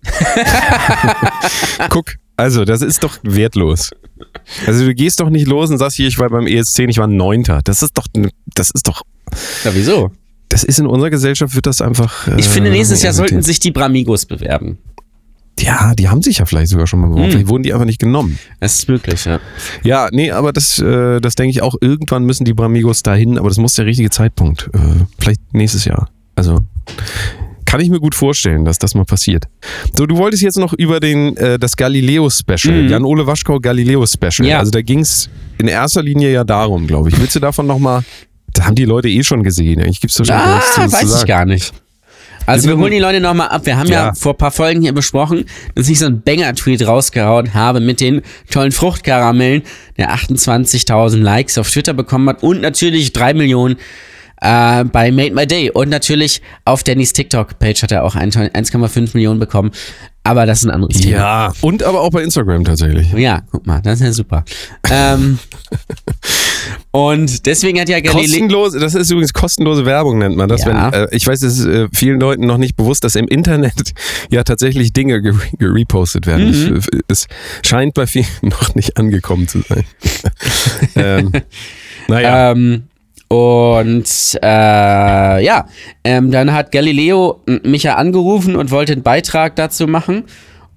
guck. 1.89 2.17
Also, 2.37 2.65
das 2.65 2.83
ist 2.83 3.05
doch 3.05 3.19
wertlos. 3.23 3.91
Also, 4.67 4.85
du 4.87 4.95
gehst 4.95 5.21
doch 5.21 5.31
nicht 5.31 5.47
los 5.47 5.71
und 5.71 5.79
sagst 5.79 5.97
hier, 5.97 6.09
ich 6.09 6.19
war 6.19 6.29
beim 6.29 6.47
ESC, 6.47 6.81
ich 6.81 6.99
war 6.99 7.07
Neunter. 7.07 7.61
Das 7.65 7.83
ist 7.83 7.97
doch, 7.97 8.07
das 8.55 8.71
ist 8.71 8.89
doch, 8.89 9.03
Ja, 9.65 9.75
wieso? 9.75 10.11
das 10.49 10.65
ist 10.65 10.79
in 10.81 10.87
unserer 10.87 11.11
Gesellschaft 11.11 11.55
wird 11.55 11.67
das 11.67 11.81
einfach. 11.81 12.27
Ich 12.37 12.47
äh, 12.47 12.49
finde, 12.51 12.71
nächstes 12.71 13.03
Jahr 13.03 13.13
sollten 13.13 13.41
sich 13.43 13.59
die 13.61 13.71
Bramigos 13.71 14.27
bewerben. 14.27 14.79
Ja, 15.63 15.95
die 15.95 16.09
haben 16.09 16.23
sich 16.23 16.39
ja 16.39 16.45
vielleicht 16.45 16.69
sogar 16.71 16.87
schon 16.87 17.01
mal 17.01 17.07
beworben. 17.07 17.25
Hm. 17.25 17.31
Vielleicht 17.33 17.49
wurden 17.49 17.63
die 17.63 17.73
einfach 17.73 17.87
nicht 17.87 18.01
genommen. 18.01 18.39
Das 18.61 18.75
ist 18.75 18.89
möglich, 18.89 19.25
ja. 19.25 19.39
Ja, 19.85 20.09
nee, 20.13 20.31
aber 20.31 20.53
das, 20.53 20.79
äh, 20.79 21.21
das 21.21 21.35
denke 21.37 21.51
ich 21.51 21.63
auch, 21.63 21.75
irgendwann 21.81 22.25
müssen 22.25 22.45
die 22.45 22.53
Bramigos 22.55 23.03
dahin, 23.03 23.39
aber 23.39 23.49
das 23.49 23.59
muss 23.59 23.75
der 23.75 23.87
richtige 23.87 24.11
Zeitpunkt. 24.11 24.69
Äh, 24.75 24.79
vielleicht 25.19 25.41
nächstes 25.55 25.85
Jahr. 25.85 26.09
Also 26.35 26.59
kann 27.65 27.81
ich 27.81 27.89
mir 27.91 28.01
gut 28.01 28.15
vorstellen, 28.15 28.65
dass 28.65 28.79
das 28.79 28.95
mal 28.95 29.05
passiert. 29.05 29.47
So, 29.97 30.05
du 30.07 30.17
wolltest 30.19 30.43
jetzt 30.43 30.59
noch 30.59 30.73
über 30.75 31.01
den 31.01 31.37
äh, 31.39 31.59
das 31.59 31.77
Galileo-Special, 31.77 32.83
Mhm. 32.83 32.89
Jan-Ole 32.89 33.27
Waschkau 33.27 33.61
Galileo-Special. 33.61 34.47
Ja. 34.47 34.59
Also 34.59 34.71
da 34.73 34.83
ging 34.83 34.99
es 35.01 35.31
in 35.59 35.69
erster 35.69 36.03
Linie 36.03 36.33
ja 36.33 36.45
darum, 36.45 36.87
glaube 36.87 37.09
ich. 37.09 37.19
Willst 37.21 37.35
du 37.37 37.41
davon 37.41 37.67
nochmal, 37.67 38.03
da 38.53 38.67
haben 38.67 38.75
die 38.75 38.85
Leute 38.85 39.09
eh 39.09 39.23
schon 39.23 39.43
gesehen. 39.43 39.81
Eigentlich 39.81 40.01
gibt 40.01 40.11
es 40.11 40.17
da 40.19 40.25
schon 40.25 40.35
Ah, 40.37 40.55
nichts 40.57 40.75
zu, 40.75 40.81
weiß 40.93 41.21
ich 41.21 41.27
gar 41.27 41.47
nicht. 41.47 41.73
Also 42.47 42.69
wir 42.69 42.77
Wir 42.77 42.83
holen 42.83 42.93
die 42.93 42.99
Leute 42.99 43.21
nochmal 43.21 43.49
ab. 43.49 43.67
Wir 43.67 43.77
haben 43.77 43.89
ja. 43.89 44.07
Ja. 44.07 44.15
vor 44.15 44.33
ein 44.33 44.39
paar 44.39 44.51
Folgen 44.51 44.83
hier 44.83 44.93
besprochen, 44.93 45.45
dass 45.75 45.89
ich 45.89 45.99
so 45.99 46.07
einen 46.07 46.23
Banger-Tweet 46.23 46.87
rausgehauen 46.87 47.55
habe 47.55 47.81
mit 47.81 48.01
den 48.01 48.23
tollen 48.51 48.73
Fruchtkaramellen, 48.73 49.63
der 49.97 50.11
28.000 50.15 51.19
Likes 51.19 51.59
auf 51.59 51.71
Twitter 51.71 51.95
bekommen 51.95 52.29
hat 52.29 52.43
und 52.43 52.61
natürlich 52.61 53.13
drei 53.13 53.35
Millionen 53.35 53.77
äh, 54.43 54.85
bei 54.85 55.11
Made 55.13 55.35
My 55.35 55.47
Day. 55.47 55.71
Und 55.71 55.89
natürlich 55.89 56.43
auf 56.65 56.83
Dannys 56.85 57.13
TikTok-Page 57.13 57.83
hat 57.83 57.93
er 57.93 58.05
auch 58.05 58.15
ein- 58.17 58.31
1,5 58.33 59.11
Millionen 59.15 59.41
bekommen. 59.41 59.71
Aber 60.25 60.47
das 60.47 60.61
ist 60.61 60.67
ein 60.67 60.71
anderes 60.71 61.01
Thema. 61.01 61.17
Ja, 61.17 61.53
und 61.63 61.83
aber 61.83 62.01
auch 62.01 62.11
bei 62.11 62.23
Instagram 62.23 62.63
tatsächlich. 62.65 63.13
Ja, 63.13 63.43
guck 63.51 63.67
mal, 63.67 63.81
das 63.83 64.01
ist 64.01 64.07
ja 64.07 64.13
super. 64.13 64.45
ähm, 64.89 65.41
und 66.93 67.47
deswegen 67.47 67.81
hat 67.81 67.89
ja 67.89 67.99
Galileo... 68.01 68.23
Kostenlos, 68.23 68.75
das 68.75 68.95
ist 68.95 69.11
übrigens 69.11 69.33
kostenlose 69.33 69.85
Werbung, 69.85 70.19
nennt 70.19 70.37
man 70.37 70.49
das. 70.49 70.65
Ja. 70.65 70.93
Wenn, 70.93 71.01
äh, 71.03 71.09
ich 71.11 71.27
weiß, 71.27 71.43
es 71.43 71.59
ist 71.59 71.67
äh, 71.67 71.89
vielen 71.93 72.21
Leuten 72.21 72.47
noch 72.47 72.59
nicht 72.59 72.77
bewusst, 72.77 73.03
dass 73.03 73.17
im 73.17 73.27
Internet 73.27 73.93
ja 74.31 74.45
tatsächlich 74.45 74.93
Dinge 74.93 75.17
gere- 75.19 75.57
gerepostet 75.59 76.27
werden. 76.29 76.47
Mhm. 76.51 76.77
Ich, 76.77 76.87
äh, 76.95 77.01
es 77.09 77.27
scheint 77.65 77.95
bei 77.95 78.07
vielen 78.07 78.27
noch 78.43 78.75
nicht 78.77 78.97
angekommen 78.99 79.49
zu 79.49 79.63
sein. 79.69 79.85
ähm, 80.97 81.33
naja, 82.07 82.53
Ähm, 82.53 82.85
und 83.33 84.39
äh, 84.43 85.43
ja, 85.43 85.67
ähm, 86.05 86.31
dann 86.31 86.53
hat 86.53 86.71
Galileo 86.71 87.41
mich 87.63 87.85
ja 87.85 87.95
angerufen 87.95 88.57
und 88.57 88.71
wollte 88.71 88.93
einen 88.93 89.03
Beitrag 89.03 89.57
dazu 89.57 89.87
machen. 89.87 90.25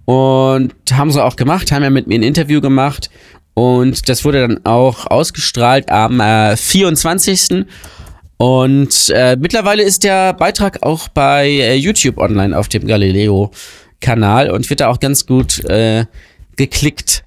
Und 0.06 0.74
haben 0.94 1.12
sie 1.12 1.22
auch 1.22 1.36
gemacht, 1.36 1.74
haben 1.74 1.84
ja 1.84 1.90
mit 1.90 2.08
mir 2.08 2.16
ein 2.16 2.24
Interview 2.24 2.62
gemacht. 2.62 3.10
Und 3.56 4.08
das 4.08 4.24
wurde 4.24 4.48
dann 4.48 4.66
auch 4.66 5.06
ausgestrahlt 5.08 5.90
am 5.92 6.22
äh, 6.22 6.56
24. 6.56 7.66
Und 8.38 9.10
äh, 9.14 9.36
mittlerweile 9.36 9.84
ist 9.84 10.06
der 10.06 10.32
Beitrag 10.32 10.82
auch 10.82 11.10
bei 11.10 11.50
äh, 11.50 11.76
YouTube 11.76 12.18
online 12.18 12.58
auf 12.58 12.70
dem 12.70 12.88
Galileo-Kanal 12.88 14.50
und 14.50 14.70
wird 14.70 14.80
da 14.80 14.88
auch 14.88 15.02
ganz 15.02 15.26
gut 15.26 15.62
äh, 15.66 16.06
geklickt. 16.56 17.25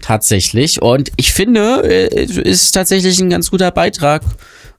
Tatsächlich. 0.00 0.82
Und 0.82 1.12
ich 1.16 1.32
finde, 1.32 1.82
äh, 1.84 2.24
ist 2.24 2.72
tatsächlich 2.72 3.20
ein 3.20 3.30
ganz 3.30 3.50
guter 3.50 3.70
Beitrag 3.70 4.22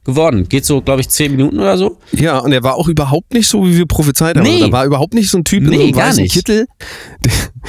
geworden. 0.03 0.47
Geht 0.47 0.65
so, 0.65 0.81
glaube 0.81 1.01
ich, 1.01 1.09
zehn 1.09 1.31
Minuten 1.31 1.59
oder 1.59 1.77
so. 1.77 1.97
Ja, 2.13 2.39
und 2.39 2.51
er 2.53 2.63
war 2.63 2.75
auch 2.75 2.87
überhaupt 2.87 3.33
nicht 3.33 3.47
so, 3.47 3.65
wie 3.65 3.77
wir 3.77 3.85
prophezeit 3.85 4.37
haben. 4.37 4.43
Nee. 4.43 4.61
Er 4.61 4.71
war 4.71 4.85
überhaupt 4.85 5.13
nicht 5.13 5.29
so 5.29 5.37
ein 5.37 5.43
Typ 5.43 5.63
in 5.63 5.69
Nee, 5.69 5.77
so 5.77 5.83
einem 5.83 5.95
weißen 5.95 6.23
nicht. 6.23 6.33
Kittel. 6.33 6.65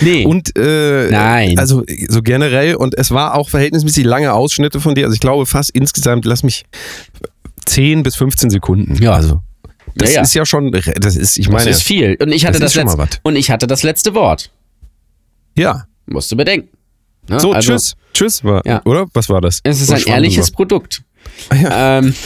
Nee. 0.01 0.24
Und 0.24 0.57
äh, 0.57 1.11
Nein. 1.11 1.59
also 1.59 1.82
so 2.09 2.22
generell 2.22 2.76
und 2.76 2.97
es 2.97 3.11
war 3.11 3.34
auch 3.34 3.49
verhältnismäßig 3.51 4.05
lange 4.05 4.32
Ausschnitte 4.32 4.80
von 4.80 4.95
dir. 4.95 5.05
Also 5.05 5.14
ich 5.14 5.20
glaube 5.20 5.47
fast 5.47 5.70
insgesamt, 5.70 6.24
lass 6.24 6.43
mich 6.45 6.64
10 7.66 8.05
bis 8.05 8.14
15 8.16 8.51
Sekunden. 8.51 9.03
Ja. 9.03 9.12
Also 9.14 9.41
das 9.97 10.11
Ja, 10.11 10.16
ja. 10.16 10.22
ist 10.22 10.34
ja 10.34 10.47
schon, 10.47 10.70
das 10.70 11.16
ist, 11.16 11.39
ich 11.39 11.47
das 11.47 11.53
meine, 11.53 11.70
ist 11.70 11.82
viel. 11.82 12.16
Und 12.20 12.30
ich 12.30 12.47
hatte 12.47 12.61
das 12.61 12.74
das, 12.74 12.84
mal 12.97 13.03
letzte, 13.03 13.18
und 13.24 13.34
ich 13.36 13.51
hatte 13.51 13.66
das 13.66 13.82
letzte 13.82 14.14
Wort. 14.14 14.51
ja. 15.57 15.84
Musst 16.11 16.32
du 16.32 16.36
bedenken. 16.36 16.70
Ne? 17.29 17.41
So, 17.41 17.53
Also, 17.53 17.72
tschüss. 17.72 17.95
Tschüss, 18.14 18.45
war, 18.45 18.62
Ja. 18.66 18.83
oder? 18.85 19.07
Was 19.14 19.29
war 19.29 19.41
das? 19.41 19.61
Es 19.62 19.81
ist 19.81 19.89
So 19.89 19.95
ein 19.95 20.03
ehrliches 20.07 20.47
drüber. 20.47 20.57
Produkt. 20.57 21.03
Ah, 21.51 21.55
ja. 21.57 21.99
Ähm, 21.99 22.14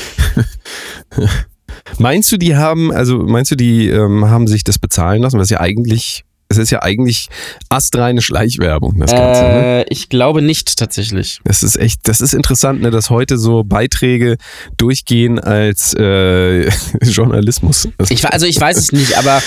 Meinst 1.98 2.30
du, 2.32 2.36
die 2.36 2.54
haben, 2.56 2.92
also 2.92 3.18
meinst 3.18 3.50
du, 3.50 3.56
die 3.56 3.88
ähm, 3.88 4.26
haben 4.28 4.46
sich 4.46 4.62
das 4.64 4.78
bezahlen 4.78 5.22
lassen? 5.22 5.38
Was 5.38 5.50
ja 5.50 5.60
eigentlich, 5.60 6.24
es 6.52 6.58
ist 6.58 6.70
ja 6.70 6.82
eigentlich 6.82 7.28
astreine 7.68 8.22
Schleichwerbung, 8.22 8.98
das 9.00 9.10
Ganze. 9.10 9.42
ne? 9.42 9.84
äh, 9.84 9.84
ich 9.88 10.08
glaube 10.08 10.42
nicht 10.42 10.78
tatsächlich. 10.78 11.40
Das 11.44 11.62
ist 11.62 11.76
echt, 11.76 12.00
das 12.04 12.20
ist 12.20 12.34
interessant, 12.34 12.82
ne, 12.82 12.90
dass 12.90 13.10
heute 13.10 13.38
so 13.38 13.64
Beiträge 13.64 14.36
durchgehen 14.76 15.38
als 15.38 15.94
äh, 15.94 16.68
Journalismus. 17.02 17.88
Ich, 18.08 18.24
also 18.26 18.46
ich 18.46 18.60
weiß 18.60 18.76
es 18.76 18.92
nicht, 18.92 19.16
aber 19.18 19.42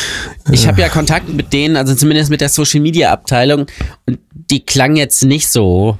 ich 0.51 0.67
habe 0.67 0.81
ja 0.81 0.89
Kontakt 0.89 1.29
mit 1.29 1.53
denen, 1.53 1.77
also 1.77 1.95
zumindest 1.95 2.29
mit 2.29 2.41
der 2.41 2.49
Social 2.49 2.81
Media 2.81 3.11
Abteilung 3.11 3.67
und 4.05 4.19
die 4.51 4.65
klang 4.65 4.95
jetzt 4.95 5.23
nicht 5.23 5.47
so, 5.47 5.97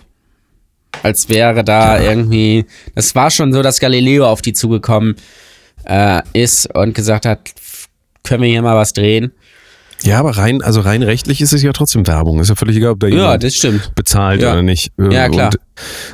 als 1.03 1.29
wäre 1.29 1.63
da 1.63 1.99
irgendwie. 1.99 2.65
Das 2.95 3.15
war 3.15 3.29
schon 3.29 3.53
so, 3.53 3.61
dass 3.61 3.79
Galileo 3.79 4.27
auf 4.27 4.41
die 4.41 4.53
zugekommen 4.53 5.15
äh, 5.85 6.21
ist 6.33 6.73
und 6.75 6.95
gesagt 6.95 7.25
hat, 7.25 7.39
können 8.23 8.41
wir 8.43 8.49
hier 8.49 8.61
mal 8.61 8.75
was 8.75 8.93
drehen? 8.93 9.31
Ja, 10.05 10.19
aber 10.19 10.37
rein, 10.37 10.61
also 10.61 10.79
rein 10.81 11.03
rechtlich 11.03 11.41
ist 11.41 11.51
es 11.53 11.61
ja 11.61 11.73
trotzdem 11.73 12.05
Werbung. 12.07 12.39
Ist 12.39 12.49
ja 12.49 12.55
völlig 12.55 12.77
egal, 12.77 12.91
ob 12.91 12.99
da 12.99 13.07
Ja, 13.07 13.15
jemand 13.15 13.43
das 13.43 13.55
stimmt. 13.55 13.93
bezahlt 13.95 14.41
Ja. 14.41 14.51
oder 14.53 14.61
nicht. 14.61 14.91
Äh, 14.99 15.13
Ja, 15.13 15.29
klar. 15.29 15.49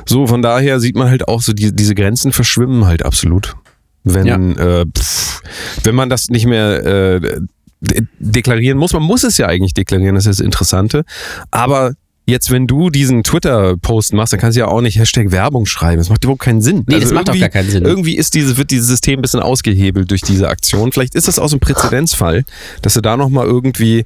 Und 0.00 0.08
so, 0.08 0.26
von 0.26 0.42
daher 0.42 0.80
sieht 0.80 0.96
man 0.96 1.08
halt 1.10 1.28
auch 1.28 1.42
so, 1.42 1.52
die, 1.52 1.74
diese 1.74 1.94
Grenzen 1.94 2.32
verschwimmen 2.32 2.86
halt 2.86 3.04
absolut. 3.04 3.54
Wenn, 4.04 4.56
äh, 4.58 4.84
pff, 4.86 5.42
wenn 5.84 5.94
man 5.94 6.08
das 6.08 6.28
nicht 6.28 6.46
mehr 6.46 6.84
äh, 6.84 7.20
de- 7.80 8.06
deklarieren 8.18 8.78
muss. 8.78 8.92
Man 8.92 9.02
muss 9.02 9.22
es 9.24 9.38
ja 9.38 9.46
eigentlich 9.46 9.74
deklarieren, 9.74 10.14
das 10.14 10.26
ist 10.26 10.38
das 10.40 10.44
Interessante. 10.44 11.04
Aber 11.50 11.92
jetzt, 12.26 12.50
wenn 12.50 12.66
du 12.66 12.90
diesen 12.90 13.22
Twitter-Post 13.22 14.12
machst, 14.12 14.32
dann 14.32 14.40
kannst 14.40 14.56
du 14.56 14.60
ja 14.60 14.68
auch 14.68 14.80
nicht 14.80 14.98
Hashtag 14.98 15.30
Werbung 15.32 15.66
schreiben. 15.66 15.98
Das 15.98 16.08
macht 16.08 16.24
überhaupt 16.24 16.42
keinen 16.42 16.60
Sinn. 16.60 16.84
Nee, 16.86 17.00
das 17.00 17.12
macht 17.12 17.28
auch 17.30 17.38
gar 17.38 17.48
keinen 17.48 17.70
Sinn. 17.70 17.84
Irgendwie 17.84 18.16
ist 18.16 18.34
diese, 18.34 18.56
wird 18.56 18.70
dieses 18.70 18.88
System 18.88 19.18
ein 19.18 19.22
bisschen 19.22 19.40
ausgehebelt 19.40 20.10
durch 20.10 20.22
diese 20.22 20.48
Aktion. 20.48 20.92
Vielleicht 20.92 21.14
ist 21.14 21.28
das 21.28 21.38
auch 21.38 21.48
so 21.48 21.56
ein 21.56 21.60
Präzedenzfall, 21.60 22.44
dass 22.82 22.94
du 22.94 23.00
da 23.00 23.16
nochmal 23.16 23.46
irgendwie 23.46 24.04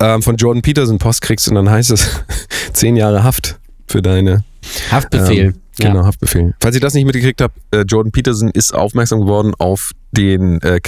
ähm, 0.00 0.22
von 0.22 0.36
Jordan 0.36 0.62
Peterson 0.62 0.98
Post 0.98 1.22
kriegst 1.22 1.48
und 1.48 1.54
dann 1.54 1.68
heißt 1.70 1.90
es 1.90 2.08
zehn 2.72 2.96
Jahre 2.96 3.24
Haft 3.24 3.58
für 3.86 4.02
deine 4.02 4.44
Haftbefehl. 4.90 5.46
ähm, 5.46 5.54
Genau, 5.80 6.04
Haftbefehl. 6.04 6.54
Falls 6.60 6.74
ihr 6.74 6.80
das 6.80 6.94
nicht 6.94 7.04
mitgekriegt 7.04 7.40
habt, 7.40 7.56
äh, 7.70 7.82
Jordan 7.82 8.10
Peterson 8.10 8.50
ist 8.50 8.74
aufmerksam 8.74 9.20
geworden 9.20 9.52
auf 9.58 9.92
den 10.12 10.60
äh, 10.62 10.80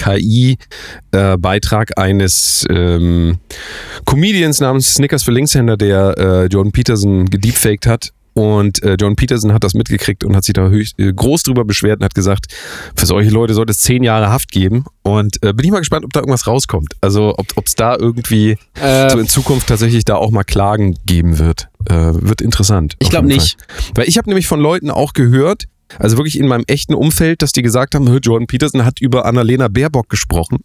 KI-Beitrag 1.11 1.97
eines 1.97 2.65
ähm, 2.69 3.37
Comedians 4.05 4.59
namens 4.59 4.95
Snickers 4.95 5.23
für 5.23 5.31
Linkshänder, 5.31 5.77
der 5.77 6.17
äh, 6.17 6.45
Jordan 6.45 6.71
Peterson 6.71 7.29
gedeepfaked 7.29 7.87
hat. 7.87 8.11
Und 8.33 8.81
äh, 8.81 8.91
Jordan 8.91 9.17
Peterson 9.17 9.53
hat 9.53 9.65
das 9.65 9.73
mitgekriegt 9.73 10.23
und 10.23 10.37
hat 10.37 10.45
sich 10.45 10.53
da 10.53 10.69
höchst, 10.69 10.97
äh, 10.97 11.11
groß 11.11 11.43
drüber 11.43 11.65
beschwert 11.65 11.99
und 11.99 12.05
hat 12.05 12.15
gesagt, 12.15 12.45
für 12.95 13.05
solche 13.05 13.29
Leute 13.29 13.53
sollte 13.53 13.71
es 13.71 13.81
zehn 13.81 14.03
Jahre 14.03 14.29
Haft 14.29 14.51
geben. 14.51 14.85
Und 15.03 15.43
äh, 15.43 15.51
bin 15.51 15.65
ich 15.65 15.71
mal 15.71 15.79
gespannt, 15.79 16.05
ob 16.05 16.13
da 16.13 16.21
irgendwas 16.21 16.47
rauskommt. 16.47 16.93
Also 17.01 17.35
ob 17.37 17.65
es 17.65 17.75
da 17.75 17.97
irgendwie 17.97 18.57
Äh, 18.81 19.09
so 19.09 19.19
in 19.19 19.27
Zukunft 19.27 19.67
tatsächlich 19.67 20.05
da 20.05 20.15
auch 20.15 20.31
mal 20.31 20.45
Klagen 20.45 20.95
geben 21.05 21.39
wird. 21.39 21.67
Äh, 21.89 21.93
wird 21.95 22.39
interessant. 22.41 22.95
Ich 22.99 23.07
auf 23.07 23.11
glaub 23.11 23.23
jeden 23.25 23.35
nicht. 23.35 23.57
Fall. 23.59 23.91
Weil 23.95 24.07
ich 24.07 24.17
habe 24.17 24.29
nämlich 24.29 24.47
von 24.47 24.61
Leuten 24.61 24.91
auch 24.91 25.11
gehört, 25.11 25.65
also 25.99 26.17
wirklich 26.17 26.39
in 26.39 26.47
meinem 26.47 26.63
echten 26.67 26.93
Umfeld, 26.93 27.41
dass 27.41 27.51
die 27.51 27.61
gesagt 27.61 27.95
haben, 27.95 28.09
"Hör, 28.09 28.19
Jordan 28.21 28.47
Peterson 28.47 28.85
hat 28.85 28.99
über 29.01 29.25
Annalena 29.25 29.67
Baerbock 29.67 30.09
gesprochen. 30.09 30.59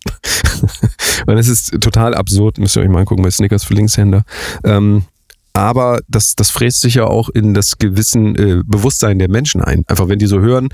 Weil 1.27 1.37
das 1.37 1.49
ist 1.49 1.81
total 1.81 2.15
absurd, 2.15 2.59
müsst 2.59 2.77
ihr 2.77 2.83
euch 2.83 2.89
mal 2.89 3.01
angucken 3.01 3.23
bei 3.23 3.31
Snickers 3.31 3.65
für 3.65 3.75
Linkshänder. 3.75 4.25
Ähm, 4.65 5.05
aber 5.53 6.01
das, 6.07 6.35
das 6.35 6.51
fräst 6.51 6.83
sich 6.83 6.97
ja 6.97 7.05
auch 7.05 7.31
in 7.31 7.55
das 7.55 7.79
gewissen 7.79 8.37
äh, 8.37 8.63
Bewusstsein 8.67 9.19
der 9.19 9.31
Menschen 9.31 9.63
ein. 9.63 9.85
Einfach 9.87 10.09
wenn 10.09 10.19
die 10.19 10.27
so 10.27 10.41
hören, 10.41 10.69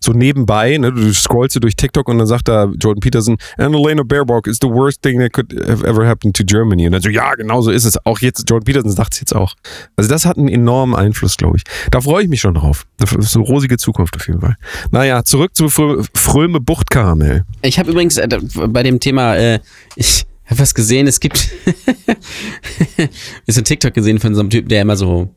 so 0.00 0.12
nebenbei, 0.12 0.76
ne, 0.78 0.92
du 0.92 1.12
scrollst 1.12 1.54
so 1.54 1.60
durch 1.60 1.76
TikTok 1.76 2.08
und 2.08 2.18
dann 2.18 2.26
sagt 2.26 2.48
da 2.48 2.70
Jordan 2.80 3.00
Peterson, 3.00 3.36
Annalena 3.56 4.02
Baerbock 4.02 4.46
is 4.46 4.58
the 4.60 4.68
worst 4.68 5.02
thing 5.02 5.18
that 5.20 5.32
could 5.32 5.52
have 5.68 5.84
ever 5.84 6.06
happened 6.06 6.36
to 6.36 6.44
Germany. 6.44 6.86
Und 6.86 6.92
dann 6.92 7.02
so, 7.02 7.08
ja, 7.08 7.34
genau 7.34 7.60
so 7.60 7.70
ist 7.70 7.84
es. 7.84 8.04
Auch 8.06 8.20
jetzt, 8.20 8.48
Jordan 8.48 8.64
Peterson 8.64 8.90
sagt 8.90 9.14
es 9.14 9.20
jetzt 9.20 9.34
auch. 9.34 9.54
Also 9.96 10.08
das 10.08 10.24
hat 10.24 10.38
einen 10.38 10.48
enormen 10.48 10.94
Einfluss, 10.94 11.36
glaube 11.36 11.56
ich. 11.56 11.64
Da 11.90 12.00
freue 12.00 12.22
ich 12.22 12.28
mich 12.28 12.40
schon 12.40 12.54
drauf. 12.54 12.86
Das 12.98 13.12
ist 13.12 13.36
eine 13.36 13.44
rosige 13.44 13.76
Zukunft 13.76 14.16
auf 14.16 14.26
jeden 14.26 14.40
Fall. 14.40 14.56
Naja, 14.90 15.24
zurück 15.24 15.54
zu 15.54 15.68
Frö 15.68 16.02
Fröme 16.14 16.60
Buchtkaramell. 16.60 17.44
Ich 17.62 17.78
habe 17.78 17.90
übrigens 17.90 18.18
äh, 18.18 18.28
bei 18.68 18.82
dem 18.82 19.00
Thema, 19.00 19.36
äh, 19.36 19.60
ich 19.96 20.26
habe 20.46 20.60
was 20.60 20.74
gesehen, 20.74 21.06
es 21.06 21.20
gibt 21.20 21.50
ist 23.46 23.58
ein 23.58 23.64
TikTok 23.64 23.94
gesehen 23.94 24.18
von 24.18 24.34
so 24.34 24.40
einem 24.40 24.50
Typen, 24.50 24.68
der 24.68 24.82
immer 24.82 24.96
so, 24.96 25.34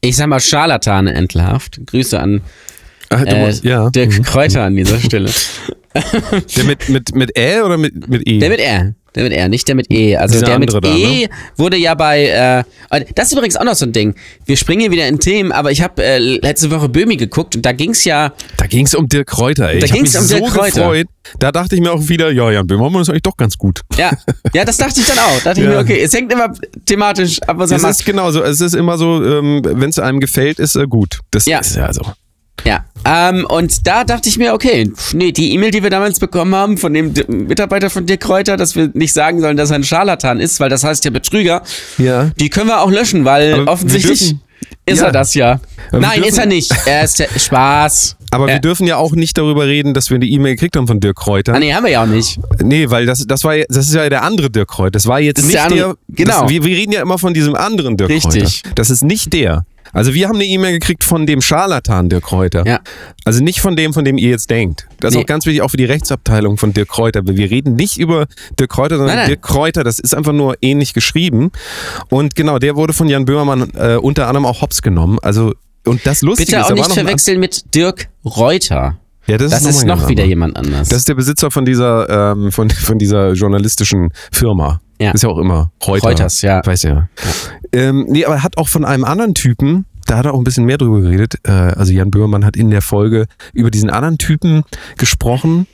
ich 0.00 0.16
sag 0.16 0.28
mal, 0.28 0.40
Scharlatane 0.40 1.14
entlarvt. 1.14 1.80
Grüße 1.86 2.18
an 2.20 2.42
Du 3.10 3.16
äh, 3.16 3.46
musst- 3.46 3.64
ja. 3.64 3.90
Dirk 3.90 4.10
Mhm. 4.18 4.22
Kräuter 4.22 4.62
an 4.62 4.76
dieser 4.76 4.98
Stelle. 5.00 5.30
Der 6.56 6.64
mit, 6.64 6.88
mit, 6.88 7.14
mit 7.14 7.38
Ä 7.38 7.60
oder 7.62 7.76
mit, 7.78 8.08
mit 8.08 8.26
E? 8.28 8.38
Der 8.38 8.50
mit 8.50 8.58
R. 8.60 8.94
Der 9.14 9.22
mit 9.22 9.32
R, 9.32 9.48
nicht 9.48 9.68
der 9.68 9.76
mit 9.76 9.92
E. 9.92 10.16
Also 10.16 10.40
der 10.44 10.58
mit 10.58 10.72
da, 10.74 10.80
E 10.82 11.28
wurde 11.56 11.76
ja 11.76 11.94
bei. 11.94 12.64
Äh, 12.90 13.04
das 13.14 13.28
ist 13.28 13.32
übrigens 13.34 13.54
auch 13.54 13.62
noch 13.62 13.76
so 13.76 13.86
ein 13.86 13.92
Ding. 13.92 14.16
Wir 14.44 14.56
springen 14.56 14.80
hier 14.80 14.90
wieder 14.90 15.06
in 15.06 15.20
Themen, 15.20 15.52
aber 15.52 15.70
ich 15.70 15.82
habe 15.82 16.02
äh, 16.02 16.18
letzte 16.18 16.72
Woche 16.72 16.88
Böhmi 16.88 17.16
geguckt 17.16 17.54
und 17.54 17.64
da 17.64 17.70
ging's 17.70 18.02
ja. 18.02 18.32
Da 18.56 18.66
ging 18.66 18.86
es 18.86 18.94
um 18.96 19.08
Dirk 19.08 19.28
Kräuter, 19.28 19.68
ey. 19.70 19.78
Da 19.78 19.86
ich 19.86 19.92
ging's 19.92 20.14
mich 20.14 20.20
um 20.22 20.26
so 20.26 20.38
Dirk 20.38 20.52
Kräuter. 20.52 20.80
gefreut. 20.80 21.06
Da 21.38 21.52
dachte 21.52 21.76
ich 21.76 21.80
mir 21.80 21.92
auch 21.92 22.08
wieder, 22.08 22.32
ja, 22.32 22.50
Jan 22.50 22.66
Böhmermann 22.66 23.02
ist 23.02 23.08
eigentlich 23.10 23.22
doch 23.22 23.36
ganz 23.36 23.56
gut. 23.56 23.82
Ja, 23.96 24.10
ja, 24.52 24.64
das 24.64 24.78
dachte 24.78 24.98
ich 25.00 25.06
dann 25.06 25.18
auch. 25.20 25.38
Da 25.44 25.50
dachte 25.50 25.60
ich 25.60 25.66
Ja. 25.66 25.74
mir, 25.74 25.78
okay, 25.78 26.00
es 26.02 26.12
hängt 26.12 26.32
immer 26.32 26.52
thematisch 26.84 27.40
ab, 27.42 27.56
was 27.58 27.70
er 27.70 27.76
Es 27.76 27.82
macht. 27.82 27.92
ist 27.92 28.04
genau 28.04 28.32
so. 28.32 28.42
Es 28.42 28.60
ist 28.60 28.74
immer 28.74 28.98
so, 28.98 29.24
ähm, 29.24 29.62
wenn 29.64 29.90
es 29.90 30.00
einem 30.00 30.18
gefällt, 30.18 30.58
ist 30.58 30.74
er 30.74 30.88
gut. 30.88 31.20
Das 31.30 31.46
Ja. 31.46 31.60
ist 31.60 31.76
ja 31.76 31.92
so. 31.92 32.02
Ja, 32.64 32.84
ähm, 33.04 33.44
und 33.46 33.86
da 33.86 34.04
dachte 34.04 34.28
ich 34.28 34.38
mir, 34.38 34.54
okay, 34.54 34.90
nee, 35.12 35.32
die 35.32 35.52
E-Mail, 35.52 35.70
die 35.70 35.82
wir 35.82 35.90
damals 35.90 36.18
bekommen 36.18 36.54
haben 36.54 36.78
von 36.78 36.94
dem 36.94 37.12
D- 37.12 37.24
Mitarbeiter 37.28 37.90
von 37.90 38.06
Dirk 38.06 38.20
Kräuter, 38.20 38.56
dass 38.56 38.74
wir 38.74 38.90
nicht 38.94 39.12
sagen 39.12 39.40
sollen, 39.40 39.56
dass 39.58 39.70
er 39.70 39.76
ein 39.76 39.84
Scharlatan 39.84 40.40
ist, 40.40 40.60
weil 40.60 40.70
das 40.70 40.82
heißt 40.84 41.04
ja 41.04 41.10
Betrüger, 41.10 41.62
Ja. 41.98 42.30
die 42.40 42.48
können 42.48 42.68
wir 42.68 42.80
auch 42.80 42.90
löschen, 42.90 43.24
weil 43.26 43.54
Aber 43.54 43.72
offensichtlich 43.72 44.36
ist 44.86 45.00
Ja. 45.00 45.06
er 45.06 45.12
das 45.12 45.34
ja. 45.34 45.60
wir 45.90 46.00
Nein, 46.00 46.22
ist 46.22 46.38
er 46.38 46.46
nicht. 46.46 46.72
Er 46.86 47.04
ist 47.04 47.18
der 47.18 47.28
Spaß. 47.38 48.16
Aber 48.34 48.46
wir 48.46 48.54
Äh. 48.54 48.60
dürfen 48.60 48.86
ja 48.86 48.96
auch 48.96 49.12
nicht 49.12 49.38
darüber 49.38 49.66
reden, 49.66 49.94
dass 49.94 50.10
wir 50.10 50.16
eine 50.16 50.26
E-Mail 50.26 50.54
gekriegt 50.54 50.76
haben 50.76 50.86
von 50.86 51.00
Dirk 51.00 51.16
Kräuter. 51.16 51.54
Ah, 51.54 51.58
nee, 51.58 51.72
haben 51.72 51.84
wir 51.84 51.92
ja 51.92 52.02
auch 52.02 52.06
nicht. 52.06 52.38
Nee, 52.62 52.90
weil 52.90 53.06
das, 53.06 53.26
das 53.26 53.44
war 53.44 53.54
ja- 53.54 53.64
das 53.68 53.88
ist 53.88 53.94
ja 53.94 54.08
der 54.08 54.22
andere 54.22 54.50
Dirk 54.50 54.68
Kräuter. 54.68 54.90
Das 54.92 55.06
war 55.06 55.20
jetzt 55.20 55.38
Das 55.38 55.46
nicht 55.46 55.56
der 55.56 55.68
der. 55.68 55.94
genau. 56.08 56.40
Das, 56.42 56.50
wir, 56.50 56.64
wir 56.64 56.76
reden 56.76 56.92
ja 56.92 57.02
immer 57.02 57.18
von 57.18 57.34
diesem 57.34 57.54
anderen 57.54 57.96
Dirk 57.96 58.10
Richtig. 58.10 58.62
Kräuter. 58.62 58.74
Das 58.74 58.90
ist 58.90 59.04
nicht 59.04 59.32
der. 59.32 59.64
Also 59.92 60.12
wir 60.12 60.26
haben 60.26 60.34
eine 60.36 60.44
E-Mail 60.46 60.72
gekriegt 60.72 61.04
von 61.04 61.24
dem 61.24 61.40
Scharlatan 61.40 62.08
Dirk 62.08 62.24
Kräuter. 62.24 62.66
Ja. 62.66 62.80
Also 63.24 63.44
nicht 63.44 63.60
von 63.60 63.76
dem, 63.76 63.92
von 63.92 64.04
dem 64.04 64.18
ihr 64.18 64.30
jetzt 64.30 64.50
denkt. 64.50 64.88
Das 64.98 65.10
ist 65.12 65.16
Nee. 65.18 65.22
auch 65.22 65.26
ganz 65.26 65.46
wichtig, 65.46 65.62
auch 65.62 65.70
für 65.70 65.76
die 65.76 65.84
Rechtsabteilung 65.84 66.56
von 66.56 66.72
Dirk 66.72 66.88
Kräuter. 66.88 67.20
Wir 67.24 67.48
reden 67.48 67.76
nicht 67.76 67.98
über 67.98 68.26
Dirk 68.58 68.70
Kräuter, 68.70 68.96
sondern 68.96 69.14
Nein, 69.14 69.24
nein. 69.24 69.28
Dirk 69.28 69.42
Kräuter, 69.42 69.84
das 69.84 70.00
ist 70.00 70.12
einfach 70.14 70.32
nur 70.32 70.56
ähnlich 70.62 70.94
geschrieben. 70.94 71.52
Und 72.08 72.34
genau, 72.34 72.58
der 72.58 72.74
wurde 72.74 72.92
von 72.92 73.08
Jan 73.08 73.24
Böhmermann 73.24 73.70
äh, 73.76 73.94
unter 73.96 74.26
anderem 74.26 74.46
auch 74.46 74.62
hops 74.62 74.82
genommen. 74.82 75.18
Also, 75.22 75.52
und 75.86 76.06
das 76.06 76.22
Lustige 76.22 76.46
Bitte 76.50 76.60
ist, 76.60 76.64
auch 76.64 76.70
war 76.70 76.76
nicht 76.76 76.92
verwechseln 76.92 77.40
mit 77.40 77.74
Dirk 77.74 78.08
Reuter. 78.24 78.98
ja, 79.26 79.38
das, 79.38 79.50
Das 79.50 79.62
ist, 79.62 79.68
ist 79.76 79.84
noch 79.86 79.98
ganz 79.98 80.08
wieder 80.08 80.24
jemand 80.24 80.56
anders. 80.56 80.88
Das 80.88 80.98
ist 80.98 81.08
der 81.08 81.14
Besitzer 81.14 81.50
von 81.50 81.64
dieser, 81.64 82.32
ähm, 82.32 82.52
von, 82.52 82.70
von 82.70 82.98
dieser 82.98 83.32
journalistischen 83.32 84.10
Firma. 84.32 84.80
Ja. 85.00 85.10
Ist 85.10 85.22
ja 85.22 85.28
auch 85.28 85.38
immer 85.38 85.72
Reuter. 85.86 86.08
Reuters, 86.08 86.42
ja. 86.42 86.64
Weiß 86.64 86.82
ja. 86.84 87.08
Ähm, 87.72 88.06
nee, 88.08 88.24
aber 88.24 88.36
er 88.36 88.42
hat 88.42 88.56
auch 88.56 88.68
von 88.68 88.84
einem 88.84 89.04
anderen 89.04 89.34
Typen, 89.34 89.86
da 90.06 90.18
hat 90.18 90.26
er 90.26 90.34
auch 90.34 90.38
ein 90.38 90.44
bisschen 90.44 90.64
mehr 90.64 90.78
drüber 90.78 91.00
geredet. 91.00 91.34
Äh, 91.44 91.50
also 91.50 91.92
Jan 91.92 92.10
Böhmermann 92.10 92.44
hat 92.44 92.56
in 92.56 92.70
der 92.70 92.82
Folge 92.82 93.26
über 93.52 93.70
diesen 93.70 93.90
anderen 93.90 94.18
Typen 94.18 94.62
gesprochen, 94.96 95.66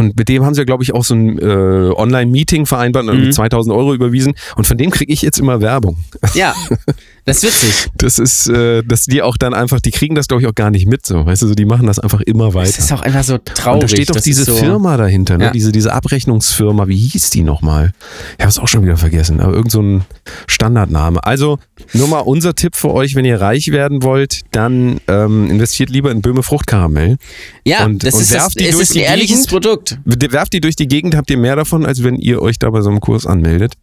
Und 0.00 0.16
mit 0.16 0.28
dem 0.28 0.44
haben 0.44 0.54
sie 0.54 0.60
ja, 0.60 0.64
glaube 0.64 0.84
ich, 0.84 0.94
auch 0.94 1.04
so 1.04 1.14
ein 1.14 1.38
äh, 1.40 1.42
Online-Meeting 1.44 2.66
vereinbart 2.66 3.06
und 3.08 3.18
Mhm. 3.26 3.32
2000 3.32 3.74
Euro 3.74 3.94
überwiesen. 3.94 4.34
Und 4.54 4.64
von 4.66 4.78
dem 4.78 4.90
kriege 4.90 5.12
ich 5.12 5.22
jetzt 5.22 5.40
immer 5.40 5.60
Werbung. 5.60 5.96
Ja, 6.34 6.54
das 7.24 7.42
ist 7.42 7.62
witzig. 7.62 7.90
Das 7.96 8.20
ist, 8.20 8.48
äh, 8.48 8.84
dass 8.84 9.06
die 9.06 9.22
auch 9.22 9.36
dann 9.36 9.54
einfach, 9.54 9.80
die 9.80 9.90
kriegen 9.90 10.14
das, 10.14 10.28
glaube 10.28 10.40
ich, 10.42 10.48
auch 10.48 10.54
gar 10.54 10.70
nicht 10.70 10.86
mit. 10.86 11.04
So, 11.04 11.26
weißt 11.26 11.42
du, 11.42 11.48
so, 11.48 11.54
die 11.56 11.64
machen 11.64 11.86
das 11.88 11.98
einfach 11.98 12.20
immer 12.20 12.54
weiter. 12.54 12.68
Das 12.70 12.78
ist 12.78 12.92
auch 12.92 13.00
einfach 13.02 13.24
so 13.24 13.38
traurig. 13.38 13.74
und 13.74 13.82
da 13.82 13.88
steht 13.88 14.08
doch 14.10 14.14
Das 14.14 14.22
diese 14.22 14.44
so, 14.44 14.54
Firma 14.54 14.96
dahinter, 14.96 15.36
ne? 15.36 15.44
Ja. 15.46 15.50
diese, 15.50 15.72
diese 15.72 15.92
Abrechnungsfirma, 15.92 16.86
wie 16.86 16.96
hieß 16.96 17.30
die 17.30 17.42
nochmal? 17.42 17.92
Ich 18.38 18.42
habe 18.44 18.50
es 18.50 18.58
auch 18.60 18.68
schon 18.68 18.84
wieder 18.84 18.96
vergessen, 18.96 19.40
aber 19.40 19.52
irgend 19.52 19.72
so 19.72 19.82
ein 19.82 20.04
Standardname. 20.46 21.24
Also 21.24 21.58
nur 21.92 22.08
mal 22.08 22.20
unser 22.20 22.54
Tipp 22.54 22.76
für 22.76 22.92
euch, 22.92 23.14
wenn 23.14 23.24
ihr 23.24 23.40
reich 23.40 23.72
werden 23.72 24.02
wollt, 24.02 24.42
dann 24.52 25.00
ähm, 25.08 25.50
investiert 25.50 25.90
lieber 25.90 26.10
in 26.10 26.22
Böhme 26.22 26.42
Fruchtkaramell. 26.42 27.16
Ja, 27.64 27.84
und- 27.84 28.04
das 28.04 28.14
und 28.14 28.20
ist, 28.20 28.30
das, 28.32 28.42
werft 28.42 28.60
die 28.60 28.66
es 28.66 28.78
ist 28.78 28.94
ein 28.96 29.02
ehrliches 29.02 29.46
Gegend. 29.46 29.48
Produkt. 29.50 29.87
Werft 30.04 30.52
die 30.52 30.60
durch 30.60 30.76
die 30.76 30.88
Gegend, 30.88 31.14
habt 31.16 31.30
ihr 31.30 31.38
mehr 31.38 31.56
davon, 31.56 31.84
als 31.86 32.02
wenn 32.02 32.16
ihr 32.16 32.40
euch 32.42 32.58
da 32.58 32.70
bei 32.70 32.80
so 32.80 32.90
einem 32.90 33.00
Kurs 33.00 33.26
anmeldet. 33.26 33.74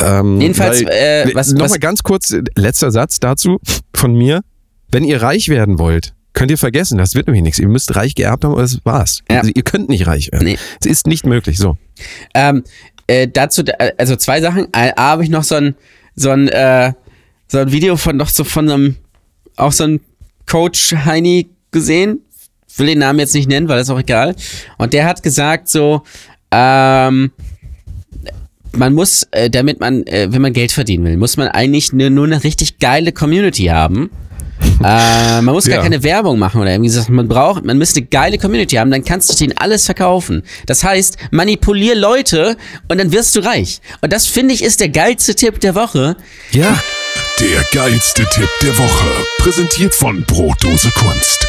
Ähm, 0.00 0.40
Jedenfalls, 0.40 0.84
weil- 0.84 0.92
äh, 1.28 1.34
was- 1.34 1.52
Nochmal 1.52 1.78
ganz 1.78 2.02
kurz, 2.02 2.34
letzter 2.56 2.90
Satz 2.90 3.20
dazu 3.20 3.58
von 3.94 4.14
mir. 4.14 4.42
Wenn 4.90 5.04
ihr 5.04 5.20
reich 5.22 5.48
werden 5.48 5.78
wollt, 5.78 6.14
könnt 6.32 6.50
ihr 6.50 6.58
vergessen, 6.58 6.98
das 6.98 7.14
wird 7.14 7.26
nämlich 7.26 7.42
nichts. 7.42 7.58
Ihr 7.58 7.68
müsst 7.68 7.94
reich 7.96 8.14
geerbt 8.14 8.44
haben, 8.44 8.52
aber 8.52 8.62
das 8.62 8.78
war's. 8.84 9.20
Ja. 9.30 9.38
Also 9.40 9.50
ihr 9.54 9.62
könnt 9.62 9.88
nicht 9.88 10.06
reich 10.06 10.30
werden. 10.32 10.44
Nee. 10.44 10.58
Es 10.80 10.86
ist 10.86 11.06
nicht 11.06 11.26
möglich. 11.26 11.58
So. 11.58 11.76
Ähm, 12.34 12.62
äh, 13.06 13.28
dazu, 13.28 13.62
also 13.98 14.16
zwei 14.16 14.40
Sachen. 14.40 14.68
A, 14.72 14.90
A 14.96 15.10
habe 15.10 15.24
ich 15.24 15.30
noch 15.30 15.42
so 15.44 15.56
ein, 15.56 15.74
so 16.14 16.30
ein, 16.30 16.48
äh, 16.48 16.92
so 17.48 17.58
ein 17.58 17.72
Video 17.72 17.96
von 17.96 18.16
noch 18.16 18.28
so 18.28 18.44
von 18.44 18.68
einem, 18.70 18.96
auch 19.56 19.72
so 19.72 19.84
ein 19.84 20.00
Coach 20.46 20.94
Heini 21.04 21.48
gesehen. 21.70 22.20
Will 22.76 22.86
den 22.86 22.98
Namen 23.00 23.18
jetzt 23.18 23.34
nicht 23.34 23.48
nennen, 23.48 23.68
weil 23.68 23.78
das 23.78 23.88
ist 23.88 23.94
auch 23.94 23.98
egal. 24.00 24.34
Und 24.76 24.92
der 24.92 25.04
hat 25.06 25.22
gesagt 25.22 25.68
so, 25.68 26.02
ähm, 26.50 27.32
man 28.72 28.92
muss, 28.94 29.26
äh, 29.30 29.50
damit 29.50 29.80
man, 29.80 30.06
äh, 30.06 30.28
wenn 30.30 30.42
man 30.42 30.52
Geld 30.52 30.72
verdienen 30.72 31.04
will, 31.04 31.16
muss 31.16 31.36
man 31.36 31.48
eigentlich 31.48 31.92
nur, 31.92 32.10
nur 32.10 32.26
eine 32.26 32.42
richtig 32.44 32.78
geile 32.78 33.12
Community 33.12 33.64
haben. 33.64 34.10
äh, 34.84 35.40
man 35.40 35.54
muss 35.54 35.66
gar 35.66 35.76
Ja. 35.76 35.82
keine 35.82 36.02
Werbung 36.02 36.38
machen 36.38 36.60
oder 36.60 36.72
irgendwie 36.72 36.88
gesagt, 36.88 37.08
man 37.10 37.28
braucht, 37.28 37.64
man 37.64 37.78
müsste 37.78 38.00
eine 38.00 38.06
geile 38.08 38.38
Community 38.38 38.76
haben, 38.76 38.90
dann 38.90 39.04
kannst 39.04 39.30
du 39.30 39.34
denen 39.36 39.56
alles 39.56 39.86
verkaufen. 39.86 40.42
Das 40.66 40.82
heißt, 40.84 41.16
manipulier 41.30 41.94
Leute 41.94 42.56
und 42.88 42.98
dann 42.98 43.12
wirst 43.12 43.34
du 43.36 43.40
reich. 43.40 43.80
Und 44.02 44.12
das 44.12 44.26
finde 44.26 44.54
ich 44.54 44.62
ist 44.62 44.80
der 44.80 44.88
geilste 44.90 45.34
Tipp 45.34 45.60
der 45.60 45.74
Woche. 45.74 46.16
Ja. 46.52 46.78
Der 47.40 47.64
geilste 47.72 48.24
Tipp 48.34 48.48
der 48.62 48.76
Woche. 48.78 49.06
Präsentiert 49.38 49.94
von 49.94 50.22
Brotdose 50.24 50.90
Kunst. 50.90 51.46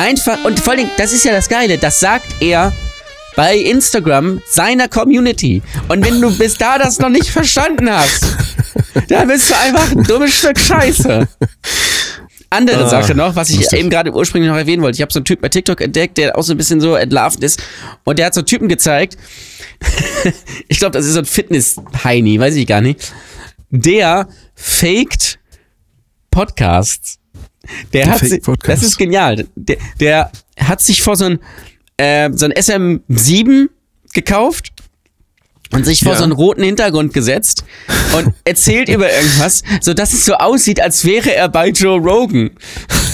Einfach, 0.00 0.42
und 0.44 0.58
vor 0.58 0.72
allem, 0.72 0.88
das 0.96 1.12
ist 1.12 1.24
ja 1.26 1.32
das 1.32 1.48
Geile, 1.50 1.76
das 1.76 2.00
sagt 2.00 2.24
er 2.40 2.72
bei 3.36 3.54
Instagram 3.58 4.40
seiner 4.50 4.88
Community. 4.88 5.60
Und 5.88 6.02
wenn 6.04 6.22
du 6.22 6.34
bis 6.38 6.54
da 6.56 6.78
das 6.78 6.98
noch 7.00 7.10
nicht 7.10 7.28
verstanden 7.28 7.90
hast, 7.90 8.24
dann 9.08 9.28
bist 9.28 9.50
du 9.50 9.54
einfach 9.58 9.90
ein 9.92 10.02
dummes 10.04 10.38
Stück 10.38 10.58
Scheiße. 10.58 11.28
Andere 12.48 12.84
Ah, 12.84 12.88
Sache 12.88 13.14
noch, 13.14 13.36
was 13.36 13.50
ich 13.50 13.56
lustig. 13.58 13.78
eben 13.78 13.90
gerade 13.90 14.12
ursprünglich 14.12 14.50
noch 14.50 14.56
erwähnen 14.56 14.82
wollte. 14.82 14.96
Ich 14.96 15.02
habe 15.02 15.12
so 15.12 15.18
einen 15.18 15.26
Typ 15.26 15.42
bei 15.42 15.50
TikTok 15.50 15.82
entdeckt, 15.82 16.16
der 16.16 16.36
auch 16.36 16.42
so 16.42 16.54
ein 16.54 16.56
bisschen 16.56 16.80
so 16.80 16.94
entlarvend 16.94 17.44
ist. 17.44 17.62
Und 18.04 18.18
der 18.18 18.26
hat 18.26 18.34
so 18.34 18.40
einen 18.40 18.46
Typen 18.46 18.68
gezeigt. 18.68 19.18
ich 20.68 20.78
glaube, 20.78 20.92
das 20.92 21.04
ist 21.04 21.12
so 21.12 21.18
ein 21.18 21.26
Fitness-Heini, 21.26 22.40
weiß 22.40 22.54
ich 22.56 22.66
gar 22.66 22.80
nicht. 22.80 23.12
Der 23.70 24.28
faked 24.54 25.38
Podcasts. 26.30 27.19
Der, 27.92 28.04
Der 28.04 28.12
hat 28.12 28.20
sich, 28.20 28.40
das 28.64 28.82
ist 28.82 28.96
genial. 28.98 29.46
Der, 29.56 29.76
der 30.00 30.30
hat 30.58 30.80
sich 30.80 31.02
vor 31.02 31.16
so 31.16 31.24
ein, 31.26 31.38
äh, 31.96 32.30
so 32.32 32.46
ein 32.46 32.52
SM7 32.52 33.68
gekauft 34.12 34.70
und 35.72 35.84
sich 35.86 36.00
vor 36.02 36.12
Ja. 36.12 36.18
so 36.18 36.24
einen 36.24 36.32
roten 36.32 36.62
Hintergrund 36.64 37.12
gesetzt 37.14 37.64
und 38.16 38.34
erzählt 38.44 38.88
über 38.88 39.12
irgendwas, 39.12 39.62
so 39.80 39.94
dass 39.94 40.12
es 40.12 40.24
so 40.24 40.34
aussieht, 40.34 40.80
als 40.80 41.04
wäre 41.04 41.34
er 41.34 41.48
bei 41.48 41.68
Joe 41.68 41.98
Rogan. 42.00 42.50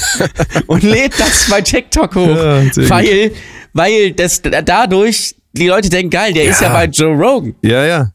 und 0.67 0.83
lädt 0.83 1.13
das 1.19 1.49
bei 1.51 1.61
TikTok 1.61 2.15
hoch, 2.15 2.29
Ja, 2.37 2.63
weil, 2.89 3.33
weil 3.75 4.13
das 4.13 4.41
dadurch 4.43 5.35
die 5.53 5.67
Leute 5.69 5.89
denken, 5.91 6.11
geil, 6.11 6.33
der 6.33 6.45
ist 6.45 6.61
ja 6.61 6.69
Ja. 6.69 6.73
bei 6.73 6.85
Joe 6.87 7.15
Rogan. 7.15 7.55
Ja, 7.63 7.85
ja. 7.85 8.11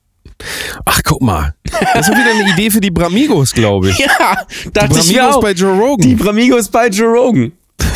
Ach, 0.85 1.01
guck 1.03 1.21
mal. 1.21 1.53
Das 1.93 2.07
ist 2.09 2.15
wieder 2.17 2.31
eine 2.31 2.51
Idee 2.53 2.69
für 2.69 2.81
die 2.81 2.91
Bramigos, 2.91 3.51
glaube 3.53 3.89
ich. 3.89 3.97
Ja, 4.19 4.35
dachte 4.73 4.95
mir 4.95 5.03
Bramigos 5.03 5.39
bei 5.41 5.51
Joe 5.53 5.77
Rogan. 5.77 6.09
die 6.09 6.15
Bramigos 6.15 6.67
bei 6.69 6.87
Joe 6.87 7.07
Rogan. 7.17 7.51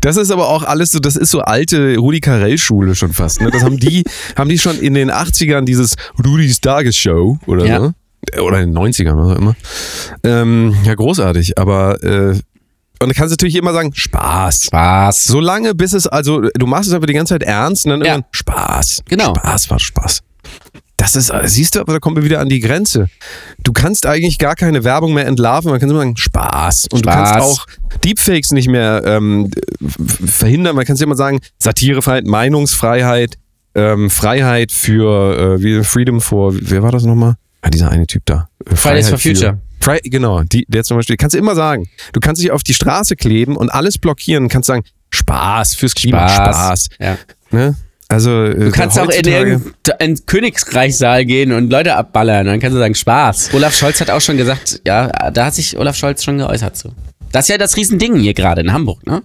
Das 0.00 0.16
ist 0.16 0.30
aber 0.30 0.48
auch 0.48 0.62
alles 0.62 0.92
so, 0.92 0.98
das 0.98 1.14
ist 1.16 1.30
so 1.30 1.40
alte 1.42 1.96
Rudi 1.98 2.20
Carell-Schule 2.20 2.94
schon 2.94 3.12
fast. 3.12 3.40
Ne? 3.42 3.50
Das 3.50 3.62
haben 3.62 3.76
die, 3.78 4.02
haben 4.36 4.48
die 4.48 4.58
schon 4.58 4.78
in 4.80 4.94
den 4.94 5.10
80ern 5.10 5.64
dieses 5.66 5.94
Rudis 6.24 6.60
Tagesshow 6.60 7.38
oder 7.46 7.66
Ja. 7.66 7.80
so. 7.80 8.42
Oder 8.42 8.60
in 8.60 8.72
den 8.74 8.78
90ern, 8.78 9.16
was 9.16 9.36
auch 9.36 9.38
immer. 9.38 9.56
Ähm, 10.24 10.74
ja, 10.84 10.94
großartig. 10.94 11.58
Aber 11.58 12.02
äh, 12.02 12.30
und 12.32 13.08
dann 13.08 13.12
kannst 13.12 13.30
du 13.30 13.34
natürlich 13.34 13.56
immer 13.56 13.72
sagen, 13.72 13.92
Spaß. 13.94 14.64
Spaß. 14.66 15.24
Solange 15.24 15.74
bis 15.74 15.92
es, 15.92 16.06
also 16.06 16.40
du 16.40 16.66
machst 16.66 16.88
es 16.88 16.94
aber 16.94 17.06
die 17.06 17.14
ganze 17.14 17.34
Zeit 17.34 17.42
ernst 17.42 17.84
und 17.86 17.90
dann 17.92 18.00
Ja. 18.00 18.06
irgendwann 18.14 18.28
Spaß. 18.32 19.02
Genau. 19.08 19.34
Spaß 19.34 19.70
war 19.70 19.78
Spaß. 19.78 20.20
Das 21.00 21.16
ist, 21.16 21.32
siehst 21.44 21.74
du, 21.76 21.80
aber 21.80 21.94
da 21.94 21.98
kommen 21.98 22.16
wir 22.16 22.24
wieder 22.24 22.40
an 22.40 22.48
die 22.50 22.60
Grenze. 22.60 23.08
Du 23.62 23.72
kannst 23.72 24.04
eigentlich 24.04 24.38
gar 24.38 24.54
keine 24.54 24.84
Werbung 24.84 25.14
mehr 25.14 25.26
entlarven, 25.26 25.70
man 25.70 25.80
kann 25.80 25.88
immer 25.88 26.00
sagen, 26.00 26.16
Spaß. 26.16 26.88
Und 26.92 27.06
du 27.06 27.10
Spaß. 27.10 27.30
kannst 27.30 27.40
auch 27.46 27.66
Deepfakes 28.04 28.52
nicht 28.52 28.68
mehr 28.68 29.02
ähm, 29.06 29.50
verhindern. 30.26 30.76
Man 30.76 30.84
kann 30.84 30.96
immer 30.96 31.16
sagen, 31.16 31.40
Satirefreiheit, 31.58 32.26
Meinungsfreiheit, 32.26 33.38
ähm, 33.74 34.10
Freiheit 34.10 34.72
für, 34.72 35.56
äh, 35.58 35.62
wie 35.62 35.82
Freedom 35.84 36.20
for, 36.20 36.52
wer 36.54 36.82
war 36.82 36.92
das 36.92 37.04
nochmal? 37.04 37.36
Ja, 37.64 37.70
dieser 37.70 37.90
eine 37.90 38.06
Typ 38.06 38.24
da. 38.26 38.48
Äh, 38.66 38.76
Fridays 38.76 39.08
for 39.08 39.18
Freiheit 39.18 39.20
für- 39.20 39.34
Future. 39.46 39.58
Fri 39.82 39.98
genau, 40.04 40.42
die, 40.42 40.66
der 40.68 40.84
zum 40.84 40.98
Beispiel, 40.98 41.16
kannst 41.16 41.32
du 41.34 41.38
immer 41.38 41.54
sagen. 41.54 41.88
Du 42.12 42.20
kannst 42.20 42.42
dich 42.42 42.50
auf 42.50 42.62
die 42.62 42.74
Straße 42.74 43.16
kleben 43.16 43.56
und 43.56 43.70
alles 43.70 43.96
blockieren 43.96 44.48
kannst 44.50 44.66
sagen, 44.66 44.82
Spaß 45.08 45.74
fürs 45.76 45.94
Klima, 45.94 46.28
Spaß. 46.28 46.88
Ja. 46.98 47.16
Ne? 47.50 47.74
Also, 48.10 48.44
äh, 48.44 48.56
Du 48.66 48.70
kannst 48.72 48.98
auch 48.98 49.08
in 49.08 49.24
irgendeinen 49.24 50.26
Königsreichssaal 50.26 51.24
gehen 51.24 51.52
und 51.52 51.70
Leute 51.70 51.94
abballern. 51.94 52.44
Dann 52.46 52.58
kannst 52.58 52.74
du 52.74 52.80
sagen, 52.80 52.94
Spaß. 52.94 53.50
Olaf 53.54 53.74
Scholz 53.74 54.00
hat 54.00 54.10
auch 54.10 54.20
schon 54.20 54.36
gesagt, 54.36 54.80
ja, 54.84 55.06
da 55.30 55.46
hat 55.46 55.54
sich 55.54 55.78
Olaf 55.78 55.96
Scholz 55.96 56.24
schon 56.24 56.38
geäußert 56.38 56.76
zu. 56.76 56.92
Das 57.30 57.44
ist 57.44 57.50
ja 57.50 57.58
das 57.58 57.76
Riesending 57.76 58.16
hier 58.16 58.34
gerade 58.34 58.62
in 58.62 58.72
Hamburg, 58.72 59.06
ne? 59.06 59.22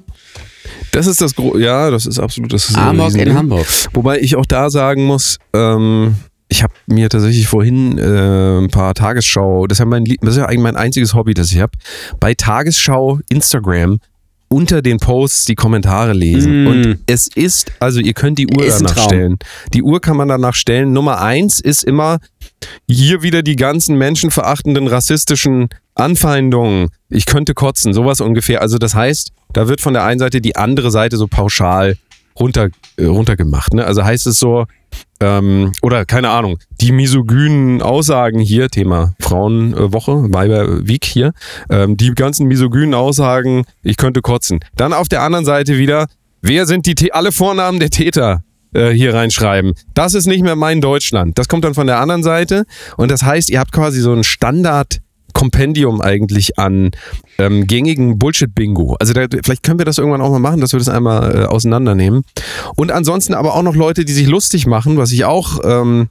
Das 0.92 1.08
ist 1.08 1.20
das 1.20 1.36
Gro 1.36 1.58
ja, 1.58 1.90
das 1.90 2.06
ist 2.06 2.20
absolut 2.20 2.54
das 2.54 2.70
ist 2.70 2.78
ein 2.78 2.86
Hamburg 2.86 3.08
in 3.10 3.14
Riesending. 3.16 3.38
Hamburg. 3.38 3.68
Wobei 3.94 4.20
ich 4.20 4.36
auch 4.36 4.46
da 4.46 4.70
sagen 4.70 5.06
muss, 5.06 5.40
ähm, 5.54 6.16
ich 6.48 6.62
habe 6.62 6.74
mir 6.86 7.10
tatsächlich 7.10 7.48
vorhin 7.48 7.98
äh, 7.98 8.60
ein 8.60 8.70
paar 8.70 8.94
Tagesschau, 8.94 9.66
das 9.66 9.78
ist, 9.78 9.80
ja 9.80 9.86
mein, 9.86 10.06
das 10.06 10.36
ist 10.36 10.38
ja 10.38 10.46
eigentlich 10.46 10.60
mein 10.62 10.76
einziges 10.76 11.16
Hobby, 11.16 11.34
das 11.34 11.52
ich 11.52 11.60
habe, 11.60 11.74
bei 12.20 12.36
Tagesschau 12.36 13.20
Instagram 13.30 14.00
unter 14.48 14.82
den 14.82 15.00
Posts 15.00 15.46
die 15.46 15.56
Kommentare 15.56 16.14
lesen. 16.14 16.64
Mm. 16.64 16.68
Und 16.68 17.00
es 17.08 17.28
ist, 17.28 17.72
also 17.80 18.00
ihr 18.00 18.14
könnt 18.14 18.40
die 18.40 18.48
Uhr 18.48 18.66
Ist 18.66 18.82
danach 18.82 18.98
stellen. 19.06 19.38
Die 19.74 19.84
Uhr 19.84 20.00
kann 20.02 20.18
man 20.18 20.28
danach 20.28 20.56
stellen. 20.56 20.94
Nummer 20.94 21.22
eins 21.22 21.60
ist 21.60 21.84
immer 21.84 22.20
hier 22.88 23.22
wieder 23.22 23.42
die 23.42 23.56
ganzen 23.56 23.98
menschenverachtenden 23.98 24.88
rassistischen 24.88 25.70
Anfeindungen. 25.96 26.90
Ich 27.10 27.26
könnte 27.26 27.54
kotzen, 27.54 27.94
sowas 27.94 28.22
ungefähr. 28.22 28.62
Also 28.62 28.78
das 28.78 28.96
heißt, 28.96 29.32
da 29.54 29.68
wird 29.68 29.82
von 29.82 29.94
der 29.94 30.04
einen 30.04 30.20
Seite 30.20 30.42
die 30.42 30.56
andere 30.56 30.92
Seite 30.92 31.18
so 31.18 31.28
pauschal 31.28 31.98
runter, 32.40 32.70
äh, 32.98 33.06
runtergemacht. 33.06 33.74
Ne? 33.74 33.86
Also 33.86 34.04
heißt 34.04 34.28
es 34.28 34.40
so, 34.40 34.66
ähm, 35.20 35.72
oder 35.82 36.06
keine 36.06 36.30
Ahnung, 36.30 36.58
die 36.82 36.92
misogynen 36.92 37.82
Aussagen 37.82 38.40
hier, 38.40 38.70
Thema 38.70 39.14
Frauenwoche, 39.20 40.34
Weiber 40.34 40.88
Week 40.88 41.06
hier, 41.06 41.34
ähm, 41.70 41.98
die 41.98 42.14
ganzen 42.14 42.48
misogynen 42.48 42.94
Aussagen, 42.94 43.66
ich 43.84 43.98
könnte 43.98 44.22
kotzen. 44.22 44.60
Dann 44.76 44.94
auf 44.94 45.08
der 45.08 45.22
anderen 45.22 45.46
Seite 45.46 45.78
wieder, 45.78 46.08
wer 46.42 46.66
sind 46.66 46.86
die, 46.86 47.14
alle 47.14 47.32
Vornamen 47.32 47.80
der 47.80 47.90
Täter? 47.90 48.44
äh, 48.76 48.92
hier 48.92 49.14
reinschreiben. 49.14 49.74
Das 49.94 50.14
ist 50.14 50.28
nicht 50.28 50.44
mehr 50.44 50.56
mein 50.56 50.82
Deutschland. 50.82 51.38
Das 51.40 51.48
kommt 51.48 51.64
dann 51.64 51.74
von 51.74 51.88
der 51.88 52.00
anderen 52.00 52.24
Seite. 52.24 52.66
Und 52.98 53.10
das 53.10 53.24
heißt, 53.24 53.50
ihr 53.50 53.60
habt 53.60 53.72
quasi 53.72 54.02
so 54.02 54.14
ein 54.14 54.24
Standard 54.24 55.00
Kompendium 55.36 56.02
eigentlich 56.02 56.58
an 56.58 56.92
ähm, 57.38 57.68
gängigen 57.68 58.18
Bullshit-Bingo. 58.18 58.96
Also 59.00 59.14
da, 59.14 59.28
vielleicht 59.44 59.64
können 59.64 59.80
wir 59.80 59.86
das 59.86 59.98
irgendwann 59.98 60.22
auch 60.22 60.32
mal 60.32 60.40
machen, 60.40 60.62
dass 60.62 60.72
wir 60.72 60.80
das 60.80 60.90
einmal 60.90 61.36
äh, 61.36 61.46
auseinandernehmen. 61.46 62.24
Und 62.76 62.92
ansonsten 62.92 63.34
aber 63.34 63.54
auch 63.54 63.62
noch 63.62 63.76
Leute, 63.76 64.06
die 64.06 64.14
sich 64.14 64.28
lustig 64.28 64.66
machen, 64.66 64.98
was 64.98 65.12
ich 65.12 65.26
auch, 65.26 65.60
ähm, 65.66 66.08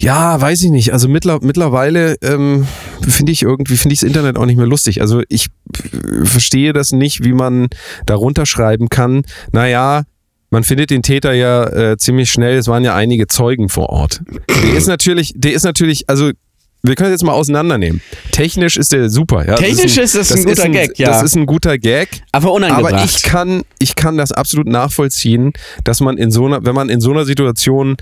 ja, 0.00 0.40
weiß 0.40 0.62
ich 0.62 0.70
nicht. 0.70 0.94
Also 0.94 1.08
mittler, 1.08 1.40
mittlerweile 1.42 2.16
ähm, 2.22 2.66
finde 3.06 3.32
ich 3.32 3.42
irgendwie, 3.42 3.76
finde 3.76 3.92
ich 3.92 4.00
das 4.00 4.08
Internet 4.08 4.38
auch 4.38 4.46
nicht 4.46 4.56
mehr 4.56 4.66
lustig. 4.66 5.02
Also 5.02 5.22
ich 5.28 5.48
äh, 5.92 6.24
verstehe 6.24 6.72
das 6.72 6.92
nicht, 6.92 7.22
wie 7.24 7.34
man 7.34 7.68
da 8.06 8.14
runterschreiben 8.14 8.88
kann. 8.88 9.24
Naja, 9.52 10.04
man 10.48 10.64
findet 10.64 10.88
den 10.88 11.02
Täter 11.02 11.34
ja 11.34 11.66
äh, 11.66 11.96
ziemlich 11.98 12.30
schnell. 12.30 12.56
Es 12.56 12.66
waren 12.66 12.82
ja 12.82 12.94
einige 12.94 13.26
Zeugen 13.26 13.68
vor 13.68 13.90
Ort. 13.90 14.22
Der 14.48 14.74
ist 14.74 14.86
natürlich, 14.86 15.34
der 15.36 15.52
ist 15.52 15.64
natürlich, 15.64 16.08
also 16.08 16.30
wir 16.82 16.94
können 16.96 17.10
es 17.10 17.20
jetzt 17.20 17.24
mal 17.24 17.32
auseinandernehmen. 17.32 18.00
Technisch 18.32 18.76
ist 18.76 18.92
der 18.92 19.08
super. 19.08 19.46
Ja? 19.46 19.54
Technisch 19.54 19.96
ist 19.98 20.16
das 20.16 20.32
ein 20.32 20.44
guter 20.44 20.68
Gag, 20.68 20.98
ja. 20.98 21.08
Das 21.08 21.22
ist 21.22 21.36
ein 21.36 21.46
guter 21.46 21.78
Gag. 21.78 22.22
Aber 22.32 22.52
unangebracht. 22.52 22.94
Aber 22.94 23.04
ich 23.04 23.22
kann, 23.22 23.62
ich 23.78 23.94
kann 23.94 24.16
das 24.16 24.32
absolut 24.32 24.66
nachvollziehen, 24.66 25.52
dass 25.84 26.00
man 26.00 26.18
in 26.18 26.30
so 26.30 26.46
einer, 26.46 26.64
wenn 26.64 26.74
man 26.74 26.88
in 26.88 27.00
so 27.00 27.12
einer 27.12 27.24
Situation 27.24 27.96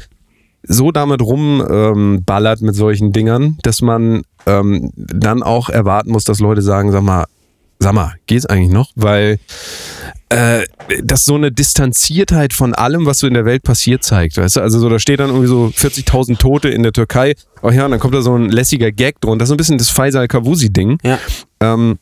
so 0.62 0.92
damit 0.92 1.22
rumballert 1.22 2.60
ähm, 2.60 2.66
mit 2.66 2.74
solchen 2.74 3.12
Dingern, 3.12 3.58
dass 3.62 3.82
man 3.82 4.22
ähm, 4.46 4.90
dann 4.94 5.42
auch 5.42 5.68
erwarten 5.68 6.10
muss, 6.10 6.24
dass 6.24 6.40
Leute 6.40 6.62
sagen, 6.62 6.92
sag 6.92 7.02
mal, 7.02 7.26
sag 7.80 7.94
mal, 7.94 8.14
geht's 8.26 8.46
eigentlich 8.46 8.70
noch? 8.70 8.90
Weil 8.94 9.38
äh, 10.28 10.64
das 11.02 11.24
so 11.24 11.34
eine 11.34 11.50
Distanziertheit 11.50 12.52
von 12.52 12.74
allem, 12.74 13.06
was 13.06 13.18
so 13.18 13.26
in 13.26 13.34
der 13.34 13.46
Welt 13.46 13.62
passiert, 13.62 14.04
zeigt. 14.04 14.36
Weißt 14.36 14.56
du? 14.56 14.60
Also 14.60 14.78
so, 14.78 14.88
da 14.88 14.98
steht 14.98 15.18
dann 15.18 15.30
irgendwie 15.30 15.48
so 15.48 15.72
40.000 15.74 16.38
Tote 16.38 16.68
in 16.68 16.82
der 16.82 16.92
Türkei. 16.92 17.34
Oh 17.62 17.70
ja, 17.70 17.86
und 17.86 17.90
dann 17.90 18.00
kommt 18.00 18.14
da 18.14 18.22
so 18.22 18.36
ein 18.36 18.50
lässiger 18.50 18.92
Gag 18.92 19.20
drunter. 19.20 19.38
Das 19.40 19.48
ist 19.48 19.54
ein 19.54 19.56
bisschen 19.56 19.78
das 19.78 19.88
Faisal 19.88 20.28
Kavusi-Ding. 20.28 20.98
Ja. 21.02 21.18
Ähm, 21.60 21.98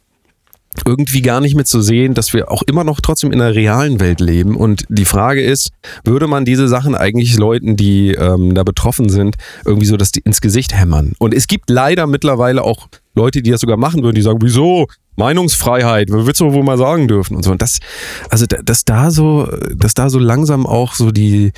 irgendwie 0.85 1.23
gar 1.23 1.41
nicht 1.41 1.55
mehr 1.55 1.65
zu 1.65 1.81
sehen, 1.81 2.15
dass 2.15 2.33
wir 2.33 2.51
auch 2.51 2.63
immer 2.63 2.85
noch 2.85 3.01
trotzdem 3.01 3.33
in 3.33 3.41
einer 3.41 3.55
realen 3.55 4.01
Welt 4.01 4.21
leben. 4.21 4.57
Und 4.57 4.85
die 4.89 5.05
Frage 5.05 5.43
ist, 5.43 5.71
würde 6.05 6.27
man 6.27 6.45
diese 6.45 6.69
Sachen 6.69 6.95
eigentlich 6.95 7.37
Leuten, 7.37 7.77
die 7.77 8.11
ähm, 8.13 8.55
da 8.55 8.63
betroffen 8.65 9.09
sind, 9.09 9.37
irgendwie 9.65 9.87
so 9.87 9.97
das 9.97 10.11
ins 10.11 10.41
Gesicht 10.41 10.75
hämmern? 10.75 11.13
Und 11.19 11.35
es 11.35 11.47
gibt 11.47 11.71
leider 11.71 12.07
mittlerweile 12.07 12.63
auch 12.63 12.89
Leute, 13.15 13.43
die 13.43 13.51
das 13.51 13.61
sogar 13.61 13.77
machen 13.77 14.03
würden, 14.03 14.17
die 14.17 14.23
sagen, 14.23 14.39
wieso? 14.43 14.87
Meinungsfreiheit, 15.19 16.09
willst 16.11 16.41
du 16.41 16.53
wohl 16.53 16.63
mal 16.63 16.79
sagen 16.79 17.09
dürfen 17.09 17.37
und 17.37 17.43
so. 17.43 17.51
Und 17.51 17.61
das, 17.61 17.81
also 18.31 18.47
dass 18.47 18.85
da 18.85 19.11
so, 19.11 19.49
dass 19.77 19.95
da 19.95 20.09
so 20.11 20.19
langsam 20.19 20.67
auch 20.67 20.95
so 20.95 21.11
die, 21.11 21.53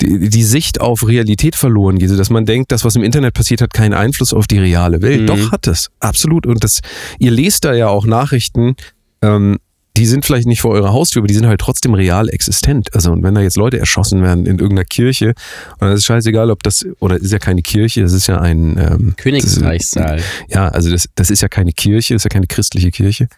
die, 0.00 0.28
die 0.28 0.44
Sicht 0.44 0.80
auf 0.80 1.06
Realität 1.06 1.56
verloren 1.56 1.98
geht, 1.98 2.10
dass 2.10 2.30
man 2.30 2.46
denkt, 2.46 2.72
das, 2.72 2.84
was 2.84 2.96
im 2.96 3.02
Internet 3.02 3.34
passiert, 3.34 3.62
hat 3.62 3.74
keinen 3.74 3.94
Einfluss 3.94 4.32
auf 4.32 4.46
die 4.46 4.58
reale 4.58 5.02
Welt. 5.02 5.22
Mhm. 5.22 5.26
Doch 5.26 5.52
hat 5.52 5.66
es, 5.66 5.90
absolut. 6.00 6.46
Und 6.46 6.62
das, 6.62 6.80
ihr 7.18 7.30
lest 7.30 7.64
da 7.64 7.74
ja 7.74 7.88
auch 7.88 8.06
Nachrichten, 8.06 8.76
ähm, 9.22 9.58
die 9.96 10.06
sind 10.06 10.24
vielleicht 10.24 10.46
nicht 10.46 10.60
vor 10.60 10.72
eurer 10.72 10.92
Haustür, 10.92 11.20
aber 11.20 11.26
die 11.26 11.34
sind 11.34 11.46
halt 11.46 11.60
trotzdem 11.60 11.94
real 11.94 12.28
existent. 12.28 12.94
Also 12.94 13.12
und 13.12 13.22
wenn 13.22 13.34
da 13.34 13.40
jetzt 13.40 13.56
Leute 13.56 13.78
erschossen 13.78 14.22
werden 14.22 14.46
in 14.46 14.58
irgendeiner 14.58 14.84
Kirche, 14.84 15.28
und 15.72 15.80
dann 15.80 15.92
ist 15.92 16.04
scheißegal, 16.04 16.50
ob 16.50 16.62
das, 16.62 16.86
oder 17.00 17.16
ist 17.16 17.32
ja 17.32 17.38
keine 17.38 17.62
Kirche, 17.62 18.02
das 18.02 18.12
ist 18.12 18.26
ja 18.26 18.40
ein 18.40 18.78
ähm, 18.78 19.14
Königsreichssaal. 19.16 20.18
Ist, 20.18 20.24
ja, 20.48 20.68
also 20.68 20.90
das, 20.90 21.08
das 21.16 21.30
ist 21.30 21.42
ja 21.42 21.48
keine 21.48 21.72
Kirche, 21.72 22.14
ist 22.14 22.24
ja 22.24 22.30
keine 22.30 22.46
christliche 22.46 22.90
Kirche. 22.90 23.28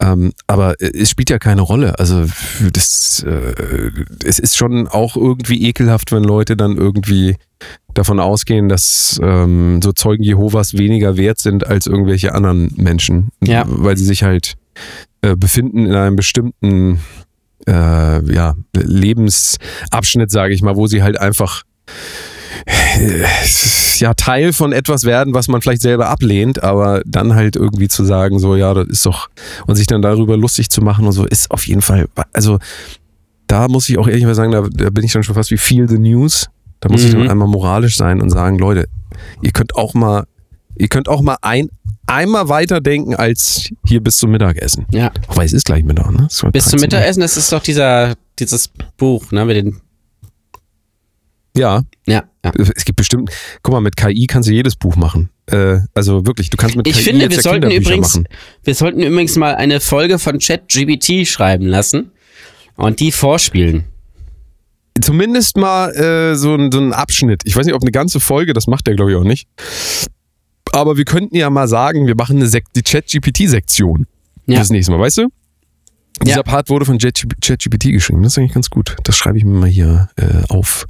Ähm, 0.00 0.32
aber 0.46 0.74
es 0.80 1.10
spielt 1.10 1.30
ja 1.30 1.38
keine 1.38 1.60
Rolle. 1.60 1.98
Also 1.98 2.24
das, 2.72 3.24
äh, 3.26 3.90
es 4.24 4.38
ist 4.38 4.56
schon 4.56 4.88
auch 4.88 5.16
irgendwie 5.16 5.62
ekelhaft, 5.66 6.12
wenn 6.12 6.24
Leute 6.24 6.56
dann 6.56 6.76
irgendwie 6.76 7.36
davon 7.94 8.20
ausgehen, 8.20 8.68
dass 8.68 9.20
ähm, 9.22 9.80
so 9.82 9.92
Zeugen 9.92 10.22
Jehovas 10.22 10.74
weniger 10.74 11.16
wert 11.16 11.40
sind 11.40 11.66
als 11.66 11.86
irgendwelche 11.86 12.34
anderen 12.34 12.72
Menschen, 12.76 13.28
ja. 13.42 13.64
weil 13.66 13.96
sie 13.96 14.04
sich 14.04 14.22
halt 14.22 14.54
äh, 15.22 15.36
befinden 15.36 15.86
in 15.86 15.94
einem 15.94 16.16
bestimmten 16.16 17.00
äh, 17.66 18.32
ja, 18.32 18.54
Lebensabschnitt, 18.74 20.30
sage 20.30 20.54
ich 20.54 20.62
mal, 20.62 20.76
wo 20.76 20.86
sie 20.86 21.02
halt 21.02 21.18
einfach 21.18 21.62
äh, 22.66 23.24
ja 23.98 24.14
Teil 24.14 24.52
von 24.52 24.72
etwas 24.72 25.04
werden, 25.04 25.34
was 25.34 25.48
man 25.48 25.60
vielleicht 25.60 25.82
selber 25.82 26.08
ablehnt, 26.08 26.62
aber 26.62 27.02
dann 27.04 27.34
halt 27.34 27.56
irgendwie 27.56 27.88
zu 27.88 28.04
sagen, 28.04 28.38
so 28.38 28.56
ja, 28.56 28.72
das 28.74 28.88
ist 28.88 29.06
doch 29.06 29.28
und 29.66 29.76
sich 29.76 29.86
dann 29.86 30.02
darüber 30.02 30.36
lustig 30.36 30.70
zu 30.70 30.80
machen 30.80 31.06
und 31.06 31.12
so 31.12 31.26
ist 31.26 31.50
auf 31.50 31.66
jeden 31.66 31.82
Fall, 31.82 32.08
also 32.32 32.58
da 33.50 33.66
muss 33.66 33.88
ich 33.88 33.98
auch 33.98 34.06
ehrlich 34.06 34.24
mal 34.24 34.34
sagen, 34.34 34.52
da, 34.52 34.62
da 34.70 34.90
bin 34.90 35.04
ich 35.04 35.12
dann 35.12 35.24
schon 35.24 35.34
fast 35.34 35.50
wie 35.50 35.58
Feel 35.58 35.88
the 35.88 35.98
News. 35.98 36.48
Da 36.78 36.88
muss 36.88 37.02
mhm. 37.02 37.06
ich 37.06 37.12
dann 37.14 37.22
mhm. 37.24 37.30
einmal 37.30 37.48
moralisch 37.48 37.96
sein 37.96 38.20
und 38.22 38.30
sagen, 38.30 38.58
Leute, 38.58 38.86
ihr 39.42 39.50
könnt 39.50 39.74
auch 39.74 39.92
mal, 39.92 40.24
ihr 40.80 40.88
könnt 40.88 41.08
auch 41.08 41.22
mal 41.22 41.36
ein 41.42 41.68
einmal 42.06 42.48
weiter 42.48 42.80
denken 42.80 43.14
als 43.14 43.68
hier 43.86 44.00
bis 44.00 44.16
zum 44.16 44.30
Mittagessen. 44.30 44.86
Ja. 44.90 45.12
Wobei 45.28 45.44
es 45.44 45.52
ist 45.52 45.64
gleich 45.64 45.84
Mittag, 45.84 46.10
ne? 46.10 46.28
Bis 46.52 46.66
zum 46.66 46.80
Mittagessen, 46.80 47.20
das 47.20 47.36
ist 47.36 47.52
doch 47.52 47.62
dieser, 47.62 48.14
dieses 48.38 48.68
Buch, 48.96 49.30
ne, 49.30 49.44
mit 49.44 49.56
den. 49.56 49.80
Ja. 51.56 51.82
Ja, 52.06 52.24
ja. 52.44 52.52
Es 52.74 52.84
gibt 52.84 52.96
bestimmt, 52.96 53.30
guck 53.62 53.74
mal, 53.74 53.80
mit 53.80 53.96
KI 53.96 54.26
kannst 54.26 54.48
du 54.48 54.52
jedes 54.52 54.76
Buch 54.76 54.96
machen. 54.96 55.30
Äh, 55.46 55.80
also 55.94 56.26
wirklich, 56.26 56.50
du 56.50 56.56
kannst 56.56 56.76
mit 56.76 56.86
ich 56.86 56.96
KI 56.96 57.02
finde, 57.02 57.22
jetzt 57.22 57.32
wir 57.32 57.36
ja 57.36 57.42
sollten 57.42 57.70
übrigens, 57.70 58.14
machen. 58.14 58.28
wir 58.64 58.74
sollten 58.74 59.02
übrigens 59.02 59.36
mal 59.36 59.54
eine 59.54 59.80
Folge 59.80 60.18
von 60.18 60.38
ChatGBT 60.38 61.26
schreiben 61.26 61.66
lassen 61.66 62.12
und 62.76 63.00
die 63.00 63.12
vorspielen. 63.12 63.84
Zumindest 65.00 65.56
mal 65.56 65.90
äh, 65.94 66.34
so, 66.34 66.54
ein, 66.54 66.72
so 66.72 66.80
ein 66.80 66.92
Abschnitt. 66.92 67.42
Ich 67.44 67.56
weiß 67.56 67.66
nicht, 67.66 67.74
ob 67.74 67.82
eine 67.82 67.92
ganze 67.92 68.20
Folge, 68.20 68.52
das 68.52 68.66
macht 68.66 68.86
der 68.86 68.94
glaube 68.94 69.12
ich 69.12 69.16
auch 69.16 69.24
nicht. 69.24 69.48
Aber 70.72 70.96
wir 70.96 71.04
könnten 71.04 71.36
ja 71.36 71.50
mal 71.50 71.68
sagen, 71.68 72.06
wir 72.06 72.14
machen 72.14 72.36
eine 72.36 72.46
Sek 72.46 72.64
die 72.74 72.82
Chat-GPT-Sektion. 72.82 74.06
Ja. 74.46 74.58
Das 74.58 74.70
nächste 74.70 74.92
Mal, 74.92 75.00
weißt 75.00 75.18
du? 75.18 75.28
Dieser 76.22 76.38
Ja. 76.38 76.42
Part 76.42 76.68
wurde 76.68 76.84
von 76.84 76.98
ChatGPT 76.98 77.92
geschrieben. 77.92 78.22
Das 78.22 78.32
ist 78.32 78.38
eigentlich 78.38 78.52
ganz 78.52 78.68
gut. 78.68 78.96
Das 79.04 79.16
schreibe 79.16 79.38
ich 79.38 79.44
mir 79.44 79.58
mal 79.58 79.68
hier 79.68 80.10
äh, 80.16 80.42
auf. 80.50 80.86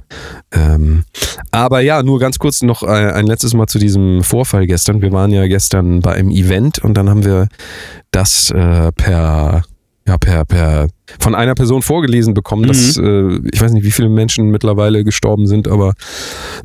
Ähm, 0.51 1.05
aber 1.51 1.79
ja, 1.79 2.03
nur 2.03 2.19
ganz 2.19 2.37
kurz 2.37 2.61
noch 2.63 2.83
äh, 2.83 2.87
ein 2.87 3.27
letztes 3.27 3.53
Mal 3.53 3.67
zu 3.67 3.79
diesem 3.79 4.23
Vorfall 4.23 4.67
gestern. 4.67 5.01
Wir 5.01 5.13
waren 5.13 5.31
ja 5.31 5.47
gestern 5.47 6.01
bei 6.01 6.13
einem 6.13 6.31
Event 6.31 6.79
und 6.79 6.95
dann 6.95 7.09
haben 7.09 7.23
wir 7.23 7.47
das 8.11 8.51
äh, 8.51 8.91
per 8.91 9.63
ja, 10.07 10.17
per, 10.17 10.45
per 10.45 10.87
von 11.19 11.35
einer 11.35 11.53
Person 11.53 11.83
vorgelesen 11.83 12.33
bekommen, 12.33 12.63
dass 12.67 12.97
äh, 12.97 13.39
ich 13.53 13.61
weiß 13.61 13.71
nicht, 13.71 13.85
wie 13.85 13.91
viele 13.91 14.09
Menschen 14.09 14.49
mittlerweile 14.49 15.03
gestorben 15.03 15.45
sind, 15.45 15.67
aber 15.67 15.93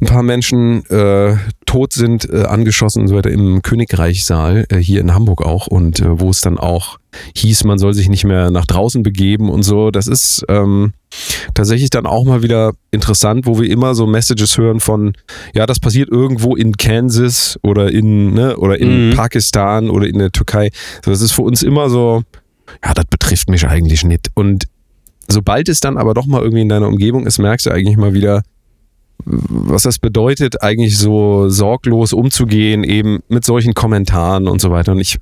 ein 0.00 0.06
paar 0.06 0.22
Menschen 0.22 0.84
äh, 0.86 1.36
tot 1.76 1.92
sind, 1.92 2.26
äh, 2.32 2.44
angeschossen 2.44 3.02
und 3.02 3.08
so 3.08 3.16
weiter 3.16 3.30
im 3.30 3.60
Königreichsaal, 3.60 4.64
äh, 4.70 4.78
hier 4.78 4.98
in 5.02 5.12
Hamburg 5.12 5.42
auch, 5.44 5.66
und 5.66 6.00
äh, 6.00 6.18
wo 6.20 6.30
es 6.30 6.40
dann 6.40 6.56
auch 6.56 6.96
hieß, 7.34 7.64
man 7.64 7.78
soll 7.78 7.92
sich 7.92 8.08
nicht 8.08 8.24
mehr 8.24 8.50
nach 8.50 8.64
draußen 8.64 9.02
begeben 9.02 9.50
und 9.50 9.62
so. 9.62 9.90
Das 9.90 10.06
ist 10.06 10.42
ähm, 10.48 10.94
tatsächlich 11.52 11.90
dann 11.90 12.06
auch 12.06 12.24
mal 12.24 12.42
wieder 12.42 12.72
interessant, 12.92 13.44
wo 13.44 13.60
wir 13.60 13.68
immer 13.68 13.94
so 13.94 14.06
Messages 14.06 14.56
hören 14.56 14.80
von, 14.80 15.12
ja, 15.54 15.66
das 15.66 15.78
passiert 15.78 16.08
irgendwo 16.10 16.56
in 16.56 16.78
Kansas 16.78 17.58
oder 17.62 17.92
in, 17.92 18.32
ne, 18.32 18.56
oder 18.56 18.80
in 18.80 19.10
Mhm. 19.10 19.14
Pakistan 19.14 19.90
oder 19.90 20.06
in 20.06 20.18
der 20.18 20.32
Türkei. 20.32 20.70
So, 21.04 21.10
das 21.10 21.20
ist 21.20 21.32
für 21.32 21.42
uns 21.42 21.62
immer 21.62 21.90
so, 21.90 22.22
ja, 22.82 22.94
das 22.94 23.04
betrifft 23.04 23.50
mich 23.50 23.66
eigentlich 23.66 24.02
nicht. 24.02 24.28
Und 24.32 24.64
sobald 25.28 25.68
es 25.68 25.80
dann 25.80 25.98
aber 25.98 26.14
doch 26.14 26.24
mal 26.24 26.40
irgendwie 26.40 26.62
in 26.62 26.70
deiner 26.70 26.88
Umgebung 26.88 27.26
ist, 27.26 27.38
merkst 27.38 27.66
du 27.66 27.70
eigentlich 27.70 27.98
mal 27.98 28.14
wieder, 28.14 28.42
was 29.24 29.82
das 29.82 29.98
bedeutet, 29.98 30.62
eigentlich 30.62 30.98
so 30.98 31.48
sorglos 31.48 32.12
umzugehen, 32.12 32.84
eben 32.84 33.20
mit 33.28 33.44
solchen 33.44 33.74
Kommentaren 33.74 34.48
und 34.48 34.60
so 34.60 34.70
weiter. 34.70 34.92
Und 34.92 35.00
ich 35.00 35.18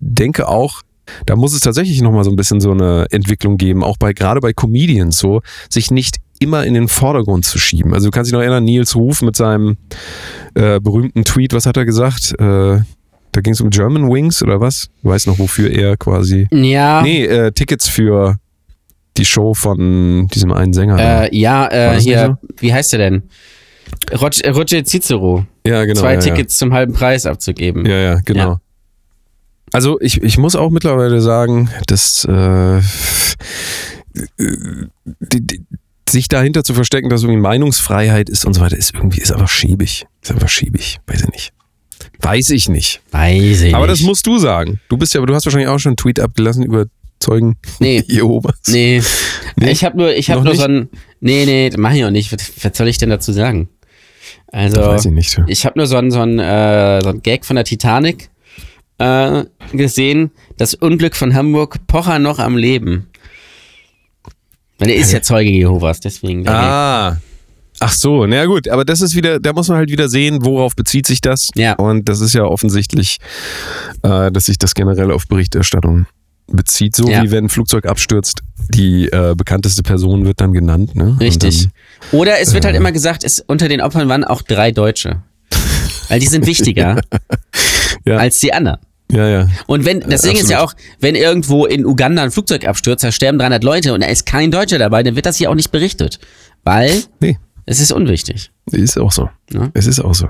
denke 0.00 0.48
auch, 0.48 0.82
da 1.26 1.36
muss 1.36 1.54
es 1.54 1.60
tatsächlich 1.60 2.00
nochmal 2.02 2.24
so 2.24 2.30
ein 2.30 2.36
bisschen 2.36 2.60
so 2.60 2.70
eine 2.70 3.06
Entwicklung 3.10 3.56
geben, 3.56 3.82
auch 3.82 3.96
bei, 3.96 4.12
gerade 4.12 4.40
bei 4.40 4.52
Comedians 4.52 5.18
so, 5.18 5.42
sich 5.68 5.90
nicht 5.90 6.18
immer 6.38 6.64
in 6.64 6.74
den 6.74 6.88
Vordergrund 6.88 7.44
zu 7.44 7.58
schieben. 7.58 7.92
Also 7.92 8.08
du 8.08 8.10
kannst 8.10 8.30
dich 8.30 8.32
noch 8.32 8.40
erinnern, 8.40 8.64
Nils 8.64 8.96
Ruf 8.96 9.22
mit 9.22 9.36
seinem 9.36 9.76
äh, 10.54 10.80
berühmten 10.80 11.24
Tweet, 11.24 11.52
was 11.52 11.66
hat 11.66 11.76
er 11.76 11.84
gesagt? 11.84 12.34
Äh, 12.38 12.80
da 13.32 13.40
ging 13.42 13.52
es 13.52 13.60
um 13.60 13.70
German 13.70 14.10
Wings 14.10 14.42
oder 14.42 14.60
was? 14.60 14.88
Du 15.02 15.10
weißt 15.10 15.26
noch, 15.26 15.38
wofür 15.38 15.70
er 15.70 15.96
quasi. 15.96 16.48
Ja. 16.50 17.02
Nee, 17.02 17.24
äh, 17.24 17.52
Tickets 17.52 17.88
für 17.88 18.36
die 19.20 19.24
Show 19.24 19.54
von 19.54 20.26
diesem 20.28 20.52
einen 20.52 20.72
Sänger. 20.72 20.98
Äh, 20.98 21.36
ja, 21.36 21.68
äh, 21.68 22.00
hier, 22.00 22.38
wie 22.58 22.72
heißt 22.72 22.92
der 22.92 22.98
denn? 22.98 23.22
Roger, 24.12 24.44
äh, 24.44 24.50
Roger 24.50 24.84
Cicero. 24.84 25.46
ja, 25.66 25.84
genau. 25.84 26.00
Zwei 26.00 26.14
ja, 26.14 26.20
Tickets 26.20 26.56
zum 26.56 26.72
halben 26.72 26.92
Preis 26.92 27.26
abzugeben. 27.26 27.86
Ja, 27.86 27.98
ja, 27.98 28.20
genau. 28.24 28.48
Ja. 28.48 28.60
Also 29.72 30.00
ich, 30.00 30.22
ich 30.22 30.36
muss 30.38 30.56
auch 30.56 30.70
mittlerweile 30.70 31.20
sagen, 31.20 31.70
dass 31.86 32.24
äh, 32.24 32.80
die, 35.20 35.46
die, 35.46 35.64
sich 36.08 36.26
dahinter 36.26 36.64
zu 36.64 36.74
verstecken, 36.74 37.08
dass 37.08 37.22
irgendwie 37.22 37.40
Meinungsfreiheit 37.40 38.28
ist 38.28 38.44
und 38.44 38.54
so 38.54 38.60
weiter, 38.60 38.76
ist 38.76 38.94
irgendwie 38.94 39.20
ist 39.20 39.32
einfach 39.32 39.48
schäbig. 39.48 40.06
Ist 40.22 40.32
einfach 40.32 40.48
schäbig. 40.48 40.98
Weiß 41.06 41.22
ich 41.22 41.28
nicht. 41.28 41.52
Weiß 42.20 42.50
ich 42.50 42.68
nicht. 42.68 43.00
Weiß 43.12 43.62
ich 43.62 43.74
Aber 43.74 43.86
das 43.86 44.00
musst 44.00 44.26
du 44.26 44.38
sagen. 44.38 44.80
Du 44.88 44.96
bist 44.96 45.14
ja, 45.14 45.20
aber 45.20 45.26
du 45.26 45.34
hast 45.34 45.46
wahrscheinlich 45.46 45.68
auch 45.68 45.78
schon 45.78 45.90
einen 45.90 45.96
Tweet 45.96 46.18
abgelassen 46.18 46.64
über 46.64 46.86
Zeugen 47.20 47.56
Nee. 47.78 48.02
Jehovas. 48.08 48.56
Nee. 48.68 49.02
Nee? 49.56 49.70
Ich 49.70 49.84
habe 49.84 49.96
nur, 49.98 50.14
ich 50.14 50.30
habe 50.30 50.42
nur 50.42 50.52
nicht? 50.52 50.60
so 50.60 50.66
ein. 50.66 50.88
Nee, 51.20 51.44
nee, 51.44 51.70
mach 51.76 51.92
ich 51.92 52.04
auch 52.04 52.10
nicht. 52.10 52.32
Was, 52.32 52.50
was 52.64 52.76
soll 52.76 52.88
ich 52.88 52.98
denn 52.98 53.10
dazu 53.10 53.32
sagen? 53.32 53.68
Also, 54.48 54.80
Weiß 54.80 55.04
ich 55.04 55.12
nicht. 55.12 55.40
ich 55.46 55.64
habe 55.64 55.78
nur 55.78 55.86
so 55.86 55.96
ein, 55.96 56.10
so, 56.10 56.20
ein, 56.20 56.38
äh, 56.38 57.00
so 57.02 57.10
ein 57.10 57.22
Gag 57.22 57.44
von 57.44 57.56
der 57.56 57.64
Titanic 57.64 58.30
äh, 58.98 59.44
gesehen. 59.72 60.30
Das 60.56 60.74
Unglück 60.74 61.14
von 61.14 61.34
Hamburg, 61.34 61.86
Pocher 61.86 62.18
noch 62.18 62.38
am 62.38 62.56
Leben. 62.56 63.06
Weil 64.78 64.90
er 64.90 64.96
ist 64.96 65.12
ja 65.12 65.20
Zeuge 65.20 65.50
Jehovas, 65.50 66.00
deswegen. 66.00 66.48
Ah. 66.48 67.20
Ach 67.80 67.92
so, 67.92 68.26
na 68.26 68.44
gut, 68.46 68.68
aber 68.68 68.84
das 68.84 69.00
ist 69.00 69.14
wieder, 69.14 69.38
da 69.38 69.52
muss 69.52 69.68
man 69.68 69.78
halt 69.78 69.90
wieder 69.90 70.08
sehen, 70.08 70.44
worauf 70.44 70.74
bezieht 70.74 71.06
sich 71.06 71.20
das. 71.20 71.50
Ja. 71.54 71.74
Und 71.74 72.08
das 72.08 72.20
ist 72.20 72.34
ja 72.34 72.44
offensichtlich, 72.44 73.18
äh, 74.02 74.30
dass 74.30 74.46
sich 74.46 74.58
das 74.58 74.74
generell 74.74 75.10
auf 75.10 75.28
Berichterstattung 75.28 76.06
bezieht, 76.50 76.94
so 76.96 77.08
Ja. 77.08 77.22
wie 77.22 77.30
wenn 77.30 77.44
ein 77.46 77.48
Flugzeug 77.48 77.86
abstürzt, 77.86 78.42
die 78.68 79.06
äh, 79.06 79.34
bekannteste 79.36 79.82
Person 79.82 80.24
wird 80.24 80.40
dann 80.40 80.52
genannt. 80.52 80.94
Ne? 80.96 81.16
Richtig. 81.20 81.68
Dann, 82.10 82.20
Oder 82.20 82.40
es 82.40 82.52
wird 82.54 82.64
halt 82.64 82.76
immer 82.76 82.92
gesagt, 82.92 83.24
es, 83.24 83.40
unter 83.40 83.68
den 83.68 83.80
Opfern 83.80 84.08
waren 84.08 84.24
auch 84.24 84.42
drei 84.42 84.70
Deutsche. 84.72 85.22
Weil 86.08 86.20
die 86.20 86.26
sind 86.26 86.46
wichtiger 86.46 87.00
Ja. 88.06 88.16
als 88.16 88.38
die 88.40 88.52
anderen. 88.52 88.78
Ja, 89.12 89.28
ja. 89.28 89.48
Und 89.66 89.84
wenn, 89.84 90.00
das 90.00 90.22
Ding 90.22 90.36
ist 90.36 90.48
ja 90.50 90.62
auch, 90.62 90.72
wenn 91.00 91.16
irgendwo 91.16 91.66
in 91.66 91.84
Uganda 91.84 92.22
ein 92.22 92.30
Flugzeug 92.30 92.66
abstürzt, 92.66 93.02
da 93.02 93.10
sterben 93.10 93.38
300 93.38 93.64
Leute 93.64 93.92
und 93.92 94.02
da 94.02 94.06
ist 94.08 94.24
kein 94.24 94.50
Deutscher 94.52 94.78
dabei, 94.78 95.02
dann 95.02 95.16
wird 95.16 95.26
das 95.26 95.36
hier 95.36 95.50
auch 95.50 95.54
nicht 95.56 95.72
berichtet. 95.72 96.20
Weil 96.62 97.02
Nee, 97.18 97.38
es 97.66 97.80
ist 97.80 97.90
unwichtig. 97.90 98.52
ist 98.70 98.98
auch 98.98 99.10
so. 99.12 99.28
Ja. 99.52 99.68
Es 99.74 99.86
ist 99.88 99.98
auch 100.00 100.14
so. 100.14 100.28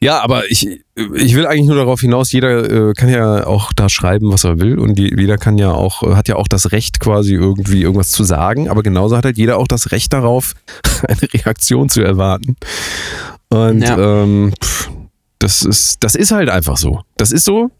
Ja, 0.00 0.20
aber 0.20 0.48
ich, 0.50 0.80
ich 0.94 1.34
will 1.34 1.46
eigentlich 1.46 1.66
nur 1.66 1.76
darauf 1.76 2.00
hinaus, 2.00 2.30
jeder 2.30 2.90
äh, 2.90 2.92
kann 2.92 3.08
ja 3.08 3.46
auch 3.46 3.72
da 3.72 3.88
schreiben, 3.88 4.30
was 4.30 4.44
er 4.44 4.60
will 4.60 4.78
und 4.78 4.96
die, 4.96 5.12
jeder 5.18 5.38
kann 5.38 5.58
ja 5.58 5.72
auch, 5.72 6.04
äh, 6.04 6.14
hat 6.14 6.28
ja 6.28 6.36
auch 6.36 6.46
das 6.46 6.70
Recht 6.70 7.00
quasi 7.00 7.34
irgendwie 7.34 7.82
irgendwas 7.82 8.10
zu 8.10 8.22
sagen, 8.22 8.68
aber 8.68 8.82
genauso 8.84 9.16
hat 9.16 9.24
halt 9.24 9.38
jeder 9.38 9.58
auch 9.58 9.66
das 9.66 9.90
Recht 9.90 10.12
darauf, 10.12 10.54
eine 11.08 11.22
Reaktion 11.34 11.88
zu 11.88 12.00
erwarten. 12.02 12.56
Und 13.48 13.80
Ja. 13.80 13.98
ähm, 14.22 14.52
pff, 14.62 14.90
das 15.40 15.62
ist, 15.62 16.04
das 16.04 16.14
ist 16.14 16.30
halt 16.30 16.48
einfach 16.48 16.76
so. 16.76 17.00
Das 17.16 17.32
ist 17.32 17.44
so 17.44 17.70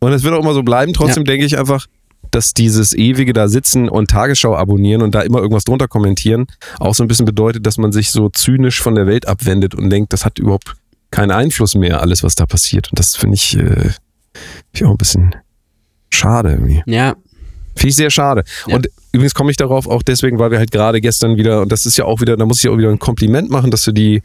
und 0.00 0.12
es 0.12 0.22
wird 0.22 0.34
auch 0.34 0.40
immer 0.42 0.54
so 0.54 0.62
bleiben. 0.62 0.92
Trotzdem 0.92 1.24
denke 1.24 1.44
ich 1.44 1.58
einfach, 1.58 1.86
dass 2.30 2.54
dieses 2.54 2.92
ewige 2.92 3.32
da 3.32 3.48
sitzen 3.48 3.88
und 3.88 4.10
Tagesschau 4.10 4.54
abonnieren 4.54 5.02
und 5.02 5.12
da 5.14 5.22
immer 5.22 5.38
irgendwas 5.38 5.64
drunter 5.64 5.88
kommentieren 5.88 6.46
auch 6.78 6.94
so 6.94 7.02
ein 7.02 7.08
bisschen 7.08 7.24
bedeutet, 7.26 7.66
dass 7.66 7.78
man 7.78 7.90
sich 7.90 8.10
so 8.10 8.28
zynisch 8.28 8.80
von 8.80 8.94
der 8.94 9.06
Welt 9.06 9.26
abwendet 9.26 9.74
und 9.74 9.90
denkt, 9.90 10.12
das 10.12 10.24
hat 10.24 10.38
überhaupt 10.38 10.74
keinen 11.10 11.30
Einfluss 11.30 11.74
mehr, 11.74 12.00
alles, 12.00 12.22
was 12.22 12.34
da 12.34 12.46
passiert. 12.46 12.90
Und 12.90 12.98
das 12.98 13.16
finde 13.16 13.34
ich, 13.36 13.56
äh, 13.56 13.90
ich 14.72 14.84
auch 14.84 14.90
ein 14.92 14.96
bisschen 14.98 15.34
schade 16.10 16.50
irgendwie. 16.50 16.82
Ja, 16.86 17.14
Finde 17.78 17.90
ich 17.90 17.96
sehr 17.96 18.10
schade. 18.10 18.42
Ja. 18.66 18.74
Und 18.74 18.88
übrigens 19.12 19.34
komme 19.34 19.52
ich 19.52 19.56
darauf 19.56 19.86
auch 19.86 20.02
deswegen, 20.02 20.40
weil 20.40 20.50
wir 20.50 20.58
halt 20.58 20.72
gerade 20.72 21.00
gestern 21.00 21.36
wieder, 21.36 21.62
und 21.62 21.70
das 21.70 21.86
ist 21.86 21.96
ja 21.96 22.06
auch 22.06 22.20
wieder, 22.20 22.36
da 22.36 22.44
muss 22.44 22.58
ich 22.58 22.68
auch 22.68 22.76
wieder 22.76 22.88
ein 22.90 22.98
Kompliment 22.98 23.50
machen, 23.50 23.70
dass 23.70 23.84
du 23.84 23.92
die, 23.92 24.20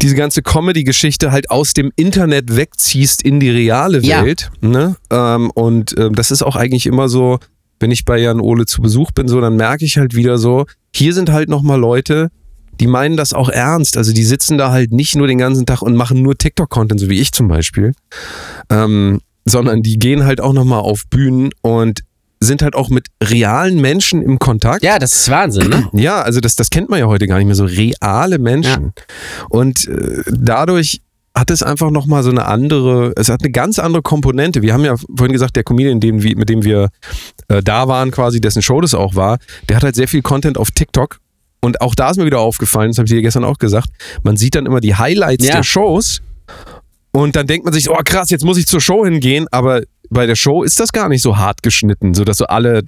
diese 0.00 0.14
ganze 0.14 0.40
Comedy-Geschichte 0.40 1.30
halt 1.30 1.50
aus 1.50 1.74
dem 1.74 1.92
Internet 1.96 2.56
wegziehst 2.56 3.22
in 3.22 3.38
die 3.38 3.50
reale 3.50 4.00
Ja. 4.00 4.24
Welt. 4.24 4.50
Ne? 4.62 4.96
Ähm, 5.10 5.50
und 5.50 5.94
ähm, 5.98 6.14
das 6.14 6.30
ist 6.30 6.42
auch 6.42 6.56
eigentlich 6.56 6.86
immer 6.86 7.10
so, 7.10 7.38
wenn 7.80 7.90
ich 7.90 8.06
bei 8.06 8.16
Jan 8.18 8.40
Ole 8.40 8.64
zu 8.64 8.80
Besuch 8.80 9.10
bin, 9.12 9.28
so, 9.28 9.42
dann 9.42 9.56
merke 9.56 9.84
ich 9.84 9.98
halt 9.98 10.14
wieder 10.14 10.38
so, 10.38 10.64
hier 10.94 11.12
sind 11.12 11.30
halt 11.30 11.50
nochmal 11.50 11.78
Leute, 11.78 12.30
die 12.80 12.86
meinen 12.86 13.16
das 13.16 13.32
auch 13.32 13.48
ernst. 13.48 13.96
Also 13.96 14.12
die 14.12 14.24
sitzen 14.24 14.58
da 14.58 14.72
halt 14.72 14.92
nicht 14.92 15.14
nur 15.14 15.26
den 15.26 15.38
ganzen 15.38 15.66
Tag 15.66 15.82
und 15.82 15.94
machen 15.94 16.22
nur 16.22 16.36
TikTok-Content, 16.36 17.00
so 17.00 17.08
wie 17.08 17.20
ich 17.20 17.32
zum 17.32 17.46
Beispiel, 17.48 17.92
ähm, 18.70 19.20
sondern 19.44 19.82
die 19.82 19.98
gehen 19.98 20.24
halt 20.24 20.40
auch 20.40 20.52
nochmal 20.52 20.80
auf 20.80 21.02
Bühnen 21.08 21.50
und 21.62 22.00
sind 22.42 22.62
halt 22.62 22.74
auch 22.74 22.88
mit 22.88 23.08
realen 23.22 23.80
Menschen 23.80 24.22
im 24.22 24.38
Kontakt. 24.38 24.82
ja, 24.82 24.98
das 24.98 25.12
ist 25.12 25.30
Wahnsinn, 25.30 25.68
ne? 25.68 25.88
Ja, 25.92 26.22
also 26.22 26.40
das, 26.40 26.56
das 26.56 26.70
kennt 26.70 26.88
man 26.88 26.98
ja 26.98 27.06
heute 27.06 27.26
gar 27.26 27.36
nicht 27.36 27.46
mehr, 27.46 27.54
so 27.54 27.66
reale 27.66 28.38
Menschen. 28.38 28.92
Und 29.50 29.86
äh, 29.88 30.22
dadurch 30.26 31.02
hat 31.34 31.50
es 31.50 31.62
einfach 31.62 31.90
nochmal 31.90 32.22
so 32.22 32.30
eine 32.30 32.46
andere, 32.46 33.12
es 33.16 33.28
hat 33.28 33.42
eine 33.42 33.52
ganz 33.52 33.78
andere 33.78 34.02
Komponente. 34.02 34.62
Wir 34.62 34.72
haben 34.72 34.84
ja 34.84 34.96
vorhin 34.96 35.32
gesagt, 35.32 35.54
der 35.54 35.64
Comedian, 35.64 36.00
dem, 36.00 36.16
mit 36.16 36.48
dem 36.48 36.64
wir 36.64 36.88
äh, 37.48 37.62
da 37.62 37.88
waren, 37.88 38.10
quasi, 38.10 38.40
dessen 38.40 38.62
Show 38.62 38.80
das 38.80 38.94
auch 38.94 39.14
war, 39.14 39.38
der 39.68 39.76
hat 39.76 39.84
halt 39.84 39.94
sehr 39.94 40.08
viel 40.08 40.22
Content 40.22 40.56
auf 40.56 40.70
TikTok. 40.70 41.18
Und 41.60 41.80
auch 41.80 41.94
da 41.94 42.10
ist 42.10 42.16
mir 42.16 42.24
wieder 42.26 42.40
aufgefallen, 42.40 42.90
das 42.90 42.98
habe 42.98 43.06
ich 43.06 43.12
dir 43.12 43.22
gestern 43.22 43.44
auch 43.44 43.58
gesagt, 43.58 43.88
man 44.22 44.36
sieht 44.36 44.54
dann 44.54 44.66
immer 44.66 44.80
die 44.80 44.94
Highlights 44.94 45.46
Ja. 45.46 45.56
der 45.56 45.62
Shows 45.62 46.22
und 47.12 47.36
dann 47.36 47.46
denkt 47.46 47.64
man 47.64 47.74
sich, 47.74 47.90
oh 47.90 47.98
krass, 48.04 48.30
jetzt 48.30 48.44
muss 48.44 48.56
ich 48.58 48.66
zur 48.66 48.80
Show 48.80 49.04
hingehen, 49.04 49.46
aber 49.50 49.82
bei 50.08 50.26
der 50.26 50.36
Show 50.36 50.62
ist 50.62 50.80
das 50.80 50.92
gar 50.92 51.08
nicht 51.08 51.22
so 51.22 51.36
hart 51.36 51.62
geschnitten, 51.62 52.14
sodass 52.14 52.38
du 52.38 52.48
alle 52.48 52.82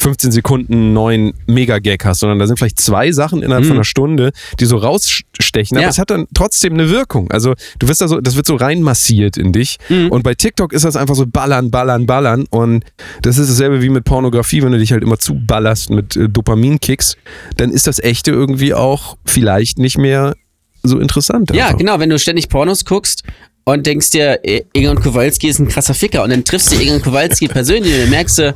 15 0.00 0.32
Sekunden 0.32 0.92
neuen 0.92 1.32
Mega-Gag 1.46 2.04
hast, 2.04 2.20
sondern 2.20 2.38
da 2.38 2.46
sind 2.46 2.58
vielleicht 2.58 2.78
zwei 2.80 3.12
Sachen 3.12 3.42
innerhalb 3.42 3.64
von 3.64 3.76
einer 3.76 3.84
Stunde, 3.84 4.32
die 4.60 4.66
so 4.66 4.76
rausstechen, 4.76 5.76
aber 5.78 5.84
Ja. 5.84 5.88
es 5.90 5.98
hat 5.98 6.10
dann 6.10 6.26
trotzdem 6.34 6.74
eine 6.74 6.90
Wirkung. 6.90 7.30
Also 7.30 7.54
du 7.78 7.88
wirst 7.88 8.00
da 8.00 8.08
so, 8.08 8.20
das 8.20 8.36
wird 8.36 8.46
so 8.46 8.56
reinmassiert 8.56 9.36
in 9.36 9.52
dich. 9.52 9.78
Und 9.88 10.22
bei 10.22 10.34
TikTok 10.34 10.72
ist 10.72 10.84
das 10.84 10.96
einfach 10.96 11.14
so 11.14 11.26
ballern, 11.26 11.70
ballern, 11.70 12.06
ballern. 12.06 12.44
Und 12.50 12.84
das 13.22 13.38
ist 13.38 13.48
dasselbe 13.50 13.80
wie 13.82 13.88
mit 13.88 14.04
Pornografie, 14.04 14.62
wenn 14.62 14.72
du 14.72 14.78
dich 14.78 14.92
halt 14.92 15.02
immer 15.02 15.18
zuballerst 15.18 15.90
mit 15.90 16.16
äh, 16.16 16.28
Dopaminkicks, 16.28 17.16
dann 17.56 17.70
ist 17.70 17.86
das 17.86 17.98
echte 17.98 18.30
irgendwie 18.30 18.74
auch 18.74 19.16
vielleicht 19.24 19.78
nicht 19.78 19.96
mehr 19.98 20.34
so 20.82 20.98
interessant. 20.98 21.50
Ja, 21.54 21.66
einfach. 21.66 21.78
genau, 21.78 21.98
wenn 21.98 22.10
du 22.10 22.18
ständig 22.18 22.48
Pornos 22.50 22.84
guckst 22.84 23.22
und 23.64 23.86
denkst 23.86 24.10
dir, 24.10 24.40
Egon 24.74 25.00
Kowalski 25.00 25.48
ist 25.48 25.58
ein 25.58 25.68
krasser 25.68 25.94
Ficker 25.94 26.22
und 26.24 26.30
dann 26.30 26.44
triffst 26.44 26.72
du 26.72 26.76
Egon 26.78 27.00
Kowalski 27.00 27.48
persönlich 27.48 27.94
und 27.94 28.00
dann 28.02 28.10
merkst 28.10 28.38
du, 28.38 28.54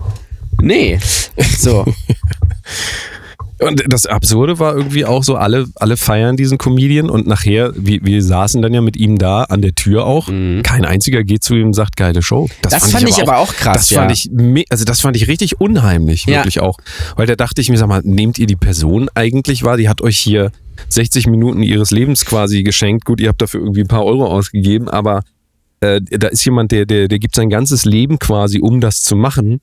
nee. 0.60 0.98
So. 1.58 1.84
Und 3.60 3.82
das 3.88 4.06
Absurde 4.06 4.60
war 4.60 4.76
irgendwie 4.76 5.04
auch 5.04 5.24
so, 5.24 5.34
alle, 5.34 5.66
alle 5.74 5.96
feiern 5.96 6.36
diesen 6.36 6.58
Comedian 6.58 7.10
und 7.10 7.26
nachher, 7.26 7.72
wir, 7.74 7.98
wir 8.04 8.22
saßen 8.22 8.62
dann 8.62 8.72
ja 8.72 8.80
mit 8.80 8.96
ihm 8.96 9.18
da 9.18 9.42
an 9.44 9.62
der 9.62 9.74
Tür 9.74 10.06
auch. 10.06 10.28
Kein 10.28 10.84
einziger 10.84 11.24
geht 11.24 11.42
zu 11.42 11.56
ihm 11.56 11.66
und 11.66 11.74
sagt, 11.74 11.96
geile 11.96 12.22
Show. 12.22 12.44
Mhm. 12.44 12.50
Das 12.62 12.92
fand 12.92 13.08
ich 13.08 13.20
aber 13.20 13.38
auch 13.38 13.52
krass, 13.52 13.80
Das 13.80 13.90
ja. 13.90 14.00
fand 14.00 14.12
ich, 14.12 14.30
also 14.70 14.84
das 14.84 15.00
fand 15.00 15.16
ich 15.16 15.26
richtig 15.26 15.60
unheimlich, 15.60 16.26
Ja. 16.26 16.36
wirklich 16.38 16.60
auch. 16.60 16.78
Weil 17.16 17.26
da 17.26 17.34
dachte 17.34 17.60
ich 17.60 17.68
mir, 17.68 17.76
sag 17.78 17.88
mal, 17.88 18.00
nehmt 18.04 18.38
ihr 18.38 18.46
die 18.46 18.54
Person 18.54 19.08
eigentlich 19.14 19.64
wahr? 19.64 19.76
Die 19.76 19.88
hat 19.88 20.02
euch 20.02 20.18
hier 20.18 20.52
60 20.90 21.26
Minuten 21.26 21.62
ihres 21.64 21.90
Lebens 21.90 22.24
quasi 22.24 22.62
geschenkt. 22.62 23.04
Gut, 23.06 23.20
ihr 23.20 23.28
habt 23.28 23.42
dafür 23.42 23.60
irgendwie 23.60 23.80
ein 23.80 23.88
paar 23.88 24.04
Euro 24.04 24.26
ausgegeben, 24.26 24.88
aber 24.88 25.22
äh, 25.80 26.00
da 26.00 26.28
ist 26.28 26.44
jemand, 26.44 26.70
der, 26.70 26.86
der, 26.86 27.08
der 27.08 27.18
gibt 27.18 27.34
sein 27.34 27.50
ganzes 27.50 27.84
Leben 27.84 28.20
quasi, 28.20 28.60
um 28.60 28.80
das 28.80 29.00
zu 29.00 29.16
machen. 29.16 29.60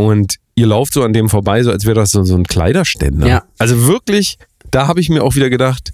Und 0.00 0.36
ihr 0.54 0.66
lauft 0.66 0.94
so 0.94 1.02
an 1.02 1.12
dem 1.12 1.28
vorbei, 1.28 1.62
so 1.62 1.70
als 1.70 1.84
wäre 1.84 1.94
das 1.94 2.10
so, 2.10 2.24
so 2.24 2.36
ein 2.36 2.44
Kleiderständer. 2.44 3.26
Ja. 3.26 3.44
Also 3.58 3.86
wirklich, 3.86 4.38
da 4.70 4.86
habe 4.86 5.00
ich 5.00 5.08
mir 5.08 5.22
auch 5.22 5.34
wieder 5.34 5.50
gedacht, 5.50 5.92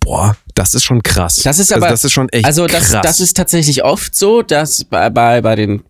boah, 0.00 0.36
das 0.54 0.74
ist 0.74 0.84
schon 0.84 1.02
krass. 1.02 1.36
Das 1.42 1.58
ist 1.58 1.72
aber, 1.72 1.86
also 1.86 1.94
das 1.94 2.04
ist 2.04 2.12
schon 2.12 2.28
echt 2.30 2.44
also 2.44 2.66
das, 2.66 2.90
krass. 2.90 3.02
das 3.02 3.20
ist 3.20 3.36
tatsächlich 3.36 3.84
oft 3.84 4.14
so, 4.14 4.42
dass 4.42 4.84
bei, 4.84 5.10
bei, 5.10 5.40
bei, 5.40 5.56
den, 5.56 5.82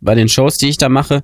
bei 0.00 0.14
den 0.14 0.28
Shows, 0.28 0.58
die 0.58 0.68
ich 0.68 0.78
da 0.78 0.88
mache, 0.88 1.22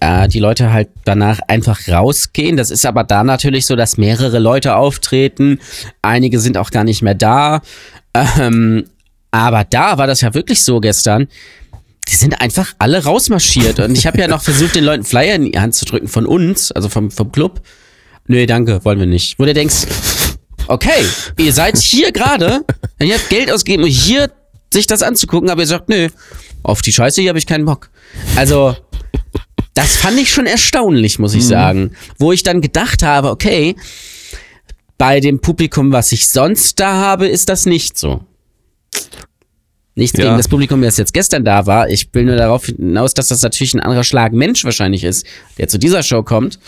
äh, 0.00 0.28
die 0.28 0.38
Leute 0.38 0.72
halt 0.72 0.88
danach 1.04 1.40
einfach 1.48 1.88
rausgehen. 1.88 2.56
Das 2.56 2.70
ist 2.70 2.86
aber 2.86 3.04
da 3.04 3.24
natürlich 3.24 3.66
so, 3.66 3.76
dass 3.76 3.96
mehrere 3.96 4.38
Leute 4.38 4.76
auftreten. 4.76 5.60
Einige 6.02 6.40
sind 6.40 6.56
auch 6.56 6.70
gar 6.70 6.84
nicht 6.84 7.02
mehr 7.02 7.14
da. 7.14 7.60
Ähm, 8.14 8.84
aber 9.30 9.64
da 9.64 9.98
war 9.98 10.06
das 10.06 10.20
ja 10.20 10.32
wirklich 10.32 10.62
so 10.62 10.78
gestern. 10.78 11.26
Die 12.08 12.14
sind 12.14 12.40
einfach 12.40 12.74
alle 12.78 13.04
rausmarschiert. 13.04 13.80
Und 13.80 13.96
ich 13.96 14.06
habe 14.06 14.18
ja 14.18 14.28
noch 14.28 14.42
versucht, 14.44 14.74
den 14.74 14.84
Leuten 14.84 15.04
Flyer 15.04 15.34
in 15.36 15.52
die 15.52 15.58
Hand 15.58 15.74
zu 15.74 15.84
drücken 15.84 16.08
von 16.08 16.26
uns, 16.26 16.72
also 16.72 16.88
vom, 16.88 17.10
vom 17.10 17.32
Club. 17.32 17.62
Nö, 18.26 18.46
danke, 18.46 18.84
wollen 18.84 18.98
wir 18.98 19.06
nicht. 19.06 19.38
Wo 19.38 19.44
du 19.44 19.52
denkst, 19.52 19.86
okay, 20.68 21.04
ihr 21.38 21.52
seid 21.52 21.76
hier 21.78 22.12
gerade, 22.12 22.64
ihr 23.00 23.14
habt 23.14 23.28
Geld 23.28 23.50
ausgegeben, 23.50 23.84
um 23.84 23.88
hier 23.90 24.30
sich 24.72 24.86
das 24.86 25.02
anzugucken, 25.02 25.50
aber 25.50 25.62
ihr 25.62 25.66
sagt, 25.66 25.88
nö, 25.88 26.08
auf 26.62 26.82
die 26.82 26.92
Scheiße 26.92 27.20
hier 27.20 27.30
habe 27.30 27.38
ich 27.38 27.46
keinen 27.46 27.64
Bock. 27.64 27.90
Also, 28.36 28.76
das 29.74 29.96
fand 29.96 30.18
ich 30.18 30.32
schon 30.32 30.46
erstaunlich, 30.46 31.18
muss 31.18 31.34
ich 31.34 31.46
sagen. 31.46 31.92
Wo 32.18 32.32
ich 32.32 32.42
dann 32.42 32.60
gedacht 32.60 33.02
habe, 33.02 33.30
okay, 33.30 33.76
bei 34.98 35.20
dem 35.20 35.40
Publikum, 35.40 35.92
was 35.92 36.12
ich 36.12 36.28
sonst 36.28 36.80
da 36.80 36.94
habe, 36.94 37.28
ist 37.28 37.48
das 37.48 37.66
nicht 37.66 37.98
so. 37.98 38.24
Nichts 39.96 40.18
Ja. 40.18 40.24
gegen 40.24 40.36
das 40.36 40.48
Publikum, 40.48 40.82
das 40.82 40.96
jetzt 40.96 41.12
gestern 41.14 41.44
da 41.44 41.66
war. 41.66 41.88
Ich 41.88 42.08
will 42.12 42.24
nur 42.24 42.36
darauf 42.36 42.66
hinaus, 42.66 43.14
dass 43.14 43.28
das 43.28 43.42
natürlich 43.42 43.74
ein 43.74 43.80
anderer 43.80 44.04
Schlag 44.04 44.32
Mensch 44.32 44.64
wahrscheinlich 44.64 45.04
ist, 45.04 45.26
der 45.58 45.68
zu 45.68 45.78
dieser 45.78 46.02
Show 46.02 46.22
kommt. 46.22 46.58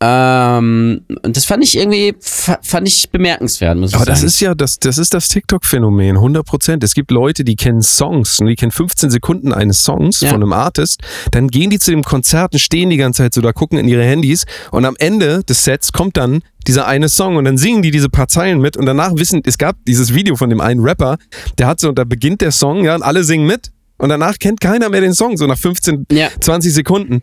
Ähm, 0.00 1.02
und 1.22 1.36
das 1.36 1.44
fand 1.44 1.62
ich 1.64 1.76
irgendwie, 1.78 2.14
fa- 2.20 2.58
fand 2.62 2.86
ich 2.88 3.08
bemerkenswert, 3.10 3.78
muss 3.78 3.90
ich 3.90 3.96
Aber 3.96 4.04
sagen. 4.04 4.14
das 4.14 4.22
ist 4.24 4.40
ja 4.40 4.54
das, 4.54 4.78
das 4.78 4.98
ist 4.98 5.14
das 5.14 5.28
TikTok-Phänomen, 5.28 6.16
100 6.16 6.44
Prozent. 6.44 6.84
Es 6.84 6.94
gibt 6.94 7.10
Leute, 7.10 7.44
die 7.44 7.56
kennen 7.56 7.80
Songs 7.80 8.38
und 8.40 8.46
die 8.48 8.54
kennen 8.56 8.72
15 8.72 9.10
Sekunden 9.10 9.52
eines 9.52 9.82
Songs 9.84 10.20
Ja. 10.20 10.28
von 10.30 10.42
einem 10.42 10.52
Artist. 10.52 11.00
Dann 11.30 11.48
gehen 11.48 11.70
die 11.70 11.78
zu 11.78 11.90
dem 11.90 12.02
Konzert 12.02 12.52
und 12.52 12.58
stehen 12.58 12.90
die 12.90 12.96
ganze 12.96 13.22
Zeit 13.22 13.34
so 13.34 13.40
da, 13.40 13.52
gucken 13.52 13.78
in 13.78 13.88
ihre 13.88 14.04
Handys 14.04 14.44
und 14.72 14.84
am 14.84 14.96
Ende 14.98 15.42
des 15.44 15.64
Sets 15.64 15.92
kommt 15.92 16.16
dann 16.16 16.42
dieser 16.66 16.86
eine 16.86 17.08
Song 17.08 17.36
und 17.36 17.44
dann 17.44 17.56
singen 17.56 17.82
die 17.82 17.90
diese 17.90 18.08
paar 18.08 18.28
Zeilen 18.28 18.60
mit 18.60 18.76
und 18.76 18.86
danach 18.86 19.12
wissen, 19.14 19.42
es 19.46 19.58
gab 19.58 19.76
dieses 19.86 20.12
Video 20.14 20.34
von 20.36 20.50
dem 20.50 20.60
einen 20.60 20.80
Rapper, 20.80 21.18
der 21.58 21.66
hat 21.66 21.78
so, 21.80 21.92
da 21.92 22.04
beginnt 22.04 22.40
der 22.40 22.52
Song, 22.52 22.84
ja, 22.84 22.94
und 22.94 23.02
alle 23.02 23.22
singen 23.22 23.46
mit 23.46 23.70
und 23.98 24.08
danach 24.08 24.38
kennt 24.38 24.60
keiner 24.60 24.88
mehr 24.88 25.00
den 25.02 25.14
Song, 25.14 25.36
so 25.36 25.46
nach 25.46 25.58
15, 25.58 26.06
Ja. 26.10 26.28
20 26.40 26.72
Sekunden. 26.74 27.20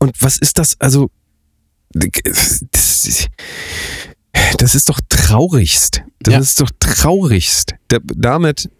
Und 0.00 0.12
was 0.20 0.38
ist 0.38 0.58
das, 0.58 0.76
also, 0.78 1.10
das 1.94 2.62
ist, 4.74 4.88
doch 4.88 5.00
traurigst. 5.08 6.02
Das 6.20 6.34
Ja. 6.34 6.40
ist 6.40 6.60
doch 6.60 6.70
traurigst. 6.78 7.74
Da, 7.88 7.98
damit 8.14 8.70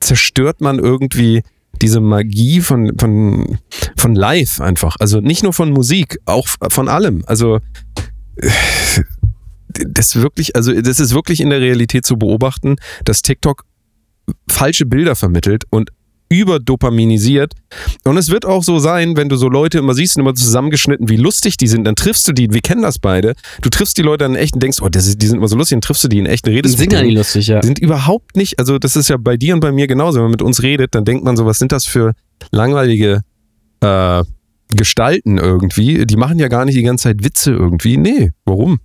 zerstört 0.00 0.60
man 0.60 0.78
irgendwie 0.78 1.42
diese 1.80 2.00
Magie 2.00 2.60
von, 2.60 2.92
von, 2.98 3.58
von 3.96 4.14
Live 4.14 4.60
einfach. 4.60 4.96
Also 5.00 5.20
nicht 5.20 5.42
nur 5.42 5.52
von 5.52 5.70
Musik, 5.70 6.18
auch 6.26 6.46
von 6.70 6.88
allem. 6.88 7.24
Also 7.26 7.60
das 9.68 10.16
wirklich, 10.16 10.54
also 10.54 10.72
das 10.80 11.00
ist 11.00 11.14
wirklich 11.14 11.40
in 11.40 11.50
der 11.50 11.60
Realität 11.60 12.06
zu 12.06 12.16
beobachten, 12.16 12.76
dass 13.04 13.22
TikTok 13.22 13.64
falsche 14.48 14.86
Bilder 14.86 15.16
vermittelt 15.16 15.64
und 15.70 15.90
überdopaminisiert. 16.40 17.54
Und 18.04 18.16
es 18.16 18.30
wird 18.30 18.44
auch 18.46 18.62
so 18.64 18.78
sein, 18.78 19.16
wenn 19.16 19.28
du 19.28 19.36
so 19.36 19.48
Leute 19.48 19.78
immer 19.78 19.94
siehst, 19.94 20.16
immer 20.16 20.34
zusammengeschnitten, 20.34 21.08
wie 21.08 21.16
lustig 21.16 21.56
die 21.56 21.66
sind, 21.68 21.84
dann 21.84 21.94
triffst 21.94 22.26
du 22.28 22.32
die, 22.32 22.52
wir 22.52 22.60
kennen 22.60 22.82
das 22.82 22.98
beide, 22.98 23.34
du 23.60 23.68
triffst 23.70 23.96
die 23.98 24.02
Leute 24.02 24.24
dann 24.24 24.34
echt 24.34 24.54
und 24.54 24.62
denkst, 24.62 24.78
oh, 24.82 24.88
das, 24.88 25.16
die 25.16 25.26
sind 25.26 25.38
immer 25.38 25.48
so 25.48 25.56
lustig, 25.56 25.76
dann 25.76 25.80
triffst 25.82 26.04
du 26.04 26.08
die 26.08 26.18
in 26.18 26.26
echten 26.26 26.50
Redest. 26.50 26.78
Sind 26.78 26.92
ja 26.92 27.02
nicht 27.02 27.16
lustig, 27.16 27.46
ja. 27.46 27.60
Die 27.60 27.66
sind 27.66 27.78
überhaupt 27.78 28.36
nicht, 28.36 28.58
also 28.58 28.78
das 28.78 28.96
ist 28.96 29.08
ja 29.08 29.16
bei 29.18 29.36
dir 29.36 29.54
und 29.54 29.60
bei 29.60 29.72
mir 29.72 29.86
genauso, 29.86 30.16
wenn 30.16 30.24
man 30.24 30.30
mit 30.32 30.42
uns 30.42 30.62
redet, 30.62 30.94
dann 30.94 31.04
denkt 31.04 31.24
man 31.24 31.36
so, 31.36 31.46
was 31.46 31.58
sind 31.58 31.72
das 31.72 31.84
für 31.84 32.12
langweilige 32.50 33.20
äh, 33.80 34.22
Gestalten 34.74 35.38
irgendwie? 35.38 36.06
Die 36.06 36.16
machen 36.16 36.38
ja 36.38 36.48
gar 36.48 36.64
nicht 36.64 36.76
die 36.76 36.82
ganze 36.82 37.04
Zeit 37.04 37.24
Witze 37.24 37.52
irgendwie. 37.52 37.96
Nee, 37.96 38.30
warum? 38.44 38.80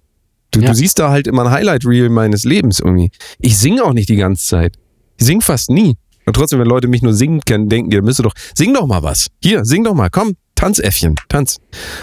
Du, 0.52 0.62
Ja. 0.62 0.70
du 0.70 0.76
siehst 0.76 1.00
da 1.00 1.10
halt 1.10 1.28
immer 1.28 1.46
ein 1.46 1.52
Highlight-Reel 1.52 2.10
meines 2.10 2.44
Lebens 2.44 2.80
irgendwie. 2.80 3.12
Ich 3.40 3.58
singe 3.58 3.84
auch 3.84 3.94
nicht 3.94 4.10
die 4.10 4.16
ganze 4.16 4.46
Zeit. 4.46 4.78
Ich 5.18 5.26
singe 5.26 5.42
fast 5.42 5.70
nie. 5.70 5.96
Und 6.28 6.34
trotzdem, 6.36 6.60
wenn 6.60 6.68
Leute 6.68 6.88
mich 6.88 7.02
nur 7.02 7.14
singen 7.14 7.42
kennen, 7.46 7.70
denken 7.70 7.90
die, 7.90 8.00
müsste 8.02 8.22
doch, 8.22 8.34
sing 8.54 8.74
doch 8.74 8.86
mal 8.86 9.02
was. 9.02 9.28
Hier, 9.42 9.66
sing 9.66 9.84
doch 9.84 9.96
mal, 9.96 10.10
komm, 10.10 10.34
tanz 10.56 10.78
Äffchen, 10.80 11.16
tanz. 11.30 11.58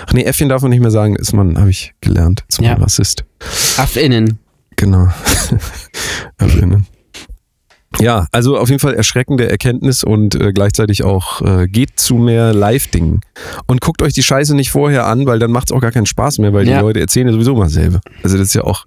Ach 0.06 0.12
nee, 0.14 0.24
Äffchen 0.24 0.48
darf 0.48 0.62
man 0.62 0.70
nicht 0.70 0.80
mehr 0.80 0.90
sagen, 0.90 1.14
ist 1.14 1.32
man, 1.34 1.58
habe 1.58 1.70
ich 1.70 1.92
gelernt, 2.00 2.44
ist 2.48 2.60
man 2.60 2.70
Ja. 2.70 2.76
Rassist. 2.76 3.24
Affinnen. 3.76 4.38
Genau. 4.76 5.08
Erinnern. 6.38 6.86
Ja, 8.00 8.26
also 8.32 8.58
auf 8.58 8.68
jeden 8.70 8.80
Fall 8.80 8.94
erschreckende 8.94 9.48
Erkenntnis 9.48 10.02
und 10.02 10.34
äh, 10.34 10.52
gleichzeitig 10.52 11.04
auch 11.04 11.42
äh, 11.42 11.68
geht 11.68 12.00
zu 12.00 12.16
mehr 12.16 12.52
Live-Dingen. 12.52 13.20
Und 13.66 13.80
guckt 13.82 14.02
euch 14.02 14.12
die 14.12 14.24
Scheiße 14.24 14.56
nicht 14.56 14.70
vorher 14.72 15.06
an, 15.06 15.26
weil 15.26 15.38
dann 15.38 15.52
macht 15.52 15.68
es 15.68 15.72
auch 15.72 15.80
gar 15.80 15.92
keinen 15.92 16.06
Spaß 16.06 16.38
mehr, 16.38 16.52
weil 16.52 16.66
Ja. 16.66 16.78
die 16.78 16.82
Leute 16.82 16.98
erzählen 17.00 17.28
ja 17.28 17.32
sowieso 17.32 17.54
mal 17.54 17.68
selber. 17.68 18.00
Also 18.24 18.36
das 18.36 18.48
ist 18.48 18.54
ja 18.54 18.62
auch. 18.64 18.86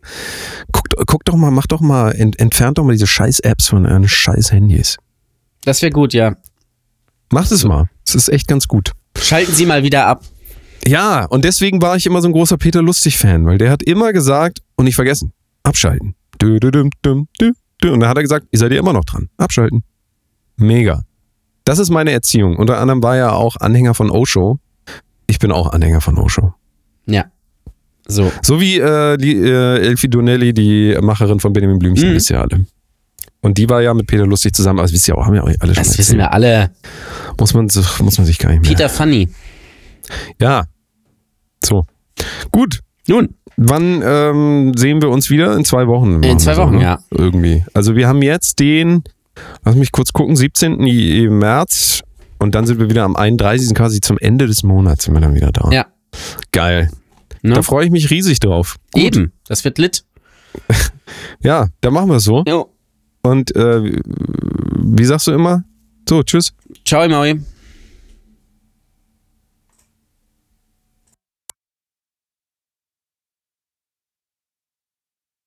Guckt, 0.73 0.93
guckt 1.07 1.29
doch 1.29 1.35
mal, 1.37 1.51
macht 1.51 1.71
doch 1.71 1.79
mal, 1.79 2.11
ent, 2.11 2.37
entfernt 2.39 2.79
doch 2.79 2.83
mal 2.83 2.91
diese 2.91 3.07
Scheiß-Apps 3.07 3.69
von 3.69 3.85
euren 3.85 4.09
Scheiß-Handys. 4.09 4.97
Das 5.67 5.81
wäre 5.81 5.91
gut, 5.91 6.13
ja. 6.13 6.33
Macht 7.33 7.51
es 7.51 7.65
mal. 7.65 7.89
Es 8.05 8.15
ist 8.15 8.29
echt 8.29 8.47
ganz 8.47 8.69
gut. 8.69 8.93
Schalten 9.17 9.51
Sie 9.51 9.65
mal 9.65 9.83
wieder 9.83 10.05
ab. 10.07 10.23
Ja, 10.85 11.25
und 11.25 11.43
deswegen 11.43 11.81
war 11.81 11.97
ich 11.97 12.05
immer 12.05 12.21
so 12.21 12.29
ein 12.29 12.31
großer 12.31 12.57
Peter 12.57 12.81
Lustig-Fan, 12.81 13.45
weil 13.45 13.57
der 13.57 13.69
hat 13.69 13.83
immer 13.83 14.13
gesagt, 14.13 14.59
und 14.77 14.85
nicht 14.85 14.95
vergessen, 14.95 15.33
abschalten. 15.63 16.15
Und 16.41 16.63
dann 17.81 18.07
hat 18.07 18.15
er 18.15 18.23
gesagt, 18.23 18.47
ihr 18.51 18.59
seid 18.59 18.71
ja 18.71 18.79
immer 18.79 18.93
noch 18.93 19.03
dran. 19.03 19.27
Abschalten. 19.35 19.83
Mega. 20.55 21.03
Das 21.65 21.79
ist 21.79 21.89
meine 21.89 22.11
Erziehung. 22.11 22.55
Unter 22.55 22.77
anderem 22.79 23.03
war 23.03 23.17
er 23.17 23.35
auch 23.35 23.57
Anhänger 23.57 23.93
von 23.93 24.09
Osho. 24.09 24.59
Ich 25.27 25.39
bin 25.39 25.51
auch 25.51 25.73
Anhänger 25.73 25.99
von 25.99 26.17
Osho. 26.17 26.53
Ja. 27.07 27.25
So. 28.07 28.31
So 28.41 28.61
wie 28.61 28.79
äh, 28.79 29.17
die 29.17 29.35
äh, 29.35 29.79
Elfie 29.79 30.07
Donnelly, 30.07 30.53
die 30.53 30.97
Macherin 31.01 31.41
von 31.41 31.51
Benjamin 31.51 31.77
Blümchen, 31.79 32.11
Mhm. 32.11 32.13
wisst 32.15 32.29
ihr 32.29 32.39
alle. 32.39 32.65
Und 33.41 33.57
die 33.57 33.69
war 33.69 33.81
ja 33.81 33.93
mit 33.93 34.07
Peter 34.07 34.25
Lustig 34.25 34.53
zusammen, 34.55 34.79
das 34.79 34.91
wisst 34.91 35.07
ihr 35.07 35.17
auch, 35.17 35.25
haben 35.25 35.35
ja 35.35 35.43
auch 35.43 35.47
alle 35.47 35.55
schon 35.57 35.83
Das 35.83 35.97
wissen 35.97 36.19
erzählt. 36.19 36.19
wir 36.19 36.33
alle. 36.33 36.71
Muss 37.39 37.53
man, 37.53 37.69
sich- 37.69 37.99
muss 37.99 38.17
man 38.17 38.25
sich 38.25 38.37
gar 38.39 38.49
nicht 38.51 38.61
mehr. 38.63 38.69
Peter 38.71 38.89
Funny. 38.89 39.29
Ja. 40.41 40.65
So. 41.63 41.85
Gut. 42.51 42.81
Nun, 43.07 43.35
Wann 43.59 44.03
ähm, 44.05 44.73
sehen 44.77 45.01
wir 45.01 45.09
uns 45.09 45.31
wieder? 45.31 45.55
In 45.57 45.65
zwei 45.65 45.87
Wochen. 45.87 46.19
machen 46.19 46.37
zwei 46.37 46.51
wir 46.51 46.55
so, 46.57 46.61
Wochen, 46.61 46.75
ne? 46.75 46.83
ja. 46.83 46.99
Irgendwie. 47.09 47.65
Also 47.73 47.95
wir 47.95 48.07
haben 48.07 48.21
jetzt 48.21 48.59
den, 48.59 49.03
lass 49.65 49.73
mich 49.73 49.91
kurz 49.91 50.13
gucken, 50.13 50.35
17. 50.35 50.79
I- 50.85 51.27
März 51.27 52.03
und 52.37 52.53
dann 52.53 52.67
sind 52.67 52.79
wir 52.79 52.87
wieder 52.87 53.03
am 53.03 53.15
31. 53.15 53.73
quasi 53.73 53.99
zum 53.99 54.19
Ende 54.19 54.45
des 54.45 54.61
Monats 54.61 55.05
sind 55.05 55.15
wir 55.15 55.21
dann 55.21 55.33
wieder 55.33 55.51
da. 55.51 55.71
ja. 55.71 55.87
Geil. 56.51 56.91
Ne? 57.41 57.55
Da 57.55 57.63
freue 57.63 57.85
ich 57.85 57.91
mich 57.91 58.11
riesig 58.11 58.39
drauf. 58.39 58.75
Gut. 58.91 59.01
Eben. 59.03 59.33
Das 59.47 59.63
wird 59.63 59.77
lit. 59.79 60.03
Ja, 61.41 61.67
dann 61.81 61.93
machen 61.93 62.09
wir 62.09 62.17
es 62.17 62.23
so. 62.25 62.43
Jo. 62.47 62.69
Und 63.27 63.55
äh, 63.55 63.99
wie 64.79 65.05
sagst 65.05 65.27
du 65.27 65.31
immer? 65.31 65.63
So, 66.07 66.23
tschüss. 66.23 66.53
Ciao, 66.85 67.07
Maui. 67.09 67.41